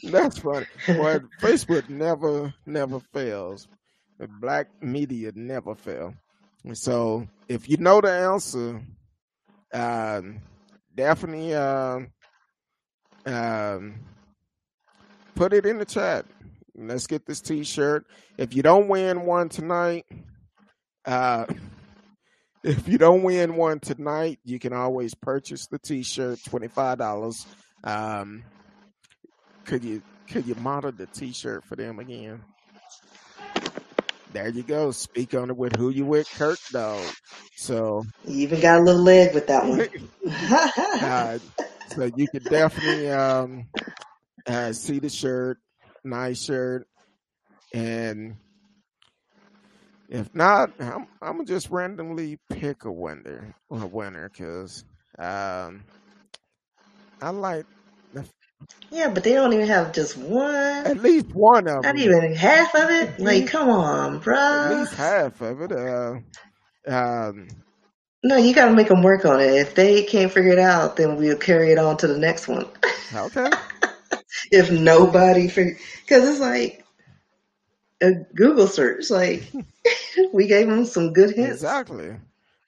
That's 0.02 0.38
funny. 0.38 0.66
But 0.86 1.22
Facebook 1.40 1.88
never, 1.88 2.52
never 2.66 3.00
fails. 3.00 3.68
The 4.18 4.28
black 4.40 4.68
media 4.82 5.32
never 5.34 5.74
fail. 5.74 6.14
So 6.72 7.28
if 7.48 7.68
you 7.68 7.76
know 7.76 8.00
the 8.00 8.10
answer, 8.10 8.80
um, 9.72 10.40
definitely 10.94 11.54
um, 11.54 12.08
um, 13.24 13.94
put 15.34 15.52
it 15.52 15.66
in 15.66 15.78
the 15.78 15.84
chat. 15.84 16.26
Let's 16.74 17.06
get 17.06 17.26
this 17.26 17.40
T-shirt. 17.40 18.06
If 18.36 18.54
you 18.54 18.62
don't 18.62 18.88
win 18.88 19.22
one 19.22 19.48
tonight, 19.48 20.04
uh, 21.04 21.46
if 22.62 22.88
you 22.88 22.98
don't 22.98 23.22
win 23.22 23.56
one 23.56 23.80
tonight, 23.80 24.38
you 24.44 24.58
can 24.58 24.72
always 24.72 25.14
purchase 25.14 25.66
the 25.66 25.78
T-shirt, 25.78 26.40
twenty 26.44 26.68
five 26.68 26.98
dollars. 26.98 27.46
Um, 27.84 28.42
could 29.64 29.84
you 29.84 30.02
could 30.28 30.46
you 30.46 30.54
model 30.56 30.92
the 30.92 31.06
T-shirt 31.06 31.64
for 31.64 31.76
them 31.76 31.98
again? 31.98 32.42
There 34.36 34.50
you 34.50 34.62
go. 34.62 34.90
Speak 34.90 35.32
on 35.32 35.48
it 35.48 35.56
with 35.56 35.76
who 35.76 35.88
you 35.88 36.04
with, 36.04 36.28
Curt 36.28 36.58
Dog. 36.70 37.02
So 37.56 38.04
you 38.26 38.40
even 38.40 38.60
got 38.60 38.80
a 38.80 38.82
little 38.82 39.00
leg 39.00 39.32
with 39.32 39.46
that 39.46 39.64
one. 39.66 39.88
uh, 41.02 41.38
so 41.94 42.10
you 42.14 42.28
can 42.28 42.42
definitely 42.42 43.10
um, 43.10 43.66
uh, 44.46 44.74
see 44.74 44.98
the 44.98 45.08
shirt, 45.08 45.56
nice 46.04 46.44
shirt, 46.44 46.86
and 47.72 48.36
if 50.10 50.34
not, 50.34 50.70
I'm 50.78 51.06
I'm 51.22 51.36
gonna 51.38 51.46
just 51.46 51.70
randomly 51.70 52.38
pick 52.50 52.84
a 52.84 52.92
winner, 52.92 53.54
a 53.70 53.86
winner, 53.86 54.28
because 54.28 54.84
um, 55.18 55.82
I 57.22 57.30
like 57.30 57.64
yeah, 58.90 59.08
but 59.08 59.24
they 59.24 59.32
don't 59.32 59.52
even 59.52 59.66
have 59.66 59.92
just 59.92 60.16
one. 60.16 60.54
At 60.86 60.98
least 61.02 61.32
one 61.34 61.68
of 61.68 61.82
Not 61.82 61.96
them. 61.96 61.98
even 61.98 62.34
half 62.34 62.74
of 62.74 62.90
it. 62.90 63.18
Like, 63.18 63.46
come 63.48 63.68
on, 63.68 64.18
bro. 64.20 64.36
At 64.36 64.78
least 64.78 64.94
half 64.94 65.40
of 65.40 65.60
it. 65.60 65.72
Uh, 65.72 66.14
um, 66.88 67.48
no, 68.22 68.36
you 68.36 68.54
got 68.54 68.66
to 68.68 68.74
make 68.74 68.88
them 68.88 69.02
work 69.02 69.24
on 69.24 69.40
it. 69.40 69.54
If 69.54 69.74
they 69.74 70.02
can't 70.04 70.32
figure 70.32 70.52
it 70.52 70.58
out, 70.58 70.96
then 70.96 71.16
we'll 71.16 71.36
carry 71.36 71.72
it 71.72 71.78
on 71.78 71.96
to 71.98 72.06
the 72.06 72.18
next 72.18 72.48
one. 72.48 72.66
Okay. 73.14 73.50
if 74.50 74.70
nobody 74.70 75.48
figure, 75.48 75.78
because 76.02 76.28
it's 76.28 76.40
like 76.40 76.84
a 78.00 78.12
Google 78.34 78.66
search. 78.66 79.10
Like 79.10 79.44
we 80.32 80.46
gave 80.46 80.66
them 80.68 80.84
some 80.84 81.12
good 81.12 81.34
hints. 81.34 81.52
Exactly. 81.52 82.16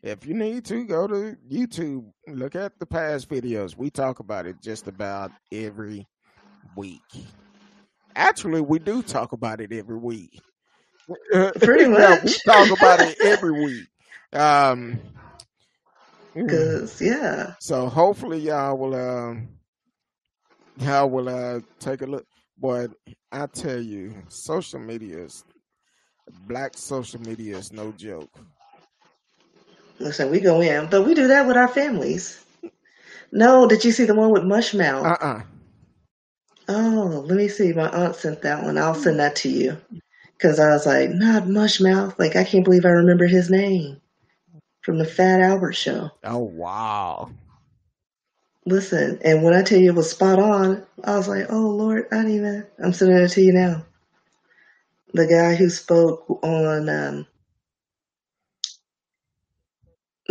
If 0.02 0.26
you 0.26 0.34
need 0.34 0.64
to, 0.66 0.84
go 0.84 1.06
to 1.08 1.36
YouTube, 1.50 2.12
look 2.28 2.54
at 2.54 2.78
the 2.78 2.86
past 2.86 3.28
videos. 3.28 3.76
We 3.76 3.90
talk 3.90 4.20
about 4.20 4.46
it 4.46 4.62
just 4.62 4.86
about 4.86 5.32
every 5.50 6.06
week. 6.76 7.02
Actually, 8.14 8.60
we 8.60 8.78
do 8.78 9.02
talk 9.02 9.32
about 9.32 9.60
it 9.60 9.72
every 9.72 9.98
week. 9.98 10.40
Pretty 11.60 11.88
much. 11.88 12.22
we 12.24 12.34
talk 12.46 12.70
about 12.78 13.00
it 13.00 13.16
every 13.24 13.52
week. 13.52 13.86
Um, 14.32 15.00
Cause 16.34 17.00
yeah. 17.00 17.54
So 17.60 17.88
hopefully 17.88 18.38
y'all 18.38 18.76
will 18.78 18.94
um 18.94 19.48
y'all 20.76 21.10
will 21.10 21.28
uh 21.28 21.60
take 21.80 22.02
a 22.02 22.06
look. 22.06 22.26
But 22.60 22.92
I 23.32 23.46
tell 23.46 23.80
you, 23.80 24.14
social 24.28 24.78
media 24.78 25.24
is 25.24 25.44
black 26.46 26.76
social 26.76 27.20
media 27.20 27.56
is 27.56 27.72
no 27.72 27.92
joke. 27.92 28.30
Listen, 30.00 30.30
we 30.30 30.40
go 30.40 30.60
in, 30.60 30.88
but 30.88 31.02
we 31.02 31.14
do 31.14 31.28
that 31.28 31.46
with 31.46 31.56
our 31.56 31.68
families. 31.68 32.44
No, 33.32 33.66
did 33.66 33.84
you 33.84 33.92
see 33.92 34.04
the 34.04 34.14
one 34.14 34.30
with 34.30 34.42
Mushmouth? 34.42 35.04
Uh 35.04 35.24
uh 35.24 35.42
Oh, 36.68 37.24
let 37.26 37.36
me 37.36 37.48
see. 37.48 37.72
My 37.72 37.88
aunt 37.88 38.14
sent 38.14 38.42
that 38.42 38.62
one. 38.62 38.76
I'll 38.76 38.94
send 38.94 39.18
that 39.20 39.36
to 39.36 39.48
you. 39.48 39.78
Because 40.36 40.60
I 40.60 40.68
was 40.68 40.86
like, 40.86 41.10
not 41.10 41.44
Mushmouth. 41.44 42.18
Like, 42.18 42.36
I 42.36 42.44
can't 42.44 42.64
believe 42.64 42.84
I 42.84 42.90
remember 42.90 43.26
his 43.26 43.50
name 43.50 44.00
from 44.82 44.98
the 44.98 45.06
Fat 45.06 45.40
Albert 45.40 45.72
show. 45.72 46.10
Oh, 46.24 46.38
wow. 46.38 47.30
Listen, 48.66 49.18
and 49.24 49.42
when 49.42 49.54
I 49.54 49.62
tell 49.62 49.78
you 49.78 49.92
it 49.92 49.96
was 49.96 50.10
spot 50.10 50.38
on, 50.38 50.86
I 51.02 51.16
was 51.16 51.26
like, 51.26 51.46
oh, 51.48 51.68
Lord, 51.70 52.06
I 52.12 52.16
didn't 52.16 52.36
even. 52.36 52.66
I'm 52.84 52.92
sending 52.92 53.16
it 53.16 53.28
to 53.30 53.40
you 53.40 53.52
now. 53.54 53.86
The 55.14 55.26
guy 55.26 55.54
who 55.54 55.70
spoke 55.70 56.26
on 56.44 56.88
um, 56.90 57.26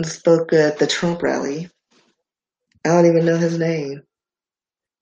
spoke 0.04 0.54
at 0.54 0.80
the 0.80 0.88
Trump 0.88 1.22
rally. 1.22 1.70
I 2.86 2.90
don't 2.90 3.06
even 3.06 3.26
know 3.26 3.38
his 3.38 3.58
name. 3.58 4.04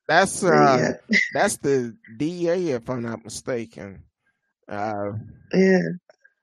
That's 0.07 0.43
uh, 0.43 0.93
that's 1.33 1.57
the 1.57 1.95
DA, 2.17 2.69
if 2.69 2.89
I'm 2.89 3.03
not 3.03 3.23
mistaken. 3.23 4.03
Uh, 4.67 5.13
yeah, 5.53 5.79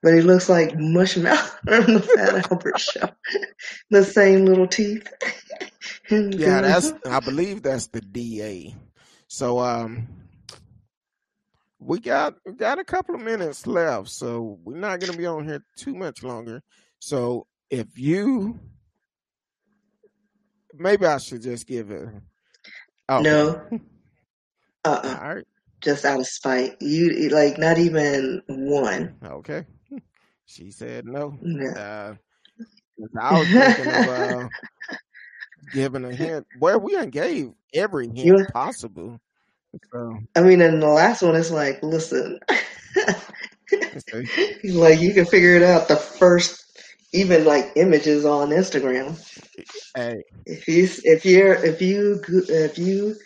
but 0.02 0.14
he 0.14 0.20
looks 0.20 0.48
like 0.48 0.72
Mushmouth 0.72 1.58
from 1.84 1.94
the 1.94 2.00
Fat 2.00 2.50
Albert 2.50 2.78
Show. 2.78 3.08
the 3.90 4.04
same 4.04 4.46
little 4.46 4.66
teeth. 4.66 5.08
yeah, 6.10 6.60
that's. 6.60 6.92
I 7.06 7.20
believe 7.20 7.62
that's 7.62 7.86
the 7.88 8.00
DA. 8.00 8.74
So 9.28 9.60
um, 9.60 10.08
we 11.78 12.00
got 12.00 12.34
we 12.44 12.52
got 12.52 12.78
a 12.78 12.84
couple 12.84 13.14
of 13.14 13.20
minutes 13.20 13.66
left, 13.66 14.08
so 14.08 14.58
we're 14.64 14.76
not 14.76 15.00
going 15.00 15.12
to 15.12 15.18
be 15.18 15.26
on 15.26 15.44
here 15.44 15.64
too 15.76 15.94
much 15.94 16.22
longer. 16.22 16.62
So 16.98 17.46
if 17.72 17.98
you 17.98 18.60
maybe 20.74 21.06
I 21.06 21.16
should 21.16 21.42
just 21.42 21.66
give 21.66 21.90
it. 21.90 22.08
Oh. 23.08 23.20
No. 23.20 23.60
Uh-uh. 24.84 25.18
All 25.20 25.34
right. 25.34 25.46
Just 25.80 26.04
out 26.04 26.20
of 26.20 26.26
spite. 26.26 26.76
You 26.80 27.30
like 27.30 27.58
not 27.58 27.78
even 27.78 28.42
one. 28.46 29.16
Okay. 29.24 29.64
She 30.44 30.70
said 30.70 31.06
no. 31.06 31.38
Uh, 31.76 32.14
I 33.18 33.38
was 33.38 33.48
thinking 33.48 33.86
of 33.86 34.08
uh, 34.08 34.48
giving 35.72 36.04
a 36.04 36.14
hint. 36.14 36.46
Well, 36.60 36.78
we 36.78 37.04
gave 37.06 37.52
every 37.72 38.06
hint 38.06 38.18
you, 38.18 38.46
possible. 38.52 39.18
So. 39.92 40.18
I 40.36 40.42
mean, 40.42 40.60
in 40.60 40.80
the 40.80 40.88
last 40.88 41.22
one, 41.22 41.34
it's 41.34 41.50
like, 41.50 41.82
listen, 41.82 42.38
like 44.64 45.00
you 45.00 45.14
can 45.14 45.24
figure 45.24 45.56
it 45.56 45.62
out 45.62 45.88
the 45.88 45.96
first 45.96 46.62
even 47.12 47.44
like 47.44 47.72
images 47.76 48.24
on 48.24 48.50
Instagram. 48.50 49.18
Hey, 49.96 50.22
if 50.46 50.66
you 50.66 50.88
if 51.04 51.24
you're 51.24 51.54
if 51.54 51.82
you 51.82 52.20
if 52.48 52.78
you 52.78 53.16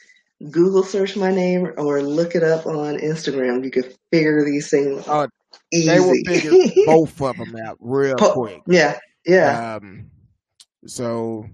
Google 0.50 0.82
search 0.82 1.16
my 1.16 1.30
name 1.30 1.72
or 1.78 2.02
look 2.02 2.34
it 2.34 2.42
up 2.42 2.66
on 2.66 2.98
Instagram, 2.98 3.64
you 3.64 3.70
can 3.70 3.84
figure 4.10 4.44
these 4.44 4.68
things. 4.68 5.04
Oh, 5.06 5.28
easy. 5.72 5.88
they 5.88 6.00
will 6.00 6.16
figure 6.26 6.52
both 6.86 7.20
of 7.22 7.36
them 7.36 7.56
out 7.56 7.76
real 7.80 8.16
po- 8.16 8.32
quick. 8.32 8.62
Yeah, 8.66 8.98
yeah. 9.24 9.76
Um, 9.76 10.10
so 10.86 11.46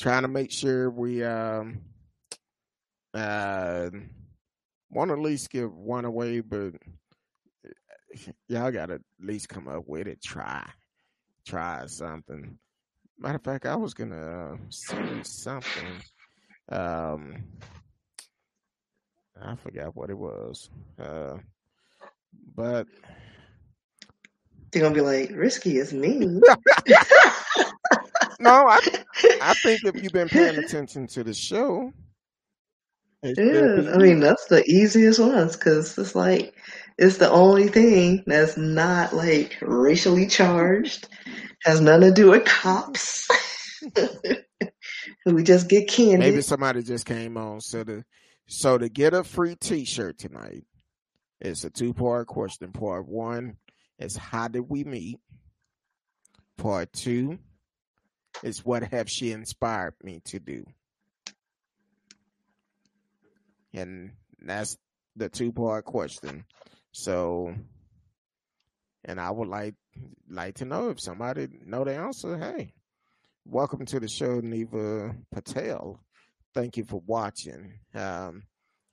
trying 0.00 0.22
to 0.22 0.28
make 0.28 0.50
sure 0.50 0.90
we 0.90 1.22
um 1.22 1.80
uh 3.14 3.88
want 4.90 5.08
to 5.10 5.14
at 5.14 5.20
least 5.20 5.50
give 5.50 5.72
one 5.74 6.04
away, 6.06 6.40
but 6.40 6.72
y'all 8.48 8.70
got 8.70 8.86
to 8.86 8.94
at 8.94 9.00
least 9.20 9.48
come 9.50 9.68
up 9.68 9.84
with 9.86 10.06
it. 10.06 10.22
Try 10.22 10.66
try 11.46 11.86
something. 11.86 12.58
Matter 13.18 13.36
of 13.36 13.42
fact, 13.44 13.66
I 13.66 13.76
was 13.76 13.94
gonna 13.94 14.52
uh, 14.52 14.56
see 14.68 15.22
something. 15.22 16.02
Um, 16.68 17.44
I 19.40 19.54
forgot 19.56 19.96
what 19.96 20.10
it 20.10 20.18
was. 20.18 20.68
Uh, 20.98 21.38
but 22.54 22.86
they're 24.70 24.82
gonna 24.82 24.94
be 24.94 25.00
like, 25.00 25.30
"Risky 25.32 25.78
is 25.78 25.92
me." 25.92 26.18
no, 28.40 28.66
I 28.68 28.80
I 29.40 29.54
think 29.54 29.84
if 29.84 30.02
you've 30.02 30.12
been 30.12 30.28
paying 30.28 30.58
attention 30.58 31.06
to 31.08 31.24
the 31.24 31.32
show, 31.32 31.92
yeah, 33.22 33.92
I 33.94 33.98
mean 33.98 34.20
that's 34.20 34.46
the 34.46 34.62
easiest 34.66 35.18
ones 35.18 35.56
because 35.56 35.96
it's 35.98 36.14
like 36.14 36.54
it's 36.98 37.18
the 37.18 37.30
only 37.30 37.68
thing 37.68 38.22
that's 38.26 38.56
not 38.56 39.14
like 39.14 39.56
racially 39.60 40.26
charged, 40.26 41.08
has 41.64 41.80
nothing 41.80 42.08
to 42.08 42.14
do 42.14 42.30
with 42.30 42.44
cops. 42.44 43.28
we 45.26 45.42
just 45.42 45.68
get 45.68 45.88
candy. 45.88 46.18
Maybe 46.18 46.40
somebody 46.40 46.82
just 46.82 47.06
came 47.06 47.36
on. 47.36 47.60
So 47.60 47.84
to 47.84 48.04
so 48.46 48.78
to 48.78 48.88
get 48.88 49.14
a 49.14 49.24
free 49.24 49.56
T-shirt 49.56 50.18
tonight, 50.18 50.64
it's 51.40 51.64
a 51.64 51.70
two-part 51.70 52.28
question. 52.28 52.72
Part 52.72 53.06
one 53.06 53.56
is 53.98 54.16
how 54.16 54.48
did 54.48 54.64
we 54.68 54.84
meet? 54.84 55.18
Part 56.56 56.92
two 56.92 57.38
is 58.42 58.64
what 58.64 58.82
have 58.84 59.10
she 59.10 59.32
inspired 59.32 59.94
me 60.02 60.20
to 60.26 60.38
do? 60.38 60.64
And 63.76 64.12
that's 64.40 64.78
the 65.16 65.28
two-part 65.28 65.84
question. 65.84 66.46
So, 66.92 67.54
and 69.04 69.20
I 69.20 69.30
would 69.30 69.48
like 69.48 69.74
like 70.30 70.54
to 70.56 70.64
know 70.64 70.88
if 70.88 70.98
somebody 70.98 71.48
know 71.64 71.84
the 71.84 71.94
answer. 71.94 72.38
Hey, 72.38 72.72
welcome 73.44 73.84
to 73.84 74.00
the 74.00 74.08
show, 74.08 74.40
Neva 74.40 75.14
Patel. 75.30 76.00
Thank 76.54 76.78
you 76.78 76.84
for 76.84 77.02
watching. 77.06 77.74
Um, 77.94 78.44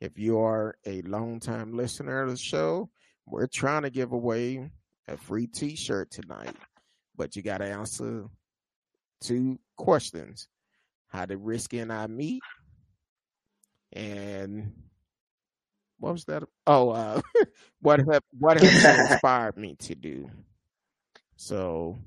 if 0.02 0.20
you 0.20 0.40
are 0.40 0.76
a 0.86 1.02
long 1.04 1.40
time 1.40 1.72
listener 1.72 2.24
of 2.24 2.32
the 2.32 2.38
show, 2.38 2.90
we're 3.26 3.48
trying 3.48 3.84
to 3.84 3.90
give 3.90 4.12
away 4.12 4.70
a 5.08 5.16
free 5.16 5.48
T-shirt 5.48 6.12
tonight, 6.12 6.58
but 7.16 7.38
you 7.38 7.42
got 7.42 7.60
to 7.60 7.66
answer 7.66 8.26
two 9.22 9.60
questions: 9.78 10.50
how 11.08 11.26
did 11.26 11.40
Risky 11.40 11.80
and 11.80 11.94
I 11.94 12.08
meet? 12.08 12.42
And 13.96 14.74
what 16.00 16.14
was 16.14 16.26
that? 16.26 16.44
Oh, 16.68 16.90
uh, 16.90 17.22
what 17.82 18.00
have 18.12 18.24
what 18.38 18.62
has 18.62 18.84
inspired 19.12 19.58
me 19.58 19.76
to 19.82 19.96
do? 19.96 20.30
So, 21.38 21.98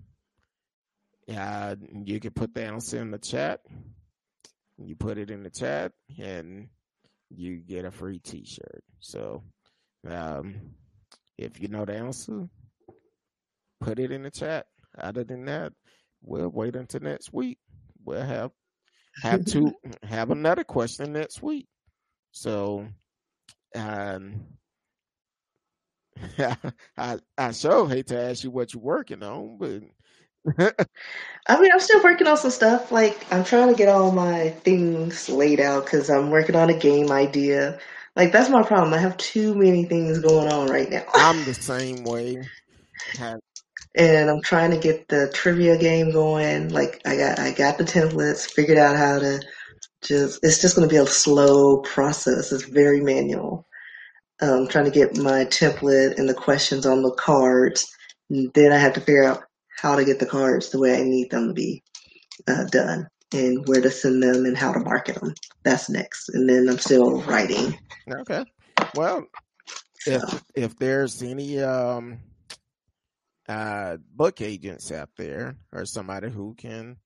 yeah, 1.26 1.74
you 2.04 2.20
can 2.20 2.32
put 2.32 2.54
the 2.54 2.64
answer 2.64 3.00
in 3.00 3.10
the 3.10 3.18
chat. 3.18 3.60
You 4.78 4.96
put 4.96 5.18
it 5.18 5.30
in 5.30 5.42
the 5.42 5.50
chat, 5.50 5.92
and 6.18 6.68
you 7.30 7.56
get 7.56 7.84
a 7.84 7.90
free 7.90 8.18
T-shirt. 8.18 8.84
So, 9.00 9.42
um, 10.08 10.56
if 11.38 11.60
you 11.60 11.68
know 11.68 11.84
the 11.84 11.96
answer, 11.96 12.48
put 13.80 13.98
it 13.98 14.10
in 14.10 14.22
the 14.22 14.30
chat. 14.30 14.66
Other 14.98 15.24
than 15.24 15.44
that, 15.46 15.72
we'll 16.22 16.48
wait 16.48 16.76
until 16.76 17.00
next 17.00 17.32
week. 17.32 17.58
We'll 18.04 18.22
have 18.22 18.52
have 19.22 19.44
to 19.46 19.72
have 20.02 20.30
another 20.30 20.64
question 20.64 21.12
next 21.12 21.42
week. 21.42 21.66
So, 22.36 22.86
um, 23.74 24.42
I 26.98 27.18
I 27.38 27.52
sure 27.52 27.88
hate 27.88 28.08
to 28.08 28.20
ask 28.20 28.44
you 28.44 28.50
what 28.50 28.74
you're 28.74 28.82
working 28.82 29.22
on, 29.22 29.58
but 29.58 29.82
I 31.48 31.60
mean, 31.60 31.70
I'm 31.72 31.80
still 31.80 32.02
working 32.02 32.26
on 32.26 32.36
some 32.38 32.50
stuff. 32.50 32.92
Like, 32.92 33.26
I'm 33.32 33.44
trying 33.44 33.68
to 33.68 33.74
get 33.76 33.88
all 33.88 34.12
my 34.12 34.50
things 34.50 35.28
laid 35.28 35.60
out 35.60 35.84
because 35.86 36.10
I'm 36.10 36.30
working 36.30 36.56
on 36.56 36.70
a 36.70 36.78
game 36.78 37.12
idea. 37.12 37.78
Like, 38.16 38.32
that's 38.32 38.50
my 38.50 38.62
problem. 38.62 38.94
I 38.94 38.98
have 38.98 39.16
too 39.18 39.54
many 39.54 39.84
things 39.84 40.20
going 40.20 40.48
on 40.52 40.68
right 40.68 40.90
now. 40.90 41.04
I'm 41.14 41.44
the 41.44 41.54
same 41.54 42.04
way. 42.04 42.50
and 43.96 44.30
I'm 44.30 44.42
trying 44.42 44.70
to 44.72 44.78
get 44.78 45.08
the 45.08 45.30
trivia 45.34 45.78
game 45.78 46.12
going. 46.12 46.70
Like, 46.70 47.02
I 47.06 47.16
got 47.16 47.38
I 47.40 47.52
got 47.52 47.78
the 47.78 47.84
templates, 47.84 48.50
figured 48.50 48.78
out 48.78 48.96
how 48.96 49.18
to 49.20 49.40
just. 50.06 50.40
It's 50.42 50.60
just 50.60 50.76
going 50.76 50.88
to 50.88 50.92
be 50.92 51.00
a 51.00 51.06
slow 51.06 51.78
process. 51.78 52.52
It's 52.52 52.64
very 52.64 53.00
manual. 53.00 53.66
Um, 54.40 54.68
trying 54.68 54.84
to 54.84 54.90
get 54.90 55.16
my 55.16 55.46
template 55.46 56.18
and 56.18 56.28
the 56.28 56.34
questions 56.34 56.84
on 56.84 57.02
the 57.02 57.12
cards. 57.12 57.86
And 58.28 58.52
then 58.54 58.72
I 58.72 58.76
have 58.76 58.92
to 58.94 59.00
figure 59.00 59.24
out 59.24 59.42
how 59.80 59.96
to 59.96 60.04
get 60.04 60.18
the 60.18 60.26
cards 60.26 60.70
the 60.70 60.78
way 60.78 60.94
I 60.98 61.04
need 61.04 61.30
them 61.30 61.48
to 61.48 61.54
be 61.54 61.82
uh, 62.46 62.64
done 62.64 63.08
and 63.32 63.66
where 63.66 63.80
to 63.80 63.90
send 63.90 64.22
them 64.22 64.44
and 64.44 64.56
how 64.56 64.72
to 64.72 64.80
market 64.80 65.16
them. 65.16 65.34
That's 65.62 65.88
next. 65.88 66.28
And 66.30 66.48
then 66.48 66.68
I'm 66.68 66.78
still 66.78 67.22
writing. 67.22 67.78
Okay. 68.20 68.44
Well, 68.94 69.24
so. 70.00 70.12
if 70.12 70.42
if 70.54 70.78
there's 70.78 71.22
any 71.22 71.60
um 71.60 72.18
uh 73.48 73.96
book 74.14 74.40
agents 74.40 74.92
out 74.92 75.10
there 75.16 75.56
or 75.72 75.84
somebody 75.84 76.30
who 76.30 76.54
can 76.54 76.96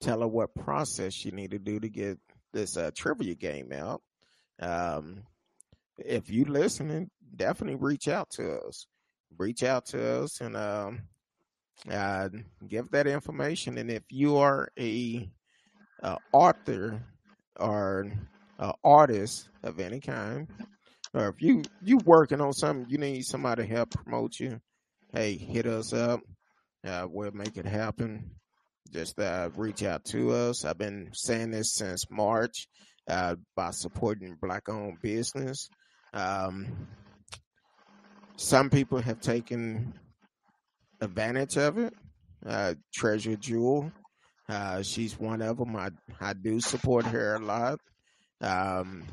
tell 0.00 0.20
her 0.20 0.28
what 0.28 0.54
process 0.54 1.24
you 1.24 1.32
need 1.32 1.50
to 1.52 1.58
do 1.58 1.80
to 1.80 1.88
get 1.88 2.18
this 2.52 2.76
uh, 2.76 2.90
trivia 2.94 3.34
game 3.34 3.72
out, 3.72 4.02
um, 4.60 5.22
if 5.98 6.30
you 6.30 6.44
listening, 6.44 7.10
definitely 7.34 7.76
reach 7.76 8.08
out 8.08 8.30
to 8.30 8.58
us. 8.58 8.86
Reach 9.38 9.62
out 9.62 9.86
to 9.86 10.22
us 10.22 10.40
and 10.40 10.56
um, 10.56 11.02
uh, 11.90 12.28
give 12.68 12.90
that 12.90 13.06
information. 13.06 13.78
And 13.78 13.90
if 13.90 14.02
you 14.10 14.36
are 14.36 14.68
a, 14.78 15.28
a 16.02 16.16
author 16.32 17.02
or 17.58 18.00
an 18.58 18.72
artist 18.84 19.48
of 19.62 19.80
any 19.80 20.00
kind, 20.00 20.48
or 21.12 21.28
if 21.28 21.40
you 21.40 21.62
you 21.82 21.98
working 21.98 22.40
on 22.40 22.52
something, 22.52 22.86
you 22.88 22.98
need 22.98 23.24
somebody 23.24 23.62
to 23.62 23.68
help 23.68 23.90
promote 23.90 24.38
you. 24.38 24.60
Hey, 25.12 25.36
hit 25.36 25.66
us 25.66 25.92
up. 25.92 26.20
Uh, 26.86 27.06
we'll 27.08 27.32
make 27.32 27.56
it 27.56 27.66
happen. 27.66 28.30
Just 28.92 29.18
uh, 29.18 29.50
reach 29.56 29.82
out 29.82 30.04
to 30.06 30.32
us. 30.32 30.64
I've 30.64 30.78
been 30.78 31.10
saying 31.12 31.50
this 31.50 31.74
since 31.74 32.10
March 32.10 32.66
uh, 33.08 33.36
by 33.54 33.70
supporting 33.70 34.36
black-owned 34.40 34.98
business. 35.02 35.68
Um, 36.12 36.88
some 38.36 38.70
people 38.70 39.00
have 39.00 39.20
taken 39.20 39.94
advantage 41.00 41.56
of 41.56 41.78
it. 41.78 41.94
Uh, 42.44 42.74
Treasure 42.94 43.36
Jewel, 43.36 43.90
uh, 44.48 44.82
she's 44.82 45.18
one 45.18 45.42
of 45.42 45.56
them. 45.56 45.74
I 45.74 45.90
I 46.20 46.32
do 46.34 46.60
support 46.60 47.06
her 47.06 47.34
a 47.34 47.38
lot. 47.38 47.80
Um, 48.40 49.04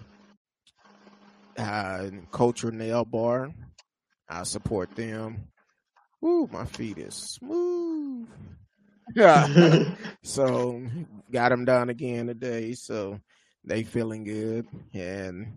uh, 1.58 2.10
Culture 2.32 2.72
Nail 2.72 3.06
Bar, 3.06 3.52
I 4.30 4.44
support 4.44 4.96
them. 4.96 5.48
Ooh, 6.24 6.48
my 6.52 6.66
feet 6.66 6.98
is 6.98 7.16
smooth. 7.16 8.28
Yeah. 9.16 9.96
so 10.24 10.82
got 11.32 11.50
them 11.50 11.66
done 11.66 11.90
again 11.90 12.28
today. 12.28 12.74
So 12.74 13.20
they 13.64 13.84
feeling 13.84 14.24
good. 14.24 14.68
And 14.94 15.54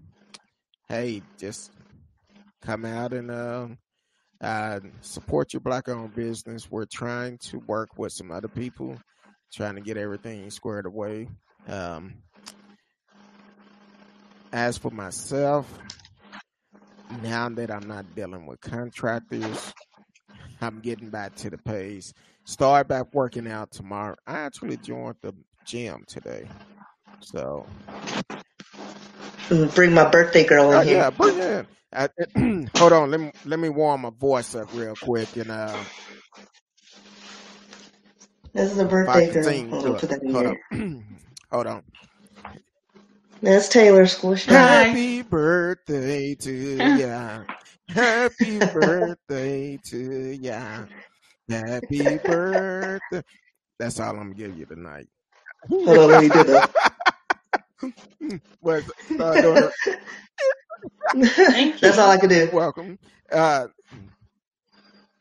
hey, 0.89 1.23
just 1.39 1.71
come 2.63 2.85
out 2.85 3.13
and 3.13 3.31
uh, 3.31 3.69
uh, 4.41 4.81
support 5.01 5.53
your 5.53 5.61
black 5.61 5.89
owned 5.89 6.15
business. 6.15 6.71
We're 6.71 6.87
trying 6.87 7.39
to 7.39 7.59
work 7.61 7.99
with 7.99 8.13
some 8.13 8.31
other 8.31 8.49
people, 8.49 8.99
trying 9.53 9.77
to 9.77 9.81
get 9.81 9.97
everything 9.97 10.51
squared 10.51 10.87
away. 10.87 11.29
Um, 11.69 12.23
as 14.53 14.79
for 14.79 14.91
myself, 14.91 15.67
now 17.23 17.49
that 17.49 17.71
I'm 17.71 17.87
not 17.87 18.15
dealing 18.15 18.47
with 18.47 18.61
contractors, 18.61 19.73
I'm 20.61 20.81
getting 20.81 21.11
back 21.11 21.35
to 21.37 21.51
the 21.51 21.59
pace. 21.59 22.13
Start 22.47 22.87
back 22.87 23.13
working 23.13 23.49
out 23.49 23.73
tomorrow. 23.73 24.15
I 24.25 24.39
actually 24.39 24.77
joined 24.77 25.17
the 25.21 25.35
gym 25.65 26.05
today. 26.07 26.49
So 27.21 27.67
bring 29.75 29.93
my 29.93 30.09
birthday 30.09 30.45
girl 30.45 30.71
in 30.71 30.77
uh, 30.77 30.83
here. 30.83 30.99
Yeah, 30.99 31.11
bring 31.11 31.39
in. 31.39 31.67
I, 31.93 32.09
hold 32.79 32.93
on, 32.93 33.11
let 33.11 33.21
me 33.21 33.33
let 33.47 33.59
me 33.59 33.69
warm 33.69 34.03
my 34.03 34.11
voice 34.11 34.55
up 34.55 34.69
real 34.75 34.95
quick 34.95 35.37
and 35.37 35.51
uh 35.51 35.77
This 38.55 38.71
is 38.73 38.79
a 38.79 38.85
birthday 38.85 39.33
girl. 39.33 39.71
Hold 39.71 39.87
on, 39.87 39.97
put 39.97 40.11
that 40.11 40.23
in 40.23 40.31
hold 40.31 40.47
here. 40.47 40.61
On. 40.73 41.05
hold 41.51 41.67
on. 41.67 41.83
That's 43.43 43.69
Taylor 43.69 44.07
Squish. 44.07 44.47
Happy 44.47 45.23
birthday 45.23 46.37
to 46.37 46.53
ya. 46.97 47.41
Happy 47.89 48.61
birthday 48.61 49.79
to 49.85 50.39
ya. 50.41 50.85
Happy 51.49 52.19
birthday. 52.19 53.23
That's 53.79 54.01
all 54.01 54.11
I'm 54.11 54.17
gonna 54.17 54.35
give 54.35 54.59
you 54.59 54.67
tonight. 54.67 55.07
Hold 55.69 55.99
on, 55.99 56.11
let 56.11 56.23
me 56.23 56.29
do 56.29 56.45
that. 56.45 56.71
What? 58.61 58.85
uh, 59.21 59.71
That's 61.81 61.99
all 61.99 62.11
I 62.11 62.19
could 62.19 62.31
do. 62.31 62.51
Welcome. 62.53 62.99
Uh, 63.31 63.69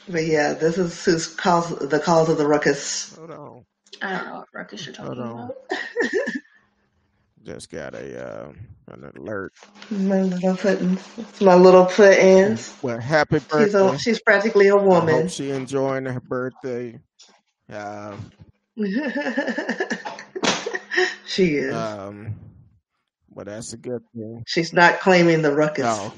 but 0.07 0.25
yeah, 0.25 0.53
this 0.53 0.77
is 0.77 1.03
who's 1.05 1.27
cause 1.27 1.69
the 1.77 1.99
cause 1.99 2.29
of 2.29 2.37
the 2.37 2.47
ruckus. 2.47 3.15
Hold 3.15 3.31
on. 3.31 3.65
I 4.01 4.17
don't 4.17 4.25
know 4.27 4.35
what 4.35 4.47
ruckus 4.53 4.85
you're 4.85 4.95
talking 4.95 5.21
about. 5.21 5.55
Just 7.45 7.69
got 7.69 7.93
a 7.93 8.27
uh, 8.27 8.51
an 8.87 9.11
alert. 9.15 9.53
My 9.91 10.23
little 10.23 10.57
put 10.57 10.81
my 11.39 11.53
little 11.53 11.85
put 11.85 12.17
ins. 12.17 12.75
Well, 12.81 12.99
happy 12.99 13.37
birthday. 13.37 13.65
She's, 13.65 13.75
a, 13.75 13.99
she's 13.99 14.19
practically 14.19 14.69
a 14.69 14.75
woman. 14.75 15.13
I 15.13 15.21
hope 15.21 15.29
she 15.29 15.51
enjoying 15.51 16.05
her 16.05 16.19
birthday. 16.19 16.99
Uh, 17.71 18.15
she 21.27 21.55
is. 21.55 21.75
Um, 21.75 22.35
well, 23.29 23.45
that's 23.45 23.73
a 23.73 23.77
good 23.77 24.01
thing. 24.15 24.43
She's 24.47 24.73
not 24.73 24.99
claiming 25.01 25.43
the 25.43 25.51
ruckus. 25.51 25.83
No, 25.83 26.13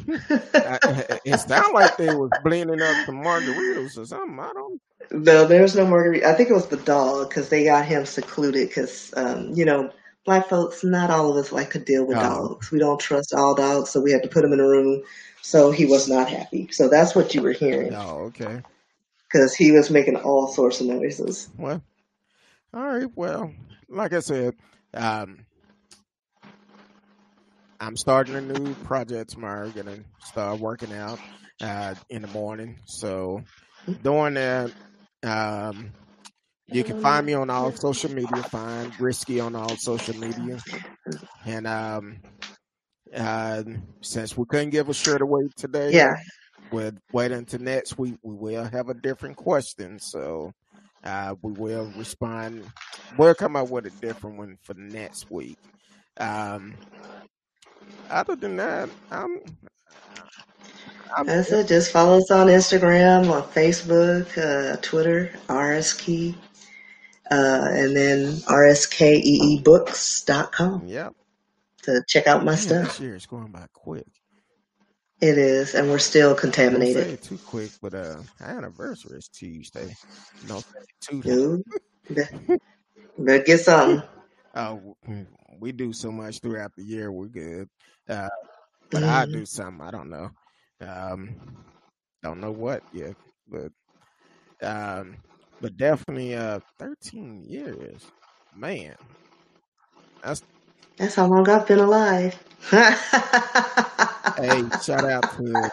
I, 0.54 1.20
it 1.26 1.40
sounded 1.40 1.74
like 1.74 1.98
they 1.98 2.16
was 2.16 2.30
blending 2.44 2.82
up 2.82 3.06
the 3.06 3.12
margaritas 3.12 3.98
or 3.98 4.06
something. 4.06 4.40
I 4.40 4.52
don't. 4.54 4.82
No, 5.12 5.46
there's 5.46 5.76
no 5.76 5.86
margarita. 5.86 6.28
I 6.28 6.34
think 6.34 6.50
it 6.50 6.54
was 6.54 6.68
the 6.68 6.78
dog 6.78 7.28
because 7.30 7.50
they 7.50 7.66
got 7.66 7.86
him 7.86 8.06
secluded 8.06 8.68
because, 8.68 9.14
um, 9.18 9.52
you 9.54 9.66
know, 9.66 9.92
black 10.28 10.50
folks, 10.50 10.84
not 10.84 11.10
all 11.10 11.32
of 11.32 11.38
us 11.38 11.52
like 11.52 11.72
to 11.72 11.80
deal 11.80 12.06
with 12.06 12.18
dogs. 12.18 12.70
We 12.70 12.80
don't 12.80 13.00
trust 13.00 13.34
all 13.34 13.56
dogs, 13.56 13.90
so 13.90 14.02
we 14.02 14.12
had 14.12 14.22
to 14.24 14.30
put 14.30 14.44
him 14.44 14.54
in 14.54 14.60
a 14.60 14.68
room. 14.68 15.02
So 15.42 15.72
he 15.72 15.86
was 15.86 16.10
not 16.10 16.30
happy. 16.30 16.68
So 16.72 16.90
that's 16.90 17.16
what 17.16 17.34
you 17.34 17.42
were 17.42 17.54
hearing. 17.54 17.96
Oh, 17.96 18.26
okay. 18.28 18.62
Because 19.32 19.56
he 19.56 19.72
was 19.72 19.90
making 19.90 20.18
all 20.18 20.50
sorts 20.50 20.82
of 20.82 20.88
noises. 20.88 21.48
Well, 21.58 21.82
all 22.74 22.84
right. 22.84 23.10
Well, 23.16 23.54
like 23.88 24.12
I 24.12 24.20
said, 24.20 24.54
um, 24.94 25.46
I'm 27.80 27.96
starting 27.96 28.36
a 28.36 28.42
new 28.42 28.76
project 28.84 29.32
tomorrow. 29.32 29.70
Gonna 29.70 30.00
start 30.20 30.60
working 30.60 30.92
out 30.92 31.20
uh, 31.62 31.96
in 32.10 32.22
the 32.22 32.28
morning. 32.28 32.80
So 32.86 33.44
doing 34.04 34.34
that, 34.34 34.72
um, 35.24 35.94
you 36.68 36.84
can 36.84 37.02
find 37.02 37.26
me 37.26 37.34
on 37.34 37.50
all 37.50 37.72
social 37.72 38.12
media. 38.12 38.44
Find 38.44 39.00
Risky 39.00 39.40
on 39.40 39.56
all 39.56 39.76
social 39.78 40.16
media. 40.18 40.60
And 41.46 41.68
um, 41.68 42.20
uh, 43.16 43.64
since 44.02 44.38
we 44.38 44.46
couldn't 44.46 44.72
give 44.72 44.90
a 44.90 44.94
shirt 44.94 45.22
away 45.22 45.50
today, 45.56 45.92
yeah, 45.92 46.16
we'll 46.72 46.92
wait 47.14 47.32
until 47.32 47.62
next 47.62 47.98
week. 47.98 48.16
We 48.22 48.36
will 48.36 48.66
have 48.66 48.90
a 48.90 48.94
different 48.94 49.38
question. 49.38 50.00
So 50.00 50.54
uh, 51.04 51.36
we 51.42 51.54
will 51.54 51.92
respond 51.96 52.64
we'll 53.18 53.36
come 53.36 53.56
up 53.56 53.70
with 53.70 53.86
a 53.86 53.90
different 54.02 54.38
one 54.38 54.58
for 54.62 54.74
next 54.74 55.32
week. 55.32 55.58
Um, 56.20 56.74
other 58.10 58.36
than 58.36 58.58
that, 58.58 58.90
I'm. 59.12 59.40
I'm 61.16 61.26
That's 61.26 61.52
it. 61.52 61.68
Just 61.68 61.92
follow 61.92 62.18
us 62.18 62.30
on 62.32 62.48
Instagram, 62.48 63.32
on 63.32 63.44
Facebook, 63.50 64.38
uh, 64.38 64.78
Twitter, 64.82 65.32
RSKey, 65.48 66.36
uh, 67.32 67.68
and 67.72 67.96
then 67.96 68.34
rskeebooks.com 68.34 70.88
Yep. 70.88 71.14
to 71.84 72.04
check 72.08 72.28
out 72.28 72.44
my 72.46 72.56
stuff. 72.56 72.88
this 72.88 73.00
year 73.00 73.16
is 73.16 73.26
going 73.26 73.52
by 73.52 73.66
quick. 73.74 74.06
It 75.20 75.40
is, 75.40 75.74
and 75.74 75.90
we're 75.90 75.98
still 75.98 76.36
contaminated. 76.36 77.24
too 77.24 77.40
quick, 77.40 77.72
but 77.82 77.96
uh, 77.96 78.22
anniversary 78.40 79.18
is 79.18 79.28
Tuesday. 79.28 79.96
Say 80.46 80.62
Dude, 81.22 81.64
better 83.18 83.44
get 83.44 83.60
something. 83.60 84.02
Oh, 84.56 84.96
mm, 85.08 85.28
we 85.60 85.72
do 85.72 85.94
so 85.94 86.12
much 86.12 86.40
throughout 86.40 86.72
the 86.76 86.84
year. 86.84 87.12
We're 87.12 87.28
good. 87.28 87.70
Uh, 88.10 88.30
but 88.90 89.04
I 89.04 89.26
Mhm. 89.26 89.32
do 89.34 89.46
something. 89.46 89.86
I 89.86 89.92
don't 89.92 90.10
know. 90.10 90.32
Um, 90.82 91.30
don't 92.24 92.40
know 92.40 92.54
what 92.54 92.82
yet, 92.92 93.16
but 93.48 93.72
um, 94.64 95.18
but 95.62 95.78
definitely 95.78 96.36
uh, 96.36 96.60
thirteen 96.80 97.44
years. 97.48 98.06
Man, 98.56 98.96
that's 100.24 100.44
That's 100.98 101.16
how 101.16 101.28
long 101.28 101.48
I've 101.50 101.68
been 101.68 101.80
alive. 101.80 102.36
hey. 102.72 104.64
Shout 104.84 105.06
out 105.06 105.24
to 105.38 105.72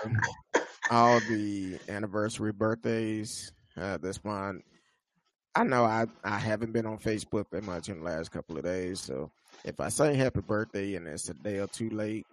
all 0.90 1.20
the 1.20 1.78
anniversary 1.88 2.52
birthdays 2.52 3.52
uh, 3.76 3.96
this 3.98 4.22
month. 4.24 4.62
I 5.54 5.64
know 5.64 5.84
I, 5.84 6.06
I 6.24 6.38
haven't 6.38 6.72
been 6.72 6.86
on 6.86 6.98
Facebook 6.98 7.44
that 7.52 7.64
much 7.64 7.88
in 7.88 7.98
the 7.98 8.04
last 8.04 8.30
couple 8.30 8.58
of 8.58 8.64
days, 8.64 9.00
so 9.00 9.30
if 9.64 9.80
I 9.80 9.88
say 9.88 10.14
happy 10.14 10.40
birthday 10.40 10.94
and 10.96 11.06
it's 11.06 11.28
a 11.28 11.34
day 11.34 11.58
or 11.58 11.68
two 11.68 11.90
late, 11.90 12.26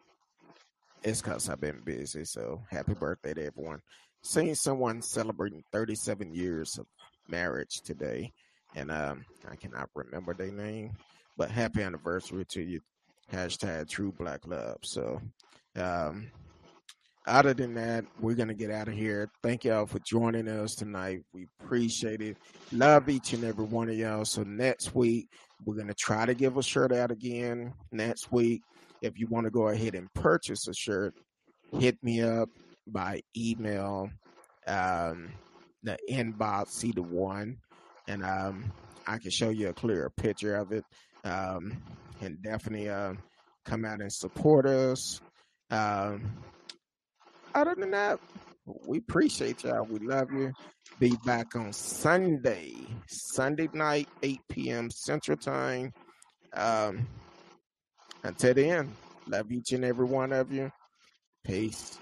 it's 1.04 1.22
because 1.22 1.50
I've 1.50 1.62
been 1.62 1.82
busy. 1.84 2.26
So 2.26 2.62
happy 2.70 2.94
birthday 2.94 3.34
to 3.36 3.46
everyone. 3.46 3.80
Seeing 4.24 4.56
someone 4.56 5.02
celebrating 5.02 5.64
37 5.72 6.34
years 6.34 6.78
of 6.78 6.86
marriage 7.32 7.82
today, 7.82 8.32
and 8.76 8.92
um, 8.92 9.26
I 9.50 9.56
cannot 9.56 9.90
remember 9.96 10.34
their 10.34 10.52
name, 10.52 10.92
but 11.38 11.50
happy 11.50 11.82
anniversary 11.82 12.46
to 12.50 12.62
you. 12.62 12.82
Hashtag 13.32 13.90
True 13.90 14.12
Black 14.12 14.46
Love. 14.46 14.78
So, 14.84 15.22
um, 15.78 16.30
other 17.28 17.54
than 17.54 17.74
that, 17.76 18.04
we're 18.20 18.36
gonna 18.36 18.54
get 18.54 18.72
out 18.72 18.88
of 18.88 18.94
here. 18.94 19.30
Thank 19.44 19.64
y'all 19.64 19.86
for 19.86 20.00
joining 20.00 20.48
us 20.48 20.76
tonight. 20.76 21.22
We 21.34 21.48
appreciate 21.60 22.22
it. 22.22 22.38
Love 22.72 23.10
each 23.10 23.34
and 23.34 23.44
every 23.44 23.66
one 23.66 23.90
of 23.90 23.96
y'all. 23.96 24.26
So 24.26 24.44
next 24.44 24.96
week 24.96 25.28
we're 25.64 25.76
gonna 25.76 25.94
try 25.94 26.26
to 26.26 26.34
give 26.34 26.58
a 26.58 26.64
shirt 26.64 26.92
out 26.92 27.12
again. 27.12 27.74
Next 27.92 28.32
week, 28.32 28.64
if 29.02 29.20
you 29.20 29.28
want 29.28 29.46
to 29.46 29.52
go 29.52 29.68
ahead 29.68 29.94
and 29.96 30.12
purchase 30.14 30.68
a 30.68 30.74
shirt, 30.74 31.14
hit 31.80 31.98
me 32.04 32.22
up 32.22 32.50
by 32.88 33.22
email. 33.38 34.10
Um, 34.66 35.30
the 35.84 35.98
inbox 36.10 36.84
either 36.84 37.02
one, 37.02 37.58
and 38.08 38.24
um, 38.24 38.72
I 39.08 39.18
can 39.18 39.32
show 39.32 39.50
you 39.50 39.70
a 39.70 39.74
clearer 39.74 40.10
picture 40.10 40.56
of 40.56 40.72
it. 40.72 40.84
Um, 41.24 41.82
and 42.22 42.42
definitely 42.42 42.90
uh, 42.90 43.14
come 43.66 43.86
out 43.86 44.02
and 44.02 44.12
support 44.12 44.66
us. 44.66 45.20
Um, 45.70 46.32
other 47.54 47.76
than 47.76 47.92
that, 47.92 48.20
we 48.88 49.00
appreciate 49.00 49.64
y'all. 49.64 49.86
We 49.86 50.00
love 50.00 50.32
you. 50.32 50.54
Be 51.00 51.16
back 51.26 51.56
on 51.56 51.74
Sunday, 51.74 52.74
Sunday 53.08 53.68
night, 53.74 54.08
8 54.22 54.40
p.m. 54.50 54.90
Central 54.92 55.38
Time. 55.38 55.92
Um, 56.54 57.08
until 58.24 58.54
then, 58.54 58.92
love 59.28 59.52
each 59.52 59.72
and 59.72 59.84
every 59.84 60.06
one 60.06 60.32
of 60.32 60.52
you. 60.52 60.72
Peace. 61.44 61.98